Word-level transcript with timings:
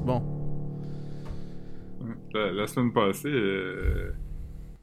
bon. 0.00 0.22
La, 2.34 2.50
la 2.50 2.66
semaine 2.66 2.92
passée, 2.92 3.28
euh, 3.28 4.10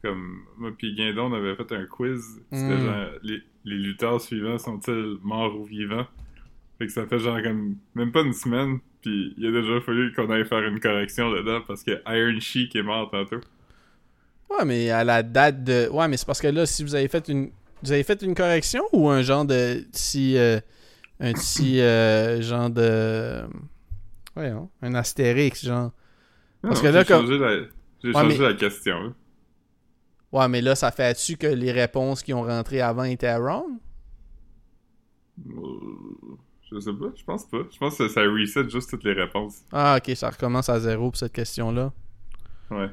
comme 0.04 0.42
moi 0.58 0.72
puis 0.78 0.94
Guindon, 0.96 1.32
on 1.32 1.34
avait 1.34 1.56
fait 1.56 1.72
un 1.74 1.86
quiz. 1.86 2.42
C'était 2.52 2.76
Mm. 2.76 2.86
genre, 2.86 3.06
les, 3.24 3.40
les 3.66 3.76
lutteurs 3.78 4.22
suivants 4.22 4.58
sont-ils 4.58 5.18
morts 5.24 5.60
ou 5.60 5.64
vivants? 5.66 6.06
Fait 6.78 6.86
que 6.88 6.92
ça 6.94 7.06
fait 7.08 7.20
genre 7.20 7.42
comme, 7.42 7.76
même 7.96 8.12
pas 8.12 8.22
une 8.22 8.34
semaine, 8.34 8.80
puis 9.02 9.34
il 9.38 9.46
a 9.48 9.52
déjà 9.52 9.82
fallu 9.82 10.14
qu'on 10.14 10.30
aille 10.30 10.46
faire 10.46 10.64
une 10.64 10.80
correction 10.80 11.30
dedans 11.32 11.60
parce 11.68 11.84
que 11.84 11.92
Iron 12.08 12.40
Sheik 12.40 12.76
est 12.76 12.84
mort 12.84 13.10
tantôt. 13.12 13.42
Ouais, 14.50 14.66
mais 14.66 14.90
à 14.90 15.04
la 15.04 15.22
date 15.24 15.64
de. 15.64 15.90
Ouais, 15.92 16.08
mais 16.08 16.18
c'est 16.18 16.26
parce 16.26 16.40
que 16.42 16.48
là, 16.48 16.66
si 16.66 16.84
vous 16.84 16.96
avez 16.96 17.08
fait 17.08 17.28
une. 17.28 17.50
Vous 17.84 17.92
avez 17.92 18.04
fait 18.04 18.22
une 18.22 18.36
correction 18.36 18.84
ou 18.94 19.10
un 19.10 19.22
genre 19.22 19.46
de. 19.46 19.84
Si. 19.92 20.38
euh, 20.38 20.60
un 21.20 21.34
petit 21.34 21.82
euh, 21.82 22.42
genre 22.42 22.70
de. 22.70 23.42
Voyons, 24.40 24.70
un 24.82 24.96
astérix, 24.96 25.66
genre. 25.66 25.92
Non, 26.64 26.70
Parce 26.70 26.82
que 26.82 26.88
là, 26.88 27.02
j'ai 27.02 27.08
comme- 27.08 27.26
changé 27.26 27.38
la, 27.38 27.56
j'ai 28.02 28.08
Ouais, 28.08 28.14
changé 28.14 28.38
mais- 28.40 28.46
la 28.46 28.54
question. 28.54 29.00
là. 29.04 29.10
Ouais, 30.32 30.48
mais 30.48 30.62
là, 30.62 30.76
ça 30.76 30.92
fait-tu 30.92 31.36
que 31.38 31.48
les 31.48 31.72
réponses 31.74 32.24
qui 32.24 32.34
ont 32.34 32.44
rentré 32.44 32.80
avant 32.82 33.04
étaient 33.04 33.36
wrong? 33.38 33.66
Euh, 35.48 35.52
Je 36.72 36.80
sais 36.80 36.94
pas, 36.94 37.08
je 37.16 37.24
pense 37.24 37.46
pas. 37.50 37.58
Je 37.72 37.78
pense 37.80 37.98
que 37.98 38.08
ça 38.08 38.22
reset 38.22 38.70
juste 38.70 38.92
toutes 38.92 39.04
les 39.04 39.14
réponses. 39.14 39.64
Ah, 39.72 39.98
ok, 39.98 40.16
ça 40.16 40.30
recommence 40.30 40.70
à 40.70 40.80
zéro 40.80 41.10
pour 41.10 41.18
cette 41.18 41.34
question-là. 41.34 41.92
Ouais. 42.70 42.90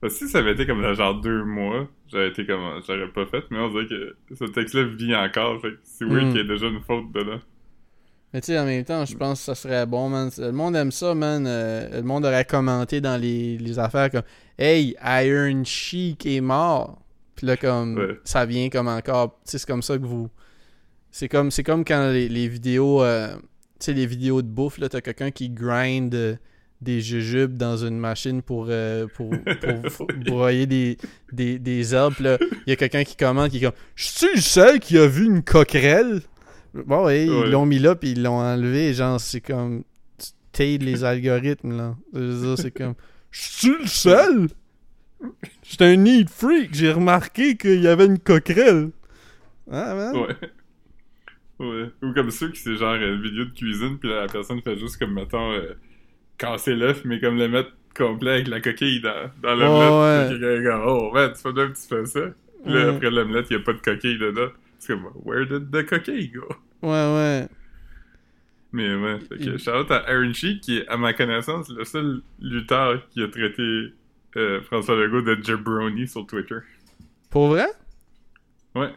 Parce 0.00 0.12
que 0.18 0.26
si 0.26 0.28
ça 0.28 0.38
avait 0.40 0.52
été 0.52 0.66
comme 0.66 0.82
dans 0.82 0.92
genre 0.92 1.18
deux 1.20 1.42
mois, 1.42 1.88
j'aurais 2.12 2.28
été 2.28 2.44
comme 2.46 2.82
j'aurais 2.86 3.08
pas 3.08 3.24
fait, 3.24 3.42
mais 3.50 3.58
on 3.58 3.70
dirait 3.70 3.86
que 3.86 4.34
ce 4.34 4.44
texte-là 4.44 4.84
vit 4.84 5.16
encore, 5.16 5.58
fait 5.62 5.70
que 5.72 5.78
c'est 5.84 6.04
weird 6.04 6.26
Mm. 6.26 6.28
qu'il 6.32 6.36
y 6.36 6.40
ait 6.44 6.48
déjà 6.48 6.66
une 6.66 6.82
faute 6.82 7.10
dedans. 7.12 7.40
Mais 8.34 8.40
tu 8.40 8.46
sais, 8.46 8.58
en 8.58 8.64
même 8.66 8.84
temps, 8.84 9.04
je 9.06 9.16
pense 9.16 9.38
que 9.38 9.44
ça 9.44 9.54
serait 9.54 9.86
bon, 9.86 10.08
man. 10.08 10.28
Le 10.38 10.50
monde 10.50 10.74
aime 10.74 10.90
ça, 10.90 11.14
man. 11.14 11.46
Euh, 11.46 11.88
le 11.98 12.02
monde 12.02 12.24
aurait 12.26 12.44
commenté 12.44 13.00
dans 13.00 13.16
les, 13.16 13.56
les 13.58 13.78
affaires 13.78 14.10
comme 14.10 14.24
Hey, 14.58 14.96
Iron 15.02 15.62
Sheik 15.64 16.26
est 16.26 16.40
mort. 16.40 16.98
Puis 17.36 17.46
là, 17.46 17.56
comme, 17.56 17.96
Ouais. 17.96 18.18
ça 18.24 18.44
vient 18.44 18.68
comme 18.70 18.88
encore. 18.88 19.38
Tu 19.44 19.52
sais, 19.52 19.58
c'est 19.58 19.66
comme 19.68 19.82
ça 19.82 19.96
que 19.96 20.04
vous. 20.04 20.28
C'est 21.12 21.28
comme, 21.28 21.52
c'est 21.52 21.62
comme 21.62 21.84
quand 21.84 22.10
les, 22.10 22.28
les 22.28 22.48
vidéos. 22.48 23.02
euh, 23.04 23.34
tu 23.78 23.86
sais, 23.86 23.92
les 23.92 24.06
vidéos 24.06 24.42
de 24.42 24.48
bouffe, 24.48 24.78
là, 24.78 24.88
t'as 24.88 25.00
quelqu'un 25.00 25.30
qui 25.30 25.48
grind 25.50 26.12
euh, 26.14 26.34
des 26.80 27.00
jujubes 27.00 27.56
dans 27.56 27.76
une 27.76 27.98
machine 27.98 28.42
pour, 28.42 28.68
pour, 29.14 29.30
pour 29.96 30.06
broyer 30.26 30.66
des, 30.66 30.96
des, 31.32 31.60
des 31.60 31.94
herbes. 31.94 32.18
Là, 32.18 32.38
il 32.66 32.70
y 32.70 32.72
a 32.72 32.76
quelqu'un 32.76 33.04
qui 33.04 33.14
commente 33.16 33.50
qui 33.50 33.58
est 33.58 33.60
comme 33.60 33.72
Je 33.94 34.08
suis 34.08 34.26
le 34.34 34.40
seul 34.40 34.80
qui 34.80 34.98
a 34.98 35.06
vu 35.06 35.24
une 35.24 35.42
coquerelle 35.44 36.20
Bon, 36.74 37.04
ouais, 37.06 37.28
Ouais. 37.28 37.42
ils 37.46 37.50
l'ont 37.52 37.66
mis 37.66 37.78
là, 37.78 37.94
puis 37.94 38.10
ils 38.12 38.22
l'ont 38.22 38.38
enlevé. 38.40 38.92
Genre, 38.94 39.20
c'est 39.20 39.40
comme. 39.40 39.84
Tu 40.18 40.26
t'aides 40.52 40.82
les 40.82 41.04
algorithmes, 41.04 41.76
là. 41.76 41.96
C'est 42.56 42.70
comme. 42.72 42.94
Je 43.30 43.40
suis 43.40 43.68
le 43.80 43.86
seul! 43.86 44.48
J'étais 45.62 45.86
un 45.86 45.96
neat 45.96 46.28
freak, 46.28 46.74
j'ai 46.74 46.92
remarqué 46.92 47.56
qu'il 47.56 47.80
y 47.80 47.88
avait 47.88 48.06
une 48.06 48.18
coquerelle. 48.18 48.90
Ah, 49.70 49.94
man? 49.94 50.16
Ouais. 50.16 50.36
Ouais. 51.58 51.86
Ou 52.02 52.12
comme 52.12 52.30
ceux 52.30 52.50
qui 52.50 52.60
c'est 52.60 52.76
genre 52.76 52.94
une 52.96 53.22
vidéo 53.22 53.44
de 53.46 53.50
cuisine, 53.50 53.96
puis 53.98 54.08
la 54.10 54.26
personne 54.26 54.60
fait 54.60 54.76
juste 54.78 54.98
comme, 54.98 55.14
mettons, 55.14 55.52
euh, 55.52 55.74
casser 56.36 56.74
l'œuf, 56.74 57.02
mais 57.04 57.20
comme 57.20 57.38
le 57.38 57.48
mettre 57.48 57.70
complet 57.96 58.32
avec 58.32 58.48
la 58.48 58.60
coquille 58.60 59.00
dans, 59.00 59.30
dans 59.42 59.54
l'omelette. 59.54 60.30
Ouais, 60.30 60.38
quelqu'un 60.38 60.60
est 60.60 60.64
comme, 60.70 60.82
oh 60.88 61.10
man, 61.14 61.32
tu 61.34 61.40
fais 61.40 61.52
bien 61.52 61.68
que 61.68 61.76
tu 61.76 61.88
fais 61.88 62.06
ça. 62.06 62.20
Puis 62.64 62.72
là, 62.74 62.88
Ouais. 62.90 62.94
après 62.96 63.10
l'omelette, 63.10 63.46
il 63.50 63.52
y 63.54 63.56
a 63.56 63.60
pas 63.60 63.72
de 63.72 63.78
coquille 63.78 64.18
dedans. 64.18 64.48
C'est 64.84 64.92
comme, 64.92 65.10
where 65.24 65.46
did 65.46 65.70
the 65.70 65.82
coquille 65.86 66.28
go? 66.28 66.46
Ouais, 66.82 66.90
ouais. 66.90 67.48
Mais 68.72 68.94
ouais, 68.94 69.18
fait 69.20 69.38
que 69.38 69.56
shout 69.56 69.90
à 69.90 70.10
Aaron 70.10 70.34
Sheik, 70.34 70.60
qui 70.60 70.78
est, 70.78 70.88
à 70.88 70.98
ma 70.98 71.14
connaissance, 71.14 71.70
le 71.70 71.84
seul 71.84 72.20
lutteur 72.38 73.08
qui 73.08 73.22
a 73.22 73.28
traité 73.28 73.94
euh, 74.36 74.60
François 74.62 74.96
Legault 74.96 75.22
de 75.22 75.42
jabroni 75.42 76.06
sur 76.06 76.26
Twitter. 76.26 76.58
Pour 77.30 77.48
vrai? 77.48 77.68
Ouais. 78.74 78.92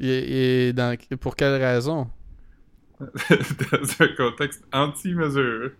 Et, 0.00 0.66
et 0.68 0.72
dans, 0.74 0.96
pour 1.18 1.34
quelle 1.34 1.62
raison? 1.62 2.10
Dans 3.00 4.02
un 4.02 4.08
contexte 4.16 4.64
anti-mesure. 4.72 5.70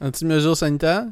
Anti-mesure 0.00 0.56
sanitaire? 0.56 1.04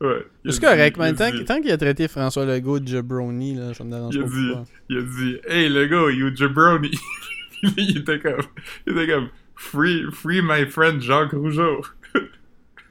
Ouais. 0.00 0.24
C'est 0.48 0.60
correct, 0.60 0.96
man. 0.96 1.14
Tant, 1.16 1.30
tant 1.44 1.60
qu'il 1.60 1.70
a 1.72 1.76
traité 1.76 2.06
François 2.08 2.44
Legault 2.46 2.78
de 2.78 2.86
jabroni, 2.86 3.54
là, 3.56 3.74
ça 3.74 3.82
me 3.84 3.90
dérange 3.90 4.14
Il 4.14 4.20
a 4.20 4.24
pas. 4.24 4.28
dit, 4.30 4.46
pourquoi. 4.52 4.64
il 4.88 4.98
a 4.98 5.02
dit, 5.02 5.38
hey 5.48 5.68
Legault, 5.68 6.10
you 6.10 6.34
jabroni. 6.36 6.90
Il 7.76 7.98
était 7.98 8.20
comme, 8.20 8.40
il 8.86 8.92
était 8.96 9.12
comme, 9.12 9.30
free, 9.56 10.04
free 10.12 10.40
my 10.40 10.64
friend 10.66 11.00
Jacques 11.00 11.32
Rougeau. 11.32 11.80
Ah, 12.14 12.20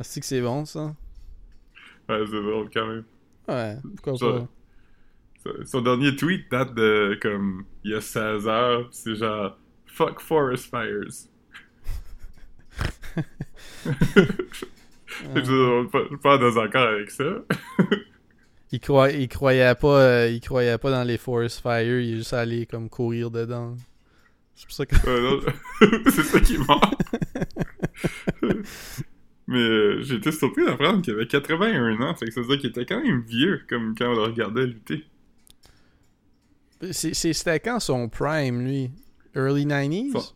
c'est 0.02 0.20
que 0.20 0.26
c'est 0.26 0.42
bon, 0.42 0.66
ça? 0.66 0.94
Ouais, 2.10 2.22
c'est 2.26 2.42
drôle 2.44 2.70
quand 2.74 2.86
même. 2.86 3.06
Ouais, 3.48 3.78
pourquoi 3.96 4.18
Ça- 4.18 4.26
pas? 4.40 4.48
Son- 5.42 5.66
Son 5.66 5.82
dernier 5.82 6.14
tweet 6.18 6.52
date 6.52 6.76
de 6.76 7.18
comme 7.22 7.64
il 7.86 7.92
y 7.92 7.96
a 7.96 8.02
16 8.02 8.46
heures, 8.50 8.90
c'est 8.92 9.16
genre 9.16 9.58
fuck 9.86 10.20
forest 10.20 10.70
fires. 10.70 11.08
Je 15.36 15.42
suis 15.42 15.90
pas, 15.92 16.00
je 16.04 16.08
suis 16.08 16.18
pas 16.18 16.36
en 16.38 16.40
désaccord 16.40 16.88
avec 16.88 17.12
ça. 17.12 17.24
Il, 18.74 18.80
croyait 18.82 19.76
pas 19.76 19.88
euh, 20.02 20.30
il 20.30 20.42
croyait 20.42 20.78
pas 20.78 20.92
dans 20.92 21.04
les 21.06 21.18
forest 21.18 21.62
fires, 21.62 22.00
il 22.02 22.14
est 22.14 22.18
juste 22.18 22.34
allé 22.34 22.66
comme 22.66 22.90
courir 22.90 23.32
dedans. 23.32 23.76
C'est 24.56 24.66
pour 24.66 24.76
ça 24.76 24.86
que 24.86 24.96
c'est 26.12 26.24
ça 26.24 26.40
qui 26.42 26.56
est 26.56 26.68
mort. 26.68 26.92
Mais 29.48 29.60
euh, 29.60 30.02
j'ai 30.02 30.16
été 30.16 30.34
surpris 30.34 30.66
d'apprendre 30.66 31.02
qu'il 31.02 31.14
avait 31.14 31.28
81 31.28 32.02
ans, 32.02 32.14
fait 32.16 32.26
que 32.26 32.34
ça 32.34 32.42
veut 32.42 32.48
dire 32.48 32.58
qu'il 32.60 32.70
était 32.72 32.86
quand 32.86 33.02
même 33.02 33.22
vieux, 33.22 33.62
comme 33.70 33.96
quand 33.98 34.08
on 34.12 34.16
le 34.16 34.24
regardait 34.24 34.66
lutter. 34.66 35.06
C'était 36.92 37.60
quand 37.62 37.80
son 37.80 38.10
prime, 38.10 38.66
lui? 38.66 38.92
Early 39.34 39.66
90s? 39.66 40.12
Son- 40.12 40.34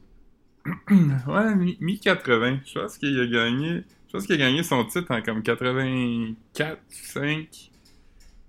Ouais, 1.32 1.56
mi- 1.56 1.78
mi-80. 1.82 2.60
Je 2.66 2.80
pense 2.80 2.98
qu'il 2.98 3.20
a 3.20 3.26
gagné. 3.28 3.84
Je 4.12 4.18
pense 4.18 4.26
qu'il 4.26 4.36
a 4.36 4.40
gagné 4.40 4.62
son 4.62 4.84
titre 4.84 5.10
en 5.12 5.22
comme 5.22 5.42
84, 5.42 6.82
5. 6.90 7.72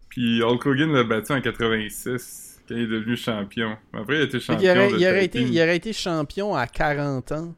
Puis 0.08 0.42
Hulk 0.42 0.66
Hogan 0.66 0.92
l'a 0.92 1.04
battu 1.04 1.30
en 1.30 1.40
86 1.40 2.62
quand 2.68 2.74
il 2.74 2.80
est 2.80 2.86
devenu 2.88 3.16
champion. 3.16 3.76
Après, 3.92 4.16
il 4.16 4.20
a 4.22 4.24
été 4.24 4.40
champion. 4.40 4.58
qu'il 4.60 4.70
aurait, 4.70 4.90
de 4.90 4.98
il, 4.98 5.06
aurait 5.06 5.24
été, 5.24 5.40
il 5.40 5.56
aurait 5.62 5.76
été 5.76 5.92
champion 5.92 6.56
à 6.56 6.66
40 6.66 7.30
ans. 7.30 7.54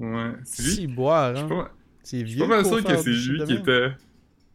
Ouais, 0.00 0.32
c'est 0.42 0.80
lui. 0.80 0.86
Boire, 0.88 1.36
hein. 1.36 1.46
pas, 1.46 1.70
C'est 2.02 2.18
je 2.22 2.26
suis 2.26 2.34
vieux. 2.34 2.48
pas 2.48 2.56
mal 2.56 2.66
sûr 2.66 2.82
que 2.82 2.96
c'est 2.96 3.10
lui 3.10 3.44
qui 3.44 3.52
même. 3.52 3.62
était. 3.62 3.88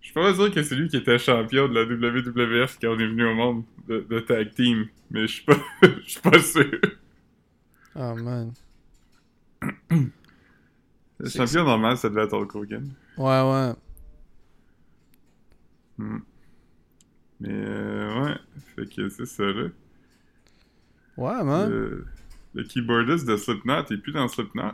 Je 0.02 0.06
suis 0.08 0.14
pas 0.14 0.24
mal 0.24 0.36
sûr 0.36 0.54
que 0.54 0.64
c'est 0.64 0.76
lui 0.76 0.90
qui 0.90 0.98
était 0.98 1.18
champion 1.18 1.70
de 1.70 1.74
la 1.74 1.84
WWF 1.86 2.80
quand 2.82 2.90
on 2.90 3.00
est 3.00 3.08
venu 3.08 3.26
au 3.26 3.34
monde 3.34 3.64
de, 3.88 4.06
de 4.10 4.20
tag 4.20 4.54
team. 4.54 4.88
Mais 5.10 5.22
je 5.22 5.28
suis 5.28 5.46
pas, 5.46 5.56
je 5.82 6.10
suis 6.10 6.20
pas 6.20 6.42
sûr. 6.42 6.82
Oh 7.96 8.14
man. 8.14 8.52
Le 11.20 11.30
champion 11.30 11.64
normal, 11.64 11.98
ça 11.98 12.10
devait 12.10 12.24
être 12.24 12.34
Hulk 12.38 12.56
Hogan. 12.56 12.94
Ouais, 13.18 13.42
ouais. 13.42 13.74
Hmm. 15.98 16.20
Mais 17.40 17.50
euh, 17.52 18.24
ouais, 18.24 18.36
fait 18.76 18.86
que 18.96 19.10
c'est 19.10 19.26
ça 19.26 19.44
là. 19.44 19.68
Ouais, 21.18 21.44
man. 21.44 21.70
Le, 21.70 22.06
le 22.54 22.64
keyboardiste 22.64 23.28
de 23.28 23.36
Slipknot 23.38 23.84
est 23.92 23.98
plus 23.98 24.12
dans 24.12 24.28
Slipknot. 24.28 24.74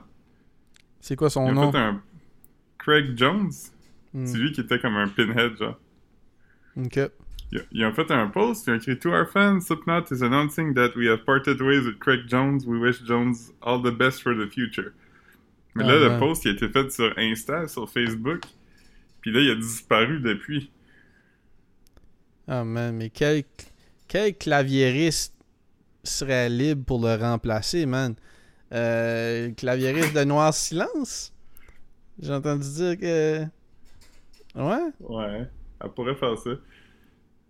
C'est 0.99 1.15
quoi 1.15 1.29
son 1.29 1.45
Il 1.45 1.51
a 1.51 1.53
nom? 1.53 1.71
fait 1.71 1.77
un 1.77 2.01
Craig 2.77 3.17
Jones. 3.17 3.51
Hmm, 4.13 4.25
C'est 4.25 4.37
lui 4.37 4.51
qui 4.51 4.61
était 4.61 4.79
comme 4.79 4.95
un 4.95 5.07
pinhead, 5.07 5.57
genre. 5.57 5.79
Ok. 6.77 6.99
Il 7.51 7.59
a, 7.59 7.61
il 7.71 7.83
a 7.83 7.93
fait 7.93 8.09
un 8.11 8.27
post, 8.27 8.67
il 8.67 8.73
a 8.73 8.75
écrit 8.77 8.97
To 8.99 9.09
our 9.11 9.27
fans, 9.27 9.61
Slipknot 9.61 10.05
is 10.11 10.23
announcing 10.23 10.73
that 10.73 10.95
we 10.95 11.07
have 11.07 11.23
parted 11.25 11.61
ways 11.61 11.85
with 11.85 11.99
Craig 11.99 12.27
Jones. 12.27 12.65
We 12.65 12.79
wish 12.79 13.01
Jones 13.05 13.53
all 13.61 13.81
the 13.81 13.91
best 13.95 14.21
for 14.23 14.33
the 14.35 14.49
future. 14.49 14.93
Mais 15.75 15.83
Ah, 15.83 15.87
là, 15.87 15.99
le 15.99 16.09
post 16.17 16.45
il 16.45 16.49
a 16.51 16.53
été 16.53 16.69
fait 16.69 16.91
sur 16.91 17.13
Insta, 17.17 17.67
sur 17.67 17.89
Facebook. 17.89 18.43
Puis 19.21 19.31
là, 19.31 19.41
il 19.41 19.51
a 19.51 19.55
disparu 19.55 20.19
depuis. 20.21 20.71
Ah 22.47 22.63
man, 22.63 22.95
mais 22.95 23.09
quel, 23.09 23.43
quel 24.07 24.35
claviériste 24.37 25.33
serait 26.03 26.49
libre 26.49 26.85
pour 26.85 27.01
le 27.01 27.15
remplacer, 27.15 27.85
man? 27.85 28.15
Euh, 28.73 29.51
claviériste 29.53 30.13
de 30.13 30.23
Noir 30.25 30.53
Silence? 30.53 31.33
J'ai 32.19 32.33
entendu 32.33 32.67
dire 32.69 32.97
que... 32.99 33.43
Ouais? 34.55 34.91
Ouais, 34.99 35.47
elle 35.81 35.89
pourrait 35.91 36.15
faire 36.15 36.37
ça. 36.37 36.51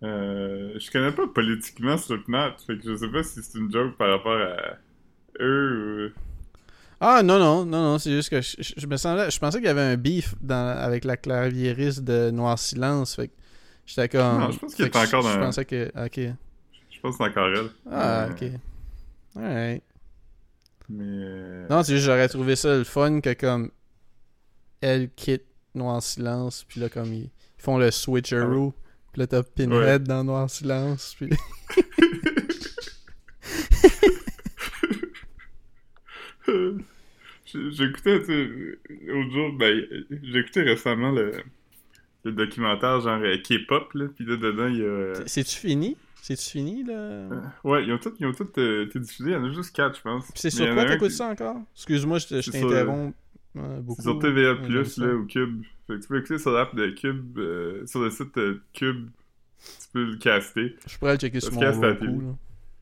Euh, 0.02 0.78
je 0.78 0.90
connais 0.90 1.12
pas 1.12 1.26
politiquement 1.28 1.96
Slipknot, 1.96 2.58
fait 2.66 2.78
que 2.78 2.84
je 2.84 2.96
sais 2.96 3.08
pas 3.08 3.22
si 3.22 3.42
c'est 3.42 3.58
une 3.58 3.72
joke 3.72 3.96
par 3.96 4.10
rapport 4.10 4.38
à 4.40 4.78
eux 5.40 6.12
ou... 6.14 6.20
Ah 7.06 7.22
non, 7.22 7.38
non, 7.38 7.66
non, 7.66 7.82
non, 7.82 7.98
c'est 7.98 8.10
juste 8.12 8.30
que 8.30 8.40
je, 8.40 8.56
je- 8.60 8.72
je 8.78 8.86
me 8.86 8.96
semblais, 8.96 9.30
je 9.30 9.38
pensais 9.38 9.58
qu'il 9.58 9.66
y 9.66 9.70
avait 9.70 9.82
un 9.82 9.96
beef 9.96 10.34
dans, 10.40 10.74
avec 10.78 11.04
la 11.04 11.18
claviériste 11.18 12.02
de 12.02 12.30
Noir 12.30 12.58
Silence, 12.58 13.14
fait 13.16 13.28
que 13.28 13.34
j'étais 13.84 14.08
comme... 14.08 14.38
Non, 14.40 14.50
je 14.52 14.58
pense 14.58 14.74
qu'il 14.74 14.90
que 14.90 14.98
encore 14.98 15.20
je, 15.22 15.28
je 15.28 15.34
dans- 15.34 15.40
pensais 15.44 15.64
que... 15.66 15.92
Ok. 16.06 16.18
Je 16.90 17.00
pense 17.02 17.18
que 17.18 17.24
c'est 17.24 17.30
encore 17.30 17.48
elle. 17.48 17.70
Ah, 17.90 18.28
ok. 18.30 18.44
Alright. 19.36 19.82
Mais... 20.88 21.04
euh, 21.04 21.66
Non, 21.68 21.82
c'est 21.82 21.92
juste 21.94 22.06
j'aurais 22.06 22.28
trouvé 22.28 22.56
ça 22.56 22.74
le 22.74 22.84
fun 22.84 23.20
que 23.20 23.34
comme 23.34 23.70
elle 24.80 25.10
quitte 25.10 25.44
Noir 25.74 26.02
Silence, 26.02 26.64
puis 26.66 26.80
là, 26.80 26.88
comme 26.88 27.12
ils, 27.12 27.24
ils 27.24 27.30
font 27.62 27.76
le 27.76 27.90
switcheroo, 27.90 28.72
puis 29.12 29.20
là, 29.20 29.26
t'as 29.26 29.42
Pinhead 29.42 30.04
dans 30.04 30.24
Noir 30.24 30.48
Silence, 30.48 31.14
puis... 31.18 31.28
J'écoutais, 37.70 38.20
tu 38.20 38.26
sais, 38.26 38.78
l'autre 39.06 39.30
jour, 39.30 39.52
ben, 39.52 39.84
j'écoutais 40.22 40.62
récemment 40.62 41.10
le, 41.12 41.32
le 42.24 42.32
documentaire 42.32 43.00
genre 43.00 43.20
euh, 43.22 43.36
K-pop, 43.38 43.92
là, 43.94 44.06
pis 44.08 44.24
là, 44.24 44.36
dedans, 44.36 44.68
il 44.68 44.78
y 44.78 44.82
a... 44.82 44.84
euh, 44.84 45.14
C'est-tu 45.26 45.56
fini? 45.56 45.96
C'est-tu 46.22 46.50
fini, 46.50 46.84
là? 46.84 47.28
Ouais, 47.64 47.84
ils 47.84 47.92
ont 47.92 47.98
tous 47.98 48.14
ils 48.18 48.26
ont 48.26 48.32
euh, 48.58 48.86
été 48.86 48.98
diffusés, 48.98 49.30
il 49.30 49.34
y 49.34 49.36
en 49.36 49.44
a 49.44 49.52
juste 49.52 49.74
4, 49.74 49.96
je 49.98 50.02
pense. 50.02 50.30
C'est 50.34 50.50
sur 50.50 50.68
quoi 50.72 50.84
t'écoutes 50.84 51.10
qui- 51.10 51.16
ça 51.16 51.28
encore? 51.28 51.58
Excuse-moi, 51.74 52.18
je 52.18 52.50
t'interromps 52.50 53.14
euh, 53.56 53.80
beaucoup. 53.80 54.02
C'est 54.02 54.08
sur 54.08 54.18
TVA+, 54.18 54.84
ça. 54.84 55.02
là, 55.06 55.14
ou 55.14 55.26
Cube. 55.26 55.62
Fait 55.86 55.94
que 55.96 56.00
tu 56.00 56.08
peux 56.08 56.18
écouter 56.18 56.38
sur 56.38 56.50
l'app 56.52 56.74
de 56.74 56.88
Cube, 56.88 57.38
euh, 57.38 57.86
sur 57.86 58.00
le 58.00 58.10
site 58.10 58.32
Cube, 58.72 59.08
tu 59.58 59.88
peux 59.92 60.04
le 60.04 60.16
caster. 60.16 60.76
Je 60.86 60.98
pourrais 60.98 61.12
le 61.12 61.18
checker 61.18 61.40
sur 61.40 61.52
mon 61.52 61.60
Roku, 61.60 62.04
là. 62.22 62.36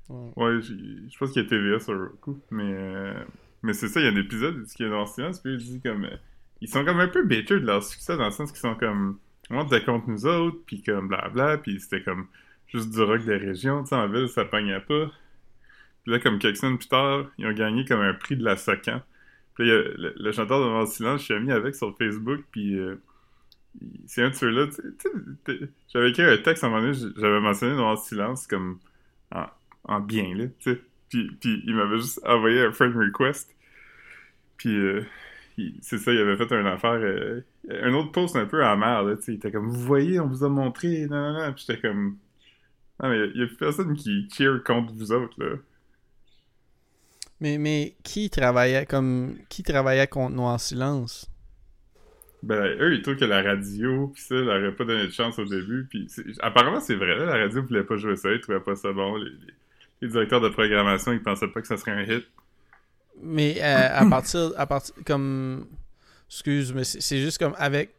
Ouais. 0.09 0.33
Ouais, 0.37 0.61
je 0.63 1.19
pense 1.19 1.33
qu'il 1.33 1.43
y 1.43 1.47
a 1.47 1.49
TVA 1.49 1.81
sur 1.81 1.99
Roku, 1.99 2.39
mais... 2.51 3.15
Mais 3.63 3.73
c'est 3.73 3.89
ça, 3.89 4.01
il 4.01 4.05
y 4.05 4.09
a 4.09 4.13
un 4.13 4.17
épisode 4.17 4.67
qui 4.67 4.83
est 4.83 4.89
dans 4.89 5.01
le 5.01 5.07
silence, 5.07 5.41
puis 5.41 5.53
il 5.55 5.59
dit 5.59 5.81
comme... 5.81 6.09
Ils 6.61 6.69
sont 6.69 6.85
comme 6.85 7.01
un 7.01 7.09
peu 7.09 7.25
bitter 7.25 7.59
de 7.59 7.67
leur 7.67 7.83
succès, 7.83 8.17
dans 8.17 8.27
le 8.27 8.31
sens 8.31 8.51
qu'ils 8.53 8.61
sont 8.61 8.75
comme... 8.77 9.19
On 9.51 9.65
te 9.65 9.77
contre 9.85 10.09
nous 10.09 10.27
autres, 10.27 10.59
puis 10.67 10.83
comme 10.83 11.09
blabla, 11.09 11.59
puis 11.59 11.81
c'était 11.81 12.03
comme 12.03 12.27
juste 12.69 12.91
du 12.91 13.03
rock 13.03 13.25
des 13.25 13.37
régions, 13.37 13.83
tu 13.83 13.91
sais, 13.91 13.95
en 13.97 14.09
ville, 14.09 14.29
ça 14.29 14.45
pognait 14.45 14.81
pas. 14.81 15.11
Puis 16.03 16.13
là, 16.13 16.19
comme 16.19 16.39
quelques 16.39 16.57
semaines 16.57 16.79
plus 16.79 16.89
tard, 16.89 17.27
ils 17.39 17.47
ont 17.47 17.53
gagné 17.53 17.85
comme 17.85 18.01
un 18.01 18.15
prix 18.15 18.37
de 18.37 18.45
la 18.45 18.57
Socan. 18.57 19.03
Puis 19.55 19.69
là, 19.69 19.83
le, 19.97 20.15
le 20.17 20.33
chanteur 20.33 20.61
de 20.61 20.65
Mort 20.65 20.89
Silence, 20.89 21.21
je 21.21 21.25
suis 21.27 21.35
ami 21.35 21.53
avec 21.53 21.75
sur 21.75 21.97
Facebook, 21.99 22.41
puis 22.51 22.79
euh, 22.79 22.97
c'est 24.07 24.23
un 24.23 24.31
de 24.31 24.35
ceux-là, 24.35 24.67
j'avais 25.93 26.11
écrit 26.11 26.23
un 26.23 26.39
texte 26.39 26.65
à 26.65 26.67
un 26.67 26.71
moment 26.71 26.83
donné, 26.83 27.13
j'avais 27.17 27.41
mentionné 27.41 27.75
Noir 27.75 27.99
Silence 27.99 28.47
comme 28.47 28.79
en, 29.35 29.47
en 29.85 30.01
bien, 30.01 30.35
là, 30.35 30.47
tu 30.59 30.73
sais. 30.73 30.81
Puis, 31.13 31.31
puis 31.41 31.63
il 31.67 31.75
m'avait 31.75 31.99
juste 31.99 32.21
envoyé 32.25 32.63
un 32.63 32.73
friend 32.73 32.97
request. 32.97 33.55
Puis 34.57 34.75
euh, 34.75 35.05
c'est 35.83 35.99
ça, 35.99 36.11
il 36.11 36.19
avait 36.19 36.39
fait 36.39 36.51
une 36.53 36.67
affaire, 36.67 36.93
euh, 36.93 37.43
un 37.69 37.93
autre 37.93 38.13
post 38.13 38.35
un 38.35 38.47
peu 38.47 38.65
amer, 38.65 39.03
là, 39.03 39.17
tu 39.17 39.23
sais. 39.23 39.33
Il 39.33 39.37
était 39.37 39.53
comme, 39.53 39.69
vous 39.69 39.81
voyez, 39.81 40.19
on 40.21 40.27
vous 40.27 40.43
a 40.43 40.49
montré, 40.49 41.07
non, 41.07 41.33
non, 41.33 41.47
non. 41.47 41.53
Puis 41.53 41.67
j'étais 41.67 41.81
comme, 41.83 42.17
non, 43.03 43.11
mais 43.11 43.29
il 43.35 43.41
y 43.41 43.43
a 43.43 43.47
plus 43.47 43.57
personne 43.57 43.95
qui 43.95 44.27
cheer 44.33 44.63
contre 44.65 44.95
vous 44.95 45.13
autres, 45.13 45.35
là. 45.39 45.57
Mais, 47.41 47.59
mais 47.59 47.95
qui 48.05 48.31
travaillait 48.31 48.87
comme. 48.87 49.37
Qui 49.51 49.63
travaillait 49.63 50.07
contre 50.07 50.35
Noir 50.35 50.59
Silence? 50.61 51.29
Ben, 52.43 52.65
eux, 52.81 52.95
ils 52.95 53.03
trouvent 53.03 53.17
que 53.17 53.25
la 53.25 53.43
radio, 53.43 54.09
pis 54.09 54.23
ça, 54.23 54.35
leur 54.35 54.59
aurait 54.61 54.75
pas 54.75 54.85
donné 54.85 55.07
de 55.07 55.13
chance 55.13 55.39
au 55.39 55.45
début. 55.45 55.87
Puis 55.91 56.09
apparemment, 56.41 56.81
c'est 56.81 56.95
vrai, 56.97 57.17
là, 57.19 57.27
la 57.27 57.37
radio 57.37 57.63
voulait 57.63 57.85
pas 57.85 57.97
jouer 57.97 58.17
ça, 58.17 58.33
ils 58.33 58.41
trouvaient 58.41 58.61
pas 58.61 58.77
ça 58.77 58.93
bon. 58.93 59.17
Les, 59.17 59.31
les- 59.31 59.55
les 60.03 60.09
directeurs 60.09 60.41
de 60.41 60.49
programmation, 60.49 61.13
ils 61.13 61.23
pensaient 61.23 61.49
pas 61.49 61.63
que 61.63 61.67
ça 61.69 61.77
serait 61.77 61.93
un 61.93 62.03
hit. 62.03 62.25
Mais 63.23 63.57
euh, 63.63 63.89
à 63.99 64.05
partir. 64.07 64.53
À 64.57 64.67
partir. 64.67 64.95
Comme. 65.07 65.67
Excuse, 66.29 66.73
mais 66.73 66.85
c'est 66.85 67.21
juste 67.21 67.39
comme 67.39 67.55
avec 67.59 67.95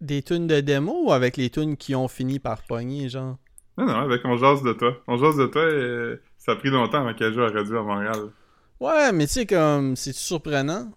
des 0.00 0.22
tunes 0.22 0.46
de 0.46 0.60
démo 0.60 1.06
ou 1.06 1.12
avec 1.12 1.36
les 1.36 1.50
tunes 1.50 1.76
qui 1.76 1.94
ont 1.96 2.06
fini 2.06 2.38
par 2.38 2.62
pogner, 2.62 3.08
genre? 3.08 3.36
Non, 3.76 3.86
non, 3.86 3.94
avec 3.94 4.24
On 4.24 4.36
jase 4.36 4.62
de 4.62 4.72
toi. 4.72 4.96
On 5.08 5.16
jase 5.16 5.36
de 5.36 5.46
toi, 5.46 5.62
euh, 5.62 6.16
ça 6.38 6.52
a 6.52 6.56
pris 6.56 6.70
longtemps 6.70 7.00
avant 7.00 7.14
qu'elle 7.14 7.34
joue 7.34 7.42
à 7.42 7.50
radio 7.50 7.78
à 7.78 7.82
Montréal. 7.82 8.30
Ouais, 8.78 9.12
mais 9.12 9.26
tu 9.26 9.32
sais, 9.32 9.46
comme. 9.46 9.96
C'est 9.96 10.14
surprenant. 10.14 10.92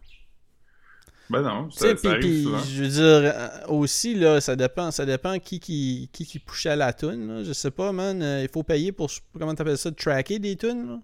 Ben 1.30 1.42
non, 1.42 1.70
ça, 1.72 1.96
ça 1.98 2.12
arrive 2.12 2.44
souvent. 2.44 2.60
je 2.60 2.84
veux 2.84 2.88
dire, 2.90 3.04
euh, 3.36 3.68
aussi, 3.68 4.16
là, 4.16 4.40
ça 4.40 4.56
dépend, 4.56 4.92
ça 4.92 5.06
dépend 5.06 5.38
qui 5.40 5.60
qui, 5.60 6.10
qui, 6.14 6.26
qui 6.26 6.40
pushait 6.40 6.76
la 6.76 6.94
tune, 6.94 7.28
là. 7.28 7.44
Je 7.44 7.52
sais 7.54 7.72
pas, 7.72 7.92
man, 7.92 8.22
euh, 8.22 8.44
il 8.44 8.50
faut 8.50 8.64
payer 8.64 8.92
pour, 8.94 9.10
comment 9.38 9.54
t'appelles 9.54 9.78
ça, 9.78 9.92
tracker 9.92 10.40
des 10.40 10.56
tunes, 10.56 10.88
là? 10.88 11.00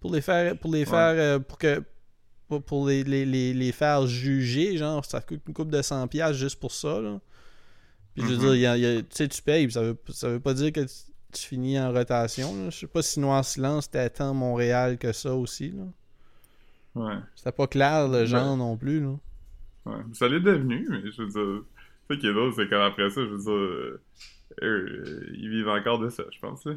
Pour 0.00 0.12
les 0.14 0.22
faire, 0.22 0.56
pour 0.56 0.72
les 0.72 0.80
Ouais. 0.80 0.84
faire, 0.86 1.14
euh, 1.16 1.38
pour 1.38 1.58
que, 1.58 1.82
pour, 2.48 2.62
pour 2.62 2.86
les, 2.88 3.04
les, 3.04 3.24
les, 3.26 3.52
les 3.52 3.72
faire 3.72 4.06
juger, 4.06 4.76
genre, 4.78 5.04
ça 5.04 5.20
coûte 5.20 5.40
une 5.46 5.52
coupe 5.54 5.70
de 5.70 5.82
100$ 5.82 6.08
piastres 6.08 6.38
juste 6.38 6.58
pour 6.58 6.72
ça, 6.72 7.00
là. 7.00 7.20
Puis 8.14 8.24
je 8.24 8.28
veux 8.28 8.36
Mhm. 8.36 8.40
dire, 8.40 8.54
il 8.54 8.60
y 8.60 8.66
a- 8.66 8.76
il 8.76 8.82
y 8.82 8.86
a- 8.86 9.02
tu 9.02 9.06
sais, 9.10 9.28
tu 9.28 9.42
payes, 9.42 9.70
ça 9.70 9.82
veut, 9.82 9.98
ça 10.12 10.28
veut 10.28 10.40
pas 10.40 10.54
dire 10.54 10.72
que 10.72 10.80
tu, 10.80 10.94
tu 11.32 11.42
finis 11.46 11.78
en 11.78 11.92
rotation, 11.92 12.54
là. 12.56 12.70
Je 12.70 12.78
sais 12.80 12.86
pas 12.86 13.02
si 13.02 13.20
Noir 13.20 13.44
Silence 13.44 13.86
était 13.86 14.08
tant 14.10 14.32
Montréal 14.34 14.96
que 14.98 15.12
ça 15.12 15.34
aussi, 15.34 15.70
là. 15.72 15.84
Ouais, 16.94 17.14
C'était 17.36 17.52
pas 17.52 17.66
clair, 17.66 18.08
le 18.08 18.20
Ouais. 18.20 18.26
genre, 18.26 18.56
non 18.56 18.76
plus, 18.76 19.00
là. 19.00 19.14
Ouais. 19.86 19.96
Ça 20.12 20.28
l'est 20.28 20.40
devenu, 20.40 20.86
mais 20.90 21.10
je 21.10 21.22
veux 21.22 21.28
dire... 21.28 21.64
Ce 22.10 22.16
qui 22.16 22.26
est 22.26 22.32
drôle, 22.34 22.52
c'est 22.54 22.68
qu'après 22.68 23.08
ça, 23.10 23.22
je 23.22 23.30
veux 23.30 23.38
dire... 23.38 23.50
euh, 23.52 24.00
eux, 24.62 25.04
euh, 25.06 25.30
ils 25.34 25.48
vivent 25.48 25.68
encore 25.68 25.98
de 25.98 26.10
ça, 26.10 26.24
je 26.30 26.38
pense, 26.40 26.64
là. 26.66 26.74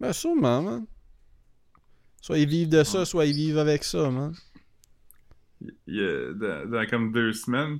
Ben, 0.00 0.12
sûrement, 0.12 0.62
man. 0.62 0.86
Soit 2.20 2.38
ils 2.38 2.48
vivent 2.48 2.68
de 2.68 2.82
ça, 2.82 3.00
Ouais. 3.00 3.04
soit 3.04 3.26
ils 3.26 3.34
vivent 3.36 3.58
avec 3.58 3.84
ça, 3.84 4.10
man. 4.10 4.34
il 5.86 5.94
y 5.96 6.00
a, 6.04 6.32
dans, 6.32 6.70
dans 6.70 6.86
comme 6.88 7.12
deux 7.12 7.32
semaines, 7.32 7.78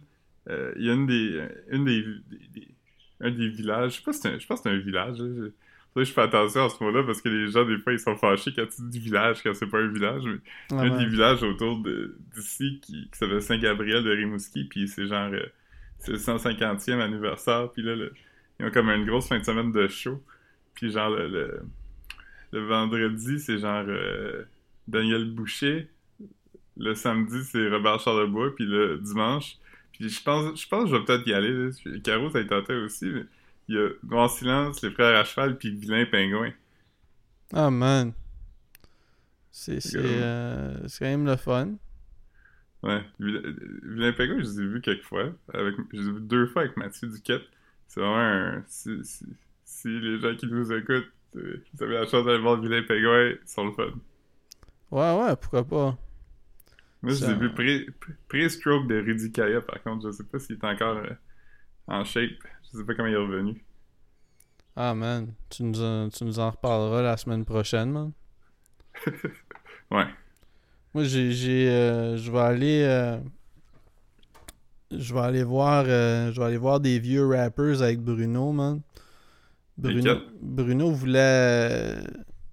euh, 0.49 0.73
il 0.76 0.84
y 0.87 0.90
a 0.90 0.93
une 0.94 1.06
des, 1.06 1.49
une 1.70 1.84
des, 1.84 2.02
des- 2.02 2.49
des- 2.61 2.69
un 3.20 3.31
des 3.31 3.49
villages, 3.49 3.93
je 3.93 3.96
sais 3.99 4.02
pas 4.05 4.12
si 4.12 4.20
c'est 4.20 4.29
un, 4.29 4.38
je 4.38 4.46
pense 4.46 4.61
que 4.61 4.69
c'est 4.69 4.75
un 4.76 4.79
village, 4.81 5.17
je, 5.19 5.50
je 5.97 6.05
fais 6.05 6.23
attention 6.23 6.65
à 6.65 6.69
ce 6.71 6.83
moment-là 6.83 7.05
parce 7.05 7.21
que 7.21 7.29
les 7.29 7.50
gens, 7.50 7.65
des 7.65 7.79
fois, 7.79 7.93
ils 7.93 7.99
sont 7.99 8.17
fâchés 8.17 8.53
quand 8.55 8.67
tu 8.67 8.83
dis 8.89 8.99
village, 8.99 9.43
quand 9.43 9.53
c'est 9.55 9.67
pas 9.67 9.79
un 9.81 9.89
village, 9.89 10.23
mais 10.25 10.39
Ah, 10.71 10.81
un 10.81 10.89
ben. 10.91 10.99
des 10.99 11.06
villages 11.06 11.43
autour 11.43 11.83
d'ici 12.35 12.81
qui, 12.83 13.09
qui 13.11 13.19
s'appelle 13.19 13.43
Saint-Gabriel 13.43 14.03
de 14.03 14.11
Rimouski, 14.11 14.65
puis 14.65 14.89
c'est 14.89 15.06
genre, 15.06 15.31
euh, 15.33 15.44
c'est 15.99 16.12
le 16.12 16.19
150e 16.19 17.00
anniversaire, 17.00 17.71
puis 17.73 17.83
là, 17.83 17.94
le- 17.94 18.12
ils 18.59 18.67
ont 18.67 18.71
comme 18.71 18.89
une 18.89 19.05
grosse 19.05 19.29
fin 19.29 19.39
de 19.39 19.44
semaine 19.44 19.71
de 19.73 19.87
show, 19.89 20.23
puis 20.75 20.91
genre, 20.91 21.11
le, 21.11 21.29
le, 21.29 21.61
le 22.53 22.61
vendredi, 22.67 23.39
c'est 23.39 23.59
genre 23.59 23.85
euh, 23.87 24.44
Daniel 24.89 25.31
Boucher, 25.31 25.89
le 26.79 26.94
samedi, 26.94 27.44
c'est 27.44 27.69
Robert 27.69 28.00
Charlebois, 28.00 28.55
puis 28.55 28.65
le 28.65 28.97
dimanche, 28.99 29.56
puis 29.93 30.09
je 30.09 30.23
pense, 30.23 30.59
je 30.61 30.67
pense 30.69 30.85
que 30.85 30.91
je 30.91 30.97
vais 30.97 31.05
peut-être 31.05 31.27
y 31.27 31.35
aller, 31.35 31.53
là. 31.53 31.71
Caro, 32.03 32.31
ça 32.31 32.41
y 32.41 32.47
tentait 32.47 32.75
aussi, 32.77 33.06
mais 33.11 33.25
il 33.69 33.75
y 33.76 33.79
a 33.79 33.88
Noir 34.05 34.31
Silence, 34.31 34.82
Les 34.82 34.91
Frères 34.91 35.19
à 35.19 35.25
Cheval, 35.25 35.59
puis 35.59 35.70
Vilain 35.75 36.06
Pingouin. 36.06 36.53
Ah, 37.53 37.70
man. 37.70 38.15
C'est 39.53 39.81
c'est, 39.81 39.98
Regarde. 39.98 40.22
euh, 40.22 40.89
c'est 40.89 40.98
quand 41.05 41.10
même 41.10 41.27
le 41.27 41.37
fun. 41.37 41.75
Ouais, 42.82 43.01
Vilain, 43.20 44.13
Pingouin, 44.13 44.39
je 44.39 44.44
les 44.44 44.60
ai 44.60 44.67
vus 44.67 44.81
quelques 44.81 45.05
fois, 45.05 45.32
avec, 45.55 45.77
je 45.93 45.98
les 46.01 46.08
ai 46.08 46.13
vus 46.13 46.20
deux 46.20 46.46
fois 46.48 46.63
avec 46.63 46.77
Mathieu 46.77 47.08
Duquette. 47.08 47.43
C'est 47.87 48.01
vraiment 48.01 48.19
un... 48.19 48.65
Si, 48.67 49.05
si, 49.05 49.25
si 49.65 49.89
les 50.01 50.19
gens 50.19 50.34
qui 50.34 50.46
nous 50.46 50.72
écoutent, 50.72 51.13
euh, 51.37 51.63
vous 51.75 51.82
avez 51.84 51.94
la 51.94 52.06
chance 52.06 52.25
d'aller 52.25 52.41
voir 52.41 52.60
Vilain 52.60 52.82
Pingouin, 52.82 53.31
ils 53.31 53.39
sont 53.48 53.67
le 53.67 53.72
fun. 53.72 53.93
Ouais, 54.93 55.13
ouais, 55.19 55.34
pourquoi 55.37 55.65
pas. 55.65 55.98
Moi, 57.03 57.15
je 57.15 57.25
les 57.25 57.31
ai 57.31 57.34
vus 57.34 57.53
pré- 57.55 57.87
pré-stroke 58.29 58.87
de 58.89 58.96
Rudy 59.01 59.32
Kaya, 59.32 59.60
par 59.60 59.82
contre. 59.82 60.06
Je 60.06 60.13
sais 60.13 60.25
pas 60.25 60.39
s'il 60.39 60.56
est 60.56 60.65
encore 60.65 60.96
euh, 60.98 61.10
en 61.89 62.05
shape. 62.05 62.31
Je 62.72 62.79
sais 62.79 62.84
pas 62.84 62.94
comment 62.94 63.08
il 63.08 63.15
est 63.15 63.17
revenu. 63.17 63.65
Ah, 64.77 64.94
man. 64.94 65.34
Tu 65.51 65.62
nous, 65.65 65.82
en, 65.82 66.08
tu 66.08 66.24
nous 66.24 66.39
en 66.39 66.51
reparleras 66.51 67.03
la 67.03 67.17
semaine 67.17 67.44
prochaine, 67.44 67.91
man. 67.91 68.12
Ouais. 69.91 70.06
Moi, 70.94 71.05
j'ai. 71.05 71.32
j'ai, 71.32 71.69
euh, 71.69 72.17
je 72.17 72.31
vais 72.32 72.39
aller. 72.39 72.82
euh, 72.82 73.19
je 74.91 75.12
vais 75.12 75.20
aller 75.20 75.43
voir. 75.44 75.84
euh, 75.86 76.32
je 76.32 76.41
vais 76.41 76.46
aller 76.46 76.56
voir 76.56 76.81
des 76.81 76.98
vieux 76.98 77.27
rappers 77.27 77.82
avec 77.82 78.01
Bruno, 78.01 78.53
man. 78.53 78.81
Bruno? 79.77 80.15
Bruno 80.41 80.91
voulait. 80.93 81.98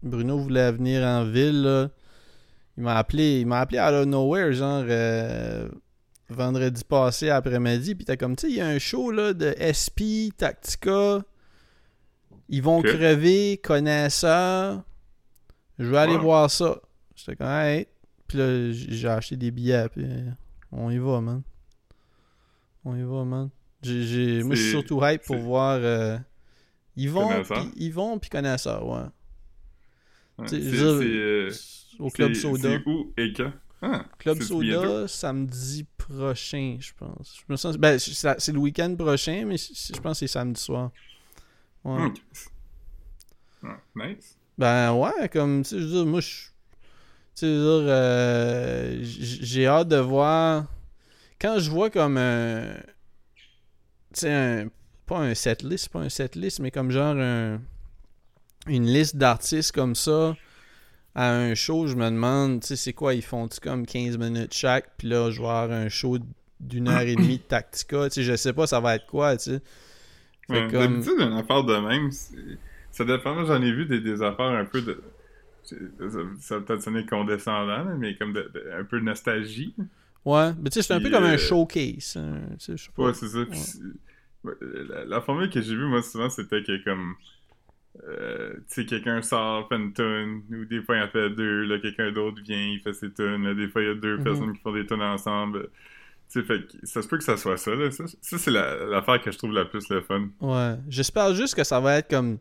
Bruno 0.03 0.37
voulait 0.37 0.71
venir 0.73 1.03
en 1.05 1.23
ville, 1.25 1.61
là. 1.63 1.89
Il 2.77 2.83
m'a 2.83 2.95
appelé. 2.97 3.39
Il 3.41 3.47
m'a 3.47 3.59
appelé 3.61 3.79
out 3.79 3.93
of 3.93 4.05
nowhere, 4.05 4.51
genre. 4.53 4.83
Vendredi 6.29 6.83
passé 6.83 7.29
après-midi. 7.29 7.95
Puis 7.95 8.05
t'as 8.05 8.15
comme, 8.17 8.35
tu 8.35 8.47
sais, 8.47 8.51
il 8.51 8.57
y 8.57 8.61
a 8.61 8.67
un 8.67 8.79
show, 8.79 9.11
là, 9.11 9.33
de 9.33 9.53
SP, 9.59 10.29
Tactica. 10.37 11.23
Ils 12.49 12.61
vont 12.63 12.81
crever, 12.81 13.57
connaisseurs. 13.63 14.83
Je 15.77 15.85
vais 15.89 15.97
aller 15.97 16.17
voir 16.17 16.49
ça. 16.49 16.79
J'étais 17.15 17.35
comme, 17.35 17.47
hey. 17.47 17.87
Puis 18.27 18.37
là, 18.37 18.71
j'ai 18.71 19.07
acheté 19.07 19.35
des 19.37 19.49
billets, 19.51 19.89
puis 19.89 20.03
euh, 20.05 20.29
on 20.71 20.89
y 20.91 20.97
va, 20.99 21.19
man. 21.21 21.41
On 22.85 22.95
y 22.95 23.01
va, 23.03 23.23
man. 23.25 23.49
J'ai, 23.81 24.43
Moi, 24.43 24.55
je 24.55 24.61
suis 24.61 24.71
surtout 24.71 24.99
hype 25.03 25.23
pour 25.23 25.37
voir. 25.37 25.79
euh, 25.81 26.17
Ils 26.95 27.09
vont, 27.09 27.29
ils 27.75 27.93
vont, 27.93 28.19
puis 28.19 28.29
connaisseurs, 28.29 28.85
ouais. 28.87 29.01
C'est 30.47 30.59
euh, 30.61 31.51
Au 31.99 32.09
Club 32.09 32.33
Soda. 32.35 32.69
C'est 32.69 32.87
où 32.89 33.13
et 33.17 33.33
quand? 33.33 33.51
Ah, 33.81 34.05
Club 34.17 34.41
Soda, 34.41 35.07
samedi 35.07 35.85
prochain, 35.97 36.77
je 36.79 36.91
pense. 36.97 37.37
Je 37.37 37.43
me 37.51 37.55
sens... 37.55 37.77
Ben, 37.77 37.97
c'est 37.97 38.51
le 38.51 38.59
week-end 38.59 38.93
prochain, 38.97 39.45
mais 39.45 39.57
je 39.57 39.99
pense 40.01 40.19
que 40.19 40.27
c'est 40.27 40.33
samedi 40.33 40.61
soir. 40.61 40.91
Ouais. 41.83 42.11
Ah, 43.63 43.77
nice. 43.95 44.37
Ben 44.57 44.93
ouais, 44.93 45.29
comme, 45.29 45.63
tu 45.63 45.69
sais, 45.69 45.79
je 45.79 45.85
veux 45.85 45.91
dire, 45.91 46.05
moi, 46.05 46.19
je. 46.19 46.27
Tu 46.27 46.51
sais, 47.35 47.47
je 47.47 47.51
veux 47.53 47.79
dire, 47.81 47.89
euh, 47.89 48.99
j'ai 49.01 49.67
hâte 49.67 49.87
de 49.87 49.95
voir 49.95 50.65
quand 51.39 51.59
je 51.59 51.69
vois 51.69 51.89
comme 51.89 52.17
un. 52.17 52.73
Tu 54.13 54.19
sais, 54.19 54.33
un. 54.33 54.67
Pas 55.05 55.19
un 55.19 55.33
setlist, 55.33 55.89
pas 55.89 56.01
un 56.01 56.09
setlist, 56.09 56.59
mais 56.59 56.69
comme 56.69 56.91
genre 56.91 57.15
un, 57.17 57.59
une 58.67 58.85
liste 58.85 59.15
d'artistes 59.15 59.71
comme 59.71 59.95
ça 59.95 60.35
à 61.15 61.31
un 61.33 61.55
show, 61.55 61.87
je 61.87 61.95
me 61.95 62.05
demande, 62.09 62.61
tu 62.61 62.67
sais, 62.67 62.75
c'est 62.75 62.93
quoi, 62.93 63.13
ils 63.13 63.21
font-tu 63.23 63.59
comme 63.59 63.85
15 63.85 64.17
minutes 64.17 64.53
chaque, 64.53 64.91
puis 64.97 65.07
là, 65.09 65.31
je 65.31 65.39
vais 65.41 65.47
avoir 65.47 65.71
un 65.71 65.89
show 65.89 66.17
d'une 66.59 66.87
heure 66.89 67.01
et 67.01 67.15
demie 67.15 67.37
de 67.37 67.43
Tactica, 67.43 68.09
tu 68.09 68.15
sais, 68.15 68.23
je 68.23 68.35
sais 68.35 68.53
pas 68.53 68.67
ça 68.67 68.79
va 68.79 68.95
être 68.95 69.07
quoi, 69.07 69.37
tu 69.37 69.43
sais. 69.51 69.61
Ouais, 70.49 70.61
comme- 70.71 70.71
D'habitude, 70.71 71.19
une 71.19 71.33
affaire 71.33 71.63
de 71.63 71.75
même, 71.75 72.09
ça 72.91 73.05
dépend. 73.05 73.35
Moi, 73.35 73.45
j'en 73.45 73.61
ai 73.61 73.71
vu 73.71 73.85
des, 73.85 73.99
des 74.01 74.21
affaires 74.21 74.45
un 74.47 74.65
peu 74.65 74.81
de. 74.81 75.01
Ça, 75.63 75.75
ça 76.39 76.55
va 76.57 76.61
peut-être 76.65 76.81
sonner 76.81 77.05
condescendant, 77.05 77.85
mais 77.97 78.15
comme 78.15 78.33
de, 78.33 78.49
de- 78.53 78.71
un 78.79 78.83
peu 78.83 78.99
de 78.99 79.05
nostalgie. 79.05 79.75
Ouais, 80.25 80.51
mais 80.61 80.69
tu 80.69 80.75
sais, 80.75 80.81
c'est 80.81 80.93
un 80.93 80.99
peu 80.99 81.09
comme 81.11 81.23
un 81.23 81.33
euh, 81.33 81.37
showcase, 81.37 82.17
hein, 82.17 82.41
tu 82.57 82.65
sais, 82.65 82.77
je 82.77 82.83
sais 82.85 82.89
pas. 82.95 83.03
Ouais, 83.03 83.13
c'est 83.13 83.27
ça. 83.27 83.39
Ouais, 84.43 84.53
la, 84.61 85.05
la 85.05 85.21
formule 85.21 85.49
que 85.49 85.61
j'ai 85.61 85.75
vue, 85.75 85.85
moi, 85.85 86.01
souvent, 86.01 86.29
c'était 86.29 86.63
que 86.63 86.83
comme. 86.83 87.15
Euh, 88.07 88.53
tu 88.53 88.61
sais, 88.67 88.85
quelqu'un 88.85 89.21
sort, 89.21 89.67
fait 89.67 89.75
une 89.75 89.93
tune, 89.93 90.43
ou 90.51 90.65
des 90.65 90.81
fois, 90.81 90.97
il 90.97 91.03
en 91.03 91.07
fait 91.09 91.29
deux, 91.31 91.63
là, 91.63 91.79
quelqu'un 91.79 92.11
d'autre 92.11 92.41
vient, 92.43 92.57
il 92.73 92.79
fait 92.81 92.93
ses 92.93 93.11
tunes, 93.11 93.43
là, 93.43 93.53
des 93.53 93.67
fois, 93.67 93.81
il 93.81 93.87
y 93.87 93.91
a 93.91 93.95
deux 93.95 94.17
Mhm. 94.17 94.23
personnes 94.23 94.53
qui 94.53 94.61
font 94.61 94.73
des 94.73 94.85
tunes 94.85 95.01
ensemble. 95.01 95.69
Tu 96.31 96.39
sais, 96.41 96.45
fait 96.45 96.61
que 96.67 96.85
ça 96.85 97.01
se 97.01 97.07
peut 97.07 97.17
que 97.17 97.23
ça 97.23 97.37
soit 97.37 97.57
ça, 97.57 97.73
là. 97.73 97.89
Ça, 97.91 98.03
ça, 98.21 98.37
c'est 98.37 98.51
la- 98.51 98.85
l'affaire 98.85 99.19
que 99.21 99.31
je 99.31 99.37
trouve 99.37 99.51
la 99.53 99.65
plus 99.65 99.89
le 99.89 100.01
fun. 100.01 100.29
Ouais. 100.39 100.75
J'espère 100.87 101.33
juste 101.33 101.55
que 101.55 101.63
ça 101.63 101.79
va 101.79 101.97
être 101.97 102.09
comme 102.09 102.37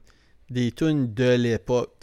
des 0.50 0.72
tunes 0.72 1.12
de 1.14 1.36
l'époque. 1.36 1.94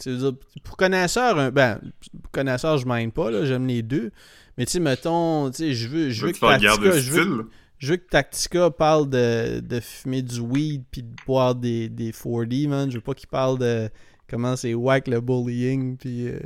Pour 0.64 0.76
connaisseurs, 0.76 1.38
un- 1.38 1.50
ben, 1.52 1.80
pour 2.22 2.30
connaisseurs, 2.32 2.78
je 2.78 2.86
m'aime 2.86 3.12
pas, 3.12 3.30
là, 3.30 3.44
j'aime 3.44 3.66
les 3.68 3.82
deux. 3.82 4.10
Mais 4.58 4.66
tu 4.66 4.72
sais, 4.72 4.80
mettons, 4.80 5.50
tu 5.50 5.58
sais, 5.58 5.74
je 5.74 5.88
veux, 5.88 6.10
je 6.10 6.26
veux 6.26 6.32
Tu 6.32 6.40
que 6.40 6.46
le 6.46 6.98
je 7.00 7.10
veux. 7.12 7.48
Je 7.78 7.92
veux 7.92 7.96
que 7.96 8.08
Tactica 8.08 8.70
parle 8.70 9.08
de, 9.10 9.60
de 9.60 9.80
fumer 9.80 10.22
du 10.22 10.40
weed 10.40 10.84
puis 10.90 11.02
de 11.02 11.14
boire 11.26 11.54
des, 11.54 11.88
des 11.88 12.10
4D, 12.12 12.68
man. 12.68 12.90
Je 12.90 12.96
veux 12.96 13.00
pas 13.02 13.14
qu'il 13.14 13.28
parle 13.28 13.58
de 13.58 13.88
comment 14.28 14.56
c'est 14.56 14.74
whack 14.74 15.08
le 15.08 15.20
bullying 15.20 15.96
puis 15.96 16.28
euh, 16.28 16.38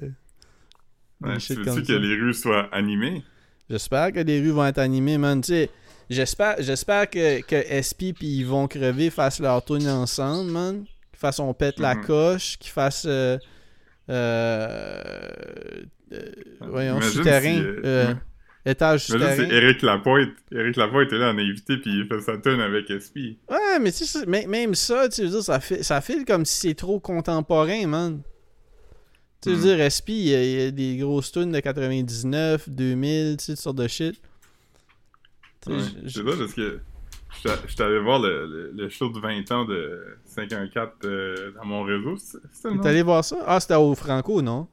Ouais, 1.22 1.36
tu 1.36 1.54
veux-tu 1.54 1.82
que 1.82 1.92
les 1.92 2.14
rues 2.16 2.34
soient 2.34 2.68
animées? 2.74 3.22
J'espère 3.68 4.10
que 4.12 4.20
les 4.20 4.40
rues 4.40 4.50
vont 4.50 4.66
être 4.66 4.78
animées, 4.78 5.18
man. 5.18 5.40
Tu 5.42 5.48
sais, 5.52 5.70
j'espère, 6.08 6.56
j'espère 6.60 7.08
que, 7.08 7.40
que 7.42 7.56
SP 7.56 8.12
puis 8.18 8.38
ils 8.38 8.44
vont 8.46 8.66
crever 8.66 9.10
fassent 9.10 9.38
leur 9.40 9.64
tune 9.64 9.86
ensemble, 9.88 10.50
man. 10.50 10.84
Qu'ils 11.12 11.18
fassent 11.18 11.38
on 11.38 11.52
pète 11.54 11.78
la 11.78 11.94
Mhm. 11.94 12.04
coche, 12.06 12.58
qu'ils 12.58 12.70
fassent 12.72 13.04
euh, 13.06 13.38
euh, 14.08 14.92
euh, 16.12 16.22
voyons, 16.62 17.00
souterrain, 17.02 17.40
si, 17.40 17.80
ouais. 18.08 18.16
Étage 18.66 19.06
Imagine, 19.08 19.28
souterrain. 19.28 19.48
c'est 19.48 19.54
Eric 19.54 19.82
Lapointe. 19.82 20.30
Eric 20.52 20.76
Lapointe 20.76 21.12
est 21.12 21.18
là 21.18 21.30
en 21.32 21.38
invité, 21.38 21.76
puis 21.78 21.90
il 21.98 22.06
fait 22.06 22.20
sa 22.20 22.36
tune 22.38 22.60
avec 22.60 22.90
SP. 22.90 23.38
Ouais, 23.48 23.78
mais 23.80 23.92
tu 23.92 24.04
sais, 24.04 24.24
mê- 24.26 24.46
même 24.46 24.74
ça, 24.74 25.08
tu 25.08 25.22
veux 25.22 25.28
dire, 25.28 25.42
ça 25.42 25.60
fait, 25.60 25.82
ça 25.82 26.00
file 26.00 26.24
comme 26.24 26.44
si 26.44 26.60
c'est 26.68 26.74
trop 26.74 27.00
contemporain, 27.00 27.86
man. 27.86 28.22
Tu 29.42 29.48
veux 29.50 29.56
Mhm. 29.56 29.62
dire, 29.62 29.80
SP, 29.80 30.10
il 30.12 30.28
y, 30.28 30.34
a, 30.34 30.42
il 30.44 30.50
y 30.50 30.62
a 30.66 30.70
des 30.70 30.96
grosses 30.98 31.32
tunes 31.32 31.50
de 31.52 31.60
99, 31.60 32.68
2000, 32.68 33.36
tu 33.38 33.44
sais, 33.44 33.52
toutes 33.54 33.62
sortes 33.62 33.76
de 33.78 33.88
shit. 33.88 34.20
Ouais, 35.66 35.76
C'est 36.08 36.22
drôle 36.22 36.38
parce 36.38 36.54
que 36.54 36.80
j'étais 37.66 37.82
allé 37.82 37.98
voir 38.00 38.18
le, 38.18 38.46
le, 38.46 38.70
le 38.74 38.88
show 38.88 39.08
de 39.10 39.18
20 39.18 39.50
ans 39.52 39.64
de 39.64 40.18
514 40.26 40.92
euh, 41.04 41.52
dans 41.52 41.64
mon 41.64 41.82
réseau. 41.82 42.16
T'es 42.62 42.86
allé 42.88 43.02
voir 43.02 43.24
ça? 43.24 43.38
Ah, 43.46 43.60
c'était 43.60 43.74
au 43.76 43.94
Franco, 43.94 44.42
non? 44.42 44.66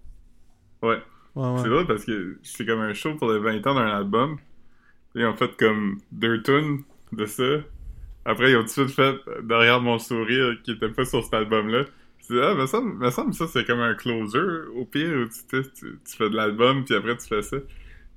Ouais, 0.82 1.02
ouais. 1.38 1.62
C'est 1.64 1.70
drôle 1.70 1.88
parce 1.88 2.06
que 2.06 2.40
c'est 2.44 2.66
comme 2.66 2.80
un 2.82 2.94
show 2.94 3.16
pour 3.16 3.32
les 3.32 3.40
20 3.40 3.66
ans 3.68 3.76
d'un 3.76 3.88
album. 3.88 4.38
Ils 5.16 5.26
ont 5.26 5.36
fait 5.36 5.56
comme 5.58 6.00
deux 6.12 6.42
tunes 6.44 6.84
de 7.12 7.26
ça. 7.26 7.44
Après, 8.26 8.52
ils 8.52 8.58
ont 8.58 8.62
tout 8.62 8.66
de 8.66 8.70
suite 8.88 8.92
fait 8.92 9.16
Derrière 9.44 9.82
mon 9.82 9.98
sourire 10.00 10.58
qui 10.64 10.72
était 10.72 10.90
pas 10.90 11.06
sur 11.06 11.24
cet 11.24 11.34
album-là. 11.34 11.86
Ah, 12.30 12.54
me 12.56 12.66
semble, 12.66 12.94
me 12.98 13.10
semble 13.10 13.34
ça, 13.34 13.48
c'est 13.48 13.66
comme 13.66 13.80
un 13.80 13.96
closer, 13.96 14.68
au 14.76 14.84
pire, 14.84 15.10
où 15.10 15.26
tu, 15.30 15.64
tu, 15.64 15.72
tu- 16.04 16.18
fais 16.18 16.30
de 16.30 16.36
l'album, 16.36 16.84
puis 16.84 16.94
après, 16.96 17.16
tu 17.16 17.26
fais 17.26 17.42
ça. 17.42 17.56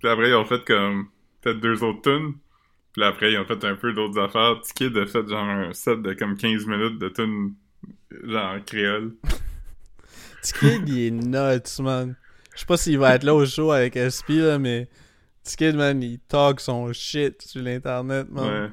Puis 0.00 0.08
après, 0.08 0.30
ils 0.30 0.34
ont 0.34 0.44
fait 0.44 0.64
comme 0.64 1.06
peut-être 1.40 1.60
deux 1.60 1.84
autres 1.84 2.02
tunes. 2.02 2.34
Puis 2.92 3.04
après, 3.04 3.32
ils 3.32 3.38
ont 3.38 3.44
fait 3.44 3.64
un 3.64 3.76
peu 3.76 3.92
d'autres 3.92 4.18
affaires. 4.20 4.60
T-Kid 4.62 4.96
a 4.96 5.06
fait 5.06 5.28
genre 5.28 5.44
un 5.44 5.72
set 5.72 6.02
de 6.02 6.12
comme 6.14 6.36
15 6.36 6.66
minutes 6.66 6.98
de 6.98 7.08
tunes 7.08 7.54
genre 8.24 8.54
en 8.54 8.60
créole. 8.60 9.14
T-Kid, 10.42 10.88
il 10.88 10.98
est 11.06 11.10
nuts, 11.12 11.82
man. 11.84 12.16
Je 12.60 12.64
sais 12.64 12.66
pas 12.66 12.76
s'il 12.76 12.98
va 12.98 13.14
être 13.14 13.24
là 13.24 13.34
au 13.34 13.46
show 13.46 13.72
avec 13.72 13.96
SP, 13.96 14.36
là, 14.36 14.58
mais 14.58 14.86
T-Kid, 15.44 15.76
man, 15.76 16.02
il 16.02 16.18
talk 16.18 16.60
son 16.60 16.92
shit 16.92 17.40
sur 17.40 17.62
l'internet, 17.62 18.30
man. 18.30 18.64
Ouais. 18.64 18.70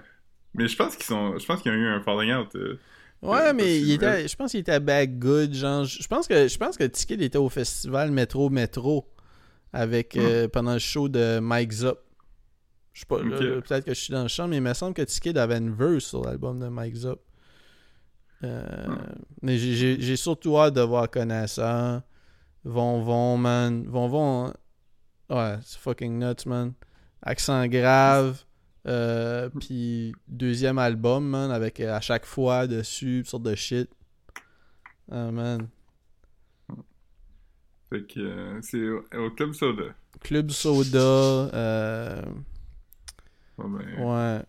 Mais 0.55 0.67
je 0.67 0.75
pense 0.75 0.97
qu'ils 0.97 1.05
sont. 1.05 1.37
Je 1.37 1.45
pense 1.45 1.61
qu'ils 1.61 1.71
ont 1.71 1.75
eu 1.75 1.87
un 1.87 2.01
falling 2.01 2.33
out. 2.33 2.53
euh. 2.55 2.77
Ouais, 3.21 3.53
mais 3.53 3.79
il 3.79 3.93
était, 3.93 4.27
je 4.27 4.35
pense 4.35 4.51
qu'il 4.51 4.59
était 4.59 4.81
back 4.81 5.17
good, 5.17 5.53
genre, 5.53 5.85
je 5.85 6.05
pense 6.05 6.27
que, 6.27 6.49
je 6.49 6.57
pense 6.57 6.75
que 6.77 6.83
était 6.83 7.37
au 7.37 7.47
festival 7.47 8.11
Metro 8.11 8.49
Metro 8.49 9.07
avec, 9.71 10.17
euh, 10.17 10.49
pendant 10.49 10.73
le 10.73 10.79
show 10.79 11.07
de 11.07 11.39
Mike 11.39 11.71
Zop. 11.71 12.03
Je 12.91 12.99
sais 12.99 13.05
pas, 13.05 13.19
peut-être 13.61 13.85
que 13.85 13.93
je 13.93 13.99
suis 14.01 14.11
dans 14.11 14.23
le 14.23 14.27
champ, 14.27 14.49
mais 14.49 14.57
il 14.57 14.61
me 14.63 14.73
semble 14.73 14.95
que 14.95 15.01
T-Kid 15.03 15.37
avait 15.37 15.59
une 15.59 15.73
verse 15.73 16.03
sur 16.03 16.25
l'album 16.25 16.59
de 16.59 16.67
Mike 16.67 16.95
Zop. 16.95 17.23
Euh, 18.43 18.65
Mais 19.41 19.57
j'ai- 19.57 19.73
j'ai 19.75 19.97
j'ai 20.01 20.15
surtout 20.17 20.57
hâte 20.59 20.73
de 20.73 20.81
voir 20.81 21.09
Connaissant. 21.09 22.01
Von 22.67 23.01
Von, 23.03 23.37
man. 23.37 23.85
Von 23.87 24.09
Von, 24.09 24.53
ouais, 25.29 25.57
c'est 25.63 25.79
fucking 25.79 26.19
nuts, 26.19 26.45
man. 26.45 26.73
Accent 27.21 27.67
grave. 27.67 28.43
Euh, 28.87 29.49
puis 29.59 30.13
deuxième 30.27 30.77
album, 30.77 31.27
man, 31.27 31.51
avec 31.51 31.79
euh, 31.79 31.93
à 31.93 32.01
chaque 32.01 32.25
fois 32.25 32.67
dessus, 32.67 33.21
toutes 33.23 33.29
sortes 33.29 33.43
de 33.43 33.55
shit. 33.55 33.89
Ah, 35.11 35.31
man. 35.31 35.67
Fait 37.89 38.03
que 38.05 38.19
euh, 38.19 38.59
c'est 38.61 38.87
au, 38.89 39.05
au 39.17 39.31
Club 39.31 39.53
Soda. 39.53 39.95
Club 40.21 40.51
Soda. 40.51 40.99
Euh, 40.99 42.21
Bon, 43.57 43.69
ben, 43.69 43.79
ouais. 43.97 44.41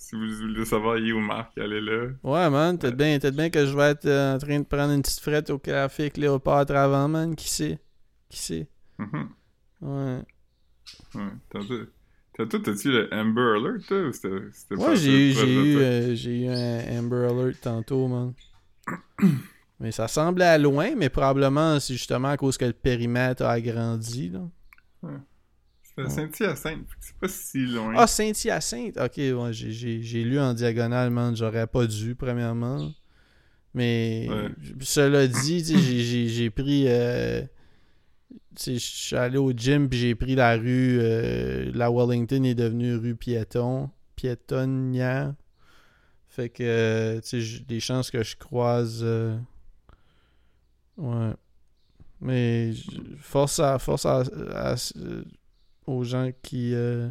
Si 0.00 0.14
vous 0.14 0.32
voulez 0.36 0.64
savoir, 0.64 0.96
il 0.96 1.08
est 1.08 1.12
où 1.12 1.20
Marc, 1.20 1.58
allez 1.58 1.80
là. 1.80 2.06
Ouais, 2.22 2.48
man. 2.48 2.78
Peut-être 2.78 2.96
bien, 2.96 3.18
peut 3.18 3.30
bien 3.32 3.50
que 3.50 3.66
je 3.66 3.76
vais 3.76 3.90
être 3.90 4.06
euh, 4.06 4.36
en 4.36 4.38
train 4.38 4.58
de 4.60 4.64
prendre 4.64 4.92
une 4.92 5.02
petite 5.02 5.18
frette 5.20 5.50
au 5.50 5.58
café 5.58 6.08
Cléopâtre 6.10 6.74
avant, 6.76 7.08
man. 7.08 7.34
Qui 7.34 7.48
sait? 7.50 7.78
Qui 8.28 8.38
sait? 8.38 8.68
Mhm. 8.98 9.28
Ouais. 9.82 10.22
Ouais. 11.14 11.22
Tantôt, 11.50 11.74
tantôt, 12.36 12.58
t'as-tu 12.60 12.92
le 12.92 13.12
Amber 13.12 13.56
Alert, 13.56 13.86
toi, 13.86 14.02
ou 14.08 14.12
c'était 14.12 14.28
c'était 14.52 14.76
pas 14.76 14.88
Ouais, 14.90 14.96
j'ai 14.96 15.30
eu, 15.30 15.34
toi? 15.34 15.42
euh, 15.82 16.14
eu 16.14 16.46
un 16.48 16.98
Amber 17.00 17.26
Alert 17.30 17.60
tantôt, 17.60 18.06
man. 18.08 18.34
mais 19.80 19.92
ça 19.92 20.08
semblait 20.08 20.44
à 20.44 20.58
loin, 20.58 20.94
mais 20.96 21.08
probablement 21.08 21.78
c'est 21.80 21.94
justement 21.94 22.28
à 22.28 22.36
cause 22.36 22.56
que 22.56 22.64
le 22.64 22.72
périmètre 22.72 23.42
a 23.42 23.50
agrandi, 23.52 24.30
là. 24.30 24.48
C'était 25.02 25.12
Saint-Hyacinthe, 26.06 26.86
c'est 27.00 27.16
pas 27.16 27.28
si 27.28 27.66
loin. 27.66 27.94
Ah, 27.96 28.06
Saint-Hyacinthe! 28.06 28.96
Ok, 28.98 29.16
ouais, 29.16 29.52
j'ai- 29.52 30.24
lu 30.24 30.38
en 30.38 30.54
diagonale, 30.54 31.10
man. 31.10 31.34
J'aurais 31.36 31.66
pas 31.66 31.86
dû, 31.86 32.14
premièrement. 32.14 32.90
Mais, 33.74 34.26
Ouais. 34.30 34.48
cela 34.80 35.26
dit, 35.26 35.64
j'ai- 35.64 36.50
pris. 36.50 36.84
euh, 36.88 37.42
je 38.60 38.72
suis 38.78 39.16
allé 39.16 39.38
au 39.38 39.52
gym, 39.52 39.88
puis 39.88 39.98
j'ai 39.98 40.14
pris 40.14 40.34
la 40.34 40.56
rue. 40.56 40.98
euh, 41.00 41.70
la 41.74 41.90
Wellington 41.90 42.42
est 42.44 42.54
devenue 42.54 42.96
rue 42.96 43.14
piéton. 43.14 43.90
Piétonnière. 44.16 45.34
Fait 46.28 46.48
que, 46.48 47.20
tu 47.20 47.42
sais, 47.42 47.60
des 47.66 47.80
chances 47.80 48.10
que 48.10 48.22
je 48.22 48.36
croise. 48.36 49.00
euh, 49.02 49.36
ouais. 50.96 51.32
Mais, 52.20 52.72
force 53.20 53.60
à. 53.60 53.78
Force 53.78 54.06
à- 54.06 54.22
à- 54.52 54.74
aux 55.88 56.04
gens 56.04 56.30
qui, 56.42 56.74
euh, 56.74 57.08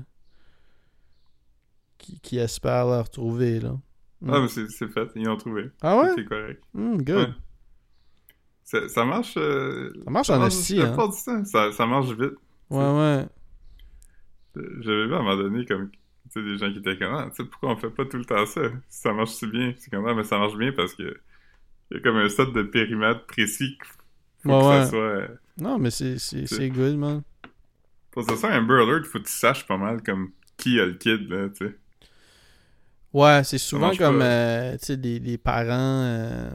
qui, 1.97 2.19
qui 2.19 2.37
espèrent 2.37 2.85
la 2.85 3.01
retrouver, 3.01 3.59
là. 3.59 3.77
Mm. 4.21 4.29
Ah, 4.33 4.39
mais 4.41 4.47
c'est 4.47 4.87
fait, 4.87 5.07
ils 5.15 5.25
l'ont 5.25 5.37
trouvé. 5.37 5.69
Ah 5.81 5.97
ouais? 6.01 6.09
C'est 6.15 6.25
correct. 6.25 6.61
Mm, 6.73 6.97
good. 6.97 7.17
Ouais. 7.17 7.33
Ça, 8.63 8.89
ça 8.89 9.05
marche. 9.05 9.35
euh, 9.37 9.93
Ça 10.05 10.11
marche 10.11 10.29
en 10.29 10.45
esti, 10.45 10.81
hein. 10.81 10.95
ça, 11.45 11.71
ça 11.71 11.85
marche 11.85 12.09
vite. 12.11 12.33
Ouais, 12.69 12.77
ouais. 12.79 13.25
J'avais 14.81 15.05
vu 15.05 15.13
à 15.13 15.17
un 15.17 15.21
moment 15.21 15.37
donné 15.37 15.65
comme 15.65 15.89
tu 15.91 15.97
sais, 16.31 16.43
des 16.43 16.57
gens 16.57 16.71
qui 16.71 16.79
étaient 16.79 16.97
comme 16.97 17.13
ah, 17.13 17.27
tu 17.29 17.35
sais 17.43 17.49
pourquoi 17.49 17.69
on 17.71 17.77
fait 17.77 17.91
pas 17.91 18.05
tout 18.05 18.17
le 18.17 18.25
temps 18.25 18.45
ça? 18.45 18.61
Si 18.89 19.01
ça 19.01 19.13
marche 19.13 19.29
si 19.29 19.45
bien 19.47 19.73
c'est 19.77 19.89
comme 19.91 20.05
ah, 20.07 20.13
mais 20.15 20.23
ça 20.23 20.37
marche 20.39 20.57
bien 20.57 20.71
parce 20.73 20.93
que 20.95 21.03
il 21.91 21.97
y 21.97 21.99
a 21.99 22.03
comme 22.03 22.17
un 22.17 22.27
set 22.27 22.51
de 22.51 22.63
périmètre 22.63 23.25
précis 23.27 23.77
faut 24.43 24.49
Ouais, 24.49 24.59
que 24.61 24.65
ouais. 24.67 24.83
ça 24.83 24.89
soit 24.89 25.27
Non, 25.57 25.77
mais 25.77 25.91
c'est 25.91 26.69
good, 26.69 26.97
man. 26.97 27.21
Pour 28.25 28.25
ça 28.25 28.37
soit 28.37 28.51
un 28.51 28.59
Amber 28.61 28.81
Alert 28.83 29.05
faut 29.05 29.19
que 29.19 29.25
tu 29.25 29.31
saches 29.33 29.65
pas 29.67 29.77
mal 29.77 30.03
comme 30.03 30.31
qui 30.57 30.79
a 30.79 30.85
le 30.85 30.93
kid 30.95 31.29
là 31.29 31.49
tu 31.49 31.67
sais 31.67 31.75
Ouais, 33.13 33.43
c'est 33.43 33.57
souvent 33.57 33.95
comme, 33.95 34.21
euh, 34.21 34.77
tu 34.77 34.85
sais, 34.85 34.97
des, 34.97 35.19
des 35.19 35.37
parents... 35.37 36.03
euh, 36.03 36.49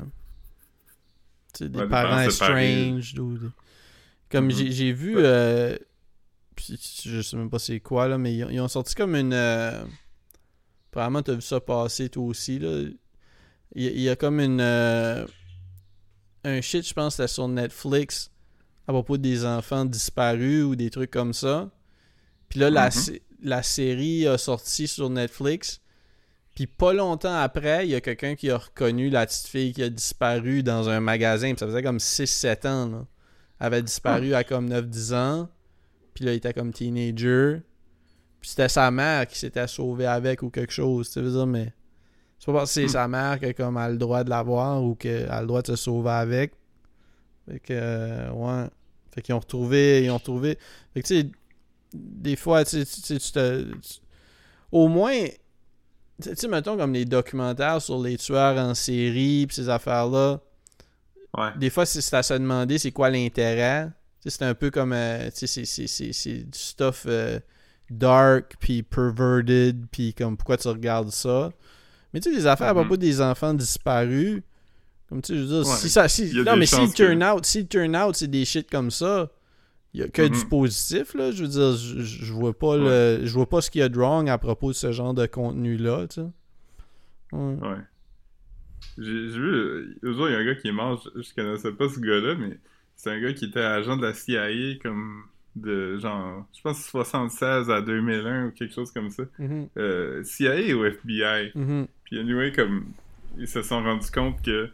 tu 1.54 1.64
sais, 1.64 1.68
des 1.68 1.82
Ouais, 1.82 1.86
des 1.86 1.96
parents 1.96 2.20
estranged 2.20 3.18
ou... 3.18 3.38
des- 3.38 3.52
Comme 4.30 4.50
Mhm. 4.50 4.50
j'ai 4.50 4.72
j'ai 4.72 4.92
vu... 4.92 5.16
Euh, 5.18 5.76
je 6.58 7.22
sais 7.22 7.36
même 7.36 7.50
pas 7.50 7.58
c'est 7.58 7.80
quoi, 7.80 8.08
là, 8.08 8.18
mais 8.18 8.34
ils, 8.36 8.44
ont- 8.44 8.50
ils 8.50 8.60
ont 8.60 8.68
sorti 8.68 8.94
comme 8.94 9.16
une. 9.16 9.34
Probablement, 10.90 11.22
t'as 11.22 11.34
vu 11.34 11.40
ça 11.40 11.60
passer 11.60 12.08
toi 12.08 12.24
aussi, 12.24 12.58
là. 12.58 12.82
Il, 13.74 13.82
y 13.84 13.88
a- 13.88 13.90
il 13.92 14.00
y 14.02 14.08
a 14.10 14.16
comme 14.16 14.40
une. 14.40 14.60
Un 16.44 16.60
shit, 16.60 16.86
je 16.86 16.94
pense, 16.94 17.16
c'était 17.16 17.28
sur 17.28 17.48
Netflix 17.48 18.30
à 18.88 18.92
propos 18.92 19.16
des 19.16 19.44
enfants 19.44 19.84
disparus 19.84 20.64
ou 20.64 20.76
des 20.76 20.90
trucs 20.90 21.10
comme 21.10 21.32
ça. 21.32 21.70
Puis 22.48 22.60
là, 22.60 22.70
la, 22.70 22.88
Mhm. 22.88 23.18
la 23.42 23.62
série 23.62 24.26
a 24.26 24.36
sorti 24.38 24.86
sur 24.88 25.08
Netflix. 25.10 25.80
Puis 26.54 26.66
pas 26.66 26.92
longtemps 26.92 27.34
après, 27.38 27.86
il 27.86 27.90
y 27.90 27.94
a 27.94 28.00
quelqu'un 28.02 28.34
qui 28.34 28.50
a 28.50 28.58
reconnu 28.58 29.08
la 29.08 29.24
petite 29.26 29.46
fille 29.46 29.72
qui 29.72 29.82
a 29.82 29.88
disparu 29.88 30.62
dans 30.62 30.88
un 30.88 31.00
magasin. 31.00 31.50
Puis 31.50 31.58
ça 31.60 31.66
faisait 31.66 31.82
comme 31.82 31.98
6-7 31.98 32.66
ans. 32.66 32.86
Là. 32.88 33.06
Elle 33.60 33.66
avait 33.66 33.82
disparu 33.82 34.34
à 34.34 34.44
comme 34.44 34.68
9-10 34.68 35.14
ans. 35.14 35.48
Puis 36.12 36.24
là, 36.26 36.32
il 36.32 36.36
était 36.36 36.52
comme 36.52 36.72
teenager. 36.72 37.62
Puis 38.40 38.50
c'était 38.50 38.68
sa 38.68 38.90
mère 38.90 39.26
qui 39.28 39.38
s'était 39.38 39.66
sauvée 39.68 40.04
avec 40.06 40.42
ou 40.42 40.50
quelque 40.50 40.72
chose. 40.72 41.08
Tu 41.10 41.20
veux 41.20 41.30
dire, 41.30 41.46
mais. 41.46 41.72
C'est 42.38 42.46
pas 42.46 42.58
parce 42.58 42.70
que 42.70 42.80
c'est 42.80 42.86
Hmm. 42.86 42.88
sa 42.88 43.08
mère 43.08 43.38
qui 43.38 43.46
a 43.46 43.52
comme 43.54 43.76
a 43.76 43.88
le 43.88 43.96
droit 43.96 44.24
de 44.24 44.28
l'avoir 44.30 44.82
ou 44.82 44.94
qu'elle 44.96 45.30
a 45.30 45.40
le 45.40 45.46
droit 45.46 45.62
de 45.62 45.68
se 45.68 45.76
sauver 45.76 46.10
avec. 46.10 46.52
Fait 47.48 47.58
que, 47.60 47.72
euh, 47.72 48.30
ouais. 48.30 48.68
Fait 49.14 49.22
qu'ils 49.22 49.34
ont 49.34 49.40
retrouvé. 49.40 50.04
Ils 50.04 50.10
ont 50.10 50.16
retrouvé. 50.18 50.58
Fait 50.94 51.02
que, 51.02 51.06
tu 51.06 51.20
sais, 51.20 51.30
des 51.94 52.36
fois, 52.36 52.64
tu 52.64 52.84
sais, 52.84 53.18
tu 53.18 53.32
te. 53.32 53.66
Au 54.70 54.88
moins. 54.88 55.26
Tu 56.22 56.34
sais- 56.36 56.48
mettons 56.48 56.76
comme 56.76 56.92
les 56.92 57.04
documentaires 57.04 57.82
sur 57.82 58.00
les 58.00 58.16
tueurs 58.16 58.56
en 58.58 58.74
série 58.74 59.46
pis 59.48 59.54
ces 59.54 59.68
affaires-là. 59.68 60.40
Ouais. 61.36 61.48
Des 61.58 61.70
fois, 61.70 61.84
c'est 61.86 62.14
à 62.14 62.22
se 62.22 62.34
demander 62.34 62.78
c'est 62.78 62.92
quoi 62.92 63.10
l'intérêt. 63.10 63.88
Tu 64.22 64.30
sais, 64.30 64.38
C'est 64.38 64.44
un 64.44 64.54
peu 64.54 64.70
comme. 64.70 64.92
euh, 64.92 65.30
tu 65.36 65.46
sais, 65.46 65.64
c'est- 65.64 66.44
du 66.44 66.58
stuff 66.58 67.04
euh, 67.08 67.40
dark, 67.90 68.54
puis 68.60 68.82
perverted, 68.82 69.86
puis 69.90 70.14
comme 70.14 70.36
pourquoi 70.36 70.56
tu 70.56 70.68
regardes 70.68 71.10
ça. 71.10 71.52
Mais 72.14 72.20
tu 72.20 72.30
sais, 72.30 72.36
des 72.36 72.46
affaires 72.46 72.68
à 72.68 72.74
Mhm. 72.74 72.80
propos 72.80 72.96
des 72.96 73.20
enfants 73.20 73.52
disparus. 73.54 74.42
Comme 75.12 75.20
tu 75.20 75.34
sais, 75.34 75.38
je 75.38 75.42
veux 75.44 75.48
dire, 75.62 75.70
Ouais. 75.70 75.76
si 75.76 75.90
ça. 75.90 76.08
Si, 76.08 76.32
non, 76.42 76.56
mais 76.56 76.64
si 76.64 76.74
que- 76.76 76.94
turn 76.94 77.22
out, 77.22 77.44
si 77.44 77.66
turn 77.66 77.94
out, 77.94 78.14
c'est 78.16 78.28
des 78.30 78.46
shit 78.46 78.70
comme 78.70 78.90
ça. 78.90 79.30
Il 79.92 80.00
y 80.00 80.02
a 80.02 80.08
que 80.08 80.22
du 80.26 80.38
Mhm. 80.38 80.48
positif, 80.48 81.12
là. 81.12 81.30
Je 81.32 81.42
veux 81.42 81.48
dire, 81.50 81.74
je, 81.76 82.32
vois 82.32 82.58
pas 82.58 82.78
le. 82.78 83.20
Je 83.26 83.32
vois 83.34 83.46
pas 83.46 83.60
ce 83.60 83.70
qu'il 83.70 83.80
y 83.80 83.84
a 83.84 83.90
de 83.90 83.98
wrong 83.98 84.26
à 84.30 84.38
propos 84.38 84.68
de 84.70 84.74
ce 84.74 84.90
genre 84.90 85.12
de 85.12 85.26
contenu-là, 85.26 86.06
tu 86.08 86.22
sais. 86.22 86.26
Ouais. 87.32 87.56
Ouais. 87.60 87.76
J'ai 88.96 89.26
vu, 89.28 89.38
euh, 89.42 89.94
jour, 90.02 90.28
il 90.28 90.32
y 90.32 90.34
a 90.34 90.38
un 90.38 90.44
gars 90.46 90.54
qui 90.54 90.68
est 90.68 90.72
mort, 90.72 91.02
je, 91.14 91.20
je 91.22 91.34
connaissais 91.34 91.72
pas 91.72 91.88
ce 91.90 92.00
gars-là, 92.00 92.34
mais 92.36 92.58
c'est 92.96 93.10
un 93.10 93.20
gars 93.20 93.34
qui 93.34 93.44
était 93.46 93.60
agent 93.60 93.98
de 93.98 94.02
la 94.06 94.14
CIA, 94.14 94.76
comme 94.82 95.24
de 95.56 95.98
genre, 95.98 96.46
je 96.56 96.62
pense 96.62 96.82
76 96.86 97.68
à 97.70 97.82
2001 97.82 98.46
ou 98.46 98.50
quelque 98.52 98.72
chose 98.74 98.90
comme 98.92 99.10
ça. 99.10 99.24
Mhm, 99.38 99.68
Euh, 99.76 100.24
CIA 100.24 100.74
ou 100.74 100.84
FBI. 100.86 101.52
mhm. 101.54 101.86
Puis 102.04 102.18
anyway, 102.18 102.50
comme, 102.52 102.86
ils 103.38 103.46
se 103.48 103.60
sont 103.60 103.82
rendus 103.82 104.10
compte 104.10 104.40
que 104.42 104.70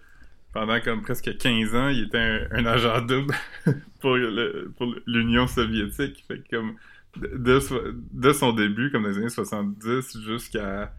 pendant 0.52 0.80
comme 0.80 1.02
presque 1.02 1.36
15 1.36 1.74
ans, 1.74 1.88
il 1.88 2.04
était 2.04 2.48
un, 2.50 2.66
agent 2.66 3.02
double 3.02 3.34
pour 4.00 4.16
l'Union 5.06 5.46
soviétique. 5.46 6.24
Fait 6.26 6.42
comme, 6.50 6.76
de, 7.16 7.36
de 7.36 7.60
so- 7.60 7.82
de 8.12 8.32
son 8.32 8.52
début, 8.52 8.90
comme 8.90 9.02
dans 9.02 9.10
les 9.10 9.18
années 9.18 9.28
70 9.28 10.18
jusqu'à 10.24 10.92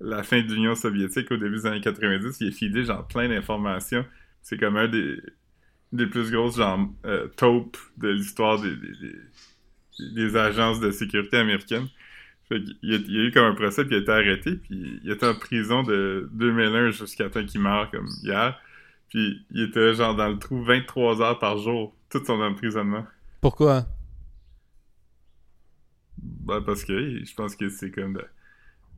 la 0.00 0.22
fin 0.22 0.42
de 0.42 0.52
l'Union 0.52 0.74
soviétique 0.74 1.30
au 1.30 1.36
début 1.36 1.56
des 1.56 1.66
années 1.66 1.80
90, 1.80 2.40
il 2.40 2.48
est 2.48 2.52
fidé 2.52 2.84
genre 2.84 3.06
plein 3.06 3.28
d'informations. 3.28 4.04
C'est 4.42 4.58
comme 4.58 4.76
un 4.76 4.88
des, 4.88 6.06
plus 6.06 6.30
grosses 6.30 6.56
genre 6.56 6.88
euh, 7.06 7.28
taupes 7.36 7.76
de 7.98 8.08
l'histoire 8.08 8.60
des, 10.00 10.36
agences 10.36 10.80
de 10.80 10.90
sécurité 10.90 11.36
américaines. 11.38 11.88
Il 12.50 12.76
y 12.82 13.18
a 13.18 13.24
eu 13.24 13.30
comme 13.32 13.46
un 13.46 13.54
procès, 13.54 13.84
puis 13.84 13.94
il 13.94 13.98
a 13.98 14.02
été 14.02 14.12
arrêté, 14.12 14.56
puis 14.56 15.00
il 15.02 15.10
était 15.10 15.26
en 15.26 15.34
prison 15.34 15.82
de 15.82 16.28
2001 16.32 16.90
jusqu'à 16.90 17.30
temps 17.30 17.44
qu'il 17.44 17.62
meure, 17.62 17.90
comme 17.90 18.08
hier. 18.22 18.60
Puis 19.12 19.46
il 19.50 19.62
était 19.68 19.94
genre 19.94 20.16
dans 20.16 20.28
le 20.28 20.38
trou 20.38 20.62
23 20.64 21.20
heures 21.20 21.38
par 21.38 21.58
jour, 21.58 21.94
tout 22.08 22.24
son 22.24 22.40
emprisonnement. 22.40 23.04
Pourquoi? 23.42 23.84
Ben, 26.18 26.60
parce 26.62 26.84
que 26.84 27.24
je 27.24 27.34
pense 27.34 27.56
que 27.56 27.68
c'est 27.68 27.90
comme 27.90 28.14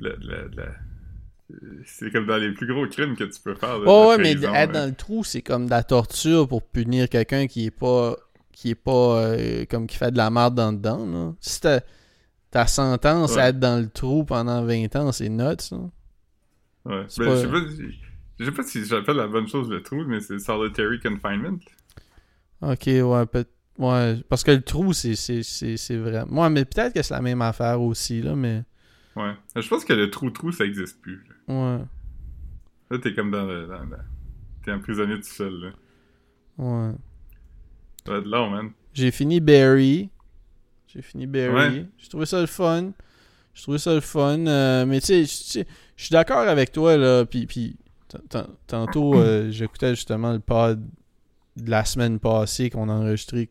de, 0.01 0.09
la- 0.21 0.45
la- 0.55 1.59
c'est 1.85 2.11
comme 2.11 2.27
dans 2.27 2.37
les 2.37 2.53
plus 2.53 2.67
gros 2.67 2.87
crimes 2.89 3.17
que 3.17 3.25
tu 3.25 3.41
peux 3.41 3.55
faire. 3.55 3.81
de- 3.81 3.85
Oh 3.87 4.09
ouais, 4.11 4.19
mais 4.19 4.33
être 4.33 4.43
là. 4.43 4.67
dans 4.67 4.87
le 4.87 4.95
trou, 4.95 5.25
c'est 5.25 5.43
comme 5.43 5.67
de 5.67 5.71
la 5.71 5.83
torture 5.83 6.49
pour 6.49 6.63
punir 6.63 7.09
quelqu'un 7.09 7.47
qui 7.47 7.67
est 7.67 7.71
pas 7.71 8.17
qui 8.53 8.71
est 8.71 8.75
pas 8.77 9.19
euh, 9.21 9.65
comme 9.69 9.87
qui 9.89 9.97
fait 9.97 10.13
de 10.13 10.17
la 10.17 10.31
merde 10.31 10.55
dans 10.55 10.73
dedans. 10.73 11.05
Là. 11.07 11.35
Si 11.41 11.61
ta, 11.61 11.81
ta 12.51 12.67
sentence 12.69 13.35
Ouais. 13.35 13.41
à 13.43 13.49
être 13.49 13.59
dans 13.59 13.81
le 13.81 13.89
trou 13.89 14.25
pendant 14.25 14.65
20 14.65 14.95
ans, 14.97 15.11
c'est 15.13 15.29
nuts. 15.29 15.43
Ça. 15.59 15.77
Ouais. 15.77 15.91
Ben, 16.85 17.03
pas- 17.03 17.07
je 17.09 17.41
sais 17.41 17.49
pas, 17.49 17.61
si- 17.69 17.99
je 18.39 18.45
sais 18.45 18.53
pas 18.53 18.63
si 18.63 18.85
j'appelle 18.85 19.17
la 19.17 19.27
bonne 19.29 19.47
chose 19.49 19.69
le 19.69 19.83
trou, 19.83 20.05
mais 20.07 20.21
c'est 20.21 20.39
solitary 20.39 20.99
confinement. 21.01 21.59
Ok, 22.61 22.87
ouais, 22.87 23.27
peut 23.27 23.45
ouais, 23.79 24.21
parce 24.29 24.43
que 24.45 24.51
le 24.53 24.63
trou, 24.63 24.93
c'est 24.93 25.15
vrai. 25.97 26.25
Moi, 26.29 26.49
mais 26.51 26.65
peut-être 26.65 26.95
que 26.95 27.03
c'est 27.03 27.15
la 27.15 27.21
même 27.23 27.43
affaire 27.43 27.81
aussi 27.81 28.23
là, 28.23 28.35
mais 28.35 28.63
Ouais. 29.17 29.33
Je 29.55 29.69
pense 29.69 29.85
que 29.85 29.93
le 29.93 30.11
trou-trou, 30.11 30.51
ça 30.51 30.65
existe 30.65 31.01
plus. 31.01 31.23
là. 31.49 31.55
ouais, 31.79 31.85
Là, 32.91 32.99
t'es 32.99 33.15
comme 33.15 33.31
dans 33.31 33.45
le. 33.47 33.67
Dans 33.69 33.79
le- 33.85 33.97
T'es 34.65 34.73
emprisonné 34.73 35.15
tout 35.17 35.23
seul, 35.29 35.53
là. 35.61 35.71
ouais. 36.59 36.93
Ça 38.05 38.13
va 38.13 38.19
être 38.19 38.27
long, 38.27 38.51
man. 38.51 38.71
J'ai 38.93 39.11
fini 39.13 39.39
Barry. 39.41 40.11
J'ai 40.89 41.01
fini 41.03 41.27
Barry. 41.29 41.55
Ouais. 41.79 41.87
J'ai 41.99 42.09
trouvé 42.09 42.27
ça 42.27 42.41
le 42.41 42.47
fun. 42.49 42.91
J'ai 43.55 43.63
trouvé 43.63 43.79
ça 43.79 43.95
le 43.95 44.01
fun. 44.01 44.47
euh, 44.47 44.85
mais 44.85 45.01
tu 45.01 45.25
sais, 45.27 45.65
je 45.97 46.03
suis 46.05 46.11
d'accord 46.13 46.39
avec 46.49 46.73
toi, 46.73 46.97
là. 46.97 47.25
Puis, 47.25 47.47
tantôt, 48.67 49.15
euh, 49.15 49.51
j'écoutais 49.51 49.95
justement 49.95 50.33
le 50.33 50.41
pod 50.41 50.83
de 51.57 51.71
la 51.71 51.85
semaine 51.85 52.19
passée 52.19 52.71
qu'on 52.71 52.89
a 52.89 52.93
enregistré 52.93 53.49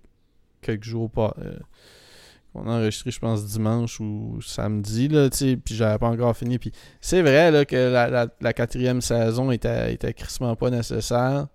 quelques 0.61 0.83
jours 0.85 1.09
pas. 1.09 1.33
euh, 1.39 1.57
qu'on 2.53 2.67
a 2.67 2.73
enregistré, 2.73 3.09
je 3.09 3.19
pense, 3.19 3.45
dimanche 3.47 3.99
ou 3.99 4.39
samedi, 4.41 5.07
là, 5.07 5.27
tu 5.29 5.37
sais, 5.37 5.57
puis 5.57 5.73
j'avais 5.73 5.97
pas 5.97 6.09
encore 6.09 6.37
fini. 6.37 6.59
Puis 6.59 6.71
c'est 7.01 7.21
vrai, 7.23 7.49
là, 7.49 7.65
que 7.65 7.75
la, 7.75 8.09
la, 8.09 8.27
la 8.39 8.53
quatrième 8.53 9.01
saison 9.01 9.49
était, 9.49 9.91
était 9.93 10.13
crissement 10.13 10.55
pas 10.55 10.69
nécessaire. 10.69 11.47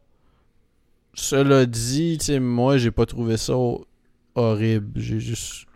Cela 1.15 1.67
dit, 1.67 2.17
tu 2.19 2.25
sais, 2.27 2.41
moi, 2.41 2.79
j'ai 2.79 2.91
pas 2.91 3.07
trouvé 3.07 3.37
ça 3.37 3.57
ho- 3.57 3.87
horrible. 4.35 4.99
J'ai 5.01 5.21
juste... 5.21 5.67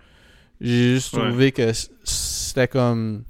J'ai 0.61 0.95
juste 0.95 1.12
Ouais. 1.14 1.29
trouvé 1.29 1.53
que 1.53 1.73
c'était 2.05 2.68
comme... 2.68 3.25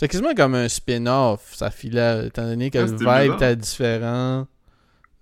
C'était 0.00 0.12
quasiment 0.12 0.34
comme 0.34 0.54
un 0.54 0.66
spin-off, 0.66 1.52
ça 1.54 1.70
filait, 1.70 2.28
étant 2.28 2.44
donné 2.46 2.70
que 2.70 2.78
Ouais, 2.78 2.86
le 2.86 2.96
vibe 2.96 3.34
était 3.34 3.54
différent. 3.54 4.48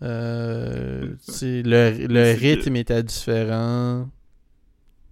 Euh, 0.02 1.16
C'est 1.20 1.64
le, 1.64 2.06
le 2.06 2.22
C'est 2.22 2.34
rythme 2.38 2.76
était 2.76 3.02
différent. 3.02 4.08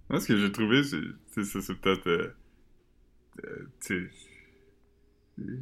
Moi, 0.09 0.21
ce 0.21 0.27
que 0.29 0.37
j'ai 0.37 0.53
trouvé, 0.53 0.83
c'est 0.83 1.01
c'est- 1.33 1.43
c'est 1.43 1.61
c'est 1.61 1.75
peut-être. 1.75 2.07
euh, 2.07 2.33
euh. 3.91 4.07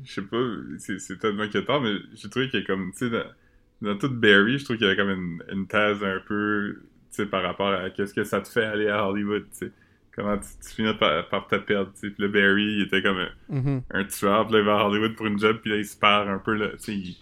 Je 0.04 0.14
sais 0.14 0.22
pas, 0.22 0.38
c'est 0.78 1.00
c'est 1.00 1.18
peut-être 1.18 1.36
moi 1.36 1.48
qui 1.48 1.64
tort, 1.66 1.82
mais 1.82 1.96
j'ai 2.14 2.30
trouvé 2.30 2.48
qu'il 2.50 2.60
y 2.60 2.64
a 2.64 2.66
comme. 2.66 2.92
Tu 2.92 3.00
sais, 3.00 3.10
dans, 3.10 3.24
dans 3.82 3.98
toute 3.98 4.20
Barry, 4.20 4.60
je 4.60 4.66
trouve 4.66 4.78
qu'il 4.78 4.86
y 4.86 4.90
avait 4.90 4.96
comme 4.98 5.10
une, 5.10 5.44
une 5.52 5.68
thèse 5.68 6.04
un 6.04 6.20
peu. 6.28 6.78
Tu 7.12 7.24
sais, 7.24 7.26
par 7.26 7.42
rapport 7.42 7.70
à 7.70 7.90
qu'est-ce 7.90 8.14
que 8.14 8.24
ça 8.24 8.40
te 8.42 8.50
fait 8.50 8.66
aller 8.66 8.88
à 8.88 9.08
Hollywood, 9.10 9.46
tu 9.52 9.58
sais. 9.68 9.72
Comment 10.16 10.38
tu, 10.38 10.48
tu 10.66 10.76
finis 10.76 10.94
par, 10.94 11.28
par 11.28 11.48
te 11.48 11.56
perdre. 11.58 11.92
Puis 12.00 12.14
le 12.18 12.28
Barry, 12.30 12.64
il 12.78 12.82
était 12.84 13.02
comme 13.02 13.18
un, 13.18 13.30
Mhm. 13.50 13.82
un 13.92 14.04
tueur, 14.06 14.46
puis 14.46 14.54
là, 14.54 14.60
il 14.62 14.66
va 14.66 14.80
à 14.80 14.84
Hollywood 14.86 15.16
pour 15.16 15.26
une 15.26 15.38
job, 15.40 15.58
puis 15.62 15.72
là, 15.72 15.78
il 15.78 15.86
se 15.86 15.98
perd 15.98 16.30
un 16.30 16.38
peu, 16.40 16.54
là, 16.54 16.70
il, 16.88 17.16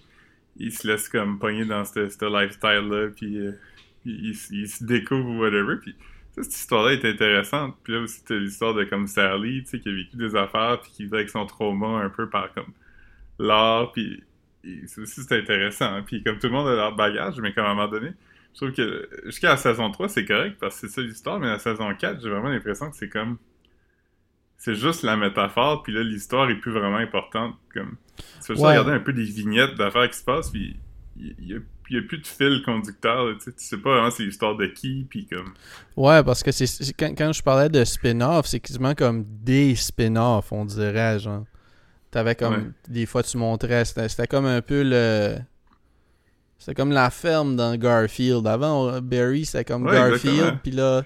il 0.57 0.71
se 0.71 0.87
laisse 0.87 1.09
comme 1.09 1.39
pogner 1.39 1.65
dans 1.65 1.83
ce 1.85 2.07
ce 2.09 2.25
lifestyle-là, 2.25 3.09
puis 3.15 3.37
euh, 3.39 3.51
il, 4.05 4.25
il 4.27 4.35
se- 4.35 4.53
il 4.53 4.67
se 4.69 4.83
découvre 4.83 5.27
ou 5.27 5.39
whatever, 5.41 5.77
puis 5.81 5.95
ça, 6.35 6.43
cette 6.43 6.53
histoire-là 6.53 6.93
est 6.93 7.05
intéressante, 7.05 7.75
puis 7.83 7.93
là 7.93 7.99
aussi, 8.01 8.23
t'as 8.25 8.35
l'histoire 8.35 8.73
de 8.75 8.83
comme 8.83 9.07
Sally, 9.07 9.63
qui 9.63 9.77
a 9.77 9.91
vécu 9.91 10.15
des 10.17 10.35
affaires, 10.35 10.79
puis 10.81 10.91
qui 10.91 11.05
vit 11.05 11.15
avec 11.15 11.29
son 11.29 11.45
trauma 11.47 12.03
un 12.03 12.09
peu 12.09 12.29
par 12.29 12.53
comme 12.53 12.71
l'art, 13.39 13.91
puis 13.91 14.21
ça 14.85 15.01
aussi, 15.01 15.21
c'est 15.23 15.39
intéressant, 15.39 15.95
hein. 15.95 16.03
puis 16.05 16.23
comme 16.23 16.37
tout 16.37 16.47
le 16.47 16.53
monde 16.53 16.67
a 16.67 16.75
leur 16.75 16.95
bagage, 16.95 17.39
mais 17.41 17.53
comme 17.53 17.65
à 17.65 17.69
un 17.71 17.73
moment 17.75 17.87
donné, 17.87 18.11
je 18.53 18.57
trouve 18.57 18.71
que 18.71 19.09
jusqu'à 19.25 19.49
la 19.49 19.57
saison 19.57 19.89
3, 19.91 20.09
c'est 20.09 20.25
correct, 20.25 20.57
parce 20.59 20.79
que 20.79 20.87
c'est 20.87 20.93
ça 20.93 21.01
l'histoire, 21.01 21.39
mais 21.39 21.47
la 21.47 21.59
saison 21.59 21.93
4, 21.93 22.21
j'ai 22.21 22.29
vraiment 22.29 22.49
l'impression 22.49 22.89
que 22.89 22.95
c'est 22.95 23.09
comme 23.09 23.37
c'est 24.57 24.75
juste 24.75 25.03
la 25.03 25.17
métaphore, 25.17 25.83
puis 25.83 25.91
là, 25.91 26.03
l'histoire 26.03 26.49
est 26.49 26.55
plus 26.55 26.71
vraiment 26.71 26.97
importante. 26.97 27.55
Comme, 27.73 27.97
tu 28.15 28.23
fais 28.47 28.53
juste 28.53 28.61
Ouais. 28.61 28.69
regarder 28.69 28.91
un 28.91 28.99
peu 28.99 29.11
des 29.11 29.23
vignettes 29.25 29.75
d'affaires 29.75 30.09
qui 30.09 30.17
se 30.17 30.23
passent, 30.23 30.51
puis 30.51 30.77
il 31.17 31.35
y, 31.47 31.53
a, 31.53 31.57
il 31.89 31.95
y 31.95 31.99
a 31.99 32.01
plus 32.01 32.19
de 32.19 32.25
fil 32.27 32.61
conducteur. 32.63 33.25
là, 33.25 33.33
Tu 33.33 33.41
sais, 33.41 33.51
tu 33.51 33.63
sais 33.65 33.77
pas 33.77 33.89
vraiment 33.95 34.09
c'est 34.09 34.23
l'histoire 34.23 34.55
de 34.55 34.67
qui, 34.67 35.05
puis 35.09 35.25
comme... 35.27 35.53
Ouais, 35.97 36.23
parce 36.23 36.43
que 36.43 36.51
c'est 36.51 36.93
quand, 36.97 37.13
quand 37.17 37.33
je 37.33 37.43
parlais 37.43 37.67
de 37.67 37.83
spin-off, 37.83 38.45
c'est 38.45 38.61
quasiment 38.61 38.95
comme 38.95 39.25
des 39.27 39.75
spin-off, 39.75 40.51
on 40.53 40.63
dirait, 40.63 41.19
genre. 41.19 41.43
T'avais 42.09 42.35
comme... 42.35 42.53
Ouais. 42.53 42.71
Des 42.87 43.05
fois, 43.05 43.21
tu 43.23 43.37
montrais... 43.37 43.83
C'était 43.83 44.27
comme 44.27 44.45
un 44.45 44.61
peu 44.61 44.83
le... 44.85 45.39
C'était 46.65 46.75
comme 46.75 46.91
la 46.93 47.09
ferme 47.09 47.57
dans 47.57 47.75
Garfield. 47.75 48.47
Avant, 48.47 48.87
on- 48.87 49.01
Barry, 49.01 49.43
c'était 49.43 49.65
comme 49.65 49.83
Ouais, 49.85 49.91
Garfield, 49.91 50.59
puis 50.63 50.71
là... 50.71 51.03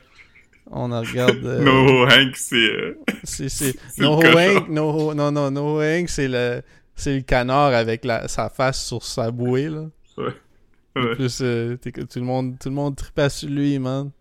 On 0.70 0.92
en 0.92 1.00
regarde. 1.02 1.44
euh, 1.46 1.64
No 1.64 2.04
Hank, 2.06 2.36
c'est. 2.36 2.56
euh, 2.58 2.96
c'est, 3.24 3.50
c'est... 3.50 3.74
c'est 3.90 4.02
No. 4.04 4.20
Hank, 4.22 4.70
no, 4.70 5.14
non, 5.16 5.32
non, 5.32 5.50
No 5.50 5.82
Hank, 5.82 6.10
c'est 6.10 6.28
le, 6.28 6.62
c'est 6.94 7.16
le 7.16 7.22
canard 7.22 7.74
avec 7.74 8.06
la, 8.06 8.28
sa 8.28 8.50
face 8.50 8.86
sur 8.86 9.02
sa 9.02 9.32
bouée, 9.32 9.70
là. 9.70 9.86
Ouais. 10.18 11.14
Plus, 11.16 11.40
euh, 11.42 11.78
tout 11.82 12.20
le 12.20 12.26
monde, 12.26 12.58
tout 12.60 12.70
le 12.70 12.76
monde 12.76 12.96
tripait 12.98 13.30
sur 13.30 13.50
lui, 13.50 13.80
man. 13.80 14.12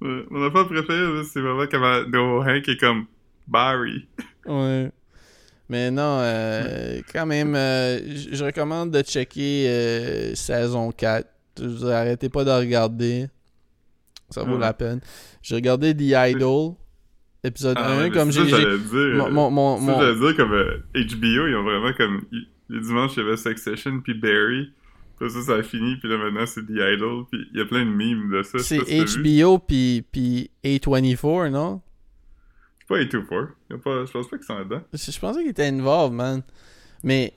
Ouais. 0.00 0.24
Mon 0.30 0.46
affaire 0.46 0.66
préférée, 0.66 1.12
là, 1.12 1.22
c'est 1.30 1.40
vraiment 1.40 1.66
comment 1.70 2.02
No 2.08 2.40
Hank 2.42 2.66
est 2.68 2.76
comme 2.80 3.04
Barry. 3.48 4.06
Ouais. 4.46 4.92
Mais 5.68 5.90
non, 5.90 6.18
euh, 6.20 7.00
quand 7.12 7.26
même, 7.26 7.54
euh, 7.54 7.98
je 8.32 8.42
recommande 8.42 8.90
de 8.90 9.02
checker 9.02 9.66
euh, 9.68 10.34
saison 10.34 10.90
4. 10.92 11.28
Je 11.58 11.64
veux 11.64 11.74
dire, 11.74 11.88
Arrêtez 11.88 12.28
pas 12.30 12.44
de 12.44 12.50
regarder. 12.50 13.26
Ça 14.30 14.44
vaut 14.44 14.58
la 14.58 14.72
peine. 14.72 15.00
J'ai 15.42 15.54
regardé 15.54 15.94
The 15.94 16.14
Idol, 16.30 16.74
épisode 17.42 17.76
Ah 17.78 17.92
1, 17.92 17.98
ouais, 17.98 18.10
comme 18.10 18.30
j'ai... 18.30 18.46
j'allais 18.46 18.78
dire. 18.78 19.30
Mon, 19.30 19.50
mon, 19.50 19.78
dire 20.14 20.36
comme 20.36 20.50
HBO, 20.50 21.46
ils 21.46 21.56
ont 21.56 21.64
vraiment 21.64 21.92
comme. 21.94 22.22
Les 22.70 22.80
dimanches, 22.80 23.12
il 23.16 23.22
y 23.22 23.26
avait 23.26 23.36
Succession 23.38 24.00
puis 24.00 24.12
Barry. 24.12 24.70
Puis 25.18 25.30
ça, 25.30 25.40
ça 25.40 25.54
a 25.54 25.62
fini, 25.62 25.96
puis 25.96 26.08
là 26.08 26.18
maintenant 26.18 26.46
c'est 26.46 26.64
The 26.66 26.94
Idol. 26.94 27.24
Puis 27.30 27.40
il 27.52 27.58
y 27.58 27.62
a 27.62 27.64
plein 27.64 27.84
de 27.84 27.90
memes 27.90 28.30
de 28.30 28.42
ça. 28.42 28.58
c'est. 28.58 28.78
HBO 28.78 29.58
puis, 29.58 30.04
puis 30.12 30.50
A24, 30.62 31.48
non? 31.48 31.80
Pas 32.88 32.96
A24. 32.98 33.48
Il 33.70 33.74
y 33.74 33.76
a 33.76 33.78
pas... 33.78 34.04
Je 34.06 34.10
pense 34.12 34.28
pas 34.28 34.36
qu'ils 34.38 34.46
sont 34.46 34.58
là-dedans. 34.58 34.80
Je, 34.92 35.10
je 35.12 35.18
pensais 35.18 35.40
qu'il 35.40 35.50
était 35.50 35.66
involved, 35.66 36.14
man. 36.14 36.42
Mais, 37.02 37.34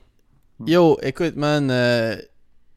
yo, 0.66 0.98
écoute, 1.02 1.36
man, 1.36 1.70
euh, 1.70 2.16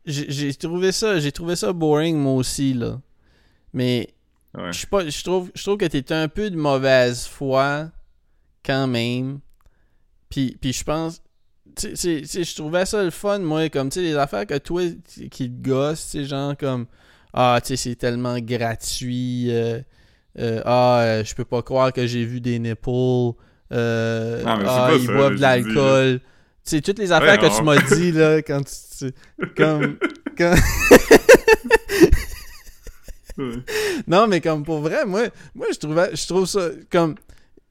j'ai 0.05 0.53
trouvé 0.53 0.91
ça, 0.91 1.19
j'ai 1.19 1.31
trouvé 1.31 1.55
ça 1.55 1.73
boring, 1.73 2.17
moi 2.17 2.33
aussi, 2.33 2.73
là. 2.73 2.99
Mais, 3.73 4.09
Ouais. 4.57 4.71
je 4.71 4.77
suis 4.77 4.87
pas, 4.87 5.05
je 5.05 5.23
trouve, 5.23 5.51
je 5.53 5.63
trouve 5.63 5.77
que 5.77 5.85
t'es 5.85 6.13
un 6.13 6.29
peu 6.29 6.49
de 6.49 6.55
mauvaise 6.55 7.25
foi, 7.25 7.91
quand 8.65 8.87
même. 8.87 9.39
Puis, 10.29 10.57
puis 10.61 10.71
je 10.71 10.81
pense, 10.85 11.21
tu 11.75 11.93
sais, 11.97 12.23
je 12.23 12.55
trouvais 12.55 12.85
ça 12.85 13.03
le 13.03 13.09
fun, 13.09 13.39
moi, 13.39 13.67
comme, 13.69 13.89
tu 13.89 13.95
sais, 13.95 14.01
les 14.01 14.15
affaires 14.15 14.45
que 14.47 14.57
toi, 14.57 14.81
qui 15.29 15.49
te 15.51 15.61
gossent, 15.69 16.05
tu 16.11 16.19
sais, 16.19 16.23
genre, 16.25 16.55
comme, 16.55 16.85
ah, 17.33 17.59
tu 17.61 17.69
sais, 17.69 17.75
c'est 17.75 17.95
tellement 17.95 18.39
gratuit, 18.39 19.47
euh, 19.49 19.81
euh, 20.39 20.61
ah, 20.65 20.99
euh, 21.01 21.23
je 21.23 21.33
peux 21.35 21.45
pas 21.45 21.61
croire 21.61 21.91
que 21.93 22.05
j'ai 22.07 22.25
vu 22.25 22.41
des 22.41 22.59
nipples, 22.59 22.89
euh, 23.71 24.43
Ah, 24.45 24.59
ah, 24.65 24.89
ils 24.93 25.05
ça, 25.05 25.13
boivent 25.13 25.35
de 25.35 25.41
l'alcool. 25.41 26.19
Tu 26.19 26.77
sais, 26.77 26.81
toutes 26.81 26.99
les 26.99 27.11
affaires 27.11 27.41
Ouais, 27.41 27.49
que 27.49 27.55
tu 27.55 27.63
m'as 27.63 27.77
dit, 27.95 28.11
là, 28.11 28.41
quand 28.41 28.61
tu, 28.63 29.11
tu- 29.11 29.47
comme, 29.55 29.97
quand, 30.37 30.55
non, 34.07 34.27
mais 34.27 34.39
comme 34.41 34.63
pour 34.63 34.79
vrai, 34.79 35.05
moi, 35.05 35.23
moi 35.53 35.67
je 35.73 35.77
trouvais, 35.79 36.15
je 36.15 36.25
trouve 36.27 36.45
ça 36.45 36.69
comme. 36.89 37.15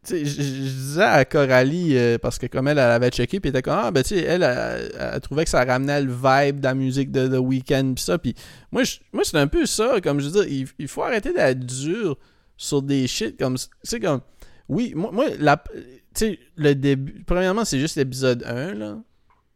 Tu 0.06 0.10
sais, 0.18 0.24
je, 0.26 0.42
je- 0.42 0.42
disais 0.42 1.02
à 1.02 1.24
Coralie, 1.24 1.96
euh, 1.96 2.18
parce 2.18 2.38
que 2.38 2.44
comme 2.46 2.68
elle, 2.68 2.76
elle 2.76 2.84
avait 2.90 3.08
checké, 3.08 3.40
puis 3.40 3.48
elle 3.48 3.56
était 3.56 3.62
comme, 3.62 3.78
ah, 3.82 3.90
ben 3.90 4.02
tu 4.02 4.10
sais, 4.10 4.20
elle, 4.22 4.42
elle, 4.42 4.90
elle, 4.94 5.10
elle 5.14 5.20
trouvait 5.22 5.44
que 5.44 5.50
ça 5.50 5.64
ramenait 5.64 6.02
le 6.02 6.12
vibe 6.12 6.58
de 6.60 6.64
la 6.64 6.74
musique 6.74 7.10
de 7.10 7.26
The 7.26 7.38
Weeknd, 7.40 7.94
pis 7.96 8.02
ça, 8.02 8.18
puis 8.18 8.34
moi, 8.70 8.84
je- 8.84 8.98
moi 9.14 9.22
c'est 9.24 9.38
un 9.38 9.46
peu 9.46 9.64
ça, 9.64 10.02
comme 10.02 10.20
je 10.20 10.26
veux 10.28 10.42
dire, 10.44 10.52
il, 10.52 10.68
il 10.78 10.88
faut 10.88 11.02
arrêter 11.02 11.32
d'être 11.32 11.60
dur 11.64 12.18
sur 12.56 12.82
des 12.82 13.06
shit 13.06 13.38
comme. 13.38 13.56
Tu 13.56 13.66
sais, 13.82 14.00
comme. 14.00 14.20
Oui, 14.68 14.92
moi, 14.96 15.10
moi 15.12 15.26
la, 15.38 15.62
tu 15.74 15.82
sais, 16.14 16.38
le 16.56 16.74
début. 16.74 17.22
Premièrement, 17.26 17.64
c'est 17.64 17.78
juste 17.80 17.96
l'épisode 17.96 18.42
1, 18.46 18.74
là. 18.74 18.98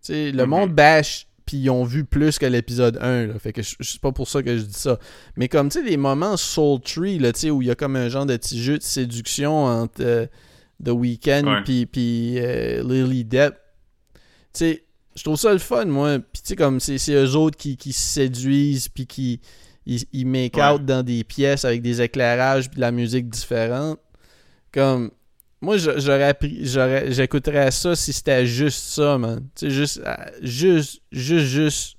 Tu 0.02 0.12
sais, 0.12 0.32
le 0.32 0.44
Mhm. 0.44 0.50
monde 0.50 0.72
bash, 0.74 1.26
puis 1.46 1.56
ils 1.58 1.70
ont 1.70 1.84
vu 1.84 2.04
plus 2.04 2.38
que 2.38 2.44
l'épisode 2.46 2.98
1, 3.00 3.26
là. 3.28 3.38
Fait 3.38 3.52
que 3.54 3.62
je- 3.62 3.76
c'est 3.80 4.00
pas 4.00 4.12
pour 4.12 4.28
ça 4.28 4.42
que 4.42 4.56
je 4.56 4.62
dis 4.64 4.72
ça. 4.74 4.98
Mais 5.36 5.48
comme, 5.48 5.70
tu 5.70 5.78
sais, 5.80 5.84
les 5.84 5.96
moments 5.96 6.36
sultry, 6.36 7.18
là, 7.18 7.32
tu 7.32 7.40
sais, 7.40 7.50
où 7.50 7.62
il 7.62 7.68
y 7.68 7.70
a 7.70 7.74
comme 7.74 7.96
un 7.96 8.08
genre 8.10 8.26
de 8.26 8.36
petit 8.36 8.62
jeu 8.62 8.76
de 8.78 8.82
séduction 8.82 9.64
entre 9.64 10.02
euh, 10.02 10.26
The 10.84 10.90
Weeknd 10.90 11.62
puis 11.64 11.86
puis, 11.86 12.38
euh, 12.38 12.82
Lily 12.82 13.24
Depp. 13.24 13.54
Tu 14.52 14.58
sais, 14.58 14.84
je 15.16 15.24
trouve 15.24 15.36
ça 15.36 15.52
le 15.52 15.58
fun, 15.58 15.86
moi. 15.86 16.18
Puis 16.18 16.42
tu 16.42 16.48
sais, 16.48 16.56
comme, 16.56 16.80
c'est 16.80 16.98
c'est 16.98 17.14
eux 17.14 17.34
autres 17.34 17.56
qui, 17.56 17.76
qui 17.76 17.92
se 17.92 18.00
séduisent, 18.00 18.88
puis 18.88 19.06
qui 19.06 19.40
ils, 19.88 20.04
ils 20.12 20.26
make 20.26 20.56
Ouais. 20.56 20.68
out 20.70 20.84
dans 20.84 21.02
des 21.02 21.24
pièces 21.24 21.64
avec 21.64 21.82
des 21.82 22.00
éclairages 22.02 22.68
puis 22.68 22.76
de 22.76 22.80
la 22.82 22.92
musique 22.92 23.28
différente. 23.28 23.98
Comme, 24.72 25.10
moi, 25.60 25.76
j'aurais 25.78 26.24
appris, 26.28 26.60
j'aurais, 26.66 27.10
j'écouterais 27.10 27.70
ça 27.72 27.96
si 27.96 28.12
c'était 28.12 28.46
juste 28.46 28.84
ça, 28.90 29.18
man. 29.18 29.40
Tu 29.56 29.66
sais, 29.66 29.70
juste, 29.70 30.00
euh, 30.06 30.14
juste, 30.42 31.00
juste, 31.10 31.46
juste. 31.46 31.96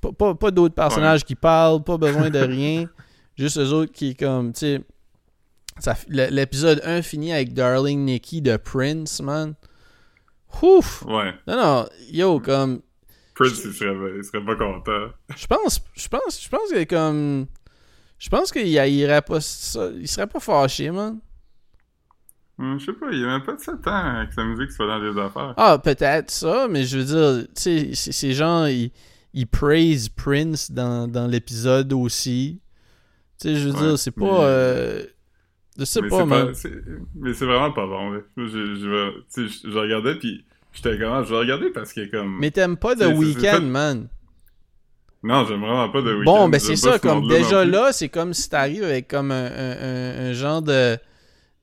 Pas, 0.00 0.12
pas, 0.12 0.34
pas 0.34 0.50
d'autres 0.50 0.74
personnages 0.74 1.24
qui 1.24 1.34
parlent, 1.34 1.82
pas 1.84 1.96
besoin 1.98 2.30
de 2.30 2.38
rien. 2.40 2.88
juste 3.36 3.58
eux 3.58 3.72
autres 3.72 3.92
qui, 3.92 4.16
comme, 4.16 4.52
tu 4.52 4.60
sais. 4.60 4.80
L'épisode 6.08 6.80
1 6.84 7.02
finit 7.02 7.32
avec 7.34 7.52
Darling 7.52 8.04
Nikki 8.06 8.40
de 8.40 8.56
Prince, 8.56 9.20
man. 9.20 9.54
Ouf! 10.62 11.02
Ouais. 11.06 11.34
Non, 11.46 11.56
non, 11.56 11.86
yo, 12.10 12.40
comme. 12.40 12.80
Prince, 13.36 13.62
il 13.64 13.72
serait, 13.72 13.94
il 14.16 14.24
serait 14.24 14.44
pas 14.44 14.56
content. 14.56 15.08
Je 15.36 15.46
pense, 15.46 15.80
je 15.94 16.08
pense, 16.08 16.42
je 16.42 16.48
pense 16.48 16.70
que 16.72 16.84
comme. 16.84 17.46
Je 18.18 18.28
pense 18.30 18.50
qu'il 18.50 18.66
irait 18.66 19.22
pas 19.22 19.40
ça. 19.42 19.90
Il 19.94 20.08
serait 20.08 20.26
pas 20.26 20.40
fâché, 20.40 20.90
man. 20.90 21.20
Hum, 22.58 22.80
je 22.80 22.86
sais 22.86 22.92
pas, 22.94 23.08
il 23.12 23.18
y 23.20 23.24
a 23.24 23.26
même 23.26 23.42
pas 23.42 23.52
de 23.52 23.60
7 23.60 23.74
ans 23.86 24.24
que 24.26 24.34
sa 24.34 24.42
musique 24.44 24.72
soit 24.72 24.86
dans 24.86 24.98
les 24.98 25.18
affaires. 25.20 25.52
Ah, 25.58 25.78
peut-être 25.78 26.30
ça, 26.30 26.66
mais 26.70 26.84
je 26.84 26.96
veux 26.98 27.04
dire, 27.04 27.46
tu 27.54 27.94
sais, 27.94 28.12
ces 28.12 28.32
gens, 28.32 28.64
ils, 28.64 28.90
ils 29.34 29.46
praise 29.46 30.08
Prince 30.08 30.70
dans, 30.70 31.06
dans 31.06 31.26
l'épisode 31.26 31.92
aussi. 31.92 32.62
Tu 33.38 33.48
sais, 33.48 33.56
je 33.56 33.68
veux 33.68 33.74
Ouais, 33.74 33.80
dire, 33.88 33.98
c'est 33.98 34.16
mais- 34.16 34.26
pas. 34.26 34.44
euh, 34.46 35.04
je 35.78 35.84
sais 35.84 36.00
mais 36.00 36.08
pas, 36.08 36.54
c'est- 36.54 36.82
Mais 37.16 37.34
c'est 37.34 37.44
vraiment 37.44 37.72
pas 37.72 37.86
bon. 37.86 38.10
Moi, 38.12 38.22
je, 38.38 38.74
je, 38.76 39.68
je 39.70 39.78
regardais, 39.78 40.14
puis 40.14 40.45
j'étais 40.76 40.96
je 40.98 41.30
vais 41.30 41.36
regarder 41.38 41.70
parce 41.70 41.92
que 41.92 42.08
comme... 42.10 42.38
Mais 42.38 42.50
t'aimes 42.50 42.76
pas 42.76 42.94
The 42.94 43.06
Weeknd, 43.14 43.62
man. 43.62 44.08
Non, 45.22 45.44
j'aime 45.46 45.60
vraiment 45.60 45.88
pas 45.88 46.02
de 46.02 46.12
Weeknd. 46.12 46.24
Bon, 46.24 46.48
ben 46.48 46.60
c'est 46.60 46.76
ça, 46.76 46.98
comme 46.98 47.26
déjà 47.26 47.64
là, 47.64 47.92
c'est 47.92 48.08
comme 48.08 48.32
si 48.34 48.48
t'arrives 48.48 48.84
avec 48.84 49.08
comme 49.08 49.32
un, 49.32 49.46
un- 49.46 50.32
genre 50.32 50.62
de, 50.62 50.96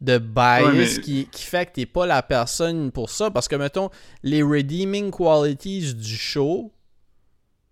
de 0.01 0.17
bias 0.17 0.65
Ouais, 0.65 0.73
mais- 0.73 1.01
qui, 1.01 1.27
qui 1.31 1.43
fait 1.45 1.67
que 1.67 1.71
t'es 1.73 1.85
pas 1.85 2.05
la 2.05 2.21
personne 2.23 2.91
pour 2.91 3.09
ça. 3.09 3.31
Parce 3.31 3.47
que, 3.47 3.55
mettons, 3.55 3.89
les 4.23 4.43
redeeming 4.43 5.11
qualities 5.11 5.93
du 5.93 6.15
show 6.17 6.71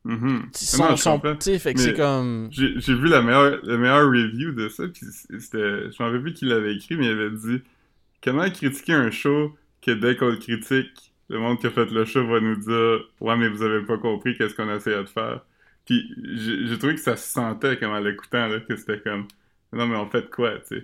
Mhm. 0.03 0.49
sont, 0.55 0.83
Non, 0.89 0.95
sont 0.97 1.19
fait 1.19 1.73
que 1.75 1.79
c'est 1.79 1.93
comme... 1.93 2.49
J'ai 2.51 2.95
vu 2.95 3.07
la 3.07 3.21
meilleure, 3.21 3.59
le 3.63 3.77
meilleur 3.77 4.07
review 4.07 4.51
de 4.51 4.67
ça, 4.67 4.85
puis 4.87 5.05
c'était... 5.39 5.59
Je 5.59 5.95
m'en 5.99 6.05
rappelle 6.07 6.23
plus 6.23 6.33
qui 6.33 6.45
l'avait 6.45 6.73
écrit, 6.75 6.95
mais 6.95 7.05
il 7.05 7.11
avait 7.11 7.29
dit 7.29 7.61
«Comment 8.23 8.49
critiquer 8.49 8.93
un 8.93 9.11
show 9.11 9.55
que 9.81 9.91
dès 9.91 10.15
qu'on 10.15 10.29
le 10.29 10.37
critique, 10.37 11.10
le 11.31 11.39
monde 11.39 11.59
qui 11.59 11.67
a 11.67 11.71
fait 11.71 11.89
le 11.89 12.05
show 12.05 12.27
va 12.27 12.39
nous 12.39 12.57
dire 12.57 12.99
«Ouais, 13.21 13.37
mais 13.37 13.47
vous 13.47 13.63
avez 13.63 13.85
pas 13.85 13.97
compris 13.97 14.37
qu'est-ce 14.37 14.53
qu'on 14.53 14.73
essayait 14.73 15.01
de 15.01 15.09
faire.» 15.09 15.41
Puis 15.85 16.13
j'ai 16.35 16.77
trouvé 16.77 16.95
que 16.95 17.01
ça 17.01 17.15
se 17.15 17.27
sentait, 17.27 17.77
comme 17.77 17.91
en 17.91 17.99
l'écoutant, 17.99 18.47
là, 18.47 18.59
que 18.59 18.75
c'était 18.75 18.99
comme 18.99 19.27
«Non, 19.73 19.87
mais 19.87 19.95
on 19.95 20.09
fait 20.09 20.29
quoi, 20.29 20.59
tu 20.59 20.79
sais? 20.79 20.83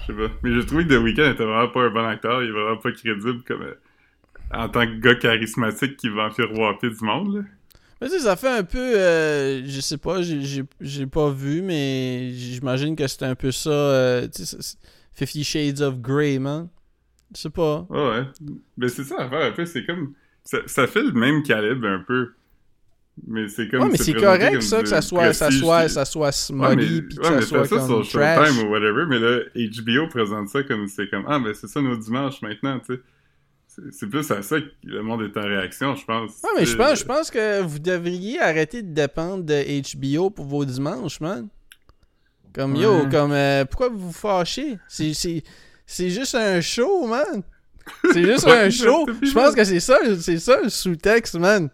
Je 0.00 0.06
sais 0.06 0.12
pas. 0.12 0.34
Mais 0.42 0.52
j'ai 0.52 0.66
trouvé 0.66 0.84
que 0.84 0.94
The 0.94 1.02
Weeknd 1.02 1.30
était 1.32 1.44
vraiment 1.44 1.68
pas 1.68 1.84
un 1.84 1.90
bon 1.90 2.04
acteur. 2.04 2.42
Il 2.42 2.48
est 2.48 2.52
vraiment 2.52 2.76
pas 2.76 2.92
crédible 2.92 3.42
comme 3.46 3.62
euh, 3.62 3.74
en 4.52 4.68
tant 4.68 4.86
que 4.86 4.96
gars 5.00 5.14
charismatique 5.14 5.96
qui 5.96 6.08
va 6.08 6.26
enfiroiper 6.26 6.90
du 6.90 7.04
monde. 7.04 7.36
Là. 7.36 7.42
Mais 8.00 8.08
tu 8.08 8.14
sais, 8.14 8.20
ça 8.20 8.36
fait 8.36 8.50
un 8.50 8.64
peu... 8.64 8.78
euh, 8.78 9.62
je 9.64 9.80
sais 9.80 9.96
pas, 9.98 10.20
j'ai- 10.20 11.06
pas 11.06 11.30
vu, 11.30 11.62
mais 11.62 12.32
j'imagine 12.32 12.96
que 12.96 13.06
c'est 13.06 13.24
un 13.24 13.34
peu 13.34 13.50
ça... 13.50 13.70
euh, 13.70 14.28
tu 14.28 14.44
sais, 14.44 14.58
Fifty 15.14 15.44
Shades 15.44 15.80
of 15.80 16.00
Grey, 16.00 16.38
man. 16.38 16.68
Je 17.34 17.40
sais 17.40 17.50
pas. 17.50 17.86
Ouais, 17.88 18.08
ouais. 18.10 18.22
Mais 18.76 18.88
c'est 18.88 19.04
ça 19.04 19.16
l'affaire 19.18 19.42
un 19.46 19.52
peu. 19.52 19.64
C'est 19.64 19.84
comme. 19.86 20.14
Ça, 20.44 20.58
ça 20.66 20.86
fait 20.86 21.02
le 21.02 21.12
même 21.12 21.42
calibre 21.42 21.86
un 21.86 22.00
peu. 22.06 22.32
Mais 23.26 23.48
c'est 23.48 23.68
comme. 23.68 23.82
Ouais, 23.84 23.88
mais 23.92 23.96
c'est 23.96 24.12
correct 24.14 24.52
comme 24.52 24.60
ça 24.60 24.82
que 24.82 24.88
ça 24.88 25.00
soit, 25.00 25.32
ça 25.32 25.50
soit, 25.50 25.80
puis- 25.82 25.90
ça 25.90 26.04
soit 26.04 26.32
smoggy 26.32 26.76
mais, 26.76 27.02
pis 27.02 27.14
que 27.16 27.20
ouais, 27.20 27.28
ça 27.28 27.34
mais 27.36 27.42
soit 27.42 27.64
ça 27.66 27.76
comme 27.76 28.04
sur 28.04 28.18
trash. 28.20 28.48
Showtime 28.48 28.66
ou 28.66 28.70
whatever, 28.72 29.06
mais 29.08 29.18
là, 29.20 29.38
HBO 29.54 30.08
présente 30.08 30.48
ça 30.48 30.62
comme 30.64 30.88
c'est 30.88 31.08
comme 31.08 31.24
Ah, 31.28 31.38
ben 31.38 31.54
c'est 31.54 31.68
ça 31.68 31.80
nos 31.80 31.96
dimanches 31.96 32.42
maintenant, 32.42 32.80
tu 32.80 32.94
sais. 32.96 33.00
C'est- 33.90 34.06
plus 34.06 34.28
à 34.30 34.42
ça 34.42 34.60
que 34.60 34.66
le 34.84 35.02
monde 35.02 35.22
est 35.22 35.36
en 35.36 35.42
réaction, 35.42 35.94
je 35.96 36.04
pense. 36.04 36.30
Ouais, 36.44 36.50
mais 36.60 36.66
je 36.66 36.76
pense, 36.76 37.00
je 37.00 37.04
pense 37.04 37.30
que 37.30 37.60
vous 37.62 37.78
devriez 37.80 38.38
arrêter 38.40 38.82
de 38.82 38.92
dépendre 38.92 39.42
de 39.44 39.62
HBO 40.16 40.30
pour 40.30 40.44
vos 40.46 40.64
dimanches, 40.64 41.20
man. 41.20 41.48
Comme 42.54 42.76
yo, 42.76 43.08
comme 43.10 43.32
euh, 43.32 43.64
pourquoi 43.64 43.88
vous 43.88 43.98
vous 43.98 44.12
fâchez? 44.12 44.78
C'est, 44.88 45.40
juste 46.10 46.36
un 46.36 46.60
show, 46.60 47.06
man. 47.06 47.42
C'est 48.12 48.24
juste 48.24 48.46
un 48.48 48.70
show. 48.70 49.06
Je 49.20 49.32
pense 49.32 49.54
que 49.54 49.64
c'est 49.64 49.80
ça, 49.80 49.98
c'est 50.20 50.38
ça 50.38 50.62
le 50.62 50.68
sous-texte, 50.68 51.34
man. 51.34 51.68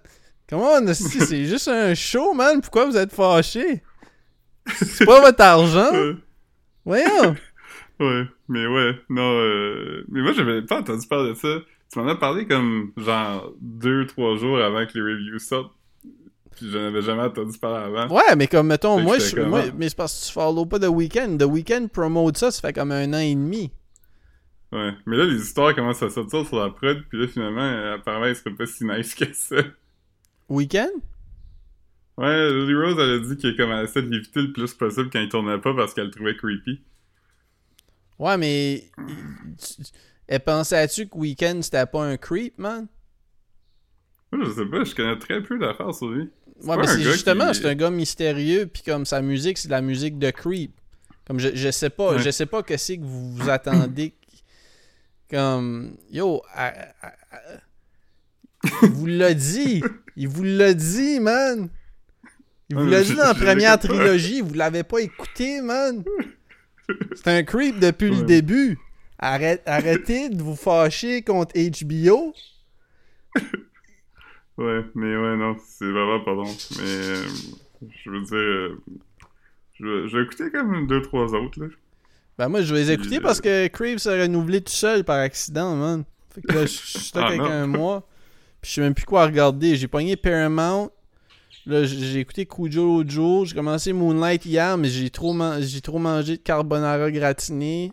Comment 0.49 0.73
on 0.81 0.87
c'est 0.95 1.45
juste 1.45 1.69
un 1.69 1.95
show, 1.95 2.33
man. 2.33 2.61
Pourquoi 2.63 2.87
vous 2.87 2.97
êtes 2.97 3.13
fâchés? 3.13 3.83
C'est 4.67 5.05
pas 5.05 5.21
votre 5.21 5.43
argent. 5.43 5.93
Voyons. 6.85 7.37
Ouais, 8.01 8.25
mais 8.49 8.67
ouais, 8.67 8.99
non, 9.11 9.39
euh... 9.41 10.07
mais 10.09 10.23
moi 10.23 10.33
j'avais 10.33 10.63
pas 10.63 10.79
entendu 10.79 11.07
parler 11.07 11.33
de 11.33 11.35
ça. 11.35 11.59
Tu 11.93 11.99
m'en 11.99 12.09
as 12.09 12.17
parlé 12.17 12.47
comme 12.47 12.93
genre 12.97 13.53
deux, 13.61 14.07
trois 14.07 14.37
jours 14.37 14.59
avant 14.59 14.87
que 14.87 14.93
les 14.95 15.03
reviews 15.03 15.39
sortent. 15.39 15.75
Puis 16.61 16.71
je 16.71 16.77
n'avais 16.77 17.01
jamais 17.01 17.23
entendu 17.23 17.57
parler 17.59 17.87
avant. 17.87 18.15
Ouais, 18.15 18.37
mais 18.37 18.47
comme, 18.47 18.67
mettons, 18.67 19.01
moi, 19.01 19.19
je, 19.19 19.35
comme, 19.35 19.49
moi- 19.49 19.63
ah. 19.67 19.73
mais 19.79 19.89
c'est 19.89 19.97
parce 19.97 20.21
que 20.21 20.27
tu 20.27 20.33
follow 20.35 20.67
pas 20.67 20.79
The 20.79 20.89
Weeknd. 20.89 21.39
The 21.39 21.45
Weeknd 21.45 21.89
promote 21.91 22.37
ça, 22.37 22.51
ça 22.51 22.61
fait 22.61 22.75
comme 22.75 22.93
un 22.93 23.15
an 23.15 23.19
et 23.19 23.35
demi. 23.35 23.71
Ouais. 24.73 24.93
Mais 25.07 25.17
là, 25.17 25.25
les 25.25 25.41
histoires 25.41 25.75
commencent 25.75 26.03
à 26.03 26.11
sortir 26.11 26.47
sur 26.47 26.59
la 26.59 26.69
prod, 26.69 27.03
puis 27.09 27.19
là, 27.19 27.29
finalement, 27.29 27.63
euh, 27.63 27.95
apparemment, 27.95 28.27
ils 28.27 28.37
seraient 28.37 28.55
pas 28.55 28.67
si 28.67 28.85
nice 28.85 29.15
que 29.15 29.33
ça. 29.33 29.57
Weeknd? 30.51 30.91
Ouais, 32.19 32.53
Lily 32.53 32.75
Rose, 32.75 32.97
elle 32.99 33.15
a 33.15 33.19
dit 33.21 33.37
qu'elle 33.39 33.57
commençait 33.57 34.03
de 34.03 34.11
l'éviter 34.11 34.43
le 34.43 34.53
plus 34.53 34.75
possible 34.75 35.09
quand 35.11 35.21
il 35.21 35.31
tournait 35.31 35.59
pas 35.59 35.73
parce 35.75 35.95
qu'elle 35.95 36.07
le 36.07 36.11
trouvait 36.11 36.37
creepy. 36.37 36.79
Ouais, 38.19 38.37
mais. 38.37 38.85
Elle 40.29 40.41
pensait-tu 40.41 41.09
que 41.09 41.17
Weeknd 41.17 41.63
c'était 41.63 41.87
pas 41.87 42.05
un 42.05 42.19
creep, 42.19 42.59
man? 42.59 42.87
Moi, 44.31 44.45
je 44.45 44.51
sais 44.53 44.67
pas, 44.67 44.85
je 44.85 44.95
connais 44.95 45.19
très 45.19 45.43
peu 45.43 45.59
d'affaires 45.59 45.93
sur 45.95 46.09
lui. 46.09 46.31
Ouais, 46.65 46.77
mais 46.77 46.87
c'est 46.87 47.01
justement, 47.03 47.51
qui- 47.53 47.59
c'est 47.61 47.69
un 47.69 47.75
gars 47.75 47.91
mystérieux, 47.91 48.67
puis 48.67 48.83
comme 48.83 49.07
sa 49.07 49.23
musique, 49.23 49.59
c'est 49.59 49.69
de 49.69 49.73
la 49.73 49.81
musique 49.81 50.19
de 50.19 50.31
creep. 50.31 50.73
Comme 51.27 51.39
je, 51.39 51.49
je 51.55 51.71
sais 51.71 51.91
pas, 51.91 52.13
Ouais. 52.15 52.19
je 52.19 52.31
sais 52.31 52.47
pas 52.47 52.63
que 52.63 52.77
c'est 52.77 52.99
que 52.99 53.03
vous 53.05 53.33
vous 53.35 53.49
attendez. 53.51 54.15
Comme, 55.31 55.97
yo, 56.11 56.43
à- 56.53 56.67
à- 57.03 57.07
à- 57.33 57.61
il 58.83 58.91
vous 58.91 59.07
l'a 59.07 59.33
dit, 59.33 59.83
il 60.17 60.29
vous 60.29 60.43
l'a 60.43 60.75
dit, 60.75 61.21
man. 61.21 61.69
Il 62.69 62.77
vous 62.77 62.87
l'a 62.87 63.03
dit 63.03 63.15
dans 63.15 63.25
la 63.25 63.35
première 63.35 63.79
trilogie, 63.79 64.41
vous 64.41 64.55
l'avez 64.55 64.83
pas 64.83 64.99
écouté, 65.01 65.61
man. 65.61 66.03
C'est 67.15 67.29
un 67.29 67.43
creep 67.45 67.79
depuis 67.79 68.11
le 68.11 68.23
début. 68.23 68.79
Arrête, 69.19 69.63
arrêtez 69.67 70.29
de 70.31 70.43
vous 70.43 70.57
fâcher 70.57 71.23
contre 71.23 71.55
HBO. 71.57 72.35
Ouais, 74.61 74.85
mais 74.95 75.17
ouais, 75.17 75.37
non, 75.37 75.57
c'est 75.67 75.91
vraiment 75.91 76.21
pas 76.21 76.35
bon. 76.35 76.45
Mais, 76.45 76.85
euh, 76.85 77.25
je 78.05 78.11
veux 78.11 78.21
dire, 78.21 78.35
euh, 78.37 78.79
je, 79.75 79.85
vais- 79.87 80.09
je 80.09 80.17
vais 80.19 80.25
écouter 80.25 80.51
comme 80.51 80.87
deux, 80.87 81.01
trois 81.03 81.35
autres, 81.35 81.61
là. 81.61 81.67
Ben 82.39 82.49
moi, 82.49 82.63
je 82.63 82.73
vais 82.75 82.81
les 82.81 82.91
écouter 82.93 83.17
Puis, 83.17 83.21
parce 83.21 83.41
que 83.41 83.67
Crave 83.69 83.99
s'est 83.99 84.23
renouvelé 84.23 84.61
tout 84.61 84.73
seul 84.73 85.05
par 85.05 85.19
accident, 85.19 85.75
man. 85.77 86.05
Fait 86.35 86.43
que 86.43 86.53
là, 86.53 86.63
je 86.63 86.67
suis 86.73 86.99
stuck 87.01 87.23
Ah, 87.25 87.29
avec 87.29 87.41
non. 87.41 87.47
un 87.51 87.67
mois. 87.67 88.07
Puis 88.63 88.71
je 88.71 88.75
sais 88.77 88.81
même 88.83 88.95
plus 88.95 89.05
quoi 89.05 89.27
regarder. 89.27 89.77
J'ai 89.77 89.89
pogné 89.89 90.17
Paramount. 90.17 90.91
Là, 91.67 91.85
j'ai 91.85 92.21
écouté 92.21 92.47
Cujo 92.47 92.87
l'autre 92.99 93.11
jour. 93.11 93.45
J'ai 93.47 93.55
commencé 93.55 93.93
Moonlight 93.93 94.47
hier, 94.47 94.79
mais 94.79 94.89
j'ai 94.89 95.11
trop, 95.11 95.33
man- 95.35 95.61
j'ai 95.63 95.81
trop 95.83 95.99
mangé 95.99 96.37
de 96.39 96.43
carbonara 96.43 97.11
gratiné. 97.11 97.93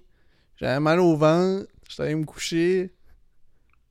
J'avais 0.57 0.79
mal 0.79 0.99
au 0.99 1.15
ventre. 1.17 1.67
J'étais 1.89 2.03
allé 2.03 2.15
me 2.15 2.25
coucher. 2.25 2.91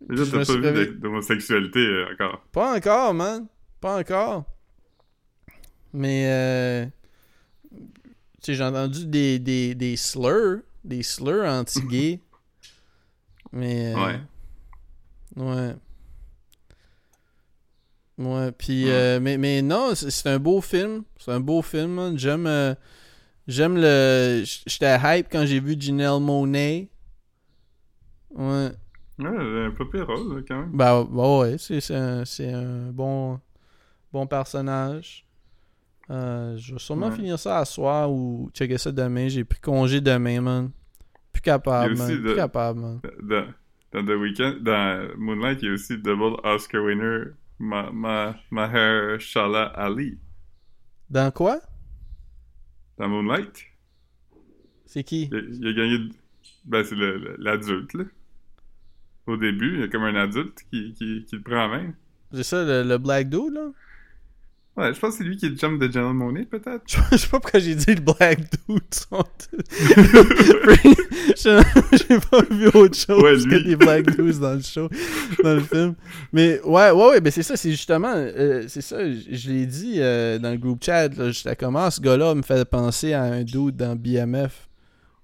Déjà, 0.00 0.24
t'as 0.26 0.44
pas 0.44 0.70
vu 0.72 0.94
d'homosexualité 0.96 1.80
euh, 1.80 2.12
encore. 2.12 2.42
Pas 2.52 2.76
encore, 2.76 3.14
man. 3.14 3.46
Pas 3.80 3.98
encore. 3.98 4.44
Mais, 5.92 6.26
euh... 6.28 6.86
Tu 8.42 8.52
sais, 8.52 8.54
j'ai 8.54 8.64
entendu 8.64 9.06
des, 9.06 9.38
des, 9.38 9.74
des 9.74 9.96
slurs. 9.96 10.60
Des 10.84 11.02
slurs 11.02 11.44
anti-gays. 11.46 12.20
Mais... 13.52 13.94
euh, 13.94 13.96
Ouais. 13.96 14.20
Ouais. 15.36 15.74
Ouais, 18.18 18.52
puis... 18.52 18.84
Ouais. 18.86 18.90
euh, 18.92 19.20
mais, 19.20 19.36
mais 19.36 19.60
non, 19.62 19.94
c'est 19.94 20.28
un 20.28 20.38
beau 20.38 20.60
film. 20.60 21.02
C'est 21.18 21.32
un 21.32 21.40
beau 21.40 21.60
film, 21.62 21.90
man. 21.92 22.18
J'aime... 22.18 22.46
euh, 22.46 22.74
J'aime 23.46 23.76
le... 23.76 24.42
J'étais 24.66 24.96
hype 25.02 25.28
quand 25.30 25.46
j'ai 25.46 25.60
vu 25.60 25.76
Janelle 25.78 26.20
Monet. 26.20 26.88
Ouais. 28.30 28.70
Ouais, 29.18 29.26
un 29.28 30.04
rôle, 30.04 30.36
là, 30.36 30.42
quand 30.46 30.60
même. 30.60 30.70
Bah, 30.72 31.06
bah 31.10 31.38
ouais, 31.38 31.56
c'est 31.58 31.80
c'est 31.80 31.94
un, 31.94 32.24
c'est 32.24 32.52
un 32.52 32.90
bon, 32.92 33.40
bon 34.12 34.26
personnage. 34.26 35.24
Euh, 36.10 36.56
je 36.58 36.74
vais 36.74 36.78
sûrement 36.78 37.08
Ouais. 37.08 37.16
finir 37.16 37.38
ça 37.38 37.58
à 37.58 37.64
soir 37.64 38.12
ou 38.12 38.50
checker 38.52 38.78
ça 38.78 38.92
demain. 38.92 39.28
J'ai 39.28 39.44
pris 39.44 39.58
congé 39.60 40.00
demain, 40.00 40.40
man. 40.40 40.70
Plus 41.32 41.42
capable, 41.42 41.96
man. 41.96 42.06
Plus 42.08 42.22
de- 42.22 42.34
capable, 42.34 42.80
man. 42.80 43.00
Dans, 43.22 43.46
dans 43.92 44.04
The 44.06 44.10
Weeknd, 44.20 44.58
dans 44.60 45.08
Moonlight, 45.18 45.62
il 45.62 45.68
y 45.68 45.70
a 45.70 45.74
aussi 45.74 45.96
double 45.98 46.36
Oscar 46.44 46.82
winner 46.84 47.32
Ma, 47.58 47.90
Ma, 47.90 48.36
Mahershala 48.50 49.64
Ali. 49.64 50.18
Dans 51.08 51.30
quoi? 51.32 51.58
Dans 52.98 53.08
Moonlight, 53.08 53.64
C'est 54.84 55.04
qui? 55.04 55.28
il 55.32 55.34
a, 55.34 55.38
il 55.40 55.66
a 55.68 55.72
gagné. 55.72 55.98
Ben, 56.64 56.84
c'est 56.84 56.96
l'adulte, 57.38 57.94
là. 57.94 58.04
Au 59.26 59.36
début, 59.36 59.74
il 59.74 59.80
y 59.80 59.82
a 59.84 59.88
comme 59.88 60.04
un 60.04 60.14
adulte 60.14 60.58
qui, 60.70 60.92
qui, 60.94 61.24
qui 61.24 61.36
le 61.36 61.42
prend 61.42 61.64
en 61.64 61.68
main. 61.68 61.92
C'est 62.32 62.42
ça, 62.44 62.64
le, 62.64 62.82
le 62.82 62.98
Black 62.98 63.28
Dude, 63.28 63.52
là? 63.54 63.70
Ouais, 64.76 64.92
je 64.92 65.00
pense 65.00 65.12
que 65.12 65.18
c'est 65.18 65.24
lui 65.24 65.38
qui 65.38 65.46
est 65.46 65.48
le 65.48 65.56
chum 65.56 65.78
de 65.78 65.90
Janelle 65.90 66.12
Monet, 66.12 66.44
peut-être. 66.44 66.82
Je 66.86 66.98
je 67.12 67.16
sais 67.16 67.28
pas 67.28 67.40
pourquoi 67.40 67.60
j'ai 67.60 67.74
dit 67.74 67.94
le 67.94 68.00
Black 68.02 68.40
Dude. 68.68 68.82
J'ai 71.36 72.20
pas 72.30 72.42
vu 72.50 72.66
autre 72.68 72.94
chose 72.96 73.46
Ouais, 73.46 73.50
que 73.50 73.64
des 73.64 73.76
Black 73.76 74.04
Dudes 74.16 74.38
dans 74.38 74.54
le 74.54 74.60
show, 74.60 74.88
dans 75.42 75.54
le 75.54 75.60
film. 75.60 75.94
Mais 76.32 76.60
ouais, 76.62 76.90
ouais, 76.90 77.08
ouais, 77.08 77.20
ben 77.22 77.30
c'est 77.30 77.42
ça, 77.42 77.56
c'est 77.56 77.70
justement, 77.70 78.12
euh, 78.14 78.64
c'est 78.68 78.82
ça, 78.82 79.10
je 79.10 79.18
je 79.30 79.50
l'ai 79.50 79.64
dit 79.64 79.94
euh, 79.96 80.38
dans 80.38 80.50
le 80.50 80.58
groupe 80.58 80.84
chat, 80.84 81.08
là, 81.16 81.30
j'étais 81.30 81.56
comme, 81.56 81.76
ah, 81.76 81.90
ce 81.90 82.00
gars-là 82.00 82.34
me 82.34 82.42
fait 82.42 82.68
penser 82.68 83.14
à 83.14 83.22
un 83.22 83.44
dude 83.44 83.76
dans 83.76 83.96
BMF. 83.96 84.68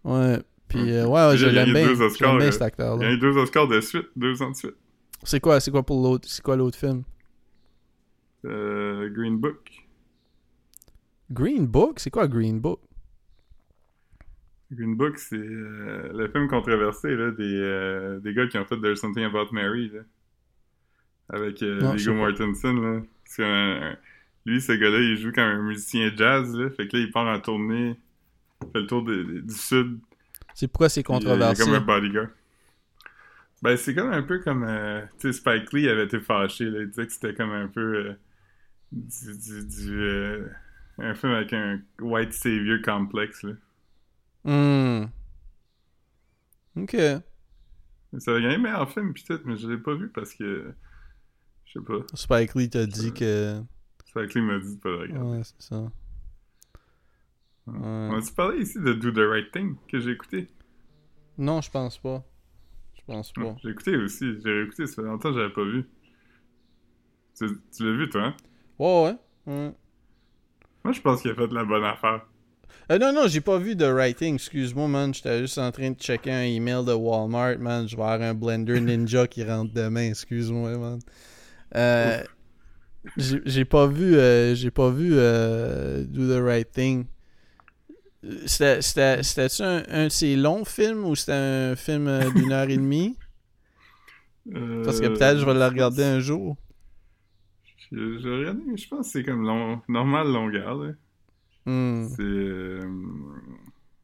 Ouais, 0.05 0.38
puis 0.73 0.91
euh, 0.93 1.07
ouais, 1.07 1.29
ouais, 1.29 1.37
je 1.37 1.47
a 1.47 1.53
l'aime 1.53 1.73
bien, 1.73 1.89
Oscars, 2.01 2.35
euh, 2.37 2.39
Il 2.41 2.63
a 2.63 2.65
acteur-là. 2.65 3.11
eu 3.13 3.19
deux 3.19 3.37
Oscars 3.37 3.69
de 3.69 3.81
suite, 3.81 4.07
deux 4.17 4.41
ans 4.43 4.51
de 4.51 4.57
suite. 4.57 4.75
C'est 5.23 5.41
quoi, 5.41 5.61
c'est 5.61 5.71
quoi 5.71 5.83
pour 5.83 6.03
l'autre, 6.03 6.27
c'est 6.29 6.43
quoi 6.43 6.57
l'autre 6.57 6.79
film? 6.79 7.03
Euh, 8.45 9.09
Green 9.11 9.37
Book. 9.39 9.71
Green 11.31 11.67
Book? 11.67 12.01
C'est 12.01 12.11
quoi 12.11 12.27
Green 12.27 12.61
Book? 12.61 12.81
Green 14.73 14.97
Book, 14.97 15.19
c'est 15.19 15.37
euh, 15.37 16.11
le 16.15 16.29
film 16.29 16.49
controversé 16.49 17.15
là, 17.15 17.31
des, 17.31 18.19
des 18.23 18.35
gars 18.35 18.47
qui 18.47 18.57
ont 18.59 18.65
fait 18.65 18.81
There's 18.81 19.01
Something 19.01 19.25
About 19.25 19.53
Mary. 19.53 19.91
Là, 19.93 20.01
avec 21.29 21.63
Viggo. 21.63 22.15
Mortensen. 22.15 22.81
Là. 22.83 23.03
C'est 23.25 23.45
un- 23.45 23.91
un- 23.93 23.97
lui, 24.45 24.61
ce 24.61 24.73
gars-là, 24.73 24.99
il 24.99 25.17
joue 25.19 25.31
comme 25.31 25.45
un 25.45 25.63
musicien 25.63 26.11
jazz. 26.17 26.55
Là, 26.57 26.71
fait 26.71 26.89
que 26.89 26.97
là, 26.97 27.03
il 27.05 27.11
part 27.13 27.27
en 27.27 27.39
tournée. 27.39 27.97
Il 28.63 28.69
fait 28.73 28.81
le 28.81 28.87
tour 28.87 29.03
du 29.05 29.45
sud. 29.49 30.01
C'est 30.55 30.69
pourquoi 30.69 30.88
c'est 30.88 31.03
puis, 31.09 31.27
euh, 31.27 31.38
il 31.41 31.49
est 31.51 31.57
controversé? 31.57 31.57
comme 31.57 31.75
un 31.75 31.81
bodyguard. 31.81 32.29
Ben, 33.62 33.77
c'est 33.77 33.95
comme 33.95 34.11
un 34.12 34.23
peu 34.23 34.41
comme. 34.41 34.65
euh, 34.65 35.03
tu 35.19 35.33
sais, 35.33 35.38
Spike 35.38 35.73
Lee 35.73 35.88
avait 35.88 36.05
été 36.05 36.21
fâché. 36.21 36.65
Là, 36.69 36.81
il 36.83 36.88
disait 36.88 37.07
que 37.07 37.12
c'était 37.12 37.35
comme 37.35 37.53
un 37.53 37.69
peu. 37.69 37.81
euh, 38.09 38.15
du. 38.93 39.38
du, 39.38 39.67
du, 39.67 40.01
euh, 40.03 40.49
un 40.99 41.15
film 41.15 41.33
avec 41.33 41.53
un 41.53 41.81
white 42.01 42.33
savior 42.33 42.79
complexe. 42.85 43.43
Là. 43.45 43.53
Hmm. 44.45 45.07
Ok. 46.77 46.97
Ça 48.19 48.33
a 48.37 48.41
gagné 48.41 48.59
meilleur 48.59 48.91
film, 48.93 49.12
pis 49.15 49.25
tout, 49.25 49.41
mais 49.45 49.57
je 49.57 49.69
l'ai 49.69 49.79
pas 49.79 49.95
vu 49.95 50.09
parce 50.11 50.35
que. 50.35 50.75
Je 51.67 51.73
sais 51.79 51.85
pas. 51.85 52.05
Spike 52.15 52.55
Lee 52.55 52.69
t'a 52.71 52.87
dit 52.87 53.12
que... 53.15 53.62
Spike 54.07 54.35
Lee 54.35 54.43
m'a 54.43 54.59
dit 54.59 54.77
de 54.77 54.81
pas 54.81 54.91
le 54.91 54.97
regarder. 54.99 55.31
Ouais, 55.38 55.43
c'est 55.45 55.62
ça. 55.62 55.91
On 57.66 58.16
a-tu 58.16 58.33
parlé 58.35 58.62
ici 58.62 58.79
de 58.79 58.92
Do 58.92 59.11
the 59.12 59.29
Right 59.29 59.53
Thing 59.53 59.77
que 59.90 60.01
j'ai 60.01 60.11
écouté? 60.11 60.48
Non, 61.38 61.61
je 61.61 61.70
pense 61.70 61.98
pas. 61.98 62.25
Je 62.94 63.03
pense 63.07 63.33
pas. 63.33 63.57
J'ai 63.62 63.70
écouté 63.70 63.96
aussi. 63.96 64.35
J'ai 64.44 64.53
réécouté, 64.53 64.87
ça 64.87 64.96
fait 64.96 65.03
longtemps 65.03 65.31
que 65.31 65.38
j'avais 65.38 65.53
pas 65.53 65.64
vu. 65.64 65.88
Tu, 67.37 67.46
tu 67.75 67.85
l'as 67.85 67.96
vu, 67.96 68.09
toi, 68.09 68.22
hein? 68.22 68.37
Ouais, 68.79 69.05
ouais. 69.05 69.16
ouais. 69.46 69.75
Moi, 70.85 70.92
je 70.92 71.01
pense 71.01 71.22
qu'il 71.22 71.31
a 71.31 71.35
fait 71.35 71.48
de 71.48 71.55
la 71.55 71.64
bonne 71.64 71.85
affaire. 71.85 72.27
Euh, 72.90 72.98
non, 72.98 73.12
non, 73.12 73.27
j'ai 73.29 73.40
pas 73.40 73.59
vu 73.59 73.77
de 73.77 73.87
writing. 73.87 74.35
Excuse-moi, 74.35 74.88
man. 74.88 75.14
J'étais 75.14 75.40
juste 75.40 75.59
en 75.59 75.70
train 75.70 75.90
de 75.90 75.98
checker 75.98 76.33
un 76.33 76.42
email 76.42 76.85
de 76.85 76.92
Walmart, 76.92 77.59
man. 77.59 77.88
Je 77.88 77.96
vais 77.96 78.03
avoir 78.03 78.20
un 78.20 78.35
Blender 78.35 78.81
Ninja 78.81 79.27
qui 79.27 79.44
rentre 79.44 79.72
demain. 79.72 80.11
Excuse-moi, 80.11 80.77
man. 80.77 80.98
Euh, 81.75 82.22
j'ai 83.16 83.40
j'ai 83.46 83.64
pas 83.64 83.87
vu, 83.87 84.16
euh, 84.16 84.55
j'ai 84.55 84.70
pas 84.70 84.90
vu 84.90 85.12
euh, 85.14 86.05
Do 86.05 86.29
the 86.29 86.42
Right 86.42 86.70
Thing. 86.70 87.07
C'était- 88.47 88.83
C'était 88.83 89.23
c'était-tu 89.23 89.63
un, 89.63 89.83
un 89.89 90.05
de 90.05 90.09
ces 90.09 90.37
longs 90.37 90.65
films 90.65 91.05
ou 91.05 91.15
c'était 91.17 91.33
un 91.33 91.77
film 91.77 92.07
euh, 92.07 92.31
d'une 92.31 92.53
heure 92.53 92.69
et 92.71 92.77
demie? 92.77 93.17
Euh, 94.55 94.83
Parce 94.85 95.01
que 95.01 95.07
peut-être 95.07 95.39
je 95.39 95.45
vais 95.47 95.55
le 95.55 95.65
regarder 95.65 96.05
un 96.05 96.21
jour. 96.21 96.57
J'ai 97.91 97.99
regardé, 97.99 98.63
mais 98.67 98.77
je 98.77 98.89
pense 98.89 99.07
que 99.07 99.13
c'est 99.13 99.25
comme 99.25 99.43
long, 99.47 99.81
normal 99.89 100.29
longueur, 100.33 100.75
là. 100.77 100.93
Hmm. 101.67 102.07
C'est. 102.09 102.23
euh, 102.23 102.89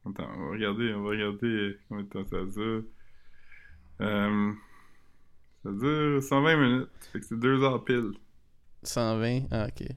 Attends, 0.06 0.28
on 0.36 0.44
va 0.46 0.50
regarder, 0.52 0.94
on 0.94 1.02
va 1.02 1.10
regarder 1.10 1.76
combien 1.88 2.04
de 2.04 2.08
temps 2.08 2.24
ça 2.26 2.44
dure? 2.44 2.84
Euh, 4.00 4.52
Ça 5.64 5.70
dure 5.72 6.22
120 6.22 6.56
minutes. 6.56 6.88
Fait 7.12 7.20
que 7.20 7.26
c'est 7.26 7.38
2 7.38 7.62
heures 7.62 7.84
pile. 7.84 8.12
120? 8.82 9.46
Ah, 9.50 9.66
ok. 9.68 9.88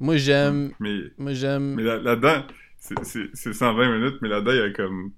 Moi, 0.00 0.16
j'aime... 0.16 0.72
Mais, 0.80 0.98
Moi, 1.18 1.32
j'aime... 1.34 1.74
mais 1.76 1.82
là- 1.82 1.98
là-dedans, 1.98 2.42
c'est 2.82 3.30
c'est 3.34 3.52
120 3.52 3.98
minutes, 3.98 4.18
mais 4.22 4.28
là-dedans, 4.28 4.52
il 4.52 4.58
y 4.58 4.62
a 4.62 4.70
comme 4.70 5.12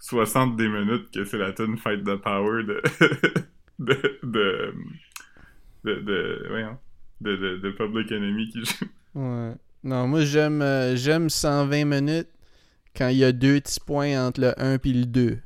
60 0.00 0.56
des 0.56 0.68
minutes 0.68 1.10
que 1.12 1.24
c'est 1.24 1.38
la 1.38 1.52
tune 1.52 1.78
Fight 1.78 2.02
the 2.04 2.16
Power 2.16 2.64
de. 2.64 2.82
de. 3.78 4.18
de. 4.22 4.74
de. 5.84 5.94
de, 6.00 6.46
voyons, 6.48 6.76
de, 7.20 7.36
de, 7.36 7.56
de 7.58 7.70
Public 7.70 8.10
Enemy 8.10 8.48
qui 8.48 8.64
joue. 8.64 8.84
Ouais. 9.14 9.52
Non, 9.84 10.08
moi 10.08 10.24
j'aime 10.24 10.60
euh, 10.60 10.96
j'aime 10.96 11.28
120 11.30 11.84
minutes 11.84 12.30
quand 12.96 13.08
il 13.08 13.18
y 13.18 13.24
a 13.24 13.32
deux 13.32 13.60
petits 13.60 13.80
points 13.80 14.26
entre 14.26 14.40
le 14.40 14.60
1 14.60 14.78
et 14.82 14.92
le 14.92 15.06
2. 15.06 15.38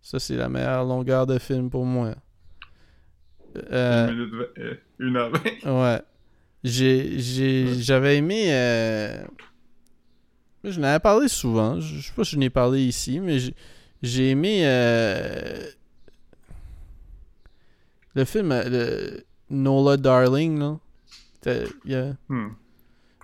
Ça, 0.00 0.18
c'est 0.18 0.36
la 0.36 0.48
meilleure 0.48 0.84
longueur 0.84 1.26
de 1.26 1.38
film 1.38 1.68
pour 1.68 1.84
moi. 1.84 2.14
Euh, 3.72 4.08
Une 4.08 4.16
minute 4.16 4.34
euh, 4.58 4.74
une 4.98 5.16
heure 5.16 5.32
ouais. 5.66 6.00
J'ai, 6.64 7.18
j'ai, 7.18 7.74
j'avais 7.74 8.16
aimé. 8.16 8.50
Euh, 10.64 10.70
Je 10.72 10.80
n'avais 10.80 11.00
parlé 11.00 11.28
souvent. 11.28 11.80
Je 11.80 11.96
je 11.96 12.06
sais 12.06 12.12
pas 12.14 12.24
si 12.24 12.32
je 12.32 12.38
n'ai 12.38 12.50
parlé 12.50 12.82
ici, 12.84 13.20
mais 13.20 13.38
j'ai, 14.02 14.30
aimé. 14.30 14.60
euh, 14.64 15.70
Le 18.14 18.24
film, 18.24 18.50
euh, 18.52 18.68
le 18.68 19.24
Nola 19.50 19.96
Darling, 19.96 20.58
là. 20.58 20.78
C'était- 21.34 21.66
il 21.84 21.94
a- 21.94 22.16
Hmm. 22.28 22.48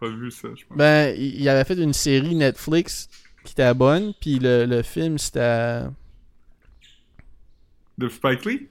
Pas 0.01 0.09
vu 0.09 0.31
ça, 0.31 0.49
je 0.55 0.65
pense. 0.67 0.77
Ben, 0.77 1.15
il 1.17 1.41
il 1.41 1.49
avait 1.49 1.65
fait 1.65 1.75
une 1.83 1.93
série 1.93 2.35
Netflix 2.35 3.09
qui 3.45 3.53
était 3.53 3.73
bonne, 3.75 4.13
puis 4.21 4.39
le, 4.39 4.67
le 4.67 4.83
film 4.83 5.19
c'était. 5.19 5.83
De 7.97 8.09
Spike 8.09 8.45
Lee? 8.45 8.69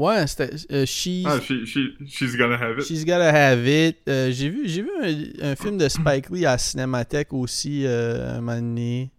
Ouais, 0.00 0.26
c'était 0.26 0.50
euh, 0.72 0.86
She's, 0.86 1.26
Ah, 1.26 1.38
she, 1.42 1.66
she, 1.66 1.78
She's 2.06 2.34
Gonna 2.34 2.56
Have 2.56 2.78
It. 2.78 2.86
She's 2.86 3.04
Gotta 3.04 3.28
Have 3.28 3.66
It. 3.68 3.98
Euh, 4.08 4.30
j'ai 4.32 4.48
vu, 4.48 4.66
j'ai 4.66 4.80
vu 4.80 4.88
un, 5.42 5.50
un 5.50 5.56
film 5.56 5.76
de 5.76 5.88
Spike 5.88 6.30
Lee 6.30 6.46
à 6.46 6.56
Cinémathèque 6.56 7.34
aussi 7.34 7.84
euh, 7.84 8.36
un 8.38 8.40
moment 8.40 8.56
donné. 8.56 9.10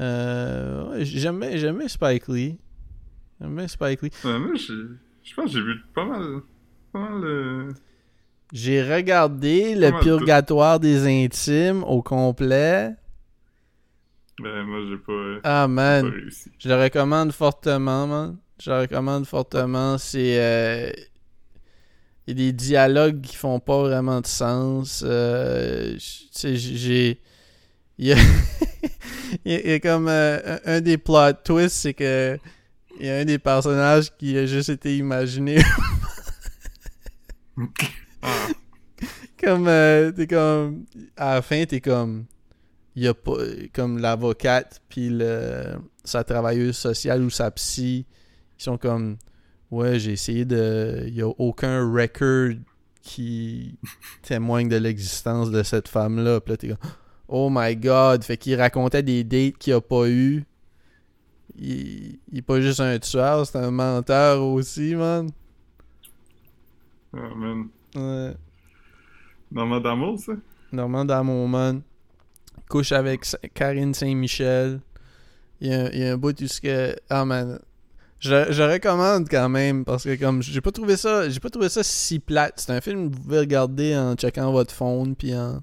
Euh, 0.00 1.02
bien 1.04 1.88
Spike 1.88 2.28
Lee. 2.28 2.58
J'aime 3.40 3.56
bien 3.56 3.66
Spike 3.68 4.02
Lee. 4.02 4.10
Ouais, 4.24 4.38
moi, 4.38 4.54
j'ai- 4.56 4.74
je 5.24 5.34
pense 5.34 5.46
que 5.46 5.52
j'ai 5.52 5.62
vu 5.62 5.74
pas 5.94 6.04
mal. 6.04 6.40
Pas 6.92 6.98
mal. 7.08 7.74
J'ai 8.52 8.82
regardé 8.82 9.74
Le 9.74 9.90
Pas 9.90 9.98
tout. 10.00 10.04
Purgatoire 10.04 10.80
des 10.80 11.06
Intimes 11.24 11.82
au 11.84 12.02
complet. 12.02 12.94
Ben, 14.40 14.62
moi, 14.64 14.80
j'ai 14.88 14.96
pas, 14.98 15.40
Ah 15.44 15.62
pas 15.62 15.68
man, 15.68 16.06
réussi. 16.06 16.50
Je 16.58 16.68
le 16.68 16.74
recommande 16.76 17.32
fortement, 17.32 18.06
man. 18.06 18.36
Je 18.60 18.70
recommande 18.70 19.26
fortement. 19.26 19.98
C'est. 19.98 20.38
euh, 20.40 20.90
Il 22.26 22.38
y 22.38 22.42
a 22.42 22.46
des 22.46 22.52
dialogues 22.52 23.20
qui 23.22 23.36
font 23.36 23.58
pas 23.60 23.82
vraiment 23.82 24.20
de 24.20 24.26
sens. 24.26 25.02
Euh, 25.06 25.96
j'ai. 26.42 27.20
Il 28.00 28.06
y 28.06 28.12
a... 28.12 28.16
il 29.44 29.52
y 29.66 29.72
a- 29.72 29.80
comme 29.80 30.06
euh, 30.08 30.58
un 30.64 30.80
des 30.80 30.98
plot 30.98 31.32
twists, 31.44 31.76
c'est 31.78 31.94
que. 31.94 32.38
Il 33.00 33.06
y 33.06 33.10
a 33.10 33.16
un 33.18 33.24
des 33.24 33.38
personnages 33.38 34.10
qui 34.16 34.36
a 34.38 34.46
juste 34.46 34.68
été 34.70 34.96
imaginé. 34.96 35.58
Comme. 39.42 39.68
euh, 39.68 40.10
t'es 40.12 40.26
comme. 40.26 40.84
À 41.16 41.34
la 41.36 41.42
fin, 41.42 41.64
t'es 41.64 41.80
comme. 41.80 42.26
Il 42.96 43.04
y 43.04 43.08
a 43.08 43.14
pas. 43.14 43.32
Comme 43.72 43.98
l'avocate, 43.98 44.80
puis 44.88 45.08
le, 45.10 45.76
sa 46.04 46.24
travailleuse 46.24 46.76
sociale 46.76 47.22
ou 47.22 47.30
sa 47.30 47.50
psy. 47.52 48.06
Ils 48.58 48.62
sont 48.62 48.78
comme. 48.78 49.16
Ouais, 49.70 49.98
j'ai 49.98 50.12
essayé 50.12 50.44
de. 50.44 51.04
Il 51.06 51.14
y 51.14 51.22
a 51.22 51.28
aucun 51.28 51.90
record 51.92 52.52
qui 53.02 53.78
témoigne 54.22 54.68
de 54.68 54.76
l'existence 54.76 55.50
de 55.50 55.62
cette 55.62 55.88
femme-là. 55.88 56.40
Puis 56.40 56.50
là, 56.52 56.56
t'es 56.56 56.68
comme. 56.68 56.90
Oh 57.28 57.48
my 57.50 57.76
god. 57.76 58.24
Fait 58.24 58.36
qu'il 58.36 58.58
racontait 58.60 59.02
des 59.02 59.24
dates 59.24 59.58
qu'il 59.58 59.72
a 59.74 59.80
pas 59.80 60.08
eu. 60.08 60.44
Il, 61.56 62.18
il 62.30 62.38
est 62.38 62.42
pas 62.42 62.60
juste 62.60 62.80
un 62.80 62.98
tueur, 62.98 63.46
c'est 63.46 63.58
un 63.58 63.70
menteur 63.70 64.42
aussi, 64.42 64.94
man. 64.94 65.28
ah, 67.12 67.34
man. 67.34 67.68
Ouais. 67.96 68.34
Normand 69.50 69.80
d'amour, 69.80 70.18
ça? 70.18 70.34
Normand 70.72 71.04
Damon, 71.04 71.48
man. 71.48 71.82
Couche 72.68 72.92
avec 72.92 73.24
Karine 73.54 73.94
Saint-Michel. 73.94 74.80
Il 75.60 75.68
y, 75.68 75.74
a, 75.74 75.92
il 75.92 76.00
y 76.00 76.04
a 76.04 76.12
un 76.12 76.16
bout 76.16 76.36
que. 76.36 76.94
Ah, 77.08 77.24
man. 77.24 77.58
Je, 78.20 78.50
je 78.52 78.62
recommande 78.62 79.28
quand 79.30 79.48
même 79.48 79.84
parce 79.84 80.02
que 80.04 80.16
comme 80.18 80.42
j'ai 80.42 80.60
pas 80.60 80.72
trouvé 80.72 80.96
ça 80.96 81.28
j'ai 81.30 81.38
pas 81.38 81.50
trouvé 81.50 81.68
ça 81.68 81.82
si 81.84 82.18
plate 82.18 82.54
c'est 82.56 82.72
un 82.72 82.80
film 82.80 83.10
que 83.10 83.14
vous 83.16 83.22
pouvez 83.22 83.38
regarder 83.38 83.96
en 83.96 84.14
checkant 84.16 84.50
votre 84.50 84.74
phone 84.74 85.14
puis 85.14 85.36
en, 85.36 85.62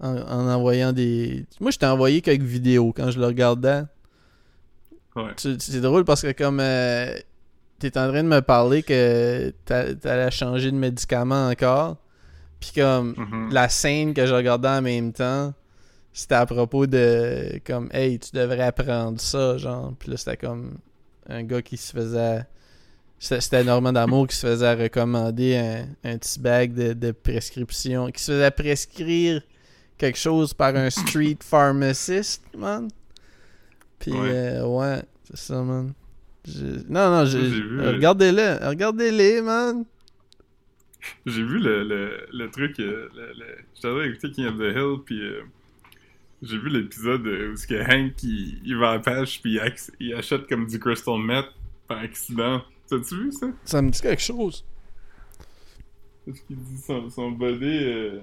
en, 0.00 0.16
en 0.16 0.48
envoyant 0.48 0.92
des 0.92 1.46
moi 1.60 1.70
je 1.70 1.78
t'ai 1.78 1.86
envoyé 1.86 2.20
quelques 2.20 2.42
vidéos 2.42 2.92
quand 2.96 3.10
je 3.12 3.20
le 3.20 3.26
regardais 3.26 3.82
Ouais. 5.14 5.32
C'est 5.36 5.80
drôle 5.82 6.04
parce 6.06 6.22
que 6.22 6.32
comme 6.32 6.58
euh, 6.58 7.14
t'es 7.78 7.98
en 7.98 8.08
train 8.08 8.22
de 8.24 8.28
me 8.28 8.40
parler 8.40 8.82
que 8.82 9.52
t'a- 9.66 9.94
t'allais 9.94 10.30
changer 10.30 10.70
de 10.70 10.76
médicament 10.76 11.48
encore 11.50 11.98
puis 12.60 12.72
comme 12.76 13.14
Mhm. 13.18 13.52
la 13.52 13.68
scène 13.68 14.14
que 14.14 14.24
je 14.24 14.32
regardais 14.34 14.68
en 14.68 14.80
même 14.82 15.12
temps, 15.12 15.52
c'était 16.14 16.36
à 16.36 16.46
propos 16.46 16.86
de 16.86 17.60
comme 17.66 17.88
hey, 17.92 18.18
tu 18.20 18.30
devrais 18.34 18.62
apprendre 18.62 19.20
ça, 19.20 19.58
genre. 19.58 19.92
Puis 19.98 20.10
là, 20.12 20.16
c'était 20.16 20.36
comme 20.38 20.78
un 21.28 21.42
gars 21.44 21.62
qui 21.62 21.76
se 21.76 21.92
faisait. 21.92 22.44
C'était 23.18 23.62
Normand 23.62 23.92
D'Amour 23.92 24.26
qui 24.26 24.34
se 24.36 24.46
faisait 24.48 24.74
recommander 24.74 25.56
un, 25.56 25.86
un 26.10 26.18
petit 26.18 26.40
bag 26.40 26.74
de, 26.74 26.92
de 26.92 27.12
prescription, 27.12 28.10
qui 28.10 28.20
se 28.22 28.32
faisait 28.32 28.50
prescrire 28.50 29.42
quelque 29.96 30.18
chose 30.18 30.52
par 30.52 30.74
un 30.74 30.90
street 30.90 31.38
pharmacist, 31.40 32.42
man. 32.56 32.88
Puis 34.00 34.10
Ouais. 34.12 34.28
euh, 34.32 34.66
ouais, 34.66 35.02
c'est 35.22 35.36
ça, 35.36 35.62
man. 35.62 35.92
Je- 36.44 36.82
Non, 36.88 37.10
non, 37.10 37.24
j'ai 37.24 37.38
euh, 37.38 37.92
regardez-les, 37.92 38.54
regardez-les, 38.66 39.40
man. 39.42 39.84
J'ai 41.26 41.42
vu 41.44 41.58
le, 41.58 41.84
le, 41.84 42.26
le 42.32 42.50
truc. 42.50 42.78
euh, 42.80 43.08
le... 43.14 43.44
J'étais 43.74 43.88
allé 43.88 44.08
écouter 44.10 44.30
King 44.32 44.46
of 44.46 44.56
the 44.58 44.74
Hill, 44.76 44.96
puis 45.04 45.20
euh, 45.20 45.42
j'ai 46.42 46.58
vu 46.58 46.68
l'épisode 46.68 47.26
euh, 47.26 47.52
où 47.52 47.56
ce 47.56 47.66
que 47.66 47.74
Hank 47.74 48.22
il, 48.22 48.60
il 48.64 48.76
va 48.76 48.90
à 48.90 48.92
la 48.94 48.98
pêche, 49.00 49.40
puis 49.40 49.52
il, 49.54 49.58
ac- 49.60 49.90
il 50.00 50.14
achète 50.14 50.46
comme 50.48 50.66
du 50.66 50.78
crystal 50.78 51.18
meth 51.18 51.46
par 51.88 51.98
accident. 51.98 52.62
T'as-tu 52.88 53.14
vu 53.24 53.32
ça? 53.32 53.46
Ça 53.64 53.80
me 53.80 53.90
dit 53.90 54.00
quelque 54.00 54.22
chose. 54.22 54.64
Parce 56.26 56.40
qu'il 56.40 56.56
dit 56.56 56.78
son, 56.78 57.08
son 57.10 57.30
body. 57.32 57.78
euh, 57.84 58.20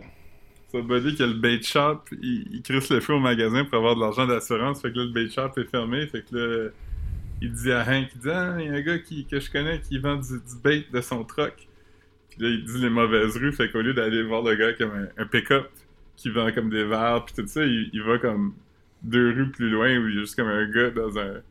son 0.71 0.83
body 0.83 1.15
qui 1.15 1.23
a 1.23 1.27
le 1.27 1.33
bait 1.33 1.61
shop, 1.61 2.01
il, 2.21 2.47
il 2.51 2.61
crisse 2.61 2.89
le 2.91 2.99
feu 2.99 3.13
au 3.13 3.19
magasin 3.19 3.65
pour 3.65 3.77
avoir 3.79 3.95
de 3.95 4.01
l'argent 4.01 4.27
d'assurance. 4.27 4.81
Fait 4.81 4.91
que 4.91 4.97
là, 4.99 5.05
le 5.05 5.11
bait 5.11 5.29
shop 5.29 5.51
est 5.57 5.69
fermé. 5.69 6.05
Fait 6.07 6.23
que 6.29 6.35
là, 6.35 6.69
il 7.41 7.51
dit 7.51 7.71
à 7.71 7.81
Hank, 7.81 8.09
il 8.15 8.19
dit 8.21 8.29
Ah, 8.29 8.55
il 8.59 8.65
y 8.65 8.69
a 8.69 8.73
un 8.73 8.81
gars 8.81 8.99
qui, 8.99 9.25
que 9.25 9.39
je 9.39 9.49
connais 9.51 9.81
qui 9.81 9.97
vend 9.97 10.15
du, 10.17 10.33
du 10.39 10.55
bait 10.63 10.85
de 10.93 11.01
son 11.01 11.23
truck. 11.23 11.55
Puis 12.29 12.41
là, 12.41 12.49
il 12.49 12.63
dit 12.63 12.79
les 12.79 12.89
mauvaises 12.89 13.35
rues. 13.37 13.51
Fait 13.53 13.71
qu'au 13.71 13.81
lieu 13.81 13.93
d'aller 13.93 14.23
voir 14.23 14.43
le 14.43 14.55
gars 14.55 14.73
comme 14.73 14.91
un, 14.91 15.07
un 15.23 15.25
pick-up 15.25 15.67
qui 16.19 16.29
vend 16.29 16.51
comme 16.51 16.69
des 16.69 16.83
verres, 16.83 17.23
puis 17.25 17.35
tout 17.35 17.47
ça, 17.47 17.63
il, 17.65 17.89
il 17.93 18.03
va 18.03 18.17
comme 18.17 18.53
deux 19.03 19.31
rues 19.31 19.51
plus 19.51 19.69
loin 19.69 19.97
où 19.97 20.07
il 20.09 20.15
y 20.15 20.17
a 20.17 20.21
juste 20.21 20.35
comme 20.35 20.49
un 20.49 20.69
gars 20.69 20.89
dans 20.89 21.17
un, 21.17 21.41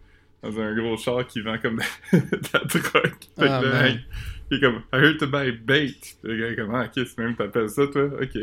dans 0.43 0.61
un 0.61 0.75
gros 0.75 0.97
char 0.99 1.27
qui 1.27 1.41
vend 1.41 1.57
comme 1.59 1.77
de, 2.13 2.19
de 2.19 2.49
la 2.53 2.61
drogue. 2.61 3.15
Fait 3.39 3.49
Ah, 3.49 3.63
là, 3.63 3.83
man. 3.83 4.01
Il 4.51 4.57
est 4.57 4.61
comme 4.61 4.83
I 4.93 4.97
heard 4.97 5.19
to 5.19 5.27
buy 5.27 5.53
bait. 5.53 5.95
Le 6.23 6.37
gars 6.37 6.51
est 6.51 6.57
comme 6.57 6.75
Ah, 6.75 6.85
ok, 6.85 6.93
c'est 6.95 7.19
même 7.19 7.35
t'appelles 7.35 7.71
ça, 7.71 7.87
toi? 7.87 8.05
Ok. 8.21 8.39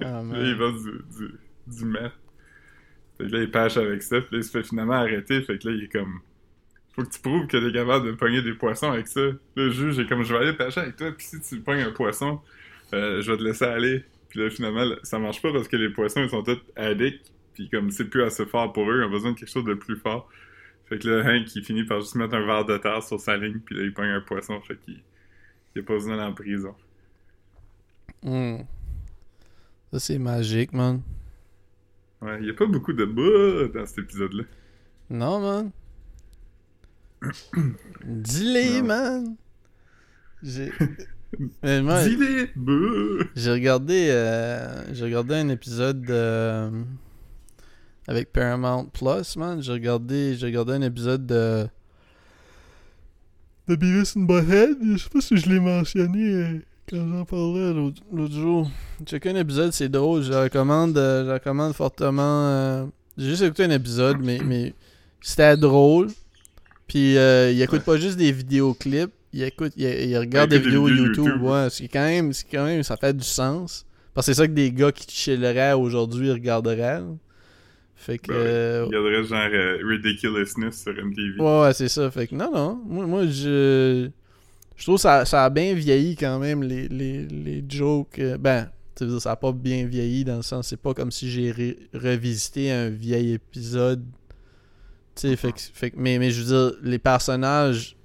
Ah, 0.00 0.22
là, 0.30 0.38
il 0.42 0.54
vend 0.56 0.72
du, 0.72 0.92
du, 1.16 1.34
du 1.66 1.84
meth. 1.84 2.12
Fait 3.16 3.26
que 3.26 3.32
là, 3.32 3.40
il 3.40 3.50
pêche 3.50 3.76
avec 3.78 4.02
ça. 4.02 4.20
Puis 4.20 4.28
là, 4.32 4.38
il 4.38 4.44
se 4.44 4.50
fait 4.50 4.62
finalement 4.62 4.94
arrêter. 4.94 5.40
Fait 5.42 5.58
que 5.58 5.68
là, 5.68 5.74
il 5.74 5.84
est 5.84 5.92
comme. 5.92 6.20
Faut 6.94 7.02
que 7.02 7.10
tu 7.10 7.20
prouves 7.20 7.46
que 7.46 7.56
t'es 7.56 7.72
capable 7.72 8.06
de 8.06 8.12
pogner 8.12 8.42
des 8.42 8.54
poissons 8.54 8.90
avec 8.92 9.06
ça. 9.08 9.20
Le 9.56 9.70
juge 9.70 9.98
est 9.98 10.06
comme, 10.06 10.22
je 10.22 10.34
vais 10.34 10.40
aller 10.40 10.52
pêcher 10.52 10.80
avec 10.80 10.96
toi. 10.96 11.12
Puis 11.16 11.26
si 11.26 11.40
tu 11.40 11.60
pognes 11.60 11.80
un 11.82 11.92
poisson, 11.92 12.40
euh, 12.92 13.22
je 13.22 13.30
vais 13.30 13.38
te 13.38 13.42
laisser 13.42 13.64
aller. 13.64 14.04
Puis 14.28 14.40
là, 14.40 14.50
finalement, 14.50 14.84
ça 15.02 15.18
marche 15.18 15.40
pas 15.40 15.52
parce 15.52 15.68
que 15.68 15.76
les 15.76 15.90
poissons, 15.90 16.22
ils 16.22 16.30
sont 16.30 16.42
tous 16.42 16.60
addicts. 16.76 17.32
Puis 17.54 17.68
comme 17.68 17.90
c'est 17.90 18.04
plus 18.04 18.22
assez 18.22 18.46
fort 18.46 18.72
pour 18.72 18.90
eux, 18.90 19.00
ils 19.00 19.04
ont 19.04 19.10
besoin 19.10 19.32
de 19.32 19.38
quelque 19.38 19.50
chose 19.50 19.64
de 19.64 19.74
plus 19.74 19.96
fort. 19.96 20.28
Fait 20.86 20.98
que 20.98 21.08
là, 21.08 21.30
Hank, 21.30 21.54
il 21.54 21.64
finit 21.64 21.84
par 21.84 22.00
juste 22.00 22.14
mettre 22.14 22.34
un 22.34 22.46
verre 22.46 22.64
de 22.64 22.78
terre 22.78 23.02
sur 23.02 23.20
sa 23.20 23.36
ligne. 23.36 23.58
Puis 23.60 23.74
là, 23.74 23.82
il 23.82 23.92
pogne 23.92 24.10
un 24.10 24.20
poisson. 24.20 24.60
Fait 24.60 24.76
qu'il 24.76 25.02
il 25.74 25.80
a 25.80 25.84
pas 25.84 25.94
besoin 25.94 26.16
d'aller 26.16 26.28
en 26.28 26.34
prison. 26.34 26.74
Hmm. 28.22 28.58
Ça, 29.92 30.00
c'est 30.00 30.18
magique, 30.18 30.72
man. 30.72 31.02
Ouais, 32.20 32.38
il 32.40 32.46
y 32.46 32.50
a 32.50 32.54
pas 32.54 32.66
beaucoup 32.66 32.92
de 32.92 33.04
bas 33.04 33.68
dans 33.72 33.86
cet 33.86 33.98
épisode-là. 33.98 34.44
Non, 35.10 35.40
man. 35.40 35.70
Dis-les, 38.04 38.82
man. 38.82 39.36
J'ai. 40.42 40.72
Mais 41.62 41.82
moi, 41.82 42.02
Dis-les! 42.04 42.50
Bouh! 42.56 43.22
j'ai 43.36 43.50
regardé, 43.52 44.08
euh, 44.10 44.94
j'ai 44.94 45.04
regardé 45.04 45.34
un 45.34 45.48
épisode 45.50 46.00
de, 46.02 46.70
avec 48.06 48.32
Paramount 48.32 48.86
Plus, 48.86 49.36
man. 49.36 49.62
J'ai 49.62 49.72
regardé, 49.72 50.34
j'ai 50.36 50.46
regardé 50.46 50.72
un 50.74 50.82
épisode 50.82 51.26
de 51.26 51.66
de 53.68 53.76
Beavis 53.76 54.14
and 54.16 54.22
Butthead. 54.22 54.78
Je 54.82 54.96
sais 54.96 55.10
pas 55.10 55.20
si 55.20 55.36
je 55.36 55.48
l'ai 55.50 55.60
mentionné 55.60 56.24
euh, 56.32 56.58
quand 56.88 57.06
j'en 57.06 57.24
parlais 57.26 57.74
l'autre 57.74 58.00
l'autre 58.10 58.34
jour. 58.34 58.70
Check 59.04 59.26
un 59.26 59.36
épisode, 59.36 59.72
c'est 59.72 59.90
drôle. 59.90 60.22
Je 60.22 60.30
le 60.30 60.38
recommande, 60.40 60.96
euh, 60.96 61.24
je 61.24 61.26
le 61.28 61.34
recommande 61.34 61.74
fortement. 61.74 62.22
euh, 62.48 62.86
J'ai 63.18 63.28
juste 63.30 63.42
écouté 63.42 63.64
un 63.64 63.70
épisode, 63.70 64.16
mais, 64.22 64.38
mais 64.42 64.74
c'était 65.20 65.58
drôle. 65.58 66.08
Puis 66.86 67.18
euh, 67.18 67.50
il 67.52 67.60
écoute 67.60 67.82
pas 67.82 67.98
juste 67.98 68.16
des 68.16 68.32
vidéoclips. 68.32 69.12
Il 69.32 69.42
écoute, 69.42 69.72
il, 69.76 69.84
il 69.86 70.18
regarde 70.18 70.50
des 70.50 70.58
vidéos 70.58 70.88
YouTube. 70.88 71.16
YouTube. 71.26 71.42
Ouais, 71.42 71.68
c'est 71.70 71.88
quand 71.88 72.04
même, 72.04 72.32
c'est 72.32 72.46
quand 72.50 72.64
même, 72.64 72.82
ça 72.82 72.96
fait 72.96 73.14
du 73.16 73.24
sens. 73.24 73.84
Parce 74.14 74.26
que 74.26 74.32
c'est 74.32 74.38
ça 74.42 74.46
que 74.48 74.52
des 74.52 74.72
gars 74.72 74.90
qui 74.92 75.06
chilleraient 75.08 75.74
aujourd'hui 75.74 76.30
regarderaient. 76.32 77.02
Fait 77.94 78.18
que. 78.18 78.28
Ben 78.32 78.34
euh, 78.38 78.86
Il 78.90 78.96
regarderait 78.96 79.24
genre 79.24 79.48
euh, 79.52 79.78
Ridiculousness 79.84 80.82
sur 80.82 80.92
MTV. 80.92 81.40
Ouais, 81.40 81.60
ouais, 81.62 81.72
c'est 81.72 81.88
ça. 81.88 82.10
Fait 82.10 82.26
que 82.26 82.34
non, 82.34 82.50
non. 82.52 82.80
Moi, 82.86 83.06
moi 83.06 83.26
je. 83.26 84.08
Je 84.76 84.84
trouve 84.84 84.94
que 84.96 85.02
ça, 85.02 85.24
ça 85.24 85.44
a 85.44 85.50
bien 85.50 85.74
vieilli 85.74 86.14
quand 86.14 86.38
même, 86.38 86.62
les, 86.62 86.86
les, 86.86 87.26
les 87.26 87.64
jokes. 87.68 88.20
euh, 88.20 88.38
Ben, 88.38 88.70
tu 88.94 89.02
veux 89.04 89.10
dire, 89.10 89.20
ça 89.20 89.32
a 89.32 89.36
pas 89.36 89.50
bien 89.50 89.84
vieilli 89.86 90.24
dans 90.24 90.36
le 90.36 90.42
sens, 90.42 90.68
c'est 90.68 90.80
pas 90.80 90.94
comme 90.94 91.10
si 91.10 91.28
j'ai 91.28 91.76
revisité 91.92 92.70
un 92.70 92.88
vieil 92.88 93.32
épisode. 93.32 94.04
Tu 95.16 95.22
sais, 95.28 95.36
fait 95.36 95.50
que, 95.50 95.58
fait 95.60 95.90
que- 95.90 95.96
mais, 95.98 96.20
mais 96.20 96.30
je 96.30 96.42
veux 96.42 96.46
dire, 96.70 96.78
les 96.84 97.00
personnages 97.00 97.96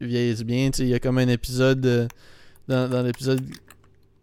vieillissent 0.00 0.44
bien. 0.44 0.70
Il 0.78 0.88
y 0.88 0.94
a 0.94 0.98
comme 0.98 1.18
un 1.18 1.28
épisode. 1.28 1.84
euh, 1.86 2.06
dans 2.68 2.88
dans 2.90 3.02
l'épisode. 3.02 3.40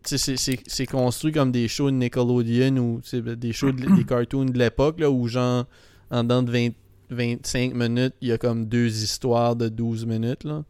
C'est- 0.05 0.85
construit 0.85 1.31
comme 1.31 1.51
des 1.53 1.67
shows 1.69 1.89
de 1.89 1.95
Nickelodeon 1.95 2.75
ou 2.77 3.01
sais, 3.03 3.21
des 3.21 3.53
shows, 3.53 3.71
de- 3.71 3.95
des 3.95 4.03
cartoons 4.03 4.43
de 4.45 4.57
l'époque, 4.59 4.99
là, 4.99 5.09
où 5.09 5.27
genre, 5.29 5.65
en 6.11 6.23
dedans 6.23 6.43
de 6.43 6.51
20 6.51 6.69
25 7.09 7.73
minutes, 7.73 8.13
il 8.21 8.29
y 8.29 8.31
a 8.31 8.37
comme 8.37 8.65
deux 8.65 8.87
histoires 9.03 9.55
de 9.55 9.69
12 9.69 10.05
minutes, 10.05 10.43
là. 10.45 10.63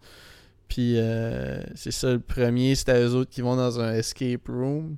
Puis, 0.68 0.96
euh, 0.98 1.62
c'est 1.76 1.92
ça, 1.92 2.12
le 2.14 2.20
premier, 2.20 2.76
c'était 2.76 3.02
eux 3.02 3.14
autres 3.16 3.30
qui 3.32 3.42
vont 3.42 3.56
dans 3.56 3.80
un 3.80 3.94
escape 3.94 4.48
room. 4.48 4.96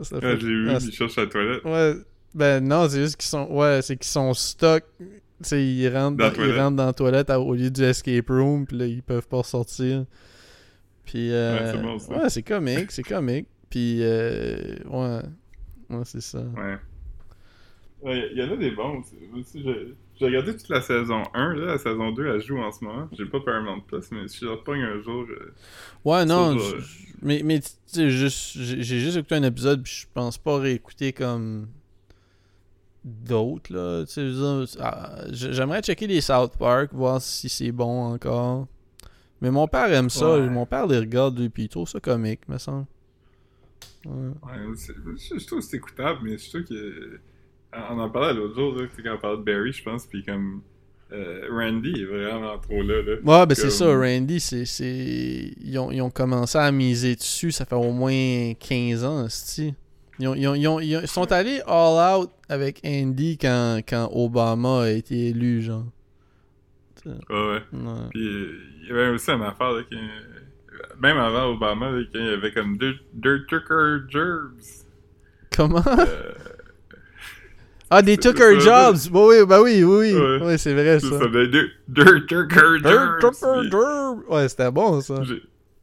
Ça 0.00 0.16
Ah, 0.22 0.36
j'ai 0.36 0.46
vu, 0.46 0.68
Ah, 0.70 0.78
il 0.80 0.92
cherche 0.92 1.16
la 1.16 1.26
toilette. 1.26 1.64
Ouais, 1.64 1.94
ben 2.34 2.62
non, 2.66 2.88
c'est 2.88 3.00
juste 3.00 3.16
qu'ils 3.16 3.28
sont, 3.28 3.46
ouais, 3.50 3.80
c'est 3.82 3.96
qu'ils 3.96 4.06
sont 4.10 4.34
stuck. 4.34 4.84
Sais, 5.42 5.64
ils 5.66 5.88
rentrent 5.88 6.16
Dans 6.16 6.32
ils 6.32 6.58
rentrent 6.58 6.76
dans 6.76 6.86
la 6.86 6.92
toilette 6.92 7.28
à- 7.30 7.38
au 7.40 7.54
lieu 7.54 7.70
du 7.70 7.82
escape 7.82 8.28
room, 8.28 8.66
puis 8.66 8.76
là, 8.78 8.86
ils 8.86 9.02
peuvent 9.02 9.28
pas 9.28 9.42
sortir. 9.42 10.04
Puis, 11.04 11.30
euh, 11.30 11.60
Ouais, 11.60 11.72
c'est 11.72 11.82
bon, 11.82 11.98
ça. 11.98 12.16
ouais, 12.22 12.30
c'est 12.30 12.42
comique, 12.42 12.90
c'est 12.90 13.02
comique. 13.02 13.46
Puis, 13.70 13.98
euh, 14.02 14.76
ouais, 14.86 15.20
ouais, 15.90 16.04
c'est 16.04 16.22
ça. 16.22 16.40
Ouais. 16.40 16.78
Ouais, 18.02 18.28
il 18.32 18.38
y 18.38 18.42
en 18.42 18.52
a 18.52 18.56
des 18.56 18.70
bons 18.70 19.02
j'ai 20.18 20.24
regardé 20.26 20.56
toute 20.56 20.68
la 20.70 20.80
saison 20.80 21.22
1, 21.34 21.54
là, 21.54 21.66
la 21.72 21.78
saison 21.78 22.10
2, 22.12 22.26
elle 22.26 22.40
joue 22.40 22.56
en 22.58 22.72
ce 22.72 22.82
moment. 22.84 23.06
J'ai 23.12 23.26
pas 23.26 23.40
Paramount 23.40 23.80
Plus, 23.80 24.10
mais 24.12 24.28
si 24.28 24.40
je 24.40 24.46
la 24.46 24.52
repogne 24.52 24.80
un 24.82 25.00
jour, 25.02 25.26
euh, 25.28 25.52
Ouais, 26.06 26.24
non, 26.24 26.56
je- 26.58 26.76
mais, 27.20 27.42
mais 27.44 27.60
tu 27.60 27.68
sais, 27.86 28.08
juste, 28.10 28.52
j'ai 28.56 28.82
j'ai 28.82 29.00
juste 29.00 29.16
écouté 29.18 29.34
un 29.34 29.42
épisode, 29.42 29.82
puis 29.82 29.92
je 29.92 30.06
pense 30.14 30.38
pas 30.38 30.58
réécouter 30.58 31.12
comme 31.12 31.68
d'autres, 33.06 34.04
ah, 34.80 35.20
j'aimerais 35.30 35.80
checker 35.80 36.06
les 36.08 36.20
South 36.20 36.56
Park, 36.58 36.90
voir 36.92 37.22
si 37.22 37.48
c'est 37.48 37.70
bon 37.72 38.12
encore. 38.12 38.66
Mais 39.40 39.50
mon 39.50 39.68
père 39.68 39.92
aime 39.92 40.10
ça, 40.10 40.38
Ouais. 40.38 40.48
mon 40.48 40.66
père 40.66 40.86
les 40.86 40.98
regarde, 40.98 41.38
lui, 41.38 41.48
puis 41.48 41.64
il 41.64 41.68
trouve 41.68 41.88
ça 41.88 42.00
comique, 42.00 42.40
me 42.48 42.58
semble. 42.58 42.86
Ouais. 44.06 44.12
ouais, 44.28 44.74
c'est- 44.76 44.92
je, 45.38 45.46
trouve 45.46 45.58
que 45.60 45.64
c'est 45.64 45.76
écoutable, 45.76 46.20
mais 46.22 46.36
je 46.38 46.48
trouve 46.48 46.64
que. 46.64 47.20
On 47.90 47.98
en 47.98 48.08
parlait 48.08 48.32
l'autre 48.34 48.54
jour, 48.54 48.74
là, 48.74 48.86
quand 49.04 49.14
on 49.14 49.18
parlait 49.18 49.36
de 49.38 49.42
Barry, 49.42 49.72
je 49.72 49.82
pense, 49.82 50.06
puis 50.06 50.24
comme. 50.24 50.62
euh, 51.12 51.46
Randy 51.50 52.00
est 52.00 52.04
vraiment 52.04 52.58
trop 52.58 52.82
là, 52.82 53.02
là. 53.02 53.14
Ouais, 53.22 53.46
ben 53.46 53.54
c'est 53.54 53.70
ça, 53.70 53.86
Randy, 53.86 54.40
c'est. 54.40 54.64
c'est- 54.64 55.52
Ils, 55.60 55.78
ont, 55.78 55.90
ils 55.92 56.00
ont 56.00 56.10
commencé 56.10 56.56
à 56.58 56.72
miser 56.72 57.14
dessus, 57.14 57.52
ça 57.52 57.64
fait 57.66 57.74
au 57.76 57.92
moins 57.92 58.54
15 58.58 59.04
ans, 59.04 59.28
c'ti. 59.28 59.74
Ils, 60.18 60.28
ont- 60.28 60.34
ils, 60.34 60.46
ont- 60.48 60.54
ils 60.54 60.66
ont- 60.68 60.80
ils 60.80 60.96
ont- 60.96 61.00
ils 61.02 61.08
sont 61.08 61.30
allés 61.32 61.60
all 61.66 62.16
out 62.20 62.30
avec 62.48 62.80
Andy 62.84 63.36
quand, 63.38 63.80
quand 63.88 64.08
Obama 64.12 64.82
a 64.84 64.88
été 64.90 65.28
élu, 65.28 65.60
genre. 65.62 65.84
Ouais, 67.04 67.12
ouais. 67.30 67.62
Ouais. 67.72 68.08
Puis 68.10 68.48
il 68.82 68.88
y 68.88 68.90
avait 68.92 69.08
aussi 69.10 69.30
une 69.30 69.42
affaire, 69.42 69.72
là, 69.72 69.82
qui, 69.88 69.96
même 71.00 71.18
avant 71.18 71.46
Obama, 71.52 71.90
là, 71.90 72.00
il 72.14 72.24
y 72.24 72.28
avait 72.30 72.50
comme 72.52 72.76
Dirt 72.78 73.46
Tucker 73.46 73.98
Gerbs. 74.08 74.84
Comment? 75.54 75.82
Euh, 75.86 76.32
Ah, 77.88 78.02
des 78.02 78.16
Tucker 78.16 78.58
Jobs 78.58 78.96
Bah 79.12 79.20
oui, 79.28 79.36
bah 79.46 79.62
oui, 79.62 79.84
oui, 79.84 80.12
oui. 80.12 80.12
Ouais. 80.14 80.42
Ouais, 80.44 80.58
c'est 80.58 80.74
vrai, 80.74 80.98
ça. 80.98 81.20
ça, 81.20 81.28
Dirt, 81.28 81.68
Dirt 81.86 82.26
Tucker 82.26 82.80
Puis 82.82 83.70
Jobs 83.70 84.24
Ouais, 84.28 84.48
c'était 84.48 84.72
bon, 84.72 85.00
ça. 85.00 85.20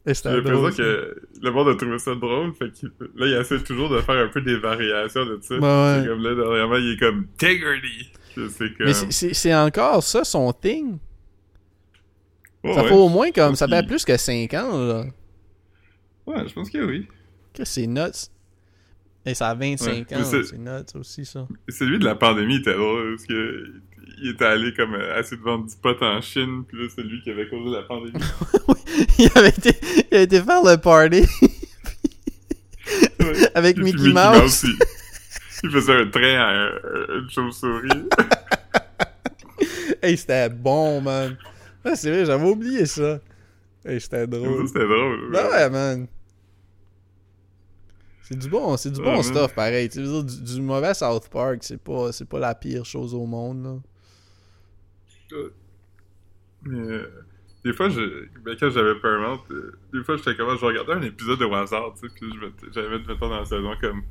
J'ai 0.06 0.12
l'impression 0.30 0.70
que 0.84 1.22
le 1.42 1.50
monde 1.50 1.68
a 1.68 1.74
trouvé 1.76 1.98
ça 1.98 2.14
drôle, 2.14 2.52
fait 2.54 2.70
que 2.70 2.86
là, 3.16 3.26
il 3.26 3.32
essaie 3.40 3.58
toujours 3.62 3.88
de 3.88 4.00
faire 4.00 4.26
un 4.26 4.28
peu 4.28 4.42
des 4.42 4.56
variations 4.58 5.24
de 5.24 5.38
ça. 5.40 5.54
Ouais. 5.54 6.00
C'est 6.02 6.08
comme 6.08 6.22
là, 6.22 6.34
dernièrement, 6.34 6.76
il 6.76 6.92
est 6.92 6.96
comme 6.98 7.26
Tiggerly. 7.38 8.10
Comme... 8.34 8.48
Mais 8.80 8.92
c'est- 8.92 9.54
encore 9.54 10.02
ça, 10.02 10.24
son 10.24 10.52
thing? 10.52 10.98
Ça 12.64 12.70
ouais. 12.82 12.88
fait 12.88 12.94
au 12.94 13.08
moins 13.08 13.30
comme. 13.30 13.54
Ça 13.54 13.68
fait 13.68 13.86
plus 13.86 14.04
que 14.04 14.16
5 14.16 14.52
ans, 14.54 14.78
là. 14.86 15.04
Ouais, 16.26 16.48
je 16.48 16.52
pense 16.54 16.68
que 16.70 16.78
oui. 16.84 17.06
Que 17.54 17.64
c'est 17.64 17.86
nuts. 17.86 18.28
Et 19.26 19.34
ça 19.34 19.48
a 19.50 19.54
25 19.54 19.86
Ouais, 19.90 20.04
mais 20.10 20.16
ans, 20.16 20.24
c'est- 20.24 20.42
c'est 20.44 20.58
nuts 20.58 20.98
aussi, 21.00 21.24
ça. 21.24 21.46
Celui 21.68 21.98
de 21.98 22.04
la 22.04 22.14
pandémie 22.14 22.56
était 22.56 22.74
drôle, 22.74 23.14
parce 23.16 23.26
que 23.26 23.72
il 24.22 24.30
était 24.30 24.44
allé 24.44 24.72
comme 24.74 24.94
euh, 24.94 25.18
essayer 25.18 25.36
de 25.36 25.42
vendre 25.42 25.66
du 25.66 25.76
pot 25.76 25.96
en 26.02 26.20
Chine, 26.20 26.64
puis 26.66 26.78
là, 26.78 26.88
c'est 26.94 27.02
lui 27.02 27.20
qui 27.22 27.30
avait 27.30 27.48
causé 27.48 27.70
la 27.70 27.82
pandémie. 27.82 28.12
il, 29.18 29.30
avait 29.34 29.48
été, 29.48 29.72
il 30.10 30.16
a 30.16 30.20
été 30.22 30.40
faire 30.40 30.62
le 30.62 30.76
party 30.76 31.24
Ouais. 33.20 33.48
avec 33.54 33.76
Puis 33.76 33.84
Mickey, 33.84 34.12
Mouse. 34.12 34.64
il, 34.64 34.76
il 35.64 35.70
faisait 35.70 35.94
un 35.94 36.06
train 36.10 36.36
à 36.36 36.52
euh, 36.52 37.20
une 37.20 37.30
chauve-souris. 37.30 38.08
Hey, 40.02 40.16
c'était 40.16 40.50
bon, 40.50 41.00
man. 41.00 41.36
Ah, 41.84 41.96
c'est 41.96 42.10
vrai, 42.10 42.26
j'avais 42.26 42.46
oublié 42.48 42.84
ça. 42.84 43.20
Hey, 43.84 44.00
c'était 44.00 44.26
drôle. 44.26 44.66
C'était 44.68 44.86
drôle. 44.86 45.30
Ben 45.32 45.46
ouais, 45.46 45.70
man. 45.70 46.06
C'est 48.22 48.38
du 48.38 48.48
bon, 48.48 48.76
c'est 48.78 48.90
du 48.90 49.00
Ouais, 49.00 49.16
bon 49.16 49.22
stuff, 49.22 49.54
pareil. 49.54 49.88
Tu 49.90 50.00
veux 50.00 50.22
dire, 50.22 50.24
du, 50.24 50.54
du 50.54 50.62
mauvais 50.62 50.94
South 50.94 51.28
Park, 51.28 51.58
c'est 51.60 51.82
pas, 51.82 52.10
c'est 52.12 52.28
pas 52.28 52.38
la 52.38 52.54
pire 52.54 52.84
chose 52.84 53.14
au 53.14 53.26
monde, 53.26 53.64
là. 53.64 53.76
Mais 56.62 56.78
euh, 56.92 57.24
des 57.64 57.72
fois, 57.72 57.88
je, 57.88 58.26
ben, 58.44 58.56
quand 58.58 58.70
j'avais 58.70 58.94
Paramount, 59.00 59.40
euh, 59.50 59.72
des 59.92 60.02
fois, 60.04 60.16
j'étais 60.16 60.34
comme, 60.36 60.56
je 60.58 60.64
regardais 60.64 60.92
un 60.94 61.02
épisode 61.02 61.42
au 61.42 61.54
hasard, 61.54 61.94
tu 61.94 62.08
sais, 62.08 62.14
puis 62.14 62.30
j'avais, 62.72 62.98
mettons, 62.98 63.28
dans 63.28 63.38
la 63.40 63.44
saison 63.44 63.74
comme 63.80 64.02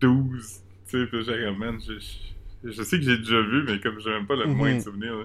12, 0.00 0.62
tu 0.88 1.00
sais, 1.00 1.06
puis 1.06 1.24
j'étais 1.24 1.44
comme, 1.44 1.58
man, 1.58 1.78
je, 1.86 1.94
je, 2.64 2.70
je 2.70 2.82
sais 2.82 2.98
que 2.98 3.04
j'ai 3.04 3.18
déjà 3.18 3.40
vu, 3.40 3.64
mais 3.64 3.80
comme 3.80 3.98
j'ai 4.00 4.10
même 4.10 4.26
pas 4.26 4.36
le 4.36 4.46
Mhm. 4.46 4.54
moins 4.56 4.74
de 4.74 4.80
souvenirs, 4.80 5.14
là. 5.18 5.24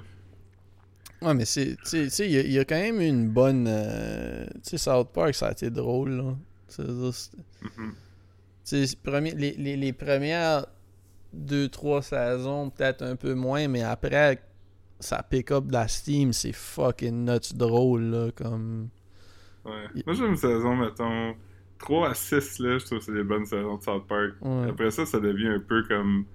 Ouais, 1.21 1.33
mais 1.33 1.45
c'est. 1.45 1.77
Tu 1.85 2.09
sais- 2.09 2.25
il 2.25 2.31
y, 2.33 2.37
a- 2.37 2.41
il 2.41 2.51
y 2.51 2.59
a 2.59 2.65
quand 2.65 2.75
même 2.79 2.99
une 2.99 3.29
bonne. 3.29 3.65
euh, 3.69 4.45
tu 4.55 4.71
sais, 4.71 4.77
South 4.77 5.13
Park, 5.13 5.33
ça 5.35 5.47
a 5.47 5.51
été 5.53 5.69
drôle, 5.69 6.09
là. 6.11 6.35
C'est- 8.65 9.01
premi- 9.01 9.33
les 9.35 9.93
premières 9.93 10.65
deux, 11.31 11.69
trois 11.69 12.01
saisons, 12.01 12.69
peut-être 12.69 13.03
un 13.03 13.15
peu 13.15 13.33
moins, 13.35 13.67
mais 13.69 13.83
après, 13.83 14.41
ça 15.03 15.21
pick 15.23 15.51
up 15.51 15.65
de 15.67 15.73
la 15.73 15.87
Steam, 15.87 16.33
c'est 16.33 16.53
fucking 16.53 17.25
nuts 17.25 17.53
drôle, 17.55 18.03
là, 18.03 18.31
comme... 18.31 18.89
Ouais. 19.65 20.03
Moi, 20.05 20.15
j'aime 20.15 20.31
une 20.31 20.35
saison, 20.37 20.75
mettons, 20.75 21.35
3 21.79 22.09
à 22.09 22.13
6, 22.13 22.59
là, 22.59 22.77
je 22.77 22.85
trouve 22.85 22.99
que 22.99 23.05
c'est 23.05 23.13
des 23.13 23.23
bonnes 23.23 23.45
saisons 23.45 23.77
de 23.77 23.83
South 23.83 24.07
Park. 24.07 24.33
Ouais. 24.41 24.69
Après 24.69 24.91
ça, 24.91 25.05
ça 25.05 25.19
devient 25.19 25.47
un 25.47 25.59
peu 25.59 25.83
comme 25.83 26.25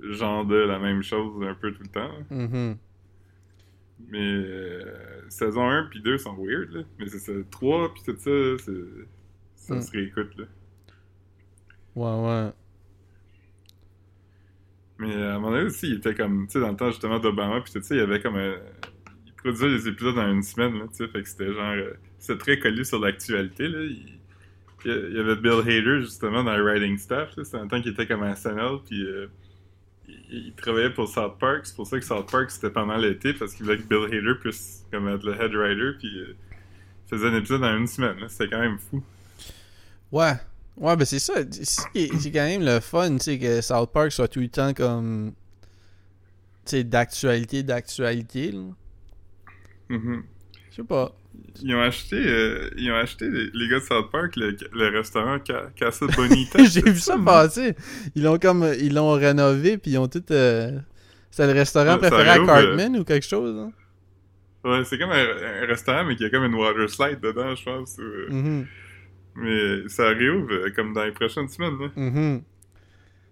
genre 0.00 0.44
de 0.44 0.56
la 0.56 0.78
même 0.78 1.02
chose 1.02 1.42
un 1.46 1.54
peu 1.54 1.72
tout 1.72 1.82
le 1.82 1.88
temps. 1.88 2.08
là. 2.08 2.24
Mhm. 2.30 2.76
Mais 4.08 4.18
euh, 4.20 5.24
saison 5.30 5.68
1 5.70 5.84
puis 5.90 6.02
2 6.02 6.18
sont 6.18 6.34
weird, 6.36 6.70
là. 6.72 6.82
Mais 6.98 7.06
c'est 7.08 7.18
ça, 7.18 7.32
3 7.50 7.94
puis 7.94 8.02
tout 8.04 8.16
ça, 8.18 8.64
ça 9.54 9.74
Mm. 9.74 9.80
se 9.80 9.90
réécoute, 9.90 10.36
là. 10.36 10.44
Ouais, 11.94 12.26
ouais. 12.28 12.52
Mais 14.98 15.14
euh, 15.14 15.32
à 15.32 15.34
un 15.36 15.38
moment 15.38 15.50
donné 15.52 15.64
aussi, 15.64 15.88
il 15.88 15.94
était 15.96 16.14
comme, 16.14 16.46
tu 16.46 16.54
sais, 16.54 16.60
dans 16.60 16.70
le 16.70 16.76
temps 16.76 16.90
justement 16.90 17.18
d'Obama, 17.18 17.60
puis 17.60 17.72
tout 17.72 17.82
ça, 17.82 17.94
il 17.94 17.98
y 17.98 18.00
avait 18.00 18.20
comme 18.20 18.36
un... 18.36 18.54
Il 19.26 19.32
produisait 19.34 19.68
les 19.68 19.88
épisodes 19.88 20.18
en 20.18 20.30
une 20.30 20.42
semaine, 20.42 20.78
là, 20.78 20.86
tu 20.88 20.96
sais, 21.04 21.08
fait 21.08 21.22
que 21.22 21.28
c'était 21.28 21.52
genre... 21.52 21.72
euh, 21.72 21.92
C'était 22.18 22.38
très 22.38 22.58
collé 22.58 22.82
sur 22.84 22.98
l'actualité, 22.98 23.68
là. 23.68 23.80
Il... 23.82 25.12
y 25.14 25.18
avait 25.18 25.36
Bill 25.36 25.60
Hader, 25.60 26.00
justement, 26.00 26.42
dans 26.44 26.56
le 26.56 26.62
writing 26.64 26.96
staff. 26.98 27.30
C'était 27.42 27.58
un 27.58 27.66
temps 27.68 27.80
qu'il 27.82 27.92
était 27.92 28.06
comme 28.06 28.22
à 28.22 28.34
SNL, 28.34 28.78
puis... 28.88 29.02
euh, 29.02 29.26
il, 30.08 30.46
il 30.48 30.52
travaillait 30.54 30.90
pour 30.90 31.08
South 31.08 31.38
Park, 31.38 31.60
c'est 31.64 31.76
pour 31.76 31.86
ça 31.86 31.98
que 31.98 32.04
South 32.04 32.30
Park, 32.30 32.50
c'était 32.50 32.70
pendant 32.70 32.96
l'été, 32.96 33.32
parce 33.34 33.54
qu'il 33.54 33.64
voulait 33.66 33.78
que 33.78 33.82
Bill 33.82 34.04
Hader 34.06 34.38
puisse 34.40 34.86
comme 34.90 35.08
être 35.08 35.24
le 35.24 35.32
head 35.34 35.54
writer, 35.54 35.98
puis... 35.98 36.18
euh, 36.20 36.34
il 37.06 37.10
faisait 37.10 37.28
un 37.28 37.36
épisode 37.36 37.62
en 37.62 37.76
une 37.76 37.86
semaine. 37.86 38.16
C'était 38.28 38.48
quand 38.50 38.58
même 38.58 38.78
fou. 38.78 39.00
Ouais. 40.10 40.32
Ouais, 40.76 40.96
ben 40.96 41.04
c'est 41.04 41.18
ça. 41.18 41.34
C'est 41.50 41.64
c'est 42.18 42.30
quand 42.32 42.44
même 42.44 42.62
le 42.64 42.80
fun, 42.80 43.16
tu 43.16 43.24
sais, 43.24 43.38
que 43.38 43.60
South 43.62 43.90
Park 43.92 44.12
soit 44.12 44.28
tout 44.28 44.40
le 44.40 44.48
temps 44.48 44.74
comme... 44.74 45.32
Tu 46.66 46.70
sais, 46.72 46.84
d'actualité, 46.84 47.62
d'actualité, 47.62 48.50
là. 48.52 48.60
Mhm. 49.88 50.24
Je 50.70 50.76
sais 50.76 50.84
pas. 50.84 51.12
Ils 51.62 51.74
ont 51.74 51.80
acheté, 51.80 52.16
euh, 52.16 52.70
ils 52.76 52.90
ont 52.90 52.96
acheté 52.96 53.28
les, 53.30 53.50
les 53.52 53.68
gars 53.68 53.78
de 53.78 53.84
South 53.84 54.10
Park 54.10 54.36
le, 54.36 54.56
le 54.72 54.88
restaurant 54.88 55.38
Ca- 55.46 55.70
Casa 55.76 56.06
Bonita. 56.08 56.64
J'ai 56.64 56.82
vu 56.82 56.98
ça 56.98 57.18
passer. 57.18 57.74
Ils 58.14 58.22
l'ont 58.22 58.38
comme... 58.38 58.64
Ils 58.78 58.94
l'ont 58.94 59.12
rénové, 59.12 59.78
puis 59.78 59.92
ils 59.92 59.98
ont 59.98 60.08
tout... 60.08 60.24
euh, 60.32 60.78
C'était 61.30 61.46
le 61.46 61.52
restaurant 61.58 61.94
Ouais, 61.94 61.98
préféré 61.98 62.28
à 62.30 62.32
réouvre, 62.34 62.46
Cartman 62.46 62.96
ou 62.96 63.04
quelque 63.04 63.26
chose, 63.26 63.56
hein? 63.58 63.72
Ouais, 64.64 64.84
c'est 64.84 64.98
comme 64.98 65.10
un, 65.10 65.62
un 65.62 65.66
restaurant, 65.66 66.04
mais 66.04 66.16
qui 66.16 66.24
a 66.24 66.30
comme 66.30 66.44
une 66.44 66.54
water 66.54 66.88
slide 66.90 67.20
dedans, 67.20 67.54
je 67.54 67.64
pense. 67.64 67.96
ou- 67.98 68.32
Mhm. 68.32 68.66
Mais 69.36 69.88
ça 69.88 70.08
réouvre 70.08 70.52
euh, 70.52 70.70
comme 70.74 70.92
dans 70.94 71.04
les 71.04 71.12
prochaines 71.12 71.48
semaines, 71.48 71.78
là. 71.78 71.88
Mhm. 71.96 72.42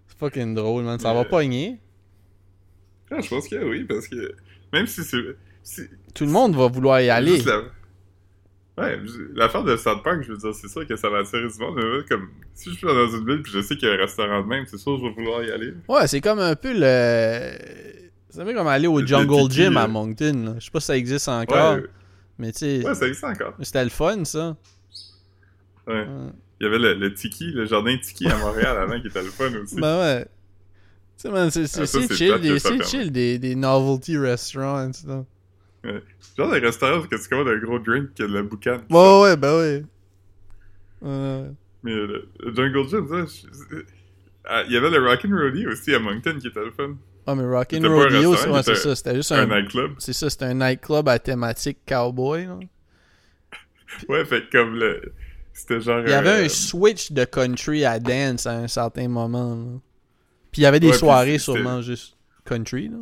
C'est 0.07 0.18
fucking 0.18 0.55
drôle, 0.55 0.84
man. 0.84 0.98
Ça 0.98 1.09
Mais- 1.11 1.14
va 1.14 1.24
pogner. 1.24 1.78
Ah, 3.11 3.20
je 3.20 3.28
pense 3.28 3.48
que 3.48 3.57
oui, 3.64 3.84
parce 3.84 4.07
que 4.09 4.34
même 4.72 4.86
si 4.86 5.02
c'est. 5.05 5.18
si- 5.62 5.88
Tout 6.14 6.24
le 6.26 6.30
monde 6.32 6.55
va 6.57 6.66
vouloir 6.68 7.00
y 7.00 7.11
aller. 7.11 7.38
la- 7.42 7.62
Ouais, 8.76 8.98
l'affaire 9.34 9.62
de 9.62 9.76
South 9.76 10.02
Park, 10.02 10.22
je 10.26 10.32
veux 10.32 10.36
dire, 10.38 10.52
c'est 10.52 10.66
sûr 10.66 10.84
que 10.84 10.96
ça 10.96 11.09
va 11.09 11.18
attirer 11.18 11.46
du 11.46 11.59
monde. 11.61 11.76
mais 11.76 12.05
comme, 12.09 12.28
si 12.55 12.70
je 12.70 12.74
suis 12.74 12.86
dans 12.86 13.07
une 13.09 13.24
ville 13.24 13.40
puis 13.40 13.52
je 13.52 13.61
sais 13.61 13.76
qu'il 13.76 13.86
y 13.86 13.90
a 13.90 13.94
un 13.94 13.98
restaurant 13.98 14.42
de 14.42 14.48
même, 14.48 14.64
c'est 14.66 14.78
sûr 14.78 14.96
que 14.96 15.02
je 15.02 15.05
vais 15.09 15.14
vouloir 15.14 15.44
y 15.44 15.50
aller. 15.52 15.74
Ouais, 15.88 16.09
c'est 16.09 16.20
comme 16.20 16.40
un 16.40 16.57
peu 16.57 16.72
le. 16.74 17.52
C'est 18.30 18.40
un 18.40 18.44
peu 18.44 18.52
comme 18.52 18.66
aller 18.66 18.88
au 18.88 18.98
Le 19.00 19.07
Jungle 19.07 19.48
Gym 19.48 19.76
à. 19.76 19.86
Moncton. 19.86 20.42
Là. 20.44 20.55
Je 20.59 20.64
sais 20.64 20.70
pas 20.72 20.80
si 20.80 20.86
ça 20.86 20.96
existe 20.96 21.28
encore, 21.28 21.76
Ouais, 21.76 21.84
mais 22.36 22.50
tu 22.50 22.59
sais, 22.59 22.84
ouais, 22.84 22.94
ça 22.96 23.07
existe 23.07 23.22
encore. 23.22 23.55
c'était 23.62 23.84
le 23.84 23.90
fun, 23.90 24.24
ça. 24.24 24.57
Ouais. 25.87 26.07
Il 26.61 26.64
y 26.64 26.66
avait 26.66 26.78
le, 26.78 26.95
le 26.95 27.12
Tiki, 27.14 27.51
le 27.51 27.66
jardin 27.66 27.97
Tiki 27.99 28.26
à 28.28 28.37
Montréal 28.39 28.76
avant 28.78 29.01
qui 29.01 29.09
était 29.09 29.22
le 29.22 29.28
fun 29.30 29.53
aussi. 29.62 29.76
Ben 29.76 29.99
ouais. 30.01 30.24
Tu 30.24 30.28
sais, 31.16 31.30
man, 31.30 31.51
c'est 31.51 31.66
c'est- 31.66 31.82
Ah, 31.82 31.87
c'est 31.87 32.03
c'est 32.07 32.14
chill, 32.14 32.32
que 32.32 32.39
des, 32.39 32.59
c'est 32.59 32.82
chill 32.85 33.12
des, 33.12 33.39
des 33.39 33.55
novelty 33.55 34.16
restaurants. 34.16 34.91
Genre 36.37 36.51
des 36.53 36.59
restaurants 36.61 36.99
où 37.01 37.07
que 37.07 37.16
tu 37.22 37.28
commandes 37.28 37.49
un 37.49 37.59
gros 37.59 37.78
drink 37.78 38.14
qui 38.14 38.22
a 38.22 38.26
de 38.26 38.32
la 38.35 38.43
boucane. 38.43 38.82
Ouais, 38.91 39.20
ouais, 39.22 39.37
ben 39.37 39.57
ouais. 39.57 39.82
Mais 41.82 41.93
le, 41.93 42.28
le 42.41 42.55
Jungle 42.55 42.89
Gym, 42.89 43.07
ça, 43.09 43.26
je- 43.70 43.82
ah, 44.47 44.62
il 44.66 44.72
y 44.72 44.76
avait 44.76 44.91
le 44.91 45.07
Rockin' 45.07 45.32
Rodeo 45.35 45.70
aussi 45.70 45.95
à 45.95 45.99
Moncton 45.99 46.39
qui 46.41 46.49
était 46.49 46.64
le 46.64 46.70
fun. 46.70 46.95
Ah, 47.26 47.35
mais 47.35 47.45
Rockin' 47.45 47.87
Rodeo, 47.87 48.32
ouais, 48.32 48.62
c'est 48.62 48.74
ça. 48.76 48.95
C'était 48.97 49.14
juste 49.16 49.32
Un 49.32 49.51
un. 49.51 49.61
nightclub. 49.61 49.93
C'est 49.99 50.12
ça, 50.12 50.28
c'était 50.30 50.47
un 50.47 50.55
nightclub 50.55 51.09
à 51.09 51.18
thématique 51.18 51.78
cowboy, 51.87 52.47
là. 52.47 52.59
Ouais, 54.09 54.24
fait 54.24 54.49
que 54.49 54.59
comme 54.59 54.74
le. 54.76 55.12
C'était 55.55 55.80
genre. 55.80 56.00
Il 56.05 56.11
y 56.11 56.12
avait 56.12 56.42
euh, 56.42 56.44
un 56.44 56.48
switch 56.48 57.12
de 57.12 57.24
country 57.24 57.84
à 57.84 57.98
dance 57.98 58.46
à 58.46 58.57
un 58.59 58.68
certain 58.68 59.09
moment. 59.09 59.55
là. 59.55 59.78
Puis 60.52 60.61
il 60.61 60.64
y 60.64 60.66
avait 60.66 60.80
des 60.80 60.88
Ouais, 60.90 60.92
soirées 60.98 61.38
sûrement 61.38 61.80
juste 61.80 62.16
country. 62.44 62.88
Là. 62.88 62.98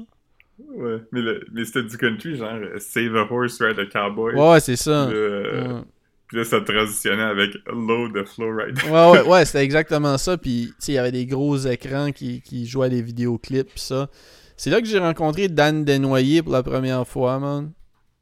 Ouais, 0.77 0.99
mais, 1.11 1.21
le- 1.23 1.45
mais 1.53 1.65
c'était 1.65 1.83
du 1.83 1.97
country, 1.99 2.37
genre 2.37 2.53
euh, 2.53 2.79
Save 2.79 3.17
a 3.17 3.27
Horse, 3.31 3.61
Ride 3.61 3.79
a 3.79 3.87
Cowboy. 3.87 4.35
Ouais, 4.35 4.61
c'est 4.61 4.77
ça. 4.77 5.07
Puis, 5.09 5.17
euh, 5.19 5.75
Ouais. 5.79 5.81
puis 6.29 6.37
là, 6.39 6.45
ça 6.45 6.61
transitionnait 6.61 7.23
avec 7.23 7.51
Low 7.67 8.09
de 8.09 8.23
Flow 8.23 8.55
Rider. 8.57 8.83
Ouais, 8.89 9.11
ouais, 9.11 9.23
ouais, 9.29 9.45
c'était 9.45 9.65
exactement 9.65 10.17
ça. 10.19 10.37
Puis, 10.39 10.69
tu 10.69 10.75
sais, 10.79 10.93
il 10.93 10.95
y 10.97 10.99
avait 10.99 11.11
des 11.13 11.27
gros 11.27 11.57
écrans 11.57 12.13
qui, 12.13 12.43
qui 12.43 12.67
jouaient 12.67 12.87
à 12.87 12.91
des 12.91 13.03
vidéoclips, 13.03 13.75
pis 13.75 13.81
ça. 13.81 14.09
C'est 14.57 14.71
là 14.71 14.81
que 14.81 14.87
j'ai 14.87 14.99
rencontré 14.99 15.49
Dan 15.49 15.85
Desnoyers 15.85 16.43
pour 16.43 16.53
la 16.53 16.63
première 16.63 17.07
fois, 17.09 17.39
man. 17.39 17.73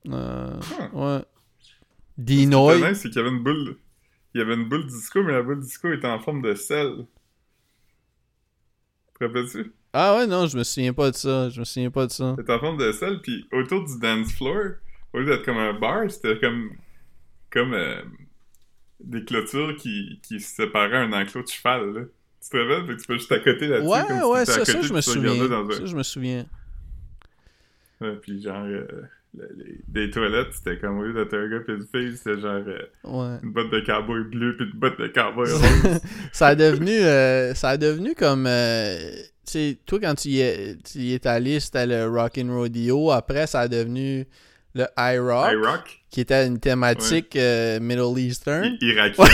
Euh, 0.09 0.49
ouais. 0.95 1.21
Ce 1.61 1.73
Dinoy. 2.17 2.95
c'est 2.95 3.09
qu'il 3.11 3.17
y 3.17 3.21
avait 3.21 3.29
une 3.37 3.43
boule. 3.43 3.77
Il 4.35 4.39
y 4.39 4.43
avait 4.43 4.55
une 4.55 4.69
boule 4.69 4.87
disco, 4.87 5.23
mais 5.23 5.33
la 5.33 5.43
boule 5.43 5.61
disco 5.61 5.93
était 5.93 6.09
en 6.09 6.19
forme 6.19 6.43
de 6.43 6.55
sel. 6.55 7.07
Te 9.19 9.25
rappelles-tu? 9.25 9.73
Ah 9.93 10.17
ouais, 10.17 10.27
non, 10.27 10.47
je 10.47 10.57
me 10.57 10.63
souviens 10.65 10.93
pas 10.93 11.11
de 11.11 11.17
ça. 11.17 11.49
Je 11.51 11.61
me 11.61 11.65
souviens 11.65 11.91
pas 11.91 12.07
de 12.07 12.13
ça. 12.13 12.37
C'était 12.37 12.53
en 12.53 12.59
forme 12.61 12.79
de 12.79 12.91
sel, 12.93 13.21
puis 13.23 13.47
autour 13.53 13.85
du 13.85 13.99
dance 14.01 14.33
floor, 14.33 14.75
au 15.13 15.19
lieu 15.19 15.27
d'être 15.27 15.45
comme 15.45 15.59
un 15.59 15.73
bar, 15.75 16.11
c'était 16.11 16.39
comme. 16.39 16.71
comme. 17.51 17.75
euh, 17.75 18.03
des 19.01 19.25
clôtures 19.25 19.77
qui, 19.77 20.21
qui 20.23 20.41
séparaient 20.41 20.99
un 20.99 21.13
enclos 21.13 21.43
de 21.43 21.49
cheval, 21.49 21.93
là. 21.95 22.03
Tu 22.43 22.51
te 22.51 22.57
rappelles? 22.57 22.87
Fait 22.87 22.97
que 22.97 23.01
tu 23.01 23.07
peux 23.07 23.19
juste 23.19 23.33
à 23.33 23.39
côté 23.41 23.67
là-dessus. 23.69 23.89
Ouais, 23.89 24.07
comme 24.07 24.23
si 24.23 24.31
ouais, 24.31 24.41
à 24.41 24.45
ça, 24.47 24.65
ça, 24.65 24.83
je 24.83 24.93
me 24.93 25.01
souviens. 25.01 25.33
un- 25.53 25.71
Ça, 25.71 25.85
je 25.87 25.97
me 25.97 26.03
souviens. 26.03 26.47
Ouais, 28.01 28.17
puis 28.17 28.43
genre, 28.43 28.65
euh, 28.65 29.03
les, 29.35 30.05
des 30.07 30.11
toilettes, 30.11 30.49
c'était 30.53 30.79
comme 30.79 30.99
au 30.99 31.03
lieu 31.05 31.13
d'être 31.13 31.35
un 31.35 31.49
gars 31.49 31.61
pis 31.61 31.73
une 31.73 31.87
fille, 31.95 32.17
c'était 32.17 32.41
genre 32.41 32.63
euh, 32.67 32.79
Ouais. 33.05 33.39
une 33.43 33.53
botte 33.53 33.71
de 33.71 33.81
cowboy 33.81 34.25
bleu 34.25 34.57
pis 34.57 34.65
une 34.65 34.79
botte 34.79 34.99
de 35.01 35.07
cowboy 35.09 35.51
rose. 35.53 36.01
ça 36.33 36.49
a 36.49 36.55
devenu 36.55 36.91
euh, 36.91 37.55
ça 37.55 37.71
a 37.71 37.77
devenu 37.77 38.15
comme 38.15 38.47
euh, 38.49 38.99
tu 39.47 39.53
sais 39.53 39.79
toi 39.87 39.99
quand 40.01 40.15
tu 40.17 40.29
y 40.31 40.41
es, 40.41 40.77
tu 40.85 40.99
y 40.99 41.15
es 41.15 41.27
allé 41.27 41.61
c'était 41.61 41.87
le 41.87 42.09
Rockin' 42.09 42.51
Rodeo 42.51 43.11
après 43.13 43.47
ça 43.47 43.61
a 43.61 43.69
devenu 43.69 44.27
le 44.75 44.85
High 44.99 45.21
Rock 45.21 46.01
qui 46.11 46.21
était 46.23 46.47
une 46.47 46.59
thématique 46.59 47.37
Middle 47.37 48.19
Eastern 48.19 48.65
i- 48.65 48.79
irakienne. 48.85 49.27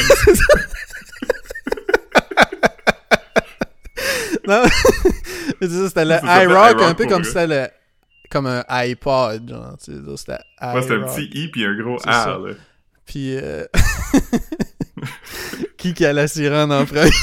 non 4.47 4.63
mais 5.61 5.69
c'est 5.69 5.69
ça, 5.69 5.89
c'était 5.89 6.05
le 6.05 6.15
High 6.23 6.49
Rock 6.49 6.83
un 6.83 6.95
peu 6.95 7.07
comme 7.07 7.25
c'était 7.25 7.47
le 7.47 7.67
comme 8.31 8.47
un 8.47 8.65
iPod 8.69 9.49
genre 9.49 9.77
tu 9.79 9.93
sais 9.93 9.99
c'était 10.17 10.39
Moi, 10.61 10.75
High 10.75 10.83
c'était 10.83 10.95
un 10.95 11.03
petit 11.03 11.31
I 11.35 11.49
pis 11.51 11.65
un 11.65 11.75
gros 11.77 11.99
C'est. 11.99 12.11
R, 12.11 12.39
là. 12.41 12.55
puis 13.05 13.37
euh, 13.37 13.65
qui 15.77 15.95
qui 15.95 16.05
allait 16.05 16.29
s'y 16.29 16.49
rendre 16.49 16.75
en 16.75 16.85
premier? 16.87 17.11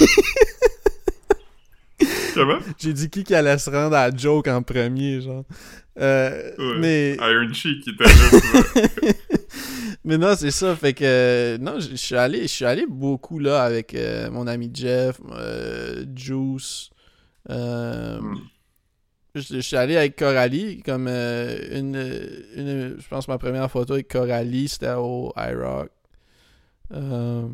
Comment? 2.34 2.58
j'ai 2.80 2.94
dit 2.94 3.10
qui 3.10 3.24
qui 3.24 3.36
allait 3.36 3.58
se 3.58 3.70
rendre 3.70 3.96
à 3.96 4.10
la 4.10 4.16
joke 4.18 4.48
en 4.48 4.62
premier 4.64 5.22
genre 5.22 5.46
Euh, 6.00 6.52
Ouais. 6.58 6.80
mais 6.80 7.14
Iron 7.16 7.54
Sheik 7.54 7.84
qui 7.84 7.90
était 7.92 8.04
là. 8.04 9.12
Mais 10.06 10.18
non, 10.18 10.36
c'est 10.36 10.52
ça. 10.52 10.76
Fait 10.76 10.94
que 10.94 11.58
non, 11.62 11.80
je 11.80 11.96
suis 11.96 12.16
allé, 12.16 12.46
allé 12.62 12.86
beaucoup 12.88 13.40
là 13.40 13.64
avec 13.64 13.94
euh, 13.94 14.30
mon 14.32 14.48
ami 14.48 14.70
Jeff, 14.74 15.18
euh, 15.32 16.04
Juice. 16.16 16.90
Hmm. 17.48 18.36
Je, 19.36 19.42
je 19.42 19.60
suis 19.60 19.76
allé 19.76 19.98
avec 19.98 20.16
Coralie, 20.18 20.82
comme 20.84 21.08
euh, 21.08 21.80
une, 21.80 21.96
une, 22.56 22.96
je 23.00 23.08
pense 23.08 23.28
ma 23.28 23.38
première 23.38 23.70
photo 23.70 23.94
avec 23.94 24.08
Coralie, 24.08 24.68
c'était 24.68 24.94
au 24.94 25.34
iRock. 25.38 25.90
Euh, 26.94 27.48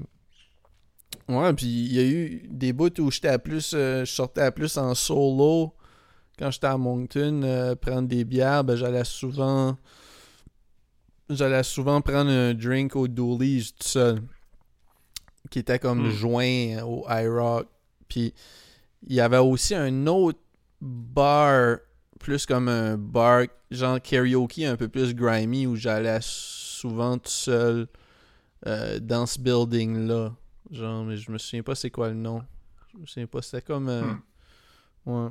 ouais, 1.29 1.53
puis 1.53 1.65
il 1.67 1.93
y 1.93 1.99
a 1.99 2.03
eu 2.03 2.47
des 2.49 2.73
bouts 2.73 2.99
où 2.99 3.09
j'étais 3.11 3.29
à 3.29 3.39
plus, 3.39 3.71
euh, 3.73 4.03
je 4.05 4.11
sortais 4.11 4.41
à 4.41 4.51
plus 4.51 4.77
en 4.77 4.93
solo. 4.95 5.73
Quand 6.37 6.51
j'étais 6.51 6.67
à 6.67 6.77
Moncton, 6.77 7.41
euh, 7.43 7.75
prendre 7.75 8.07
des 8.07 8.23
bières, 8.23 8.63
ben 8.63 8.75
j'allais 8.75 9.03
souvent 9.05 9.77
j'allais 11.29 11.63
souvent 11.63 12.01
prendre 12.01 12.31
un 12.31 12.53
drink 12.53 12.95
au 12.95 13.07
Dooley's 13.07 13.75
tout 13.75 13.87
seul. 13.87 14.21
Qui 15.51 15.59
était 15.59 15.79
comme 15.79 16.07
Mm. 16.07 16.11
joint 16.11 16.83
au 16.83 17.05
iRock. 17.09 17.67
Puis 18.07 18.33
il 19.07 19.15
y 19.15 19.21
avait 19.21 19.37
aussi 19.37 19.75
un 19.75 20.07
autre 20.07 20.39
bar, 20.81 21.77
plus 22.19 22.45
comme 22.45 22.67
un 22.67 22.97
bar, 22.97 23.43
genre 23.71 24.01
karaoke 24.01 24.65
un 24.65 24.75
peu 24.75 24.87
plus 24.87 25.13
grimy, 25.15 25.67
où 25.67 25.75
j'allais 25.75 26.19
souvent 26.21 27.17
tout 27.17 27.29
seul 27.29 27.87
euh, 28.67 28.99
dans 28.99 29.25
ce 29.25 29.39
building-là. 29.39 30.33
Genre, 30.71 31.03
mais 31.05 31.17
je 31.17 31.31
me 31.31 31.37
souviens 31.37 31.63
pas 31.63 31.75
c'est 31.75 31.89
quoi 31.91 32.09
le 32.09 32.15
nom. 32.15 32.43
Je 32.93 32.97
me 32.99 33.05
souviens 33.05 33.27
pas, 33.27 33.41
c'était 33.41 33.61
comme... 33.61 33.89
euh, 33.89 34.03
Mm. 34.03 34.21
Ouais. 35.05 35.29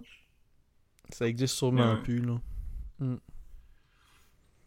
Ça 1.11 1.27
existe 1.29 1.55
sûrement 1.55 1.95
Ouais. 1.95 2.03
plus, 2.03 2.21
là. 2.21 2.41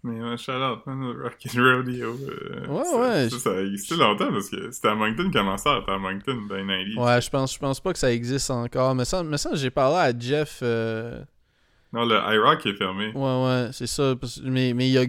Mais 0.04 0.20
ouais, 0.20 0.36
shout 0.38 0.52
out, 0.54 0.80
man, 0.88 1.00
le 1.14 1.24
Rockin' 1.24 1.52
Rodeo. 1.62 2.16
euh, 2.28 2.68
Ouais, 2.68 2.84
ça, 2.84 2.98
ouais. 3.00 3.30
Ça, 3.30 3.38
ça 3.40 3.52
a 3.52 3.62
existé 3.62 3.96
longtemps 3.96 4.32
parce 4.32 4.50
que 4.50 4.72
c'était 4.72 4.88
à 4.88 4.96
Moncton 4.96 5.30
commençait 5.32 5.70
à 5.70 5.78
être 5.78 5.90
à 5.90 6.00
Moncton 6.00 6.42
dans 6.50 6.56
les 6.56 6.64
90s. 6.64 6.98
Ouais, 6.98 7.22
je 7.22 7.30
pense, 7.30 7.54
je 7.54 7.60
pense 7.60 7.80
pas 7.80 7.94
que 7.94 8.00
ça 8.00 8.12
existe 8.12 8.50
encore. 8.50 8.96
Mais 8.96 9.06
ça, 9.06 9.22
mais 9.24 9.38
ça 9.38 9.54
j'ai 9.54 9.70
parlé 9.70 9.98
à 9.98 10.18
Jeff. 10.18 10.60
euh, 10.64 11.24
Non, 11.94 12.06
le 12.06 12.16
iRock 12.16 12.66
est 12.66 12.74
fermé. 12.74 13.12
Ouais, 13.14 13.46
ouais, 13.46 13.70
c'est 13.74 13.86
ça. 13.86 14.16
Mais 14.44 14.74
mais 14.74 14.90
il 14.90 14.94
y 14.94 14.98
a 14.98 15.06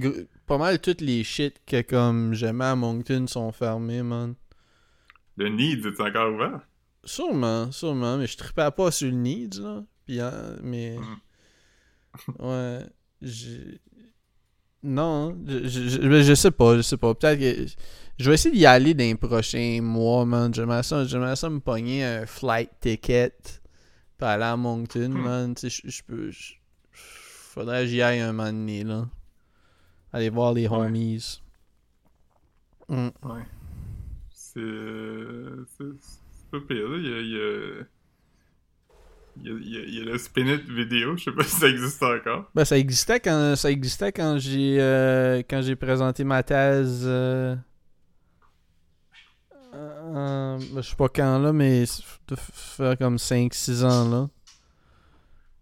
pas 0.47 0.59
mal 0.59 0.79
toutes 0.79 1.01
les 1.01 1.25
shit 1.25 1.61
que 1.67 1.81
comme 1.81 2.35
j'aimais 2.35 2.67
à 2.67 2.77
Moncton 2.77 3.27
sont 3.29 3.51
fermés, 3.53 4.03
man. 4.03 4.35
Le 5.39 5.49
Needs 5.49 5.87
est 5.89 6.01
encore 6.03 6.35
ouvert? 6.35 6.61
Sûrement, 7.05 7.73
sûrement. 7.73 8.19
Mais 8.19 8.27
je 8.27 8.37
tripais 8.37 8.71
pas 8.71 8.91
sur 8.91 9.09
le 9.11 9.15
Needs, 9.17 9.59
là. 9.63 9.83
Puis, 10.07 10.21
hein, 10.21 10.57
mais. 10.63 10.99
Ouais. 12.39 12.81
j'ai- 13.23 13.81
Non, 14.85 15.37
je, 15.47 15.69
je, 15.69 15.89
je, 15.91 16.23
je 16.23 16.35
sais 16.35 16.51
pas, 16.51 16.77
je 16.77 16.83
sais 16.83 16.97
pas. 16.97 17.15
Peut-être 17.15 17.39
que. 17.39 17.67
Je 18.19 18.29
vais 18.29 18.35
essayer 18.35 18.55
d'y 18.55 18.67
aller 18.67 18.95
dans 18.95 19.05
les 19.05 19.15
prochains 19.15 19.81
mois, 19.81 20.25
man. 20.25 20.53
J'aimerais 20.53 20.83
ça, 20.83 21.05
j'aimerais 21.05 21.37
ça 21.37 21.49
me 21.49 21.61
pogner 21.61 22.05
un 22.05 22.27
flight 22.27 22.71
ticket. 22.81 23.33
Puis 24.19 24.27
aller 24.29 24.45
à 24.45 24.57
Moncton, 24.57 25.09
Hmm. 25.11 25.23
man. 25.23 25.55
Tu 25.55 25.71
sais, 25.71 25.83
je- 25.89 26.03
peux. 26.03 26.31
Faudrait 26.93 27.83
que 27.83 27.89
j'y 27.89 28.03
aille 28.03 28.21
un 28.21 28.33
moment 28.33 28.53
donné, 28.53 28.83
là. 28.85 29.09
Aller 30.13 30.31
voir 30.31 30.53
les 30.53 30.67
Ouais. 30.69 30.77
homies. 30.77 31.41
Hmm. 32.89 33.09
Ouais. 33.23 33.43
C'est. 34.31 34.61
C'est 35.79 35.85
c'est 36.03 36.51
pas 36.51 36.61
pire, 36.69 36.89
là. 36.89 36.99
Il 36.99 37.07
y 37.09 37.15
a. 37.15 37.21
Il 37.21 37.31
y 37.31 37.37
a... 37.81 37.85
Il 39.41 39.47
y 39.47 39.51
a, 39.79 39.81
il 39.81 39.95
y 39.95 40.01
le 40.05 40.19
Spin 40.19 40.47
It 40.47 40.69
vidéo, 40.69 41.17
je 41.17 41.25
sais 41.25 41.33
pas 41.33 41.43
si 41.45 41.57
ça 41.57 41.69
existe 41.69 42.03
encore. 42.03 42.51
Ben, 42.55 42.65
ça 42.65 42.77
existait 42.79 43.19
quand 43.19 43.57
ça 43.57 43.71
existait 43.71 44.13
quand 44.13 44.37
j'ai 44.39 44.77
euh, 44.81 45.43
quand 45.49 45.63
j'ai 45.63 45.75
présenté 45.77 46.23
ma 46.25 46.43
thèse. 46.43 47.05
euh, 47.07 47.57
euh, 49.75 50.59
ben, 50.73 50.83
je 50.83 50.89
sais 50.91 50.97
pas 50.97 51.09
quand 51.09 51.39
là, 51.39 51.53
mais 51.53 51.85
f- 51.85 52.19
faire 52.29 52.99
comme 52.99 53.17
5-6 53.17 53.85
ans 53.85 54.09
là. 54.11 54.29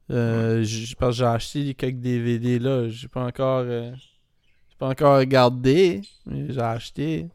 Que 0.09 0.62
j'ai 0.64 1.25
acheté 1.25 1.75
quelques 1.75 2.01
DVD 2.01 2.59
là. 2.59 2.89
J'ai 2.89 3.07
pas 3.07 3.25
encore. 3.25 3.64
j'ai 3.64 4.77
pas 4.79 4.89
encore 4.89 5.18
regardé, 5.18 6.03
mais 6.27 6.53
j'ai 6.53 6.61
acheté. 6.61 7.29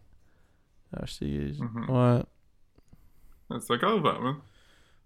J'ai 0.93 0.99
acheté. 1.01 1.53
Mhm. 1.59 1.89
Ouais. 1.89 2.21
Ouais, 3.49 3.57
C'est 3.61 3.73
encore 3.75 3.97
ouvert, 3.99 4.19
man. 4.21 4.35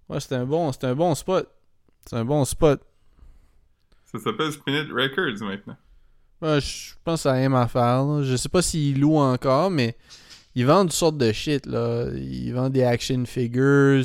Ouais, 0.10 0.20
c'est 0.20 0.34
un 0.36 0.46
bon, 0.46 0.72
un 0.82 0.96
bon 0.96 1.16
spot. 1.16 1.48
C'est 2.06 2.16
un 2.16 2.26
bon 2.26 2.44
spot. 2.46 2.82
Ça 4.12 4.18
s'appelle 4.20 4.52
Spin 4.52 4.74
It 4.74 4.92
Records 4.92 5.44
maintenant. 5.46 5.78
Ouais, 6.42 6.60
je 6.62 6.94
pense 7.04 7.20
que 7.20 7.24
ça 7.24 7.32
a 7.32 7.36
rien 7.36 7.54
à 7.54 7.68
faire. 7.68 8.04
Là. 8.04 8.24
Je 8.24 8.36
sais 8.36 8.50
pas 8.50 8.62
s'ils 8.62 9.00
louent 9.00 9.18
encore, 9.18 9.70
mais 9.70 9.96
ils 10.56 10.66
vendent 10.66 10.88
toutes 10.88 10.96
sortes 10.98 11.18
de 11.18 11.32
shit. 11.32 11.66
Là. 11.68 12.08
Ils 12.16 12.52
vendent 12.52 12.74
des 12.74 12.84
action 12.84 13.24
figures. 13.26 14.04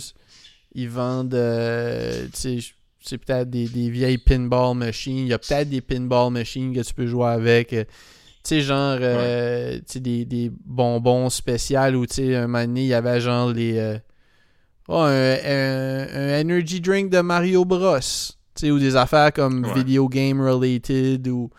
Ils 0.74 0.90
vendent, 0.90 1.34
euh, 1.34 2.26
c'est 2.32 3.18
peut-être 3.18 3.48
des, 3.48 3.68
des 3.68 3.88
vieilles 3.88 4.18
pinball 4.18 4.76
machines. 4.76 5.18
Il 5.18 5.28
y 5.28 5.32
a 5.32 5.38
peut-être 5.38 5.70
des 5.70 5.80
pinball 5.80 6.32
machines 6.32 6.74
que 6.74 6.80
tu 6.80 6.92
peux 6.92 7.07
jouer 7.07 7.28
avec. 7.28 7.72
euh, 7.72 7.84
Tu 8.42 8.57
sais, 8.57 8.61
genre, 8.61 8.98
euh, 9.00 9.76
tu 9.78 9.84
sais, 9.86 10.00
des, 10.00 10.24
des 10.24 10.50
bonbons 10.50 11.30
spéciaux 11.30 11.78
où, 11.94 12.07
tu 12.07 12.14
sais, 12.14 12.34
un 12.34 12.46
moment 12.48 12.66
donné, 12.66 12.82
il 12.82 12.88
y 12.88 12.94
avait 12.94 13.20
genre 13.20 13.50
les... 13.52 13.78
euh, 13.78 13.98
oh, 14.89 14.99
un, 14.99 15.37
un- 15.45 16.07
un 16.14 16.41
energy 16.41 16.80
drink 16.80 17.11
de 17.11 17.20
Mario 17.20 17.64
Bros. 17.64 17.99
Tu 18.01 18.66
sais, 18.66 18.70
ou 18.70 18.78
des 18.78 18.95
affaires 18.97 19.32
comme 19.32 19.64
Ouais. 19.64 19.74
video 19.74 20.09
game 20.09 20.41
related 20.41 21.26
ou, 21.28 21.51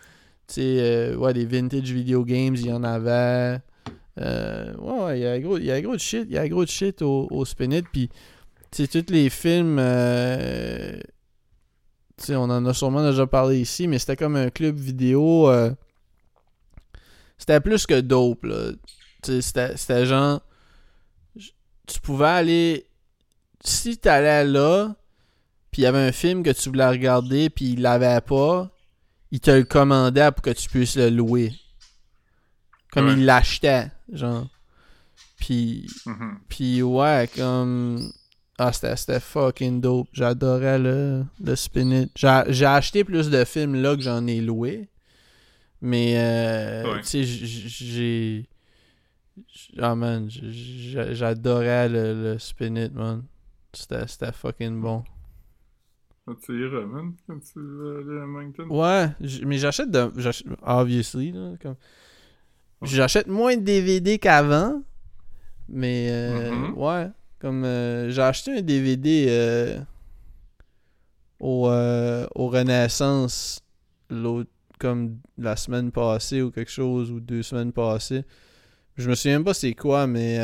tu 0.48 0.54
sais, 0.54 0.76
euh, 0.80 1.16
ouais, 1.16 1.34
des 1.34 1.44
vintage 1.44 1.90
video 1.92 2.24
games, 2.24 2.54
il 2.56 2.66
y 2.66 2.72
en 2.72 2.84
avait. 2.84 3.58
Euh, 4.18 4.74
ouais, 4.78 5.18
il 5.18 5.22
y 5.22 5.26
a 5.26 5.38
gros, 5.40 5.58
il 5.58 5.64
y 5.66 5.70
a 5.70 5.80
gros 5.82 5.92
de 5.94 6.00
shit, 6.00 6.24
il 6.28 6.34
y 6.34 6.38
a 6.38 6.48
gros 6.48 6.64
de 6.64 6.70
shit 6.70 7.02
au, 7.02 7.28
au 7.30 7.44
Spin 7.44 7.70
It, 7.72 7.84
puis, 7.92 8.08
tu 8.70 8.88
tous 8.88 9.12
les 9.12 9.28
films... 9.28 9.76
euh, 9.78 10.98
tu 12.16 12.34
on 12.34 12.44
en 12.44 12.64
a 12.64 12.72
sûrement 12.72 13.06
déjà 13.06 13.26
parlé 13.26 13.60
ici, 13.60 13.86
mais 13.88 13.98
c'était 13.98 14.16
comme 14.16 14.36
un 14.36 14.48
club 14.48 14.76
vidéo. 14.76 15.50
euh, 15.50 15.70
c'était 17.36 17.60
plus 17.60 17.86
que 17.86 18.00
dope, 18.00 18.44
là. 18.44 18.70
C'était, 19.22 20.06
genre. 20.06 20.40
Tu 21.86 22.00
pouvais 22.00 22.26
aller. 22.26 22.85
Si 23.62 23.98
t'allais 23.98 24.44
là, 24.44 24.94
puis 25.70 25.82
il 25.82 25.84
y 25.84 25.86
avait 25.86 25.98
un 26.06 26.12
film 26.12 26.42
que 26.42 26.50
tu 26.50 26.68
voulais 26.68 26.88
regarder, 26.88 27.50
puis 27.50 27.72
il 27.72 27.82
l'avait 27.82 28.20
pas, 28.20 28.70
il 29.30 29.40
te 29.40 29.50
le 29.50 29.64
commandait 29.64 30.30
pour 30.32 30.42
que 30.42 30.50
tu 30.50 30.68
puisses 30.68 30.96
le 30.96 31.10
louer. 31.10 31.52
Comme 32.92 33.06
Ouais. 33.08 33.12
il 33.14 33.24
l'achetait, 33.24 33.90
genre. 34.12 34.46
Puis. 35.38 35.86
Mhm. 36.06 36.38
Puis 36.48 36.82
ouais, 36.82 37.28
comme. 37.36 38.10
Ah, 38.58 38.72
c'était 38.72 38.96
c'était 38.96 39.20
fucking 39.20 39.80
dope. 39.82 40.08
J'adorais 40.12 40.78
le, 40.78 41.24
le. 41.44 41.54
J'ai 42.14 42.42
j'ai 42.48 42.64
acheté 42.64 43.04
plus 43.04 43.28
de 43.28 43.44
films 43.44 43.74
là 43.74 43.94
que 43.96 44.00
j'en 44.02 44.26
ai 44.26 44.40
loué. 44.40 44.88
Mais, 45.82 46.14
euh, 46.16 46.94
Ouais. 46.94 47.00
tu 47.02 47.06
sais, 47.06 47.24
j'ai. 47.24 48.48
Ah 49.78 49.94
man, 49.94 50.30
j- 50.30 50.40
j- 50.52 50.98
j'adorais 51.14 51.88
le, 51.90 52.38
le 52.38 52.88
man. 52.94 53.22
C'était 53.76 54.32
fucking 54.32 54.80
bon. 54.80 55.04
Tu 56.44 56.52
man, 56.52 57.12
quand 57.28 57.38
tu 57.38 57.60
vas 57.60 57.98
aller 58.00 58.20
à 58.20 58.26
Moncton. 58.26 58.66
Ouais, 58.68 59.08
mais 59.44 59.58
j'achète 59.58 59.90
de. 59.92 60.10
Obviously, 60.62 61.30
là. 61.30 61.52
Comme... 61.62 61.76
J'achète 62.82 63.28
moins 63.28 63.56
de 63.56 63.62
DVD 63.62 64.18
qu'avant. 64.18 64.82
Mais, 65.68 66.08
euh, 66.10 66.50
Mhm. 66.50 66.74
ouais. 66.78 67.08
Comme 67.38 67.64
euh, 67.64 68.10
j'ai 68.10 68.22
acheté 68.22 68.58
un 68.58 68.62
DVD 68.62 69.26
euh, 69.28 69.80
au, 71.38 71.68
euh, 71.68 72.26
au 72.34 72.48
Renaissance 72.48 73.60
l'autre 74.10 74.50
comme 74.78 75.18
la 75.38 75.56
semaine 75.56 75.90
passée 75.92 76.42
ou 76.42 76.50
quelque 76.50 76.70
chose 76.70 77.10
ou 77.10 77.20
deux 77.20 77.42
semaines 77.42 77.72
passées. 77.72 78.24
Je 78.96 79.08
me 79.08 79.14
souviens 79.14 79.42
pas 79.42 79.54
c'est 79.54 79.74
quoi, 79.74 80.06
mais 80.06 80.38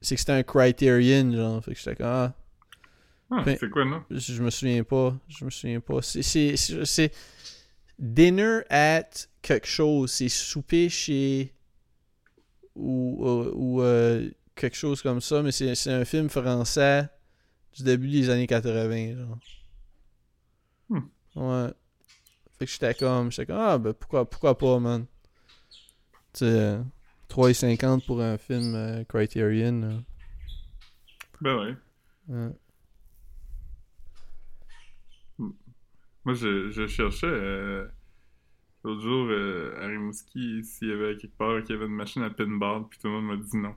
c'est 0.00 0.14
que 0.16 0.20
c'était 0.20 0.32
un 0.32 0.42
Criterion, 0.42 1.32
genre. 1.32 1.64
Fait 1.64 1.72
que 1.72 1.78
j'étais 1.78 1.94
comme 1.96 2.06
ah, 2.06 2.34
Ah, 3.30 3.42
Ben- 3.44 3.56
c'est 3.60 3.68
quoi, 3.70 3.84
non? 3.84 4.02
je 4.10 4.42
me 4.42 4.50
souviens 4.50 4.82
pas. 4.84 5.16
Je 5.28 5.44
me 5.44 5.50
souviens 5.50 5.80
pas. 5.80 6.00
C'est- 6.02 7.12
dinner 7.98 8.60
at 8.70 9.08
quelque 9.42 9.66
chose. 9.66 10.10
C'est 10.12 10.28
souper 10.28 10.88
chez 10.88 11.52
ou, 12.74 13.16
ou, 13.20 13.50
ou, 13.54 13.82
euh, 13.82 14.30
quelque 14.54 14.76
chose 14.76 15.02
comme 15.02 15.20
ça, 15.20 15.42
mais 15.42 15.52
c'est 15.52 15.90
un 15.92 16.04
film 16.04 16.28
français 16.28 17.08
du 17.76 17.82
début 17.82 18.08
des 18.08 18.30
années 18.30 18.46
80, 18.46 19.16
genre. 19.16 19.38
Hmm. 20.88 21.00
Ouais. 21.36 21.68
Fait 22.58 22.64
que 22.66 22.70
j'étais 22.72 22.94
comme, 22.94 23.30
j'étais 23.30 23.46
comme, 23.46 23.60
ah, 23.60 23.78
ben 23.78 23.92
pourquoi, 23.92 24.28
pourquoi 24.28 24.56
pas, 24.56 24.78
man? 24.80 25.06
Tu 26.32 26.40
sais, 26.40 26.44
euh, 26.46 26.82
3,50 27.28 28.04
pour 28.06 28.20
un 28.22 28.38
film 28.38 28.74
euh, 28.74 29.04
Criterion. 29.04 29.80
là. 29.80 29.92
Ben 31.40 31.56
ouais. 31.58 31.76
Ouais. 32.28 32.50
Moi, 36.28 36.34
je, 36.34 36.70
je 36.70 36.86
cherchais 36.86 37.26
euh, 37.26 37.88
l'autre 38.84 39.02
jour 39.02 39.28
euh, 39.30 39.76
à 39.80 39.86
Rimouski 39.88 40.64
s'il 40.64 40.88
y 40.88 40.92
avait 40.92 41.16
quelque 41.16 41.36
part 41.38 41.62
qu'il 41.62 41.74
y 41.74 41.78
avait 41.78 41.86
une 41.86 41.94
machine 41.96 42.22
à 42.22 42.30
pinball, 42.30 42.88
puis 42.88 42.98
tout 42.98 43.08
le 43.08 43.14
monde 43.14 43.26
m'a 43.26 43.36
dit 43.36 43.56
non. 43.56 43.76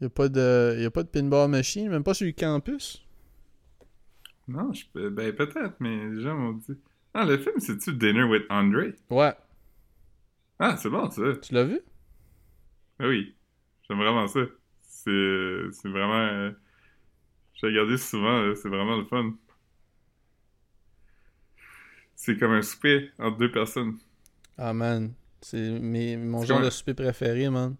Y 0.00 0.04
a 0.06 0.08
pas 0.10 0.28
de, 0.28 0.76
y 0.80 0.84
a 0.84 0.90
pas 0.92 1.02
de 1.02 1.08
pinball 1.08 1.48
machine, 1.50 1.88
même 1.88 2.04
pas 2.04 2.14
sur 2.14 2.26
le 2.26 2.32
campus? 2.32 3.04
Non, 4.48 4.72
je, 4.72 4.84
peux- 4.92 5.10
ben 5.10 5.34
peut-être, 5.34 5.76
mais 5.80 6.08
les 6.10 6.22
gens 6.22 6.34
m'ont 6.36 6.52
dit. 6.52 6.78
Ah, 7.14 7.24
le 7.24 7.38
film, 7.38 7.58
c'est-tu 7.60 7.92
Dinner 7.94 8.24
with 8.24 8.44
Andre? 8.50 8.92
Ouais. 9.10 9.34
Ah, 10.58 10.76
c'est 10.76 10.90
bon, 10.90 11.08
ça. 11.10 11.22
Tu 11.40 11.54
l'as 11.54 11.64
vu? 11.64 11.80
Ah 12.98 13.06
oui, 13.08 13.36
j'aime 13.88 13.98
vraiment 13.98 14.26
ça. 14.28 14.40
C'est 14.82 15.88
vraiment... 15.88 16.14
euh, 16.14 16.52
J'ai 17.54 17.66
regardé 17.68 17.96
souvent, 17.98 18.54
c'est 18.54 18.68
vraiment 18.68 18.96
le 18.96 19.04
fun. 19.06 19.32
C'est 22.16 22.36
comme 22.38 22.52
un 22.52 22.62
souper 22.62 23.10
entre 23.18 23.38
deux 23.38 23.50
personnes. 23.50 23.98
Ah 24.56 24.72
man, 24.72 25.12
c'est 25.40 25.70
mes- 25.80 26.16
mon 26.16 26.44
genre 26.44 26.60
de 26.60 26.70
souper 26.70 26.94
préféré, 26.94 27.50
man. 27.50 27.76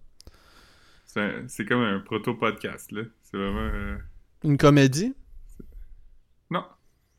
C'est 1.47 1.65
comme 1.67 1.81
un 1.83 2.01
proto-podcast, 2.01 2.91
là. 2.93 3.03
C'est 3.23 3.37
vraiment... 3.37 3.61
euh, 3.73 3.97
Une 4.43 4.59
comédie? 4.59 5.15
Non. 6.51 6.65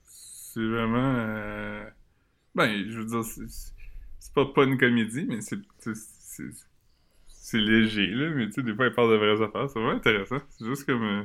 C'est 0.04 0.66
vraiment... 0.66 1.16
euh, 1.18 1.86
Ben, 2.56 2.86
je 2.90 3.00
veux 3.00 3.06
dire, 3.06 3.24
c'est- 3.24 3.74
pas 4.34 4.46
pas 4.54 4.66
une 4.66 4.78
comédie, 4.78 5.26
mais 5.30 5.40
c'est... 5.40 5.60
c'est- 5.80 7.58
léger, 7.58 8.08
là, 8.08 8.32
mais 8.32 8.48
tu 8.48 8.54
sais, 8.54 8.64
des 8.64 8.76
fois, 8.76 8.88
ils 8.88 8.94
parlent 8.94 9.12
de 9.12 9.16
vraies 9.16 9.42
affaires. 9.42 9.70
C'est 9.70 9.80
vraiment 9.80 9.96
intéressant. 9.96 10.40
C'est 10.50 10.66
juste 10.66 10.86
comme... 10.86 11.04
euh, 11.04 11.24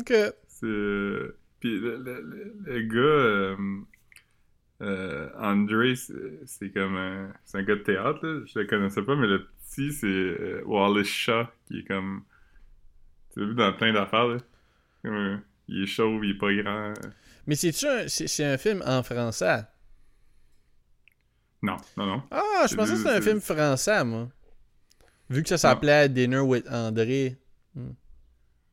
Ok. 0.00 0.12
C'est. 0.48 1.34
Puis 1.60 1.78
le, 1.78 1.98
le- 1.98 2.22
le- 2.22 2.54
le 2.64 2.82
gars, 2.82 3.56
euh, 4.82 5.30
André, 5.38 5.94
c'est 5.96 6.70
comme 6.70 6.96
un. 6.96 7.32
C'est 7.44 7.58
un 7.58 7.62
gars 7.62 7.76
de 7.76 7.80
théâtre, 7.80 8.26
là. 8.26 8.42
Je 8.46 8.58
le 8.58 8.66
connaissais 8.66 9.02
pas, 9.02 9.16
mais 9.16 9.26
le 9.26 9.46
petit, 9.46 9.92
c'est 9.92 10.06
euh, 10.06 10.62
Wallace 10.66 11.06
Shaw, 11.06 11.44
qui 11.66 11.80
est 11.80 11.84
comme. 11.84 12.24
Tu 13.32 13.40
l'as 13.40 13.46
vu 13.46 13.54
dans 13.54 13.72
plein 13.72 13.92
d'affaires, 13.92 14.26
là. 14.26 14.36
Comme, 15.02 15.14
euh, 15.14 15.36
il 15.68 15.82
est 15.84 15.86
chauve, 15.86 16.24
il 16.24 16.32
est 16.32 16.38
pas 16.38 16.52
grand. 16.54 16.94
Mais 17.46 17.54
c'est-tu 17.54 17.86
un, 17.86 18.08
c'est, 18.08 18.26
c'est 18.26 18.44
un 18.44 18.58
film 18.58 18.82
en 18.84 19.02
français? 19.02 19.64
Non, 21.62 21.76
non, 21.96 22.06
non. 22.06 22.22
Ah, 22.30 22.66
je 22.68 22.74
pensais 22.76 22.92
que 22.92 22.98
c'était 22.98 23.10
un 23.10 23.20
film 23.20 23.40
français, 23.40 24.04
moi. 24.04 24.28
Vu 25.30 25.42
que 25.42 25.48
ça 25.48 25.58
s'appelait 25.58 26.08
Dinner 26.08 26.38
with 26.40 26.66
André. 26.70 27.36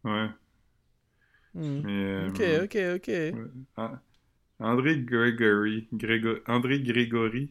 Ouais. 0.04 0.28
Hmm. 1.56 1.82
Mais. 1.84 2.04
euh, 2.04 2.28
Ok, 2.30 2.42
ok, 2.64 2.78
ok. 2.96 3.12
Ah, 3.78 4.00
André 4.64 4.98
Gregory. 5.06 5.88
Grégo- 5.94 6.42
André 6.48 6.80
Grégory. 6.80 7.50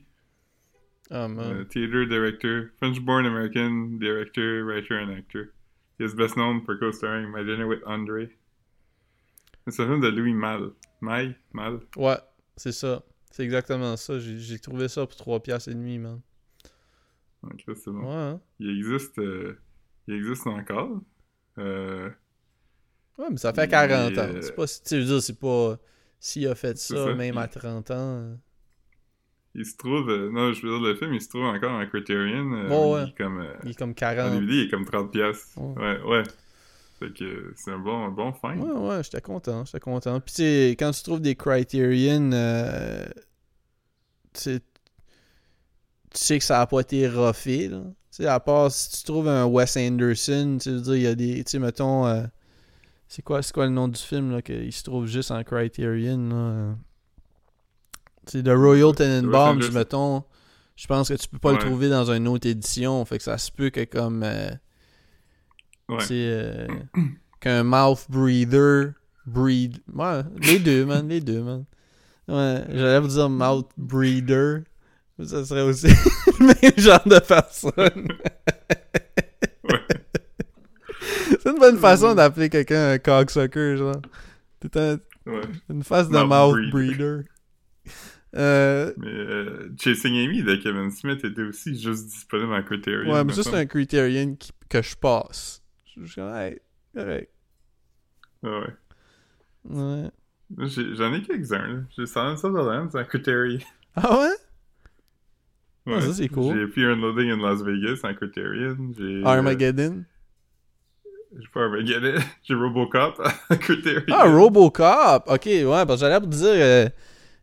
Ah, 1.10 1.28
man. 1.28 1.60
Uh, 1.60 1.64
theater 1.64 2.06
director, 2.06 2.72
French-born 2.78 3.26
American 3.26 3.98
director, 3.98 4.64
writer, 4.64 4.98
and 4.98 5.10
actor. 5.12 5.52
He 5.98 6.04
is 6.04 6.14
best 6.14 6.36
known 6.36 6.64
for 6.64 6.76
co-starring 6.78 7.30
My 7.30 7.42
Dinner 7.42 7.66
with 7.66 7.82
Andre. 7.86 8.28
C'est 9.68 9.82
un 9.82 9.86
film 9.86 10.00
de 10.00 10.08
Louis 10.08 10.32
Mal. 10.32 10.70
Maille? 11.00 11.34
Mal? 11.52 11.80
Ouais, 11.96 12.18
c'est 12.56 12.72
ça. 12.72 13.02
C'est 13.30 13.44
exactement 13.44 13.96
ça. 13.96 14.18
J'ai, 14.18 14.58
trouvé 14.58 14.88
ça 14.88 15.06
pour 15.06 15.16
3 15.16 15.40
piastres 15.40 15.70
et 15.70 15.74
demi, 15.74 15.98
man. 15.98 16.20
Ok, 17.42 17.62
c'est 17.66 17.90
bon. 17.90 18.00
Ouais, 18.02 18.14
hein. 18.14 18.40
Il 18.58 18.70
existe, 18.78 19.18
euh, 19.18 19.58
il 20.08 20.14
existe 20.14 20.46
encore? 20.46 21.00
Euh, 21.58 22.10
Ouais, 23.18 23.26
mais 23.30 23.36
ça 23.36 23.52
fait 23.52 23.64
Il- 23.64 23.68
40 23.68 24.18
ans. 24.18 24.22
euh, 24.34 24.40
C'est 24.40 24.54
pas, 24.54 24.66
tu 24.66 24.96
veux 24.98 25.04
dire, 25.04 25.22
c'est 25.22 25.38
pas... 25.38 25.78
S'il 26.24 26.46
a 26.46 26.54
fait 26.54 26.78
ça, 26.78 26.94
ça. 26.94 27.14
même 27.14 27.36
à 27.36 27.44
Il- 27.52 27.58
30 27.60 27.90
ans... 27.90 27.94
euh, 27.98 28.34
il 29.56 29.66
se 29.66 29.76
trouve, 29.76 30.08
euh, 30.08 30.30
non, 30.30 30.52
je 30.54 30.64
veux 30.64 30.70
dire, 30.78 30.80
le 30.88 30.94
film, 30.94 31.12
il 31.14 31.20
se 31.20 31.28
trouve 31.28 31.42
encore 31.44 31.72
en 31.72 31.84
Criterion. 31.86 32.52
euh, 32.54 32.68
Bon, 32.68 32.94
ouais. 32.94 33.02
Il 33.02 33.08
est 33.10 33.16
comme, 33.16 33.40
euh, 33.40 33.52
Il 33.64 33.70
est 33.70 33.74
comme 33.74 33.90
en 33.90 33.94
40. 33.94 34.32
DVD, 34.40 34.52
il 34.54 34.66
est 34.66 34.70
comme 34.70 34.84
30 34.86 35.10
piastres. 35.12 35.58
Ouais. 35.58 35.74
Ouais, 35.82 36.00
ouais. 36.04 36.22
Fait 37.00 37.12
que 37.12 37.52
c'est 37.56 37.72
un 37.72 37.78
bon, 37.80 38.06
un 38.06 38.10
bon 38.10 38.32
fin. 38.32 38.56
Ouais, 38.56 38.70
ouais, 38.88 39.02
j'étais 39.02 39.20
content, 39.20 39.64
j'étais 39.64 39.80
content. 39.80 40.20
Puis 40.20 40.34
tu 40.36 40.42
sais, 40.42 40.76
quand 40.78 40.92
tu 40.92 41.02
trouves 41.02 41.20
des 41.20 41.34
Criterion, 41.34 42.30
euh, 42.32 43.04
tu 44.32 44.60
sais, 46.14 46.38
que 46.38 46.44
ça 46.44 46.60
a 46.60 46.66
pas 46.66 46.80
été 46.80 47.08
là. 47.08 47.32
Tu 47.34 47.68
sais, 48.10 48.26
à 48.26 48.38
part 48.40 48.70
si 48.70 48.98
tu 48.98 49.04
trouves 49.04 49.28
un 49.28 49.46
Wes 49.46 49.76
Anderson, 49.76 50.58
tu 50.62 50.70
veux 50.70 50.80
dire, 50.80 50.94
il 50.96 51.02
y 51.02 51.06
a 51.06 51.14
des. 51.14 51.44
Tu 51.44 51.50
sais, 51.52 51.58
mettons. 51.58 52.06
C'est 53.14 53.20
quoi, 53.20 53.42
c'est 53.42 53.52
quoi 53.52 53.66
le 53.66 53.72
nom 53.72 53.88
du 53.88 54.00
film, 54.00 54.32
là, 54.32 54.40
qu'il 54.40 54.72
se 54.72 54.82
trouve 54.82 55.04
juste 55.06 55.30
en 55.30 55.44
Criterion, 55.44 56.28
là? 56.30 56.74
C'est 58.24 58.42
The 58.42 58.48
Royal 58.54 58.94
Tenenbaums, 58.94 59.56
Anderson. 59.56 59.72
mettons. 59.72 60.24
Je 60.76 60.86
pense 60.86 61.10
que 61.10 61.14
tu 61.14 61.28
peux 61.28 61.38
pas 61.38 61.52
le 61.52 61.58
trouver 61.58 61.90
dans 61.90 62.10
une 62.10 62.26
autre 62.26 62.48
édition. 62.48 63.04
Fait 63.04 63.18
que 63.18 63.24
ça 63.24 63.36
se 63.36 63.52
peut 63.52 63.68
que 63.68 63.84
comme. 63.84 64.22
euh, 64.22 64.50
Ouais. 65.90 66.02
euh, 66.10 66.66
qu'un 67.40 67.64
mouth 67.64 68.06
breather 68.08 68.92
breed. 69.26 69.80
Ouais, 69.92 70.22
les 70.40 70.58
deux, 70.58 70.86
man, 70.86 71.06
les 71.06 71.20
deux, 71.20 71.42
man. 71.42 71.66
Ouais, 72.28 72.64
j'allais 72.70 73.00
vous 73.00 73.08
dire 73.08 73.28
mouth 73.28 73.68
mais 75.18 75.26
Ça 75.26 75.44
serait 75.44 75.60
aussi 75.60 75.88
le 76.40 76.46
même 76.46 76.78
genre 76.78 77.06
de 77.06 77.18
personne. 77.18 78.08
Ouais. 81.44 81.50
C'est 81.50 81.50
une 81.50 81.58
bonne 81.58 81.78
façon 81.78 82.14
d'appeler 82.14 82.48
quelqu'un 82.48 82.92
un 82.92 82.98
cocksucker, 82.98 83.76
genre. 83.76 84.00
C'est 84.60 84.76
un- 84.76 84.98
Ouais. 85.26 85.40
une 85.70 85.82
face 85.84 86.08
de 86.08 86.18
Mouth 86.18 86.70
breeder. 86.70 86.70
breeder. 86.70 87.24
Euh, 88.34 88.92
Mais 88.96 89.08
euh, 89.08 89.68
Chasing 89.78 90.14
Amy 90.26 90.42
de 90.42 90.56
Kevin 90.56 90.90
Smith 90.90 91.22
était 91.24 91.42
aussi 91.42 91.78
juste 91.80 92.06
disponible 92.06 92.52
en 92.54 92.62
Criterion. 92.62 93.12
ouais, 93.12 93.24
mais 93.24 93.32
ça, 93.34 93.42
c'est 93.42 93.54
un 93.56 93.66
criterion 93.66 94.34
qui- 94.36 94.52
que 94.70 94.80
je 94.82 94.96
passe. 94.96 95.62
Je 95.96 96.06
suis 96.06 96.20
hey, 96.22 96.58
correct. 96.96 97.30
Ah 98.44 98.60
ouais. 98.60 98.74
Ouais. 99.64 100.10
J'en 100.94 101.12
ai 101.14 101.22
quelques-uns. 101.22 101.84
J'ai 101.96 102.06
Silence 102.06 102.42
of 102.44 102.52
the 102.52 102.56
Lambs 102.56 102.96
en 102.96 103.04
Criterion. 103.04 103.60
Ah 103.96 104.18
ouais? 104.18 104.30
Ouais. 105.86 105.94
Ah, 105.98 106.00
ça, 106.00 106.14
c'est 106.14 106.28
cool. 106.28 106.54
J'ai 106.56 106.66
Fear 106.68 106.94
and 106.94 107.00
Loathing 107.00 107.30
in 107.30 107.36
Las 107.36 107.62
Vegas 107.62 108.00
en 108.04 108.14
Criterion. 108.14 108.92
J'ai. 108.98 109.22
Euh, 111.34 111.38
Armageddon. 111.38 111.40
J'ai 111.40 111.48
pas 111.52 111.60
Armageddon. 111.64 112.20
J'ai 112.42 112.54
Robocop 112.54 113.22
Criterion. 113.60 114.02
Ah, 114.10 114.28
Robocop! 114.28 115.24
Ok, 115.26 115.46
ouais, 115.46 115.64
parce 115.64 115.94
que 115.94 116.06
j'allais 116.06 116.20
pour 116.20 116.28
dire, 116.28 116.48
euh, 116.48 116.88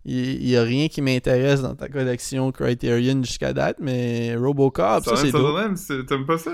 il 0.06 0.50
y, 0.50 0.56
a 0.56 0.64
rien 0.64 0.88
qui 0.88 1.02
m'intéresse 1.02 1.62
dans 1.62 1.76
ta 1.76 1.90
collection 1.90 2.52
Criterion 2.52 3.22
jusqu'à 3.22 3.52
date, 3.54 3.78
mais 3.80 4.34
Robocop, 4.36 5.04
ça 5.04 5.16
Silence 5.18 5.80
c'est 5.82 5.98
c'est- 5.98 6.06
t'aimes 6.06 6.26
pas 6.26 6.38
ça? 6.38 6.52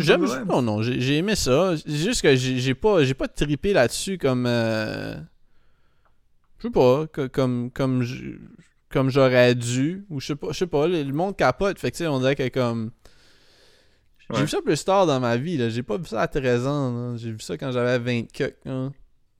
J'aime 0.00 0.22
Lambs? 0.24 0.44
non 0.46 0.60
non 0.60 0.82
j'ai 0.82 1.16
aimé 1.16 1.36
ça 1.36 1.74
c'est 1.76 1.94
juste 1.94 2.22
que 2.22 2.34
j'ai 2.34 2.74
pas 2.74 2.98
pas 3.16 3.28
trippé 3.28 3.72
là-dessus 3.72 4.18
comme 4.18 4.46
euh, 4.46 5.14
je 6.58 6.66
sais 6.66 6.70
pas 6.70 7.06
comme 7.32 7.70
comme 7.70 8.04
comme 8.90 9.10
j'aurais 9.10 9.54
dû 9.54 10.04
ou 10.10 10.20
je 10.20 10.26
sais 10.26 10.36
pas 10.36 10.48
je 10.50 10.58
sais 10.58 10.66
pas 10.66 10.88
le 10.88 11.02
le 11.04 11.12
monde 11.12 11.36
capote 11.36 11.78
fait 11.78 11.92
que 11.92 11.96
tu 11.96 12.02
sais 12.02 12.08
on 12.08 12.18
dirait 12.18 12.34
que 12.36 12.48
comme 12.48 12.90
j'ai 14.34 14.42
vu 14.42 14.48
ça 14.48 14.60
plus 14.62 14.84
tard 14.84 15.06
dans 15.06 15.20
ma 15.20 15.36
vie 15.36 15.56
là 15.56 15.68
j'ai 15.68 15.82
pas 15.82 15.96
vu 15.98 16.06
ça 16.06 16.22
à 16.22 16.28
13 16.28 16.66
ans 16.66 17.16
j'ai 17.16 17.32
vu 17.32 17.40
ça 17.40 17.56
quand 17.56 17.72
j'avais 17.72 17.98
20 17.98 18.24
cucks 18.32 18.56
hein. 18.66 18.92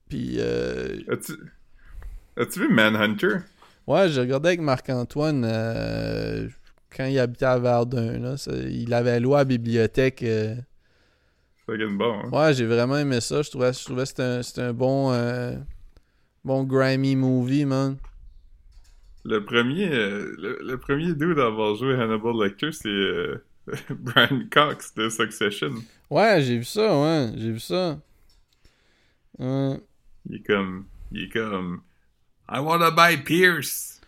puis 0.09 0.37
euh, 0.39 0.97
As-tu 1.07 1.33
as-tu 2.37 2.59
vu 2.61 2.69
Manhunter? 2.73 3.37
ouais 3.87 4.09
j'ai 4.09 4.21
regardé 4.21 4.49
avec 4.49 4.61
Marc-Antoine 4.61 5.43
euh, 5.45 6.47
quand 6.95 7.05
il 7.05 7.19
habitait 7.19 7.45
à 7.45 7.59
Verdun 7.59 8.19
là 8.19 8.37
ça- 8.37 8.55
il 8.55 8.93
avait 8.93 9.19
loué 9.19 9.35
à 9.35 9.37
la 9.39 9.45
bibliothèque 9.45 10.23
euh, 10.23 10.55
gagne 11.67 11.97
bon, 11.97 12.19
hein? 12.25 12.29
Ouais, 12.31 12.53
j'ai 12.53 12.65
vraiment 12.65 12.97
aimé 12.97 13.21
ça. 13.21 13.41
Je 13.41 13.49
trouvais, 13.49 13.71
je 13.73 13.83
trouvais 13.85 14.03
que 14.03 14.07
c'était 14.09 14.23
un, 14.23 14.41
c'était 14.43 14.61
un 14.61 14.73
bon, 14.73 15.11
euh, 15.11 15.55
bon 16.43 16.63
grimy 16.63 17.15
movie, 17.15 17.65
man. 17.65 17.97
Le 19.25 19.43
premier, 19.45 19.89
euh, 19.91 20.33
le, 20.37 20.59
le 20.63 20.77
premier 20.77 21.13
dude 21.13 21.39
à 21.39 21.47
avoir 21.47 21.75
joué 21.75 21.93
Hannibal 21.95 22.33
Lecter, 22.41 22.71
c'est 22.71 22.87
Brian 23.89 24.43
Cox 24.51 24.93
de 24.95 25.09
Succession. 25.09 25.73
Ouais, 26.09 26.41
j'ai 26.41 26.57
vu 26.57 26.63
ça, 26.63 26.99
ouais, 27.01 27.31
j'ai 27.35 27.51
vu 27.51 27.59
ça. 27.59 27.99
Ouais, 29.37 29.79
Il 30.29 30.35
est 30.37 30.43
comme, 30.45 30.85
il 31.11 31.23
est 31.23 31.29
comme, 31.29 31.81
I 32.51 32.59
wanna 32.59 32.91
buy 32.91 33.17
Pierce. 33.23 34.01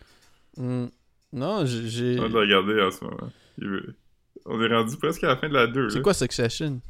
mm. 0.57 0.88
Non, 1.34 1.66
j'ai-. 1.66 2.20
On 2.20 2.24
va 2.24 2.28
le 2.28 2.39
regarder 2.39 2.82
en 2.82 2.91
ce 2.91 3.03
moment. 3.05 3.32
Veut- 3.57 3.95
On 4.45 4.62
est 4.62 4.68
rendu 4.76 4.97
presque 4.97 5.24
à 5.24 5.28
la 5.28 5.38
fin 5.38 5.47
de 5.47 5.53
la 5.53 5.68
2. 5.68 5.89
C'est 5.89 6.01
quoi 6.01 6.14
Succession? 6.14 6.82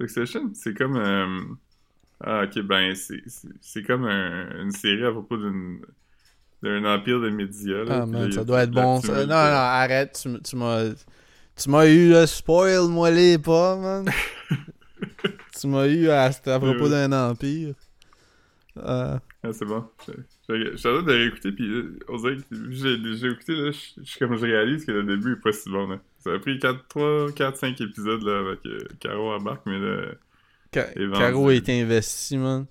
Succession? 0.00 0.50
C'est 0.54 0.74
comme, 0.76 0.96
euh, 0.96 1.40
ah 2.20 2.44
ok, 2.44 2.60
ben 2.62 2.94
c'est 2.94 3.82
comme 3.84 4.04
un- 4.04 4.62
une 4.62 4.72
série 4.72 5.04
à 5.04 5.12
propos 5.12 5.36
d'une 5.36 5.80
d'un 6.62 6.84
empire 6.84 7.20
de 7.20 7.30
médias. 7.30 7.84
là, 7.84 7.90
Ah, 7.90 7.98
là, 8.00 8.06
man, 8.06 8.32
ça 8.32 8.44
doit 8.44 8.62
être 8.62 8.70
bon. 8.70 9.00
Ça... 9.00 9.12
Non, 9.22 9.26
non, 9.26 9.34
arrête, 9.34 10.18
tu, 10.22 10.40
tu 10.42 10.56
m'as. 10.56 10.84
Tu 11.54 11.68
m'as 11.68 11.86
eu 11.86 12.08
le 12.10 12.24
spoil, 12.26 12.88
moi 12.88 13.10
les 13.10 13.36
pas, 13.38 13.76
man. 13.76 14.10
tu 15.60 15.66
m'as 15.66 15.86
eu 15.86 16.08
à, 16.08 16.24
à 16.24 16.58
propos 16.58 16.84
Oui, 16.84 16.90
d'un 16.90 17.12
empire. 17.12 17.74
Euh, 18.78 19.18
Ah, 19.44 19.48
c'est 19.52 19.64
bon. 19.66 19.84
Je 20.48 20.76
suis 20.76 20.88
de 20.88 21.10
réécouter, 21.12 21.52
puis 21.52 21.68
euh, 21.68 21.98
on 22.08 22.16
dirait 22.16 22.36
que 22.36 22.42
j'ai 23.14 23.28
écouté, 23.28 23.54
là, 23.54 23.70
je 23.72 24.18
comme 24.18 24.36
je 24.36 24.42
réalise 24.46 24.84
que 24.84 24.92
le 24.92 25.02
début 25.04 25.32
est 25.32 25.42
pas 25.42 25.52
si 25.52 25.68
bon. 25.70 25.88
Là. 25.88 25.98
Ça 26.24 26.30
a 26.32 26.38
pris 26.38 26.58
4, 26.58 26.86
3, 26.88 27.32
4, 27.32 27.56
5 27.58 27.80
épisodes 27.80 28.22
là, 28.22 28.38
avec 28.38 28.60
euh, 28.66 28.78
Caro 29.00 29.32
embarque, 29.32 29.62
mais 29.66 29.78
là. 29.78 30.12
Ca-. 30.72 30.88
Caro 31.18 31.50
est 31.50 31.68
investi, 31.68 32.38
man. 32.38 32.66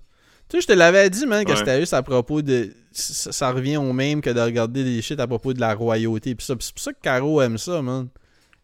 Tu 0.48 0.56
sais, 0.56 0.62
je 0.62 0.66
te 0.66 0.72
l'avais 0.72 1.08
dit, 1.08 1.24
man, 1.26 1.44
que 1.44 1.50
Ouais. 1.50 1.56
c'était 1.56 1.78
juste 1.80 1.94
à 1.94 2.02
propos 2.02 2.42
de. 2.42 2.70
Ça, 2.94 3.32
ça 3.32 3.50
revient 3.52 3.76
au 3.76 3.92
même 3.92 4.20
que 4.20 4.30
de 4.30 4.40
regarder 4.40 4.84
des 4.84 5.00
shit 5.02 5.18
à 5.20 5.26
propos 5.26 5.52
de 5.52 5.60
la 5.60 5.74
royauté. 5.74 6.34
Pis 6.34 6.44
ça, 6.44 6.54
c'est 6.60 6.72
pour 6.74 6.82
ça 6.82 6.92
que 6.92 7.00
Caro 7.02 7.40
aime 7.42 7.58
ça, 7.58 7.82
man. 7.82 8.08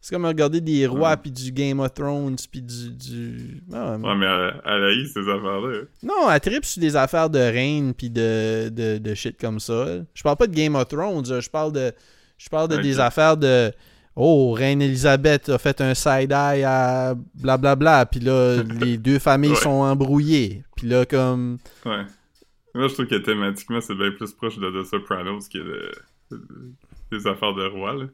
C'est 0.01 0.15
comme 0.15 0.27
regarder 0.27 0.61
des 0.61 0.87
rois, 0.87 1.17
puis 1.17 1.33
du 1.33 1.51
Game 1.51 1.81
of 1.81 1.93
Thrones, 1.93 2.37
puis 2.51 2.63
du. 2.63 2.91
du... 2.91 3.63
Ah, 3.73 3.97
ouais, 3.97 4.15
mais 4.17 4.27
elle, 4.27 4.61
elle 4.65 4.85
haït 4.85 5.07
ces 5.09 5.21
affaires-là. 5.21 5.81
Non, 6.05 6.31
elle 6.31 6.41
tripe 6.41 6.65
sur 6.65 6.81
des 6.81 6.95
affaires 6.95 7.29
de 7.29 7.41
reine, 7.41 7.93
puis 7.95 8.09
de, 8.09 8.69
de, 8.69 8.99
de 8.99 9.15
shit 9.15 9.37
comme 9.41 9.59
ça. 9.59 9.87
Je 10.15 10.23
parle 10.23 10.37
pas 10.37 10.47
de 10.47 10.55
Game 10.55 10.77
of 10.77 10.87
Thrones, 10.87 11.25
je 11.41 11.51
parle 11.51 11.73
de. 11.73 11.93
Je 12.39 12.49
parle 12.49 12.69
de 12.69 12.77
des 12.77 13.01
affaires 13.01 13.37
de. 13.37 13.73
Oh, 14.15 14.53
Reine 14.53 14.83
Elisabeth 14.83 15.49
a 15.49 15.59
fait 15.59 15.81
un 15.81 15.95
side-eye 15.95 16.63
à 16.65 17.15
blablabla, 17.35 18.07
puis 18.07 18.21
là, 18.21 18.63
les 18.81 18.99
deux 18.99 19.19
familles 19.19 19.51
Ouais. 19.51 19.57
sont 19.57 19.71
embrouillées. 19.83 20.63
Puis 20.77 20.87
là, 20.89 21.05
comme. 21.07 21.59
Ouais. 21.85 22.03
Moi, 22.75 22.89
je 22.89 22.95
trouve 22.95 23.07
que 23.07 23.17
thématiquement, 23.17 23.81
c'est 23.81 23.95
bien 23.95 24.11
plus 24.13 24.33
proche 24.33 24.59
de 24.59 24.71
The 24.71 24.85
Sopranos 24.87 25.49
que 25.49 25.59
de, 25.59 25.93
de- 26.31 26.73
des 27.11 27.27
affaires 27.27 27.55
de 27.55 27.67
roi, 27.67 27.95
là. 27.95 28.07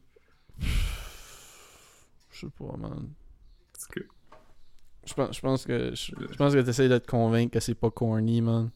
Je 2.30 2.40
sais 2.40 2.52
pas, 2.59 2.76
man. 2.76 3.09
Que, 3.90 4.00
Je 5.07 5.14
pense, 5.14 5.36
je 5.36 5.40
pense 5.40 5.64
que 5.66 5.90
je, 5.94 6.12
je 6.30 6.36
pense 6.36 6.55
que 6.55 6.61
t'essayes 6.61 6.88
de 6.88 6.98
te 6.98 7.07
convaincre 7.07 7.52
que 7.52 7.61
c'est 7.61 7.74
pas 7.74 7.90
corny, 7.90 8.40
man. 8.40 8.70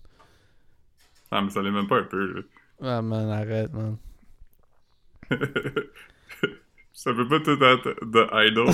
ah, 1.30 1.40
mais 1.42 1.50
ça 1.50 1.62
l'est 1.62 1.70
même 1.70 1.86
pas 1.88 1.98
un 2.00 2.04
peu, 2.04 2.32
là. 2.34 2.42
Ah, 2.82 3.02
man, 3.02 3.28
arrête, 3.30 3.72
man. 3.72 3.96
ça 6.92 7.12
peut 7.14 7.28
pas 7.28 7.40
tout 7.40 7.62
être 7.62 8.04
de 8.04 8.26
Idol. 8.48 8.68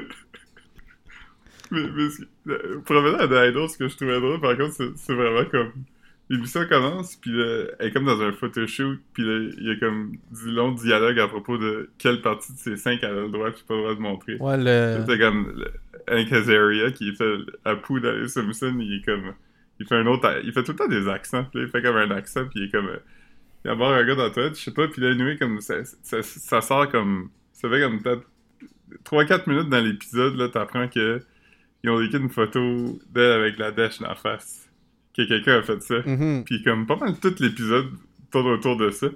Mais, 1.70 1.86
mais 2.44 2.54
euh, 2.54 2.80
revenir 2.88 3.38
à 3.38 3.46
Idol, 3.48 3.68
ce 3.68 3.78
que 3.78 3.88
je 3.88 3.96
trouvais 3.96 4.20
drôle, 4.20 4.40
par 4.40 4.56
contre, 4.56 4.72
c'est 4.74 4.96
c'est 4.96 5.14
vraiment 5.14 5.44
comme... 5.50 5.72
L'émission 6.28 6.66
commence, 6.68 7.14
puis 7.16 7.30
là, 7.30 7.66
elle 7.78 7.86
est 7.88 7.92
comme 7.92 8.04
dans 8.04 8.20
un 8.20 8.32
photoshoot, 8.32 8.98
puis 9.12 9.22
là, 9.22 9.48
il 9.58 9.64
y 9.64 9.70
a 9.70 9.76
comme 9.76 10.16
du 10.32 10.50
long 10.50 10.72
dialogue 10.72 11.20
à 11.20 11.28
propos 11.28 11.56
de 11.56 11.88
quelle 11.98 12.20
partie 12.20 12.52
de 12.52 12.58
ces 12.58 12.76
cinq 12.76 12.98
elle 13.02 13.10
a 13.10 13.20
le 13.22 13.28
droit 13.28 13.50
puis 13.52 13.62
pas 13.68 13.74
le 13.74 13.80
droit 13.82 13.94
de 13.94 14.00
montrer. 14.00 14.36
Ouais, 14.38 14.56
le. 14.58 15.00
C'était 15.06 15.20
comme 15.20 15.52
le- 15.56 15.72
Hank 16.08 16.32
Azaria 16.32 16.90
qui 16.92 17.14
fait 17.14 17.36
Apu 17.64 18.00
dans 18.00 18.12
les 18.12 18.28
Simpsons, 18.28 18.76
il 18.80 18.96
est 19.00 19.04
comme... 19.04 19.34
Il 19.78 19.86
fait 19.86 19.94
un 19.96 20.06
autre... 20.06 20.28
Il 20.44 20.52
fait 20.52 20.62
tout 20.64 20.72
le 20.72 20.78
temps 20.78 20.88
des 20.88 21.08
accents, 21.08 21.44
puis 21.44 21.60
là, 21.60 21.66
il 21.66 21.70
fait 21.70 21.82
comme 21.82 21.96
un 21.96 22.10
accent, 22.12 22.44
puis 22.46 22.60
il 22.60 22.64
est 22.64 22.70
comme... 22.70 22.86
euh, 22.88 22.98
Il 23.64 23.68
y 23.68 23.70
a 23.70 23.74
d'abord 23.74 23.92
un 23.92 24.04
gars 24.04 24.14
dans 24.16 24.24
la 24.24 24.30
toilette, 24.30 24.56
je 24.58 24.62
sais 24.64 24.72
pas, 24.72 24.88
puis 24.88 25.02
là, 25.02 25.10
anyway, 25.10 25.36
comme 25.36 25.60
ça, 25.60 25.84
ça, 25.84 26.22
ça 26.22 26.60
sort 26.60 26.88
comme... 26.90 27.28
Ça 27.52 27.68
fait 27.68 27.80
comme 27.80 28.02
peut-être 28.02 28.22
3-4 29.04 29.48
minutes 29.48 29.68
dans 29.68 29.84
l'épisode, 29.84 30.36
là, 30.36 30.48
t'apprends 30.48 30.88
que 30.88 31.20
ils 31.86 31.90
ont 31.90 32.00
écrit 32.00 32.18
une 32.18 32.30
photo 32.30 32.98
d'elle 33.10 33.32
avec 33.32 33.58
la 33.58 33.70
dèche 33.70 33.98
dans 34.00 34.08
la 34.08 34.14
face. 34.14 34.68
Que 35.16 35.22
quelqu'un 35.26 35.58
a 35.58 35.62
fait 35.62 35.80
ça. 35.82 35.94
Mhm. 36.04 36.44
Puis 36.44 36.62
comme 36.62 36.86
pas 36.86 36.96
mal 36.96 37.18
tout 37.18 37.34
l'épisode 37.40 37.88
tourne 38.30 38.48
autour 38.48 38.76
de 38.76 38.90
ça. 38.90 39.06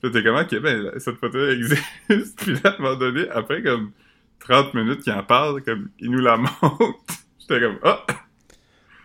Puis 0.00 0.10
t'es 0.10 0.22
comme, 0.22 0.36
ok, 0.36 0.58
ben, 0.60 0.90
cette 0.98 1.16
photo 1.16 1.46
existe. 1.48 1.84
Puis 2.38 2.54
là, 2.54 2.60
à 2.70 2.74
un 2.74 2.78
moment 2.78 2.96
donné, 2.96 3.28
après 3.30 3.62
comme 3.62 3.92
30 4.40 4.74
minutes 4.74 5.02
qu'il 5.02 5.12
en 5.12 5.22
parle, 5.22 5.62
comme, 5.62 5.90
il 5.98 6.10
nous 6.10 6.18
la 6.20 6.36
montre. 6.62 6.94
J'étais 7.38 7.60
comme, 7.60 7.78
ah! 7.84 8.04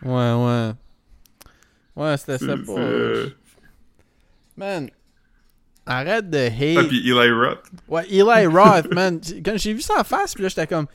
Ouais, 0.03 0.33
ouais. 0.33 0.71
Ouais, 1.95 2.17
c'était 2.17 2.37
ça 2.37 2.55
pas. 2.55 2.79
euh, 2.79 3.29
Man, 4.55 4.89
arrête 5.85 6.29
de 6.29 6.37
Ah, 6.37 6.79
hate. 6.81 6.87
puis 6.87 6.99
Eli 7.09 7.31
Roth. 7.31 7.63
Ouais, 7.87 8.05
Eli 8.09 8.45
Roth, 8.47 8.91
man. 8.93 9.19
Quand 9.43 9.57
j'ai 9.57 9.73
vu 9.73 9.81
ça 9.81 9.99
en 9.99 10.03
face, 10.03 10.33
puis 10.33 10.43
là, 10.43 10.49
j'étais 10.49 10.67
comme, 10.67 10.87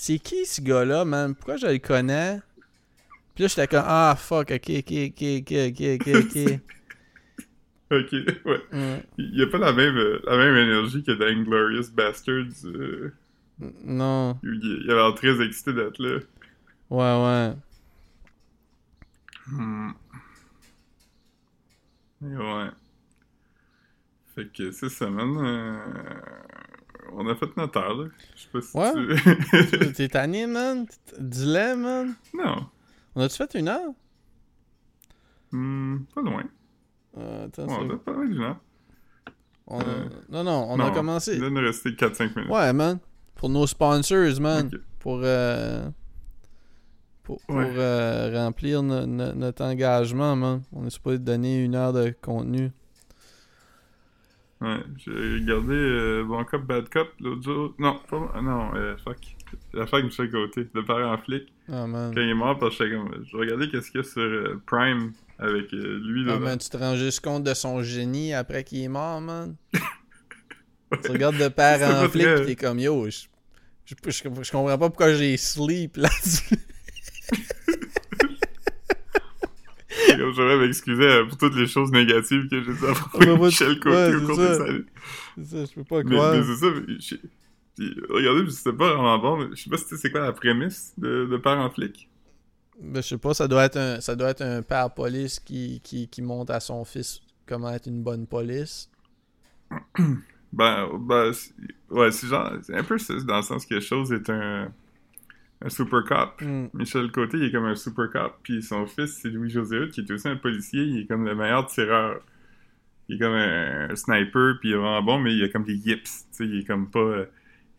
c'est 0.00 0.18
qui 0.20 0.46
ce 0.46 0.60
gars-là, 0.60 1.04
man? 1.04 1.34
Pourquoi 1.34 1.56
je 1.56 1.66
le 1.66 1.78
connais? 1.78 2.40
Puis 3.34 3.44
là, 3.44 3.48
j'étais 3.48 3.68
comme, 3.68 3.84
ah, 3.86 4.16
fuck, 4.18 4.50
ok, 4.50 4.70
ok, 4.70 4.92
ok, 5.08 5.22
ok, 5.40 5.52
ok, 5.70 5.82
ok, 5.96 6.08
ok. 6.24 6.60
Ok, 7.90 8.12
ouais. 8.44 8.60
Il 9.18 9.38
y 9.38 9.42
a 9.42 9.46
pas 9.46 9.58
la 9.58 9.72
même, 9.72 9.96
euh, 9.96 10.20
la 10.26 10.36
même 10.36 10.56
énergie 10.56 11.02
que 11.02 11.12
dans 11.12 11.26
Inglorious 11.26 11.90
Bastards. 11.92 12.66
euh, 12.66 13.12
Non. 13.84 14.38
il, 14.42 14.82
il 14.84 14.90
a 14.90 14.94
l'air 14.94 15.14
très 15.14 15.40
excité 15.44 15.72
d'être 15.72 15.98
là. 16.02 16.18
Ouais, 16.90 16.98
ouais. 17.24 17.54
Hmm. 19.46 19.90
Ouais. 22.20 22.70
Fait 24.34 24.46
que 24.52 24.70
c'est 24.70 24.88
ça, 24.88 25.10
man. 25.10 25.36
euh, 25.44 25.78
On 27.12 27.26
a 27.28 27.34
fait 27.34 27.56
notre 27.56 27.78
heure, 27.80 27.94
là. 27.96 28.08
Je 28.36 28.42
sais 28.42 28.48
pas 28.52 28.60
si 28.62 28.76
Ouais. 28.76 29.82
tu... 29.82 29.92
T'es 29.94 30.08
tanné, 30.08 30.46
man? 30.46 30.86
Dis-le, 31.18 31.76
man. 31.76 32.14
non. 32.34 32.66
On 33.14 33.20
a-tu 33.22 33.36
fait 33.36 33.54
une 33.54 33.68
heure? 33.68 33.90
Hmm, 35.50 35.98
pas 36.14 36.20
loin. 36.22 36.44
Euh, 37.16 37.46
attends, 37.46 37.66
Ouais, 37.66 37.76
on 37.80 37.90
a 37.90 37.96
pas 37.96 38.12
loin 38.12 38.26
d'une 38.26 38.42
heure. 38.42 38.60
on 39.66 39.80
a- 39.80 39.84
euh, 39.84 40.08
Non, 40.28 40.44
non, 40.44 40.66
on 40.70 40.78
a 40.80 40.90
commencé. 40.90 41.36
Il 41.36 41.44
nous 41.46 41.60
rester 41.60 41.90
4-5 41.94 42.36
minutes. 42.36 42.50
Ouais, 42.50 42.72
man. 42.72 42.98
Pour 43.34 43.48
nos 43.48 43.66
sponsors, 43.66 44.40
man. 44.40 44.70
Pour, 44.98 45.20
euh, 45.22 45.88
pour, 47.22 47.40
pour, 47.46 47.56
Ouais. 47.56 47.72
euh, 47.76 48.30
remplir 48.44 48.82
no- 48.82 49.06
no- 49.06 49.32
notre 49.32 49.64
engagement, 49.64 50.36
man. 50.36 50.62
On 50.72 50.86
est 50.86 50.90
supposé 50.90 51.18
donner 51.18 51.64
une 51.64 51.74
heure 51.74 51.92
de 51.92 52.14
contenu. 52.20 52.70
Ouais, 54.60 54.78
j'ai 54.96 55.10
regardé 55.12 55.72
euh, 55.74 56.24
Bon 56.24 56.44
Cop, 56.44 56.62
Bad 56.66 56.88
Cop 56.88 57.08
l'autre 57.20 57.42
jour. 57.42 57.74
Non, 57.78 58.00
pas... 58.10 58.32
ah 58.34 58.40
Non, 58.42 58.74
euh, 58.74 58.96
fuck. 59.04 59.18
La 59.72 59.86
fuck 59.86 60.02
Michel 60.04 60.30
Côté, 60.30 60.66
le 60.74 60.84
père 60.84 60.96
en 61.08 61.16
flic. 61.18 61.44
Ah, 61.70 61.86
man. 61.86 62.12
Quand 62.14 62.20
il 62.20 62.28
est 62.30 62.34
mort, 62.34 62.58
parce 62.58 62.76
que 62.76 62.92
comme... 62.92 63.24
Je 63.30 63.36
regardais 63.36 63.68
qu'est-ce 63.68 63.90
qu'il 63.92 64.00
y 64.00 64.04
a 64.04 64.06
sur 64.06 64.20
euh, 64.20 64.60
Prime 64.66 65.12
avec 65.38 65.72
euh, 65.72 66.00
lui, 66.04 66.24
là. 66.24 66.34
Ah, 66.36 66.38
man, 66.40 66.58
tu 66.58 66.68
te 66.68 66.76
rends 66.76 66.96
juste 66.96 67.20
compte 67.20 67.44
de 67.44 67.54
son 67.54 67.82
génie 67.84 68.34
après 68.34 68.64
qu'il 68.64 68.82
est 68.82 68.88
mort, 68.88 69.20
man? 69.20 69.54
Tu 71.04 71.10
regardes 71.10 71.36
de 71.36 71.48
père 71.48 71.78
C'est 71.78 71.84
en 71.86 72.00
pas 72.00 72.08
flic 72.08 72.26
pis 72.36 72.46
t'es 72.46 72.56
comme 72.56 72.78
yo, 72.78 73.10
je, 73.10 73.26
je, 73.84 73.94
je- 74.06 74.10
je 74.42 74.50
comprends 74.50 74.78
pas 74.78 74.88
pourquoi 74.88 75.12
j'ai 75.12 75.36
sleep 75.36 75.98
là-dessus. 75.98 76.56
Comme 80.28 80.34
J'aurais 80.34 80.58
m'excuser 80.58 81.02
euh, 81.04 81.26
pour 81.26 81.38
toutes 81.38 81.54
les 81.56 81.66
choses 81.66 81.90
négatives 81.92 82.48
que 82.48 82.62
j'ai 82.62 82.72
dit 82.72 82.86
à 82.86 83.36
Michel 83.36 83.78
Côté 83.80 83.96
ouais, 83.96 84.14
au 84.14 84.26
cours 84.26 84.36
ça. 84.36 84.48
de 84.50 84.54
sa 84.66 84.72
vie. 84.72 84.84
C'est 85.36 85.44
ça, 85.44 85.64
je 85.64 85.74
peux 85.74 85.84
pas 85.84 86.02
croire. 86.02 86.34
mais 86.34 86.42
c'est 86.42 86.56
ça, 86.56 86.66
mais 86.74 86.94
j'ai- 86.98 87.20
puis, 87.76 87.94
regardez, 88.10 88.50
c'était 88.50 88.76
pas 88.76 88.92
vraiment 88.92 89.18
bon, 89.18 89.36
mais 89.36 89.56
je 89.56 89.62
sais 89.62 89.70
pas 89.70 89.76
si 89.76 89.96
c'est 89.96 90.10
quoi 90.10 90.20
la 90.22 90.32
prémisse 90.32 90.92
de, 90.98 91.26
de 91.26 91.36
Père 91.36 91.58
en 91.58 91.70
flic. 91.70 92.08
Ben, 92.80 93.00
je 93.02 93.08
sais 93.08 93.18
pas, 93.18 93.34
ça 93.34 93.46
doit 93.48 93.64
être 93.64 93.76
un, 93.76 94.00
ça 94.00 94.16
doit 94.16 94.30
être 94.30 94.42
un 94.42 94.62
père 94.62 94.92
police 94.92 95.38
qui, 95.40 95.80
qui, 95.82 96.08
qui 96.08 96.22
montre 96.22 96.52
à 96.52 96.60
son 96.60 96.84
fils 96.84 97.20
comment 97.46 97.70
être 97.70 97.86
une 97.86 98.02
bonne 98.02 98.26
police. 98.26 98.90
Ben, 100.52 100.88
ben 101.00 101.32
ouais, 101.90 102.10
c'est 102.10 102.26
genre, 102.26 102.52
c'est 102.62 102.74
un 102.74 102.82
peu 102.82 102.96
dans 103.26 103.36
le 103.36 103.42
sens 103.42 103.66
que 103.66 103.80
Chose 103.80 104.12
est 104.12 104.30
un, 104.30 104.72
un 105.62 105.68
super 105.68 106.04
cop. 106.04 106.40
Hmm. 106.40 106.66
Michel 106.74 107.10
Côté, 107.10 107.38
il 107.38 107.44
est 107.44 107.52
comme 107.52 107.66
un 107.66 107.74
super 107.74 108.10
cop, 108.10 108.38
puis 108.42 108.62
son 108.62 108.86
fils, 108.86 109.18
c'est 109.20 109.30
Louis-José 109.30 109.78
Hood, 109.78 109.90
qui 109.90 110.00
est 110.00 110.10
aussi 110.10 110.28
un 110.28 110.36
policier, 110.36 110.82
il 110.82 111.00
est 111.00 111.06
comme 111.06 111.24
le 111.24 111.34
meilleur 111.34 111.66
tireur. 111.66 112.20
Il 113.08 113.16
est 113.16 113.18
comme 113.18 113.32
un, 113.32 113.88
un 113.90 113.96
sniper, 113.96 114.58
puis 114.60 114.68
il 114.68 114.72
est 114.72 114.76
vraiment 114.76 115.02
bon, 115.02 115.18
mais 115.18 115.34
il 115.34 115.42
a 115.42 115.48
comme 115.48 115.64
des 115.64 115.76
yips, 115.76 116.26
il 116.40 116.58
est 116.60 116.64
comme 116.64 116.90
pas... 116.90 116.98
euh, 117.00 117.26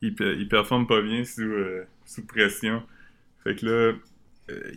il, 0.01 0.15
pe- 0.15 0.35
il 0.37 0.47
performe 0.47 0.87
pas 0.87 1.01
bien 1.01 1.23
sous, 1.23 1.41
euh, 1.41 1.83
sous 2.05 2.25
pression. 2.25 2.81
Fait 3.43 3.55
que 3.55 3.65
là, 3.65 3.93
euh, 4.49 4.71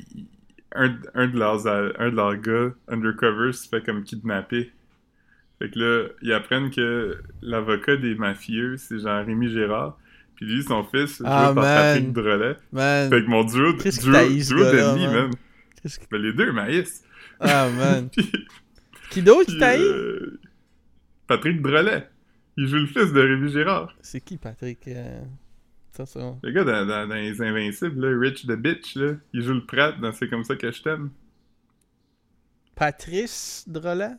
un, 0.75 0.95
un, 1.15 1.27
de 1.29 1.39
leurs, 1.39 1.67
un 1.67 2.11
de 2.11 2.17
leurs 2.17 2.37
gars, 2.37 2.75
undercover, 2.89 3.53
se 3.53 3.69
fait 3.69 3.83
comme 3.83 4.03
kidnapper. 4.05 4.71
Fait 5.59 5.71
que 5.71 5.79
là, 5.79 6.09
ils 6.23 6.33
apprennent 6.33 6.71
que 6.71 7.19
l'avocat 7.41 7.97
des 7.97 8.15
mafieux, 8.15 8.77
c'est 8.77 8.99
Jean-Rémy 8.99 9.49
Gérard, 9.49 9.99
puis 10.37 10.47
lui, 10.47 10.63
son 10.63 10.85
fils, 10.85 11.19
joué 11.19 11.27
Ah, 11.29 11.53
par. 11.55 11.65
Patrick 11.65 12.13
Drolet. 12.13 12.57
Man, 12.73 13.11
Fait 13.11 13.23
que 13.23 13.29
mon 13.29 13.45
duo, 13.45 13.75
que 13.77 13.89
duo, 13.89 14.57
duo 14.59 14.71
d'ennemis, 14.71 15.07
man? 15.07 15.15
man. 15.29 15.31
Ben, 16.11 16.19
les 16.23 16.33
deux 16.33 16.53
maïs. 16.53 17.03
Ah, 17.41 17.69
man. 17.71 18.09
Puis, 18.17 18.31
Qui 19.11 19.23
d'autre 19.23 19.51
qui 19.51 19.59
t'a 19.59 19.75
euh, 19.77 20.41
Patrick 21.27 21.61
Drolet. 21.61 22.09
Il 22.57 22.67
joue 22.69 22.77
le 22.77 22.87
fils 22.87 23.13
de 23.13 23.21
Rémi 23.21 23.51
Gérard. 23.51 23.95
C'est 24.01 24.21
qui, 24.21 24.37
Patrick? 24.37 24.87
euh, 24.89 25.21
Ça, 25.93 26.07
ça... 26.07 26.37
Le 26.43 26.53
gars 26.53 26.65
dans, 26.65 26.87
dans- 26.87 27.09
dans 27.09 27.15
Les 27.15 27.41
Invincibles, 27.43 28.01
là, 28.07 28.19
Rich 28.19 28.47
the 28.47 28.53
Bitch, 28.53 28.95
là. 28.97 29.15
Il 29.33 29.43
joue 29.43 29.55
le 29.55 29.65
Pratt 29.67 29.99
dans 30.01 30.13
C'est 30.13 30.29
comme 30.29 30.45
ça 30.45 30.55
que 30.57 30.71
je 30.71 30.83
t'aime. 30.83 31.11
Patrice 32.75 33.65
Drolet? 33.67 34.13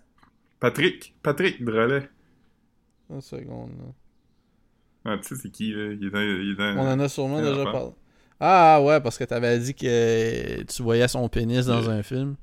Patrick. 0.60 1.16
Patrick 1.24 1.64
Drolet. 1.64 2.10
Une 3.10 3.22
seconde, 3.22 3.72
là. 3.78 3.94
Ah, 5.06 5.18
tu 5.18 5.28
sais, 5.28 5.36
c'est 5.36 5.50
qui, 5.50 5.74
là? 5.74 5.92
Il 5.94 6.06
est 6.06 6.10
dans. 6.10 6.20
Il 6.22 6.52
est 6.52 6.56
dans 6.56 6.78
On 6.78 6.88
en 6.92 7.00
a 7.00 7.10
sûrement 7.10 7.42
déjà 7.42 7.64
parlé. 7.64 7.92
Ah 8.40 8.82
ouais, 8.82 9.00
parce 9.02 9.18
que 9.18 9.24
t'avais 9.24 9.58
dit 9.60 9.74
que 9.74 10.64
tu 10.64 10.84
voyais 10.84 11.08
son 11.08 11.28
pénis 11.30 11.66
dans 11.66 11.90
un 11.90 12.04
film. 12.04 12.36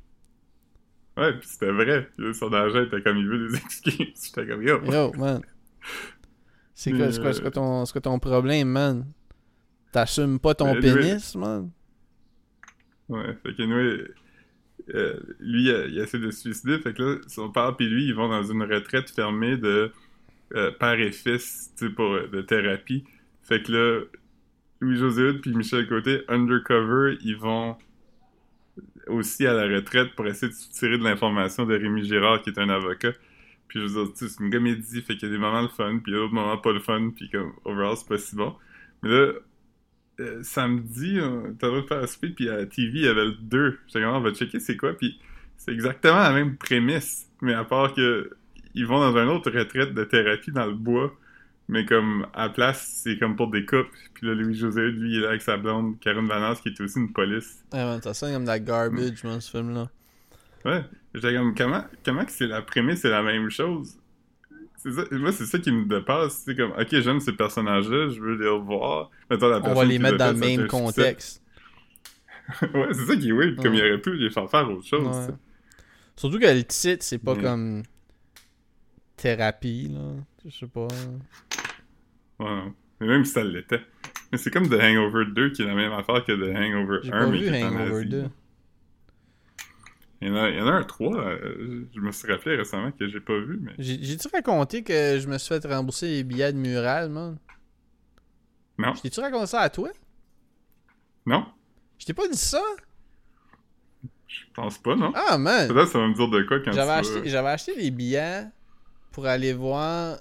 Ouais, 1.17 1.39
pis 1.39 1.49
c'était 1.49 1.71
vrai. 1.71 2.09
Son 2.33 2.53
agent 2.53 2.85
était 2.85 3.03
comme, 3.03 3.19
il 3.19 3.27
veut 3.29 3.49
des 3.49 3.57
excuses. 3.65 3.97
J'étais 4.25 4.47
comme, 4.47 4.63
yo. 4.63 4.81
Yo, 4.85 5.13
man. 5.19 5.43
C'est 6.75 6.93
quoi, 6.93 7.51
ton, 7.51 7.85
c'est 7.85 7.93
quoi 7.93 8.01
ton 8.01 8.19
problème, 8.19 8.69
man? 8.69 9.07
T'assumes 9.93 10.39
pas 10.39 10.55
ton 10.55 10.73
lui- 10.75 10.81
pénis, 10.81 11.35
man? 11.35 11.71
Ouais, 13.09 13.37
fait 13.43 13.55
que 13.55 13.63
nous, 13.65 14.07
euh, 14.95 15.21
lui, 15.41 15.71
euh, 15.71 15.89
il 15.89 15.99
essaie 15.99 16.19
de 16.19 16.31
se 16.31 16.41
suicider. 16.41 16.79
Fait 16.79 16.95
que 16.95 17.03
là, 17.03 17.17
son 17.27 17.51
père 17.51 17.75
et 17.79 17.85
lui, 17.85 18.07
ils 18.07 18.15
vont 18.15 18.29
dans 18.29 18.43
une 18.45 18.63
retraite 18.63 19.11
fermée 19.11 19.57
de 19.57 19.93
euh, 20.55 20.71
père 20.73 20.99
et 20.99 21.13
fils, 21.13 21.75
pour 21.97 22.13
euh, 22.13 22.29
de 22.29 22.43
thérapie. 22.43 23.05
Fait 23.43 23.63
que 23.63 23.73
là, 23.73 24.01
Louis-José 24.81 25.23
Hood 25.23 25.41
puis 25.41 25.55
Michel 25.55 25.89
Côté, 25.89 26.23
undercover, 26.29 27.19
ils 27.23 27.37
vont 27.37 27.77
aussi 29.07 29.47
à 29.47 29.53
la 29.53 29.65
retraite 29.65 30.15
pour 30.15 30.27
essayer 30.27 30.51
de 30.51 30.57
tirer 30.73 30.99
de 30.99 31.05
l'information 31.05 31.67
de 31.67 31.75
Rémi 31.75 32.05
Girard, 32.05 32.43
qui 32.43 32.51
est 32.51 32.59
un 32.59 32.69
avocat. 32.69 33.13
Puis 33.69 33.81
je 33.81 33.87
veux 33.87 34.05
dire, 34.05 34.13
c'est 34.15 34.41
une 34.43 34.51
comédie, 34.51 35.03
fait 35.03 35.17
qu'il 35.17 35.29
y 35.29 35.31
a 35.31 35.35
des 35.35 35.39
moments 35.39 35.63
le 35.63 35.69
fun, 35.69 36.01
puis 36.03 36.13
d'autres 36.13 36.35
moments 36.35 36.59
pas 36.59 36.73
le 36.73 36.81
fun, 36.81 37.11
puis 37.15 37.31
comme, 37.31 37.53
overall, 37.65 37.97
c'est 37.97 38.09
pas 38.09 38.19
si 38.19 38.35
bon. 38.35 38.55
Mais 39.03 39.11
là, 39.11 39.33
euh, 40.21 40.43
samedi, 40.43 41.19
on 41.23 41.55
t'as 41.55 41.69
le 41.69 41.73
droit 41.73 41.83
de 41.83 41.87
faire 41.87 42.09
souper, 42.09 42.31
puis 42.31 42.49
à 42.49 42.57
la 42.57 42.67
TV, 42.67 42.91
il 42.95 43.05
y 43.05 43.09
avait 43.09 43.27
le 43.27 43.33
2. 43.33 43.79
J'étais 43.87 44.01
comme, 44.01 44.15
on 44.15 44.21
va 44.21 44.33
checker 44.33 44.59
c'est 44.59 44.77
quoi, 44.77 44.95
puis 44.95 45.21
c'est 45.57 45.73
exactement 45.73 46.19
la 46.19 46.33
même 46.33 46.57
prémisse, 46.57 47.29
mais 47.43 47.55
à 47.55 47.65
part 47.65 47.95
que 47.95 48.31
ils 48.75 48.87
vont 48.87 49.01
dans 49.01 49.17
une 49.17 49.29
autre 49.29 49.51
retraite 49.51 49.95
de 49.95 50.05
thérapie 50.05 50.53
dans 50.53 50.67
le 50.67 50.75
bois, 50.75 51.13
mais 51.69 51.85
comme, 51.85 52.27
à 52.35 52.45
la 52.45 52.49
place, 52.51 53.01
c'est 53.05 53.19
comme 53.19 53.37
pour 53.37 53.49
des 53.51 53.65
couples. 53.65 53.91
Puis 54.15 54.27
là, 54.27 54.35
Louis-José, 54.35 54.91
lui, 54.91 55.13
il 55.13 55.19
est 55.19 55.21
là 55.21 55.29
avec 55.31 55.43
sa 55.43 55.57
blonde, 55.57 55.99
Karen 56.01 56.27
Vanasse, 56.27 56.61
qui 56.61 56.69
est 56.71 56.81
aussi 56.81 56.99
une 56.99 57.13
police. 57.13 57.63
Ouais, 57.73 57.85
man, 57.85 58.03
ça 58.03 58.13
sonne 58.15 58.33
comme 58.33 58.43
de 58.45 58.49
la 58.49 58.59
garbage, 58.59 59.23
man, 59.25 59.41
ce 59.41 59.51
film-là. 59.51 59.89
Ouais. 60.65 60.85
J'étais 61.15 61.35
comme, 61.35 61.55
comment, 61.55 61.85
comment 62.05 62.25
que 62.25 62.33
c'est 62.33 62.47
la 62.47 62.63
prémisse, 62.63 63.01
c'est 63.01 63.11
la 63.11 63.23
même 63.23 63.51
chose? 63.51 63.97
C'est 64.77 64.93
ça, 64.93 65.03
moi, 65.13 65.31
c'est 65.33 65.45
ça 65.47 65.59
qui 65.59 65.71
me 65.73 65.85
dépasse. 65.85 66.43
C'est 66.45 66.57
comme, 66.57 66.73
ok, 66.73 66.89
j'aime 66.91 67.21
ces 67.21 67.33
personnages-là, 67.33 68.09
je 68.09 68.21
veux 68.21 68.35
les 68.37 68.49
revoir. 68.49 69.11
Mettons, 69.31 69.49
la 69.49 69.59
On 69.63 69.75
va 69.75 69.85
les 69.85 69.99
mettre 69.99 70.17
dans 70.17 70.33
le 70.33 70.39
même 70.39 70.67
contexte. 70.69 71.43
ouais, 72.63 72.89
c'est 72.93 73.05
ça 73.07 73.17
qui 73.17 73.29
est 73.29 73.33
weird, 73.33 73.57
comme 73.63 73.73
Ouais. 73.73 73.79
il 73.79 73.85
aurait 73.93 74.01
pu 74.01 74.15
les 74.17 74.31
faire 74.31 74.51
faire 74.51 74.69
autre 74.71 74.85
chose. 74.87 75.07
Ouais. 75.29 75.35
Surtout 76.17 76.39
que 76.39 76.47
le 76.47 76.65
titre, 76.65 77.05
c'est 77.05 77.19
pas 77.19 77.35
Mais- 77.35 77.43
comme 77.43 77.83
thérapie, 79.21 79.89
là. 79.93 80.01
Je 80.45 80.51
sais 80.51 80.67
pas. 80.67 80.87
Ouais, 82.39 82.47
non. 82.47 82.75
Mais 83.01 83.07
même 83.07 83.25
si 83.25 83.33
ça 83.33 83.45
l'était. 83.45 83.81
Mais 84.33 84.39
c'est 84.39 84.51
comme 84.51 84.69
The 84.69 84.75
Hangover 84.81 85.25
2 85.33 85.51
qui 85.51 85.63
est 85.63 85.67
la 85.67 85.75
même 85.75 85.93
affaire 85.93 86.25
que 86.25 86.33
The 86.33 86.57
Hangover 86.57 86.99
J'ai 87.03 87.13
1, 87.13 87.19
pas 87.19 87.27
mais 87.27 87.39
vu 87.39 87.45
qui 87.53 87.63
Hangover 87.65 87.97
Asie. 88.01 88.09
2. 88.09 88.29
Il 90.23 90.29
y, 90.29 90.31
en 90.31 90.37
a, 90.37 90.51
il 90.51 90.57
y 90.57 90.61
en 90.61 90.67
a 90.67 90.73
un 90.73 90.83
3, 90.85 91.17
euh, 91.19 91.85
je 91.95 92.01
me 92.01 92.13
suis 92.13 92.31
rappelé 92.31 92.57
récemment 92.57 92.93
que 92.93 93.09
j'ai 93.09 93.21
pas 93.21 93.39
vu, 93.39 93.59
mais... 93.63 93.73
J'ai- 93.79 94.03
J'ai-tu 94.03 94.29
raconté 94.31 94.83
que 94.83 95.19
je 95.19 95.27
me 95.27 95.39
suis 95.39 95.49
fait 95.49 95.65
rembourser 95.67 96.09
les 96.09 96.25
billets 96.25 96.53
de 96.53 96.59
mural, 96.59 97.09
man? 97.09 97.39
Non, 98.77 98.93
Je 98.95 99.01
t'ai-tu 99.01 99.21
raconté 99.21 99.47
ça 99.47 99.61
à 99.61 99.71
toi? 99.71 99.89
non, 101.25 101.47
Je 101.99 102.05
t'ai 102.05 102.13
pas 102.13 102.29
dit 102.29 102.37
ça? 102.37 102.61
je 104.29 104.41
pense 104.55 104.77
pas, 104.79 104.95
non. 104.95 105.11
Ah, 105.15 105.39
man! 105.39 105.69
Peut-être 105.69 105.89
ça 105.89 105.99
va 105.99 106.07
me 106.09 106.15
dire 106.15 106.29
de 106.29 106.43
quoi 106.43 106.61
quand 106.61 106.73
J'avais 106.73 106.93
acheté, 106.93 107.29
j'avais 107.29 107.49
acheté 107.49 107.75
des 107.77 107.91
billets 107.91 108.45
pour 109.21 109.29
aller 109.29 109.53
voir. 109.53 110.19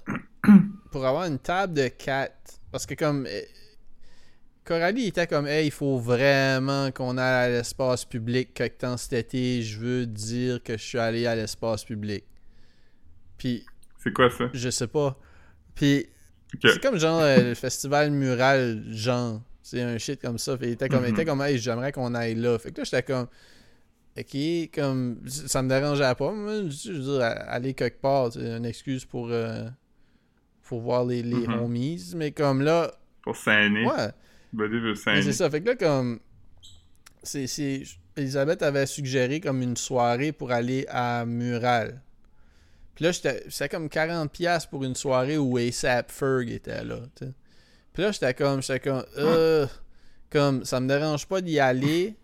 pour 0.92 1.06
avoir 1.06 1.24
une 1.26 1.40
table 1.40 1.74
de 1.74 1.88
4. 1.88 2.34
Parce 2.70 2.86
que, 2.86 2.96
comme. 2.96 3.26
euh, 3.26 3.42
Coralie 4.66 5.08
était 5.08 5.26
comme, 5.26 5.48
hey, 5.48 5.68
il 5.68 5.72
faut 5.72 5.98
vraiment 5.98 6.92
qu'on 6.92 7.18
aille 7.18 7.46
à 7.46 7.50
l'espace 7.50 8.04
public 8.04 8.54
quelque 8.54 8.80
temps 8.80 8.98
cet 8.98 9.14
été. 9.14 9.62
Je 9.64 9.80
veux 9.80 10.06
dire 10.06 10.62
que 10.62 10.74
je 10.78 10.84
suis 10.84 11.00
allé 11.00 11.26
à 11.26 11.36
l'espace 11.36 11.86
public. 11.86 12.26
Puis, 13.38 13.66
C'est 14.04 14.12
quoi 14.14 14.30
ça? 14.30 14.50
je 14.54 14.70
sais 14.70 14.88
pas. 14.88 15.18
Puis, 15.76 16.08
c'est 16.62 16.82
comme 16.82 16.98
genre 17.00 17.22
euh, 17.22 17.42
le 17.50 17.56
festival 17.56 18.12
mural, 18.12 18.84
genre. 18.92 19.42
C'est 19.64 19.82
un 19.82 19.98
shit 19.98 20.22
comme 20.22 20.38
ça. 20.38 20.58
Fait, 20.58 20.68
il 20.68 20.72
était 20.74 20.90
comme, 20.90 21.06
il 21.06 21.12
était 21.12 21.26
comme, 21.26 21.42
hey, 21.42 21.58
j'aimerais 21.58 21.94
qu'on 21.94 22.14
aille 22.14 22.36
là. 22.36 22.60
Fait 22.60 22.72
que 22.72 22.80
là, 22.80 22.84
j'étais 22.84 23.04
comme, 23.04 23.28
ok, 24.22 24.72
comme, 24.74 25.22
ça 25.28 25.62
me 25.62 25.70
dérangeait 25.70 26.16
pas, 26.16 26.32
moi, 26.32 26.54
je 26.70 26.92
veux 26.92 27.00
dire, 27.18 27.22
aller 27.48 27.74
quelque 27.74 28.02
part, 28.02 28.32
c'est 28.34 28.40
une 28.58 28.66
excuse 28.66 29.06
pour, 29.06 29.30
euh, 29.32 29.68
pour 30.64 30.82
voir 30.82 31.06
les, 31.06 31.22
les 31.24 31.48
Mhm. 31.48 31.60
homies, 31.62 32.12
mais 32.16 32.32
comme 32.32 32.62
là, 32.62 32.92
Pour 33.24 33.36
s'aîner. 33.36 33.86
ouais, 33.86 34.10
Buddy 34.54 34.80
veut 34.80 34.96
c'est 34.96 35.34
ça, 35.34 35.50
fait 35.50 35.62
que 35.62 35.68
là, 35.70 35.76
comme, 35.76 36.20
c'est, 37.24 37.46
Elisabeth 38.16 38.62
avait 38.64 38.86
suggéré 38.86 39.40
comme 39.40 39.62
une 39.62 39.78
soirée 39.78 40.32
pour 40.32 40.52
aller 40.52 40.86
à 40.90 41.26
Mural. 41.26 42.02
Puis 42.96 43.06
là, 43.06 43.12
j'étais, 43.12 43.44
c'était 43.50 43.70
comme 43.70 43.88
40$ 43.88 44.68
pour 44.70 44.84
une 44.84 44.96
soirée 44.96 45.38
où 45.38 45.58
ASAP 45.58 46.12
Ferg 46.12 46.50
était 46.50 46.84
là, 46.84 47.00
tu 47.16 47.26
sais. 47.26 47.34
Puis 47.94 48.04
là, 48.04 48.12
j'étais 48.12 48.34
comme, 48.34 48.62
j'étais 48.62 48.80
comme, 48.82 49.04
euh, 49.18 49.66
comme, 50.30 50.64
ça 50.66 50.80
me 50.80 50.88
dérange 50.88 51.26
pas 51.28 51.42
d'y 51.42 51.60
aller, 51.60 52.16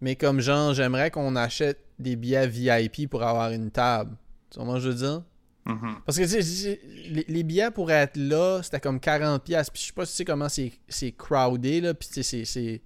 mais 0.00 0.16
comme 0.16 0.40
genre, 0.40 0.74
j'aimerais 0.74 1.10
qu'on 1.10 1.36
achète 1.36 1.78
des 1.98 2.16
billets 2.16 2.46
VIP 2.48 3.08
pour 3.08 3.22
avoir 3.22 3.50
une 3.50 3.70
table. 3.70 4.16
Tu 4.50 4.60
vois 4.60 4.68
ce 4.68 4.74
que 4.74 4.80
je 4.84 4.88
veux 4.90 4.94
dire? 4.94 5.22
Mhm. 5.64 5.96
Parce 6.04 6.18
que 6.18 6.22
tu 6.24 6.42
sais, 6.42 6.80
les, 7.10 7.24
les 7.26 7.42
billets 7.42 7.70
pour 7.72 7.90
être 7.90 8.16
là, 8.16 8.60
c'était 8.62 8.78
comme 8.80 8.98
40$. 8.98 9.40
Puis 9.40 9.54
je 9.82 9.86
sais 9.88 9.92
pas 9.92 10.06
si 10.06 10.12
tu 10.12 10.16
sais 10.18 10.24
comment 10.24 10.48
c'est 10.48 10.72
c'est 10.88 11.12
crowded, 11.12 11.84
là. 11.84 11.94
Puis 11.94 12.08
tu 12.08 12.14
sais, 12.14 12.22
c'est- 12.22 12.44
c'est 12.44 12.82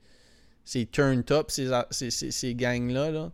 c'est 0.65 0.91
turned 0.91 1.31
up, 1.33 1.51
ces, 1.51 1.69
ces, 1.91 2.11
ces, 2.11 2.31
ces 2.31 2.55
gangs-là. 2.55 3.11
Là. 3.11 3.33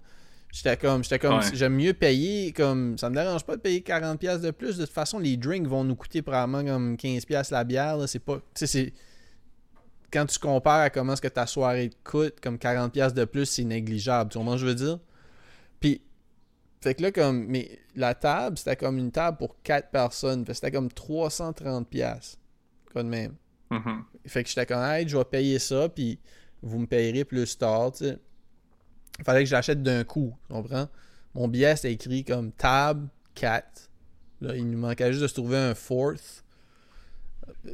J'étais 0.52 0.76
comme, 0.78 1.02
j'étais 1.04 1.18
comme, 1.18 1.38
Ouais. 1.38 1.44
j'aime 1.52 1.74
mieux 1.74 1.92
payer, 1.92 2.52
comme, 2.52 2.96
ça 2.96 3.10
me 3.10 3.14
dérange 3.14 3.44
pas 3.44 3.56
de 3.56 3.60
payer 3.60 3.80
40$ 3.82 4.40
de 4.40 4.50
plus. 4.52 4.78
De 4.78 4.84
toute 4.86 4.94
façon, 4.94 5.18
les 5.18 5.36
drinks 5.36 5.66
vont 5.66 5.84
nous 5.84 5.96
coûter 5.96 6.22
probablement 6.22 6.64
comme 6.64 6.96
15$ 6.96 7.50
la 7.50 7.62
bière. 7.64 7.98
là. 7.98 8.06
C'est 8.06 8.20
pas, 8.20 8.36
tu 8.36 8.42
sais, 8.54 8.66
c'est. 8.66 8.92
Quand 10.12 10.26
tu 10.26 10.38
compares 10.38 10.80
à 10.80 10.90
comment 10.90 11.14
est-ce 11.14 11.22
que 11.22 11.28
ta 11.28 11.46
soirée 11.46 11.90
te 11.90 12.10
coûte, 12.10 12.40
comme 12.40 12.56
40$ 12.56 13.12
de 13.12 13.24
plus, 13.24 13.46
c'est 13.46 13.64
négligeable. 13.64 14.30
Tu 14.30 14.38
comprends 14.38 14.56
ce 14.56 14.62
que 14.62 14.66
je 14.66 14.66
veux 14.66 14.74
dire? 14.74 14.98
Puis, 15.80 16.00
fait 16.80 16.94
que 16.94 17.02
là, 17.02 17.12
comme, 17.12 17.46
mais 17.46 17.78
la 17.96 18.14
table, 18.14 18.56
c'était 18.56 18.76
comme 18.76 18.98
une 18.98 19.10
table 19.10 19.36
pour 19.38 19.60
4 19.62 19.90
personnes. 19.90 20.44
Fait 20.44 20.52
que 20.52 20.54
c'était 20.54 20.70
comme 20.70 20.88
330$. 20.88 21.84
pièces 21.84 22.38
Quoi 22.92 23.02
de 23.02 23.08
même. 23.08 23.34
Mhm. 23.70 24.04
Fait 24.26 24.42
que 24.42 24.48
j'étais 24.48 24.66
comme, 24.66 24.82
hey, 24.82 25.08
je 25.08 25.16
vais 25.16 25.24
payer 25.24 25.58
ça, 25.58 25.88
puis 25.88 26.20
vous 26.62 26.78
me 26.78 26.86
payerez 26.86 27.24
plus 27.24 27.58
tard, 27.58 27.92
tu 27.92 28.04
sais. 28.04 28.18
Fallait 29.24 29.44
que 29.44 29.48
j'achète 29.48 29.82
d'un 29.82 30.04
coup, 30.04 30.36
tu 30.46 30.54
comprends? 30.54 30.88
Mon 31.34 31.48
billet, 31.48 31.74
c'était 31.76 31.92
écrit 31.92 32.24
comme 32.24 32.52
table 32.52 33.08
4. 33.34 33.90
Là, 34.40 34.54
il 34.54 34.70
nous 34.70 34.78
manquait 34.78 35.10
juste 35.12 35.22
de 35.22 35.26
se 35.28 35.34
trouver 35.34 35.56
un 35.56 35.74
fourth. 35.74 36.44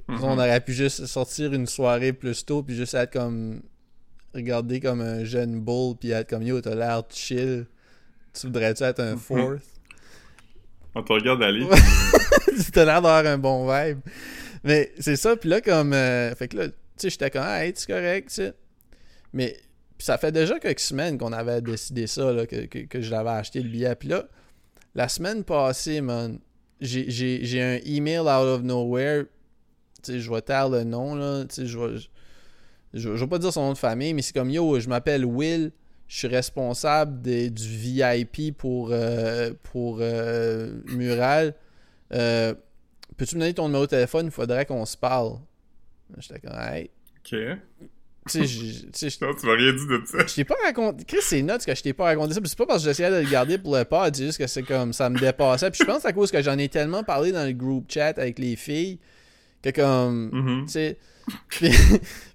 Mhm. 0.08 0.18
On 0.24 0.38
aurait 0.38 0.60
pu 0.60 0.72
juste 0.72 1.06
sortir 1.06 1.52
une 1.52 1.66
soirée 1.66 2.12
plus 2.12 2.44
tôt, 2.44 2.62
puis 2.62 2.74
juste 2.74 2.94
être 2.94 3.12
comme. 3.12 3.62
Regarder 4.34 4.80
comme 4.80 5.02
un 5.02 5.24
jeune 5.24 5.60
bull, 5.60 5.94
puis 5.98 6.10
être 6.12 6.28
comme 6.30 6.42
yo, 6.42 6.60
t'as 6.62 6.74
l'air 6.74 7.02
chill. 7.10 7.66
Tu 8.32 8.46
voudrais-tu 8.46 8.82
être 8.82 9.00
un 9.00 9.12
Mhm. 9.12 9.18
fourth? 9.18 9.62
On 10.94 11.02
te 11.02 11.12
regarde 11.12 11.42
aller. 11.42 11.66
T'as 12.72 12.84
l'air 12.84 13.02
d'avoir 13.02 13.24
un 13.26 13.38
bon 13.38 13.66
vibe. 13.70 14.00
Mais 14.64 14.92
c'est 14.98 15.16
ça, 15.16 15.36
puis 15.36 15.48
là, 15.50 15.60
comme. 15.60 15.92
euh, 15.92 16.34
fait 16.34 16.48
que 16.48 16.56
là, 16.56 16.68
tu 16.68 16.74
sais, 16.96 17.10
j'étais 17.10 17.30
comme, 17.30 17.46
hey, 17.46 17.72
c'est 17.74 17.86
correct, 17.86 18.28
tu 18.28 18.34
sais. 18.36 18.54
Mais 19.32 19.56
ça 19.98 20.16
fait 20.18 20.32
déjà 20.32 20.58
quelques 20.58 20.80
semaines 20.80 21.18
qu'on 21.18 21.32
avait 21.32 21.60
décidé 21.62 22.06
ça, 22.06 22.32
là, 22.32 22.46
que, 22.46 22.66
que, 22.66 22.78
que 22.80 23.00
je 23.00 23.10
l'avais 23.10 23.30
acheté 23.30 23.60
le 23.62 23.68
billet. 23.68 23.94
Puis 23.96 24.08
là, 24.08 24.24
la 24.94 25.08
semaine 25.08 25.44
passée, 25.44 26.00
man, 26.00 26.38
j'ai- 26.80 27.10
j'ai 27.10 27.44
j'ai 27.44 27.62
un 27.62 27.78
email 27.84 28.20
out 28.20 28.46
of 28.46 28.62
nowhere. 28.62 29.24
Je 30.06 30.30
vais 30.30 30.40
taire 30.42 30.68
le 30.68 30.84
nom, 30.84 31.14
là. 31.14 31.44
Je 31.56 31.78
vais. 31.78 31.98
Je, 32.94 33.16
je 33.16 33.24
vais 33.24 33.26
pas 33.26 33.38
dire 33.38 33.52
son 33.52 33.62
nom 33.62 33.72
de 33.72 33.78
famille, 33.78 34.12
mais 34.14 34.22
c'est 34.22 34.34
comme 34.34 34.50
yo, 34.50 34.78
je 34.78 34.88
m'appelle 34.88 35.24
Will. 35.24 35.72
Je 36.08 36.18
suis 36.18 36.28
responsable 36.28 37.22
des- 37.22 37.48
du 37.48 37.66
VIP 37.66 38.54
pour, 38.56 38.90
euh, 38.92 39.52
pour 39.62 39.98
euh, 40.02 40.74
Mural. 40.88 41.54
Euh, 42.12 42.52
Peux-tu 43.16 43.36
me 43.36 43.40
donner 43.40 43.54
ton 43.54 43.66
numéro 43.68 43.84
de 43.84 43.90
téléphone? 43.90 44.26
Il 44.26 44.30
faudrait 44.32 44.66
qu'on 44.66 44.84
se 44.84 44.96
parle. 44.96 45.38
J'étais 46.18 46.40
comme, 46.40 46.58
hey. 46.58 46.90
Ok. 47.18 47.38
Tu 48.30 48.46
sais, 48.92 49.10
tu 49.10 49.24
m'as 49.24 49.54
rien 49.54 49.72
dit 49.72 49.86
de 49.86 50.02
ça. 50.06 50.26
je 50.26 50.34
t'ai 50.34 50.44
pas 50.44 50.54
raconté. 50.64 51.04
Chris, 51.04 51.18
c'est 51.22 51.42
notes 51.42 51.64
que 51.64 51.74
je 51.74 51.82
t'ai 51.82 51.92
pas 51.92 52.04
raconté 52.04 52.34
ça. 52.34 52.40
C'est 52.44 52.56
pas 52.58 52.66
parce 52.66 52.82
que 52.82 52.88
j'essayais 52.90 53.10
de 53.10 53.16
le 53.24 53.30
garder 53.30 53.58
pour 53.58 53.76
le 53.76 53.84
pod, 53.84 54.14
c'est 54.14 54.26
juste 54.26 54.38
que 54.38 54.46
c'est 54.46 54.62
comme 54.62 54.92
ça 54.92 55.08
me 55.10 55.18
dépassait. 55.18 55.70
Puis 55.70 55.80
je 55.82 55.84
pense 55.90 56.04
à 56.04 56.12
cause 56.12 56.30
que 56.30 56.40
j'en 56.42 56.56
ai 56.58 56.68
tellement 56.68 57.02
parlé 57.04 57.32
dans 57.32 57.44
le 57.46 57.52
group 57.52 57.86
chat 57.90 58.18
avec 58.18 58.38
les 58.38 58.54
filles 58.56 58.98
que 59.62 59.70
comme. 59.70 60.30
Mhm. 60.32 60.66
Tu 60.66 60.72
sais. 60.72 60.98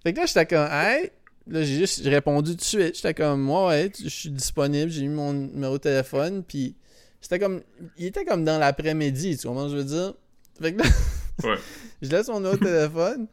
Fait 0.04 0.14
que 0.14 0.20
là, 0.20 0.26
j'étais 0.26 0.46
comme, 0.46 0.68
hey. 0.72 1.12
Là, 1.50 1.64
j'ai 1.64 1.78
juste 1.78 2.04
j'ai 2.04 2.10
répondu 2.10 2.52
tout 2.52 2.58
de 2.58 2.62
suite. 2.62 2.96
J'étais 2.96 3.14
comme, 3.14 3.42
moi, 3.42 3.70
ouais, 3.70 3.90
je 4.02 4.10
suis 4.10 4.30
disponible. 4.30 4.92
J'ai 4.92 5.04
mis 5.04 5.16
mon 5.16 5.32
numéro 5.34 5.74
de 5.78 5.84
téléphone. 5.84 6.44
Puis 6.44 6.76
c'était 7.22 7.40
comme. 7.40 7.62
Il 7.98 8.08
était 8.08 8.26
comme 8.26 8.44
dans 8.44 8.60
l'après-midi, 8.60 9.38
tu 9.38 9.48
vois 9.48 9.56
comment 9.56 9.70
je 9.70 9.78
veux 9.78 9.84
dire? 9.86 10.14
Fait 10.62 10.74
que 10.74 10.80
là, 10.82 10.90
Ouais. 11.44 11.56
je 12.02 12.10
laisse 12.10 12.28
mon 12.30 12.38
numéro 12.40 12.56
de 12.58 12.66
téléphone. 12.66 13.28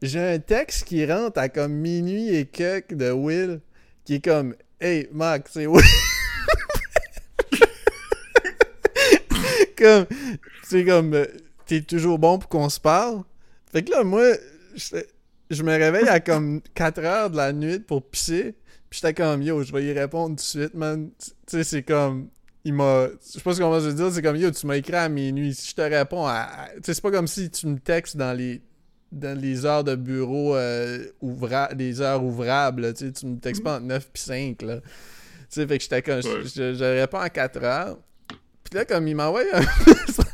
J'ai 0.00 0.18
un 0.20 0.38
texte 0.40 0.84
qui 0.84 1.04
rentre 1.06 1.38
à 1.38 1.48
comme 1.48 1.72
minuit 1.74 2.34
et 2.34 2.46
quelques 2.46 2.94
de 2.94 3.10
Will 3.12 3.60
qui 4.04 4.14
est 4.14 4.24
comme 4.24 4.56
Hey 4.80 5.06
Mac, 5.12 5.46
c'est 5.48 5.66
Will. 5.66 5.84
comme 9.78 10.06
c'est 10.64 10.84
comme 10.84 11.14
euh, 11.14 11.26
t'es 11.66 11.82
toujours 11.82 12.18
bon 12.18 12.38
pour 12.38 12.48
qu'on 12.48 12.68
se 12.68 12.80
parle? 12.80 13.22
Fait 13.72 13.82
que 13.82 13.90
là 13.90 14.04
moi 14.04 14.22
je 15.50 15.62
me 15.62 15.70
réveille 15.72 16.08
à 16.08 16.20
comme 16.20 16.60
4 16.74 16.98
heures 17.00 17.30
de 17.30 17.36
la 17.36 17.52
nuit 17.52 17.78
pour 17.80 18.08
pisser. 18.08 18.54
Puis 18.88 19.00
j'étais 19.02 19.14
comme 19.14 19.42
yo, 19.42 19.62
je 19.62 19.72
vais 19.72 19.84
y 19.84 19.92
répondre 19.92 20.30
tout 20.30 20.34
de 20.36 20.40
suite, 20.40 20.74
man. 20.74 21.10
Tu 21.18 21.30
sais, 21.46 21.64
c'est 21.64 21.82
comme 21.82 22.28
il 22.64 22.74
m'a. 22.74 23.06
Je 23.08 23.32
sais 23.32 23.40
pas 23.40 23.54
ce 23.54 23.60
qu'on 23.60 23.70
va 23.70 23.80
se 23.80 23.88
dire, 23.94 24.10
c'est 24.12 24.22
comme 24.22 24.36
yo, 24.36 24.50
tu 24.50 24.66
m'as 24.66 24.76
écrit 24.76 24.94
à 24.94 25.08
minuit. 25.08 25.54
Si 25.54 25.70
je 25.70 25.74
te 25.74 25.80
réponds 25.82 26.26
à. 26.26 26.48
Tu 26.76 26.80
sais, 26.84 26.94
c'est 26.94 27.00
pas 27.02 27.10
comme 27.10 27.26
si 27.26 27.50
tu 27.50 27.66
me 27.66 27.78
textes 27.78 28.16
dans 28.16 28.36
les 28.36 28.60
dans 29.10 29.38
les 29.38 29.66
heures 29.66 29.84
de 29.84 29.94
bureau 29.94 30.56
euh, 30.56 31.06
ouvra 31.20 31.68
les 31.76 32.00
heures 32.00 32.24
ouvrables, 32.24 32.82
là, 32.82 32.92
tu 32.94 33.06
sais, 33.06 33.12
tu 33.12 33.26
me 33.26 33.38
textes 33.38 33.62
pas 33.62 33.76
entre 33.76 33.84
9 33.86 34.08
puis 34.10 34.22
5, 34.22 34.62
là. 34.62 34.76
Tu 34.80 34.86
sais, 35.50 35.66
fait 35.66 35.76
que 35.76 35.82
j'étais 35.82 36.00
comme, 36.02 36.22
je, 36.22 36.28
Ouais. 36.28 36.42
je- 36.44 36.74
je 36.74 36.84
réponds 37.00 37.18
à 37.18 37.28
4 37.28 37.62
heures. 37.62 37.98
Puis 38.64 38.74
là, 38.74 38.86
comme 38.86 39.06
il 39.06 39.14
m'envoie 39.14 39.42
un 39.52 39.60
message 39.86 40.24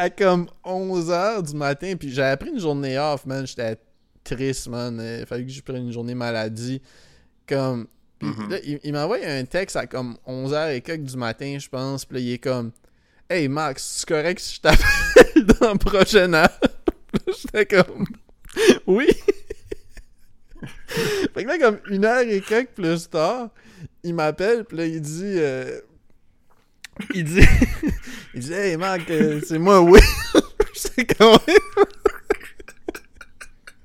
à 0.00 0.10
comme 0.10 0.48
11 0.64 1.10
heures 1.10 1.42
du 1.42 1.54
matin, 1.54 1.94
puis 1.98 2.10
j'avais 2.12 2.36
pris 2.36 2.50
une 2.50 2.58
journée 2.60 2.98
off, 2.98 3.26
man, 3.26 3.46
j'étais 3.46 3.76
triste, 4.24 4.68
man. 4.68 5.00
Il 5.20 5.26
fallait 5.26 5.44
que 5.44 5.50
je 5.50 5.60
prenne 5.62 5.84
une 5.86 5.92
journée 5.92 6.14
maladie. 6.14 6.80
Comme, 7.46 7.86
puis 8.18 8.28
Mhm. 8.28 8.50
là, 8.50 8.56
il, 8.64 8.80
il 8.84 8.92
m'envoie 8.92 9.18
un 9.24 9.44
texte 9.44 9.76
à 9.76 9.86
comme 9.86 10.16
11h 10.26 10.74
et 10.74 10.80
quelques 10.80 11.04
du 11.04 11.16
matin, 11.16 11.56
je 11.58 11.68
pense. 11.68 12.04
Puis 12.04 12.16
là, 12.16 12.20
il 12.20 12.32
est 12.32 12.38
comme 12.38 12.70
Hey 13.28 13.48
Max, 13.48 13.98
c'est 13.98 14.08
correct 14.08 14.38
si 14.40 14.56
je 14.56 14.60
t'appelle 14.60 15.46
dans 15.60 15.68
la 15.72 15.74
prochaine 15.76 16.34
heure? 16.34 16.60
J'étais 17.26 17.66
comme 17.66 18.06
Oui. 18.86 19.06
fait 21.34 21.44
que 21.44 21.48
là, 21.48 21.58
comme 21.58 21.78
une 21.90 22.04
heure 22.04 22.20
et 22.20 22.40
quelques 22.40 22.70
plus 22.70 23.08
tard, 23.08 23.50
il 24.02 24.14
m'appelle, 24.14 24.64
puis 24.64 24.76
là, 24.78 24.86
il 24.86 25.00
dit 25.00 25.34
euh, 25.38 25.80
Il 27.14 27.24
dit 27.24 27.40
Il 28.34 28.40
dit 28.40 28.52
Hey 28.52 28.76
Max, 28.76 29.04
euh, 29.10 29.40
c'est 29.46 29.58
moi, 29.58 29.80
oui. 29.80 30.00
J'étais 30.74 31.14
comme 31.14 31.38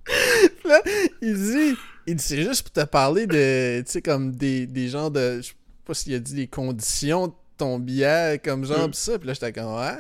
Puis 0.06 0.70
là, 0.70 0.82
il 1.22 1.34
dit, 1.36 1.76
il 2.08 2.16
dit, 2.16 2.24
c'est 2.24 2.44
juste 2.44 2.64
pour 2.64 2.72
te 2.72 2.88
parler 2.90 3.26
de, 3.28 3.82
tu 3.82 3.92
sais, 3.92 4.02
comme 4.02 4.32
des, 4.36 4.68
des 4.68 4.88
gens 4.88 5.10
de, 5.10 5.38
je 5.42 5.48
sais 5.48 5.54
pas 5.86 5.94
s'il 5.94 6.14
a 6.14 6.20
dit 6.20 6.36
les 6.36 6.48
conditions 6.48 7.28
de 7.28 7.34
ton 7.58 7.80
billet, 7.80 8.40
comme 8.44 8.66
genre, 8.66 8.88
Mm. 8.88 8.92
pis 8.92 8.98
ça, 8.98 9.18
puis 9.18 9.28
là, 9.28 9.34
j'étais 9.34 9.52
comme, 9.54 9.74
ouais. 9.76 9.98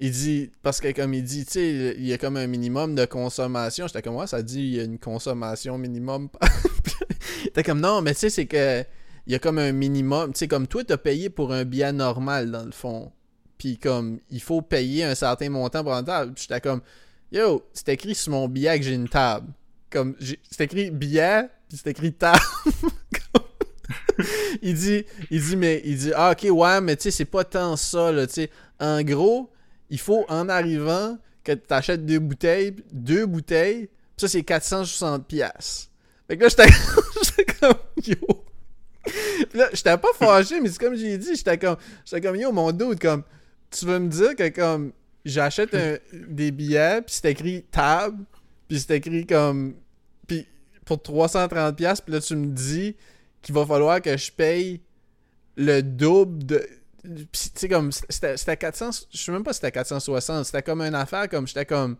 Il 0.00 0.10
dit, 0.10 0.50
parce 0.62 0.80
que 0.80 0.90
comme 0.92 1.14
il 1.14 1.22
dit, 1.22 1.44
tu 1.44 1.52
sais, 1.52 1.94
il 1.96 2.04
y 2.04 2.12
a 2.12 2.18
comme 2.18 2.36
un 2.36 2.48
minimum 2.48 2.96
de 2.96 3.04
consommation, 3.04 3.86
j'étais 3.86 4.02
comme, 4.02 4.16
ouais, 4.16 4.26
ça 4.26 4.42
dit, 4.42 4.60
il 4.60 4.74
y 4.74 4.80
a 4.80 4.82
une 4.82 4.98
consommation 4.98 5.78
minimum. 5.78 6.28
T'es 7.54 7.62
comme, 7.62 7.80
non, 7.80 8.02
mais 8.02 8.12
tu 8.14 8.20
sais, 8.20 8.30
c'est 8.30 8.46
que, 8.46 8.84
il 9.26 9.32
y 9.32 9.36
a 9.36 9.38
comme 9.38 9.58
un 9.58 9.72
minimum, 9.72 10.32
tu 10.32 10.40
sais, 10.40 10.48
comme 10.48 10.66
toi, 10.66 10.82
t'as 10.84 10.96
payé 10.96 11.30
pour 11.30 11.52
un 11.52 11.64
billet 11.64 11.92
normal, 11.92 12.50
dans 12.50 12.64
le 12.64 12.72
fond. 12.72 13.12
Puis 13.58 13.78
comme, 13.78 14.18
il 14.30 14.42
faut 14.42 14.62
payer 14.62 15.04
un 15.04 15.14
certain 15.14 15.48
montant 15.48 15.84
pour 15.84 15.92
une 15.92 16.04
table. 16.04 16.32
J'étais 16.36 16.60
comme, 16.60 16.80
yo, 17.30 17.64
c'est 17.72 17.90
écrit 17.90 18.14
sur 18.14 18.32
mon 18.32 18.48
billet 18.48 18.78
que 18.78 18.84
j'ai 18.84 18.94
une 18.94 19.08
table. 19.08 19.52
Comme, 19.90 20.16
c'est 20.50 20.64
écrit 20.64 20.90
billet, 20.90 21.48
puis 21.68 21.78
c'est 21.78 21.90
écrit 21.90 22.12
table. 22.12 22.40
Il 24.62 24.74
dit, 24.74 25.04
il 25.30 25.42
dit, 25.42 25.56
mais, 25.56 25.82
il 25.84 25.96
dit, 25.98 26.12
ah, 26.14 26.32
ok, 26.32 26.46
ouais, 26.50 26.80
mais 26.80 26.96
tu 26.96 27.04
sais, 27.04 27.10
c'est 27.10 27.24
pas 27.24 27.44
tant 27.44 27.76
ça, 27.76 28.12
là, 28.12 28.26
tu 28.26 28.34
sais. 28.34 28.50
En 28.78 29.02
gros, 29.02 29.50
il 29.90 29.98
faut, 29.98 30.24
en 30.28 30.48
arrivant, 30.48 31.18
que 31.42 31.52
t'achètes 31.52 32.06
deux 32.06 32.18
bouteilles, 32.18 32.76
deux 32.92 33.26
bouteilles, 33.26 33.86
puis 33.86 34.16
ça, 34.16 34.28
c'est 34.28 34.42
460 34.42 35.26
pièces. 35.26 35.90
Fait 36.28 36.36
que 36.36 36.44
là, 36.44 36.48
j'étais 36.48 37.52
comme, 37.60 37.74
yo. 38.04 38.41
Là, 39.54 39.68
j'étais 39.72 39.96
pas 39.96 40.12
fâché, 40.14 40.60
mais 40.60 40.68
c'est 40.68 40.80
comme 40.80 40.94
j'ai 40.94 41.18
dit, 41.18 41.34
j'étais 41.34 41.58
comme, 41.58 41.76
j'étais 42.04 42.20
comme, 42.20 42.36
yo, 42.36 42.52
mon 42.52 42.72
doute, 42.72 43.00
comme, 43.00 43.22
tu 43.70 43.86
veux 43.86 43.98
me 43.98 44.08
dire 44.08 44.36
que, 44.36 44.48
comme, 44.48 44.92
j'achète 45.24 45.76
des 46.12 46.50
billets, 46.50 47.02
puis 47.02 47.14
c'est 47.14 47.30
écrit 47.30 47.64
table, 47.70 48.24
puis 48.68 48.80
c'est 48.80 48.96
écrit 48.96 49.26
comme, 49.26 49.74
puis 50.26 50.46
pour 50.84 50.98
330$, 50.98 51.74
puis 51.74 52.12
là, 52.12 52.20
tu 52.20 52.36
me 52.36 52.46
dis 52.46 52.96
qu'il 53.40 53.54
va 53.54 53.66
falloir 53.66 54.00
que 54.00 54.16
je 54.16 54.30
paye 54.30 54.80
le 55.56 55.82
double 55.82 56.46
de. 56.46 56.66
Puis, 57.02 57.26
tu 57.32 57.50
sais, 57.56 57.68
comme, 57.68 57.90
c'était 57.92 58.56
400. 58.56 59.06
Je 59.12 59.18
sais 59.18 59.32
même 59.32 59.42
pas 59.42 59.52
si 59.52 59.56
c'était 59.56 59.72
460. 59.72 60.44
C'était 60.46 60.62
comme 60.62 60.80
une 60.80 60.94
affaire, 60.94 61.28
comme, 61.28 61.46
j'étais 61.46 61.66
comme. 61.66 61.96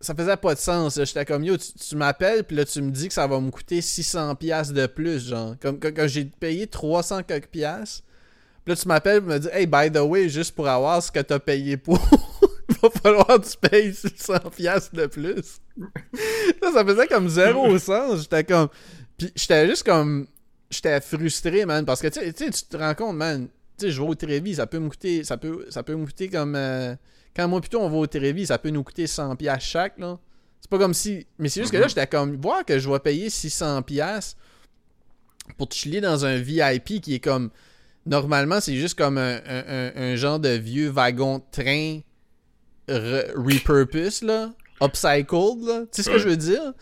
Ça 0.00 0.14
faisait 0.14 0.36
pas 0.36 0.54
de 0.54 0.58
sens. 0.58 0.98
J'étais 1.02 1.26
comme, 1.26 1.44
yo, 1.44 1.56
tu, 1.58 1.72
tu 1.74 1.94
m'appelles, 1.96 2.44
puis 2.44 2.56
là, 2.56 2.64
tu 2.64 2.80
me 2.80 2.90
dis 2.90 3.08
que 3.08 3.14
ça 3.14 3.26
va 3.26 3.38
me 3.38 3.50
coûter 3.50 3.80
600$ 3.80 4.34
piastres 4.36 4.72
de 4.72 4.86
plus, 4.86 5.28
genre. 5.28 5.56
Comme, 5.60 5.78
quand, 5.78 5.94
quand 5.94 6.06
j'ai 6.08 6.24
payé 6.24 6.66
300 6.66 7.22
quelques 7.24 7.48
piastres. 7.48 8.02
Puis 8.64 8.74
là, 8.74 8.76
tu 8.76 8.88
m'appelles 8.88 9.18
et 9.18 9.20
me 9.20 9.38
dis, 9.38 9.48
hey, 9.52 9.66
by 9.66 9.90
the 9.92 9.98
way, 9.98 10.28
juste 10.28 10.54
pour 10.54 10.68
avoir 10.68 11.02
ce 11.02 11.12
que 11.12 11.20
t'as 11.20 11.38
payé 11.38 11.76
pour, 11.76 11.98
il 12.70 12.76
va 12.82 12.88
falloir 12.90 13.26
que 13.26 13.46
tu 13.46 13.56
payes 13.58 13.90
600$ 13.90 14.50
piastres 14.54 14.94
de 14.94 15.06
plus. 15.06 15.60
là, 15.76 16.72
ça 16.72 16.84
faisait 16.84 17.06
comme 17.06 17.28
zéro 17.28 17.78
sens. 17.78 18.22
J'étais 18.22 18.44
comme. 18.44 18.68
Puis 19.18 19.30
j'étais 19.36 19.68
juste 19.68 19.84
comme. 19.84 20.26
J'étais 20.70 21.00
frustré, 21.02 21.66
man. 21.66 21.84
Parce 21.84 22.00
que 22.00 22.06
tu 22.08 22.20
sais, 22.20 22.32
tu 22.32 22.44
sais, 22.46 22.50
tu 22.50 22.62
te 22.64 22.76
rends 22.76 22.94
compte, 22.94 23.16
man. 23.16 23.48
Tu 23.76 23.86
sais, 23.86 23.90
je 23.92 24.00
vais 24.00 24.08
au 24.08 24.14
Trévis, 24.14 24.54
ça 24.54 24.66
peut 24.66 24.78
me 24.78 24.88
coûter. 24.88 25.24
Ça 25.24 25.36
peut, 25.36 25.66
ça 25.68 25.82
peut 25.82 25.94
me 25.94 26.06
coûter 26.06 26.28
comme. 26.28 26.54
euh, 26.54 26.94
quand 27.36 27.48
moi 27.48 27.60
plutôt 27.60 27.80
on 27.80 27.88
va 27.88 27.96
au 27.96 28.06
Trévis, 28.06 28.46
ça 28.46 28.58
peut 28.58 28.70
nous 28.70 28.82
coûter 28.82 29.06
100$ 29.06 29.36
piastres 29.36 29.64
chaque, 29.68 29.98
là. 29.98 30.18
C'est 30.60 30.70
pas 30.70 30.78
comme 30.78 30.94
si. 30.94 31.26
Mais 31.38 31.48
c'est 31.48 31.60
juste 31.62 31.72
que 31.72 31.78
là, 31.78 31.88
j'étais 31.88 32.06
comme. 32.06 32.36
Voir 32.36 32.64
que 32.64 32.78
je 32.78 32.88
vais 32.90 32.98
payer 32.98 33.28
600$ 33.28 33.82
piastres 33.82 34.36
pour 35.56 35.68
te 35.68 35.74
chiller 35.74 36.00
dans 36.00 36.24
un 36.24 36.36
VIP 36.38 37.00
qui 37.00 37.14
est 37.14 37.20
comme. 37.20 37.50
Normalement, 38.06 38.60
c'est 38.60 38.76
juste 38.76 38.96
comme 38.96 39.18
un, 39.18 39.36
un- 39.46 39.64
un- 39.68 39.92
un 39.96 40.16
genre 40.16 40.38
de 40.40 40.50
vieux 40.50 40.88
wagon 40.88 41.38
de 41.38 41.44
train 41.50 42.00
re- 42.88 43.30
repurpose, 43.36 44.22
là. 44.22 44.52
Upcycled, 44.82 45.62
là. 45.66 45.80
Tu 45.82 45.88
sais 45.92 46.02
ce 46.02 46.08
que 46.08 46.14
Ouais. 46.14 46.20
je 46.20 46.28
veux 46.28 46.36
dire? 46.36 46.72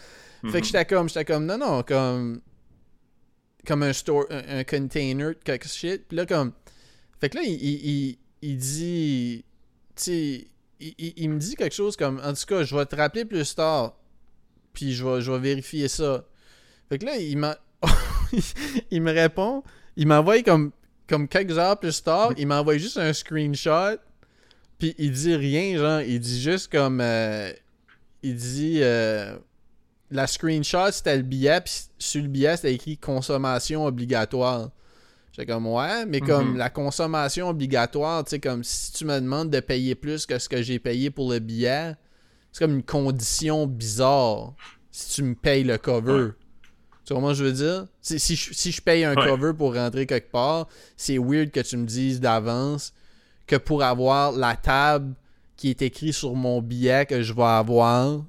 Fait 0.42 0.46
Mhm. 0.48 0.60
que 0.60 0.64
j'étais 0.64 0.84
comme, 0.84 1.08
j'étais 1.08 1.24
comme, 1.24 1.46
non, 1.46 1.58
non, 1.58 1.82
comme. 1.82 2.40
Comme 3.66 3.82
un 3.82 3.92
store, 3.92 4.24
un, 4.30 4.64
container 4.64 5.32
quelque 5.44 5.68
shit. 5.68 6.04
Puis 6.08 6.16
là, 6.16 6.26
comme. 6.26 6.52
Fait 7.20 7.28
que 7.28 7.36
là, 7.36 7.42
il, 7.44 7.52
il, 7.54 7.86
il, 7.86 8.18
il 8.42 8.56
dit. 8.56 9.44
Il 10.06 11.30
me 11.30 11.38
dit 11.38 11.56
quelque 11.56 11.74
chose 11.74 11.96
comme, 11.96 12.20
en 12.24 12.32
tout 12.32 12.46
cas, 12.46 12.62
je 12.62 12.76
vais 12.76 12.86
te 12.86 12.94
rappeler 12.96 13.24
plus 13.24 13.54
tard. 13.54 13.94
Puis 14.72 14.94
je 14.94 15.04
vais, 15.04 15.20
je 15.20 15.32
vais 15.32 15.38
vérifier 15.38 15.88
ça. 15.88 16.24
Fait 16.88 16.98
que 16.98 17.06
là, 17.06 17.16
il 17.16 17.36
m'a. 17.36 17.56
il 18.90 19.02
me 19.02 19.12
répond. 19.12 19.62
Il 19.96 20.06
m'envoie 20.06 20.42
comme, 20.42 20.72
comme 21.08 21.26
quelques 21.26 21.58
heures 21.58 21.78
plus 21.78 22.02
tard. 22.02 22.32
Il 22.36 22.46
m'envoie 22.46 22.78
juste 22.78 22.96
un 22.98 23.12
screenshot. 23.12 23.96
Puis 24.78 24.94
il 24.98 25.10
dit 25.10 25.34
rien, 25.34 25.76
genre. 25.76 26.00
Il 26.02 26.20
dit 26.20 26.40
juste 26.40 26.70
comme. 26.70 27.00
euh, 27.00 27.52
il 28.22 28.36
dit. 28.36 28.78
euh, 28.82 29.36
la 30.10 30.26
screenshot, 30.26 30.90
c'était 30.92 31.16
le 31.16 31.22
billet. 31.22 31.60
Puis 31.60 31.74
sur 31.98 32.22
le 32.22 32.28
billet, 32.28 32.56
c'était 32.56 32.74
écrit 32.74 32.96
consommation 32.96 33.84
obligatoire. 33.84 34.70
J'étais 35.38 35.52
comme, 35.52 35.68
ouais, 35.68 36.04
mais 36.04 36.20
comme 36.20 36.52
Mhm. 36.52 36.56
la 36.56 36.68
consommation 36.68 37.48
obligatoire, 37.48 38.24
tu 38.24 38.30
sais, 38.30 38.40
comme 38.40 38.64
si 38.64 38.92
tu 38.92 39.04
me 39.04 39.20
demandes 39.20 39.50
de 39.50 39.60
payer 39.60 39.94
plus 39.94 40.26
que 40.26 40.36
ce 40.36 40.48
que 40.48 40.62
j'ai 40.62 40.80
payé 40.80 41.10
pour 41.10 41.30
le 41.30 41.38
billet, 41.38 41.94
c'est 42.50 42.64
comme 42.64 42.74
une 42.74 42.82
condition 42.82 43.66
bizarre 43.68 44.54
si 44.90 45.14
tu 45.14 45.22
me 45.22 45.34
payes 45.36 45.62
le 45.62 45.78
cover. 45.78 46.12
Ouais. 46.12 46.28
Tu 47.04 47.12
vois 47.14 47.22
comment 47.22 47.34
je 47.34 47.44
veux 47.44 47.52
dire? 47.52 47.86
Si, 48.02 48.18
si, 48.18 48.34
je, 48.34 48.52
si 48.52 48.72
je 48.72 48.82
paye 48.82 49.04
un 49.04 49.14
Ouais. 49.14 49.26
cover 49.28 49.52
pour 49.56 49.74
rentrer 49.76 50.06
quelque 50.06 50.32
part, 50.32 50.66
c'est 50.96 51.18
weird 51.18 51.52
que 51.52 51.60
tu 51.60 51.76
me 51.76 51.86
dises 51.86 52.18
d'avance 52.20 52.92
que 53.46 53.54
pour 53.54 53.84
avoir 53.84 54.32
la 54.32 54.56
table 54.56 55.14
qui 55.56 55.70
est 55.70 55.82
écrite 55.82 56.14
sur 56.14 56.34
mon 56.34 56.60
billet 56.60 57.06
que 57.06 57.22
je 57.22 57.32
vais 57.32 57.42
avoir. 57.44 58.24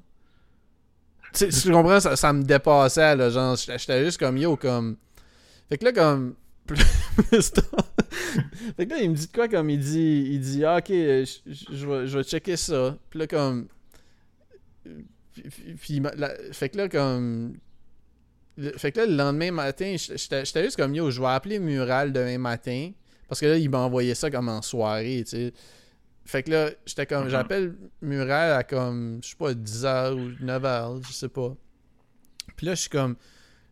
Tu 1.32 1.50
sais, 1.50 1.62
tu 1.62 1.72
comprends? 1.72 1.98
Ça, 1.98 2.14
ça 2.14 2.32
me 2.32 2.42
dépassait, 2.44 3.16
là. 3.16 3.30
Genre, 3.30 3.56
j'étais 3.56 4.04
juste 4.04 4.18
comme 4.18 4.36
yo, 4.36 4.56
comme. 4.56 4.96
Fait 5.68 5.76
que 5.76 5.84
là, 5.84 5.92
comme. 5.92 6.34
plus 7.28 7.50
tard- 7.52 7.92
fait 8.76 8.86
que 8.86 8.90
là, 8.90 9.00
il 9.00 9.10
me 9.10 9.14
dit 9.16 9.26
de 9.26 9.32
quoi 9.32 9.48
comme 9.48 9.70
il 9.70 9.78
dit 9.80 10.28
il 10.32 10.40
dit 10.40 10.64
ah, 10.64 10.76
ok 10.78 10.88
je, 10.88 11.86
vais, 11.86 12.06
je 12.06 12.18
vais 12.18 12.24
checker 12.24 12.56
ça 12.56 12.96
puis 13.10 13.18
là 13.18 13.26
comme 13.26 13.66
puis, 15.80 16.00
la- 16.16 16.34
fait 16.52 16.68
que 16.70 16.76
là 16.76 16.88
comme 16.88 17.56
le- 18.56 18.72
fait 18.76 18.92
que 18.92 19.00
là 19.00 19.06
le 19.06 19.14
lendemain 19.16 19.50
matin 19.52 19.94
j'étais 19.98 20.44
juste 20.64 20.76
comme 20.76 20.94
yo 20.94 21.10
je 21.10 21.20
vais 21.20 21.28
appeler 21.28 21.58
Mural 21.58 22.12
demain 22.12 22.38
matin 22.38 22.90
parce 23.28 23.40
que 23.40 23.46
là 23.46 23.56
il 23.56 23.70
m'a 23.70 23.78
envoyé 23.78 24.14
ça 24.14 24.30
comme 24.30 24.48
en 24.48 24.62
soirée 24.62 25.22
tu 25.24 25.30
sais 25.36 25.52
fait 26.24 26.42
que 26.42 26.50
là 26.50 26.70
j'étais 26.86 27.06
comme 27.06 27.24
Mhm. 27.24 27.30
j'appelle 27.30 27.74
Mural 28.02 28.52
à 28.52 28.62
comme 28.64 29.20
je 29.22 29.30
sais 29.30 29.36
pas 29.36 29.52
10h 29.54 30.12
ou 30.14 30.44
9h 30.44 31.06
je 31.06 31.12
sais 31.12 31.28
pas 31.28 31.54
puis 32.56 32.66
là 32.66 32.74
je 32.74 32.80
suis 32.82 32.90
comme 32.90 33.16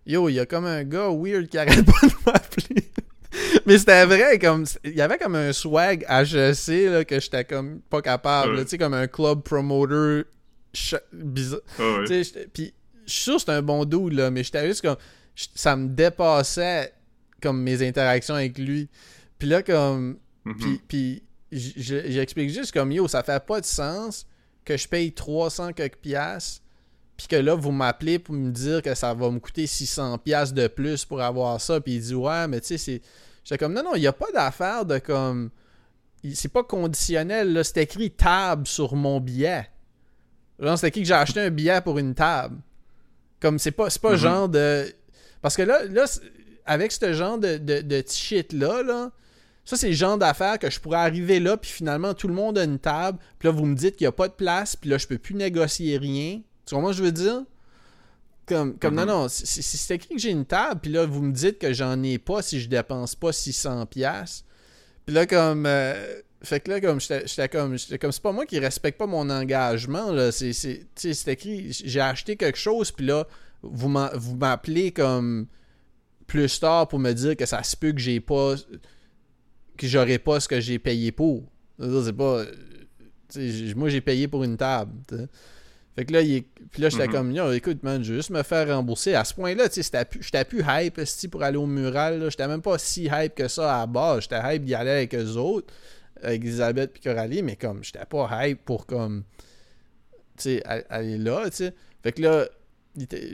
Yo, 0.06 0.26
il 0.30 0.36
y 0.36 0.40
a 0.40 0.46
comme 0.46 0.64
un 0.64 0.84
gars 0.84 1.10
weird 1.10 1.48
qui 1.48 1.58
arrête 1.58 1.84
pas 1.84 2.06
de 2.06 2.12
m'appeler. 2.24 2.87
Mais 3.68 3.78
c'était 3.78 4.04
vrai, 4.06 4.38
comme. 4.38 4.64
Il 4.82 4.94
y 4.96 5.00
avait 5.00 5.18
comme 5.18 5.36
un 5.36 5.52
swag 5.52 6.04
HEC 6.08 6.90
là, 6.90 7.04
que 7.04 7.20
j'étais 7.20 7.44
comme 7.44 7.80
pas 7.88 8.02
capable. 8.02 8.56
Ouais. 8.56 8.64
Tu 8.64 8.70
sais, 8.70 8.78
comme 8.78 8.94
un 8.94 9.06
club 9.06 9.42
promoter 9.42 10.22
bizarre. 11.12 11.60
Ah 11.78 11.82
ouais. 11.82 12.00
Tu 12.00 12.06
sais, 12.08 12.24
j'étais- 12.24 12.48
Puis 12.52 12.74
je 13.06 13.12
suis 13.12 13.22
sûr 13.22 13.34
que 13.36 13.40
c'est 13.42 13.50
un 13.52 13.62
bon 13.62 13.84
dude, 13.84 14.12
là, 14.14 14.30
mais 14.30 14.42
j'étais 14.42 14.66
juste 14.66 14.82
comme. 14.82 14.96
Ça 15.54 15.76
me 15.76 15.88
dépassait 15.88 16.92
comme 17.40 17.62
mes 17.62 17.86
interactions 17.86 18.34
avec 18.34 18.58
lui. 18.58 18.88
Puis 19.38 19.48
là, 19.48 19.62
comme. 19.62 20.18
Mhm. 20.44 20.78
Puis, 20.88 21.22
j'explique 21.52 22.50
juste 22.50 22.72
comme 22.72 22.90
yo, 22.92 23.06
ça 23.08 23.22
fait 23.22 23.44
pas 23.44 23.60
de 23.60 23.66
sens 23.66 24.26
que 24.64 24.76
je 24.76 24.88
paye 24.88 25.12
300 25.12 25.72
quelques 25.72 25.96
piastres, 25.96 26.62
puis 27.16 27.26
que 27.26 27.36
là, 27.36 27.54
vous 27.54 27.70
m'appelez 27.70 28.18
pour 28.18 28.34
me 28.34 28.50
dire 28.50 28.82
que 28.82 28.94
ça 28.94 29.14
va 29.14 29.30
me 29.30 29.38
coûter 29.38 29.66
600 29.66 30.18
piastres 30.18 30.54
de 30.54 30.66
plus 30.66 31.04
pour 31.04 31.20
avoir 31.22 31.60
ça. 31.60 31.80
Puis 31.80 31.94
il 31.94 32.00
dit, 32.00 32.14
ouais, 32.14 32.48
mais 32.48 32.60
tu 32.60 32.68
sais, 32.68 32.78
c'est. 32.78 33.00
J'étais 33.48 33.64
comme, 33.64 33.72
non, 33.72 33.82
non, 33.82 33.94
il 33.94 34.00
n'y 34.00 34.06
a 34.06 34.12
pas 34.12 34.30
d'affaire 34.34 34.84
de 34.84 34.98
comme. 34.98 35.48
C'est 36.34 36.52
pas 36.52 36.62
conditionnel, 36.64 37.54
là. 37.54 37.64
C'est 37.64 37.82
écrit 37.82 38.10
table 38.10 38.66
sur 38.66 38.94
mon 38.94 39.20
billet. 39.20 39.70
Genre, 40.58 40.76
c'est 40.78 40.88
écrit 40.88 41.00
que 41.02 41.06
j'ai 41.08 41.14
acheté 41.14 41.40
un 41.40 41.50
billet 41.50 41.80
pour 41.80 41.98
une 41.98 42.14
table. 42.14 42.58
Comme, 43.40 43.58
c'est 43.58 43.70
pas, 43.70 43.88
pas 44.02 44.10
Mhm. 44.10 44.16
genre 44.16 44.48
de. 44.50 44.92
Parce 45.40 45.56
que 45.56 45.62
là, 45.62 45.84
là 45.86 46.04
avec 46.66 46.92
ce 46.92 47.12
genre 47.14 47.38
de, 47.38 47.56
de, 47.56 47.80
de 47.80 48.04
shit-là, 48.06 48.82
là, 48.82 49.10
ça, 49.64 49.76
c'est 49.76 49.88
le 49.88 49.94
genre 49.94 50.18
d'affaires 50.18 50.58
que 50.58 50.68
je 50.68 50.78
pourrais 50.80 50.98
arriver 50.98 51.40
là, 51.40 51.56
puis 51.56 51.70
finalement, 51.70 52.12
tout 52.12 52.28
le 52.28 52.34
monde 52.34 52.58
a 52.58 52.64
une 52.64 52.78
table, 52.78 53.18
puis 53.38 53.48
là, 53.48 53.52
vous 53.54 53.64
me 53.64 53.74
dites 53.74 53.96
qu'il 53.96 54.04
n'y 54.04 54.08
a 54.08 54.12
pas 54.12 54.28
de 54.28 54.34
place, 54.34 54.76
puis 54.76 54.90
là, 54.90 54.98
je 54.98 55.06
peux 55.06 55.16
plus 55.16 55.34
négocier 55.34 55.96
rien. 55.96 56.42
Tu 56.66 56.74
comprends 56.74 56.92
ce 56.92 56.98
que 56.98 57.04
je 57.04 57.04
veux 57.04 57.12
dire? 57.12 57.42
Comme, 58.48 58.78
comme 58.78 58.94
non, 58.94 59.06
non, 59.06 59.28
si, 59.28 59.62
c'est 59.62 59.94
écrit 59.94 60.14
que 60.14 60.20
j'ai 60.20 60.30
une 60.30 60.46
table, 60.46 60.80
puis 60.82 60.90
là, 60.90 61.04
vous 61.06 61.22
me 61.22 61.32
dites 61.32 61.58
que 61.58 61.72
j'en 61.72 62.02
ai 62.02 62.18
pas 62.18 62.42
si 62.42 62.60
je 62.60 62.68
dépense 62.68 63.14
pas 63.14 63.30
600$. 63.30 63.86
piastres. 63.86 64.46
Puis 65.06 65.14
là, 65.14 65.26
comme. 65.26 65.66
euh, 65.66 66.20
fait 66.42 66.60
que 66.60 66.70
là, 66.70 66.80
comme, 66.80 67.00
j'étais 67.00 67.48
comme, 67.48 67.76
comme, 68.00 68.12
c'est 68.12 68.22
pas 68.22 68.32
moi 68.32 68.46
qui 68.46 68.58
respecte 68.60 68.96
pas 68.96 69.06
mon 69.06 69.28
engagement, 69.28 70.12
là. 70.12 70.30
C'est, 70.30 70.86
écrit, 71.26 71.72
j'ai 71.72 72.00
acheté 72.00 72.36
quelque 72.36 72.58
chose, 72.58 72.92
puis 72.92 73.06
là, 73.06 73.26
vous 73.62 73.88
m'appelez 73.88 74.92
comme 74.92 75.48
plus 76.26 76.60
tard 76.60 76.86
pour 76.88 77.00
me 77.00 77.12
dire 77.12 77.36
que 77.36 77.46
ça 77.46 77.62
se 77.62 77.76
peut 77.76 77.92
que 77.92 77.98
j'ai 77.98 78.20
pas. 78.20 78.54
que 79.76 79.86
j'aurai 79.86 80.18
pas 80.18 80.38
ce 80.38 80.48
que 80.48 80.60
j'ai 80.60 80.78
payé 80.78 81.10
pour. 81.10 81.50
C'est 81.80 82.12
pas. 82.12 82.44
moi, 83.74 83.88
j'ai 83.88 84.00
payé 84.00 84.28
pour 84.28 84.44
une 84.44 84.56
table. 84.56 84.92
tu 85.08 85.16
sais. 85.16 85.28
Fait 85.98 86.04
que 86.04 86.12
là, 86.12 86.20
il 86.22 86.32
est- 86.36 86.46
puis 86.70 86.80
là, 86.80 86.90
j'étais 86.90 87.08
Mhm. 87.08 87.12
comme, 87.12 87.32
Yo, 87.32 87.50
écoute, 87.50 87.82
man, 87.82 88.04
je 88.04 88.12
veux 88.12 88.18
juste 88.18 88.30
me 88.30 88.44
faire 88.44 88.68
rembourser. 88.68 89.16
À 89.16 89.24
ce 89.24 89.34
point-là, 89.34 89.68
tu 89.68 89.82
sais, 89.82 90.06
j'étais 90.20 90.44
plus 90.44 90.62
hype 90.64 91.00
pour 91.28 91.42
aller 91.42 91.56
au 91.56 91.66
mural. 91.66 92.24
J'étais 92.30 92.46
même 92.46 92.62
pas 92.62 92.78
si 92.78 93.08
hype 93.12 93.34
que 93.34 93.48
ça 93.48 93.74
à 93.74 93.80
la 93.80 93.86
base. 93.88 94.20
J'étais 94.22 94.38
hype 94.44 94.64
d'y 94.64 94.76
aller 94.76 94.90
avec 94.90 95.12
eux 95.16 95.34
autres, 95.34 95.74
avec 96.22 96.40
Elisabeth 96.42 96.92
et 96.94 97.00
Coralie, 97.00 97.42
mais 97.42 97.56
comme, 97.56 97.82
j'étais 97.82 98.04
pas 98.04 98.46
hype 98.46 98.64
pour 98.64 98.86
comme, 98.86 99.24
tu 100.36 100.42
sais, 100.44 100.62
aller 100.88 101.18
là, 101.18 101.50
tu 101.50 101.56
sais. 101.56 101.74
Fait 102.04 102.12
que 102.12 102.22
là, 102.22 102.48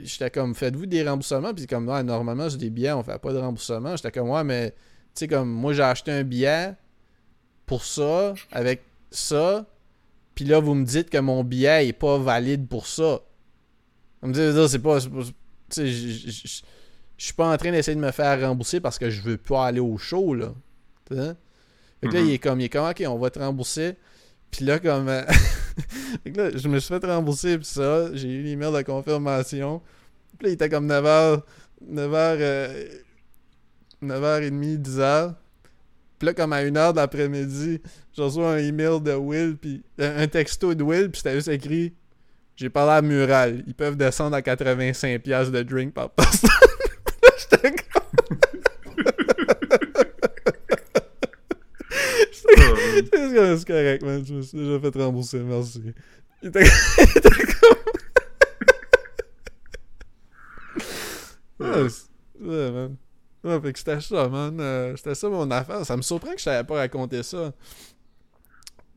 j'étais 0.03 0.31
comme, 0.31 0.55
faites-vous 0.55 0.87
des 0.87 1.07
remboursements? 1.07 1.53
Puis 1.53 1.67
comme, 1.67 1.87
ouais, 1.87 2.01
normalement, 2.01 2.49
sur 2.49 2.57
des 2.57 2.71
billets, 2.71 2.93
on 2.93 3.03
fait 3.03 3.19
pas 3.19 3.31
de 3.31 3.37
remboursement. 3.37 3.95
J'étais 3.95 4.11
comme, 4.11 4.31
ouais, 4.31 4.43
mais, 4.43 4.71
tu 4.71 4.75
sais, 5.13 5.27
comme, 5.27 5.51
moi, 5.51 5.73
j'ai 5.73 5.83
acheté 5.83 6.09
un 6.11 6.23
billet 6.23 6.73
pour 7.67 7.85
ça, 7.85 8.33
avec 8.51 8.81
ça, 9.11 9.67
puis 10.35 10.45
là, 10.45 10.59
vous 10.59 10.73
me 10.75 10.85
dites 10.85 11.09
que 11.09 11.17
mon 11.17 11.43
billet 11.43 11.87
est 11.87 11.93
pas 11.93 12.17
valide 12.17 12.67
pour 12.67 12.85
ça. 12.87 13.21
Vous 14.21 14.27
me 14.29 14.33
dites, 14.33 14.67
c'est 14.67 14.79
pas. 14.79 14.99
je- 14.99 16.61
suis 17.17 17.33
pas 17.33 17.51
en 17.53 17.57
train 17.57 17.71
d'essayer 17.71 17.95
de 17.95 18.01
me 18.01 18.11
faire 18.11 18.39
rembourser 18.41 18.81
parce 18.81 18.99
que 18.99 19.09
je 19.09 19.21
veux 19.21 19.37
pas 19.37 19.65
aller 19.67 19.79
au 19.79 19.97
show, 19.97 20.33
là. 20.35 20.53
Fait 21.07 21.15
que 21.15 22.13
là, 22.13 22.21
Mhm. 22.21 22.27
il 22.27 22.33
est 22.33 22.39
comme, 22.39 22.59
il 22.59 22.65
est 22.65 22.69
comme, 22.69 22.89
ok, 22.89 23.03
on 23.07 23.17
va 23.17 23.29
te 23.29 23.39
rembourser. 23.39 23.95
Puis 24.51 24.65
là, 24.65 24.79
comme. 24.79 25.07
euh, 25.07 25.23
fait 26.23 26.31
que 26.31 26.37
là, 26.41 26.49
je 26.55 26.67
me 26.67 26.79
suis 26.79 26.93
fait 26.93 27.05
rembourser, 27.05 27.57
puis 27.57 27.65
ça, 27.67 28.13
j'ai 28.13 28.29
eu 28.29 28.43
l'email 28.43 28.73
de 28.73 28.81
confirmation. 28.81 29.81
Puis 30.37 30.45
là, 30.47 30.49
il 30.49 30.53
était 30.53 30.69
comme 30.69 30.87
9h. 30.87 31.41
9h. 31.89 32.37
euh, 32.41 32.89
9h30, 34.01 34.81
10h. 34.81 35.35
Puis 36.17 36.27
là, 36.27 36.33
comme 36.33 36.53
à 36.53 36.63
une 36.63 36.77
heure 36.77 36.93
de 36.93 36.97
l'après-midi, 36.97 37.81
je 38.15 38.21
reçois 38.21 38.53
un 38.53 38.57
email 38.57 39.01
de 39.01 39.13
Will, 39.13 39.57
puis 39.57 39.83
euh, 39.99 40.23
un 40.23 40.27
texto 40.27 40.73
de 40.73 40.83
Will, 40.83 41.11
puis 41.11 41.21
c'était 41.21 41.35
juste 41.35 41.49
écrit 41.49 41.93
J'ai 42.55 42.69
parlé 42.69 42.93
à 42.93 43.01
Mural, 43.01 43.63
ils 43.67 43.75
peuvent 43.75 43.97
descendre 43.97 44.35
à 44.35 44.41
85$ 44.41 45.51
de 45.51 45.63
drink 45.63 45.93
par 45.93 46.09
personne. 46.11 46.49
J'étais 47.51 47.71
comme. 47.71 48.37
C'est 53.57 53.67
correct, 53.67 54.03
man. 54.03 54.25
Je 54.25 54.33
me 54.33 54.41
suis 54.41 54.57
déjà 54.57 54.79
fait 54.79 54.97
rembourser, 54.97 55.39
merci. 55.39 55.81
Il 56.41 56.51
Ouais, 63.45 63.61
fait 63.61 63.73
que 63.73 63.79
c'était 63.79 64.01
ça, 64.01 64.27
man. 64.27 64.57
Euh, 64.59 64.95
c'était 64.97 65.15
ça 65.15 65.29
mon 65.29 65.49
affaire. 65.51 65.85
Ça 65.85 65.95
me 65.95 66.01
surprend 66.01 66.31
que 66.33 66.39
je 66.39 66.45
t'avais 66.45 66.65
pas 66.67 66.75
raconté 66.75 67.21
ça. 67.23 67.53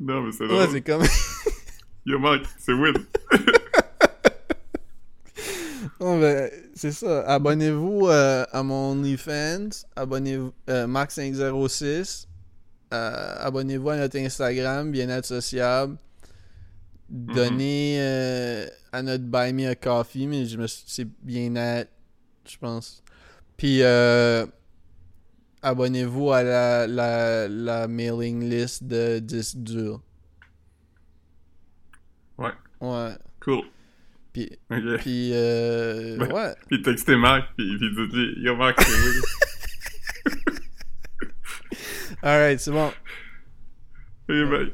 Non, 0.00 0.22
mais 0.22 0.32
c'est 0.32 0.44
Ouais, 0.44 0.48
drôle. 0.48 0.68
c'est 0.72 0.80
comme... 0.82 1.02
Yo, 2.06 2.18
Marc, 2.18 2.42
c'est 2.58 2.72
Will. 2.72 2.94
Non, 6.00 6.18
ben, 6.20 6.48
c'est 6.74 6.92
ça. 6.92 7.22
Abonnez-vous 7.22 8.06
euh, 8.08 8.44
à 8.52 8.62
mon 8.62 8.92
OnlyFans. 8.92 9.68
Abonnez-vous 9.96 10.52
euh, 10.70 10.86
Max506. 10.86 12.26
Euh, 12.94 13.34
abonnez-vous 13.40 13.90
à 13.90 13.96
notre 13.96 14.16
Instagram, 14.18 14.90
bien-être 14.92 15.26
sociable. 15.26 15.96
Donnez 17.08 17.96
euh, 18.00 18.66
à 18.92 19.02
notre 19.02 19.24
Buy 19.24 19.52
Me 19.52 19.68
a 19.70 19.74
Coffee, 19.74 20.26
mais 20.26 20.46
je 20.46 20.56
me 20.56 20.66
suis- 20.66 20.84
c'est 20.86 21.08
bien-être, 21.22 21.90
je 22.48 22.56
pense. 22.58 23.02
Puis 23.59 23.82
euh, 23.82 24.47
abonnez-vous 25.62 26.32
à 26.32 26.43
la, 26.43 26.86
la, 26.86 27.48
la 27.48 27.86
mailing 27.89 28.48
list 28.48 28.85
de 28.85 29.18
disques 29.18 29.59
durs. 29.59 30.01
Ouais. 32.39 32.52
Ouais. 32.80 33.10
Cool. 33.40 33.62
Puis, 34.32 34.48
Ok. 34.70 34.98
puis 35.01 35.30
euh, 35.35 36.16
Ouais. 36.18 36.32
ouais. 36.32 36.55
Puis 36.68 36.80
textez 36.82 37.16
Marc, 37.16 37.48
puis, 37.56 37.76
puis 37.78 37.90
dites-lui, 37.97 38.43
Yo, 38.44 38.55
Marc, 38.56 38.80
c'est. 38.80 38.93
Alright, 42.22 42.60
c'est 42.60 42.70
bon. 42.70 42.93
Bye. 44.28 44.72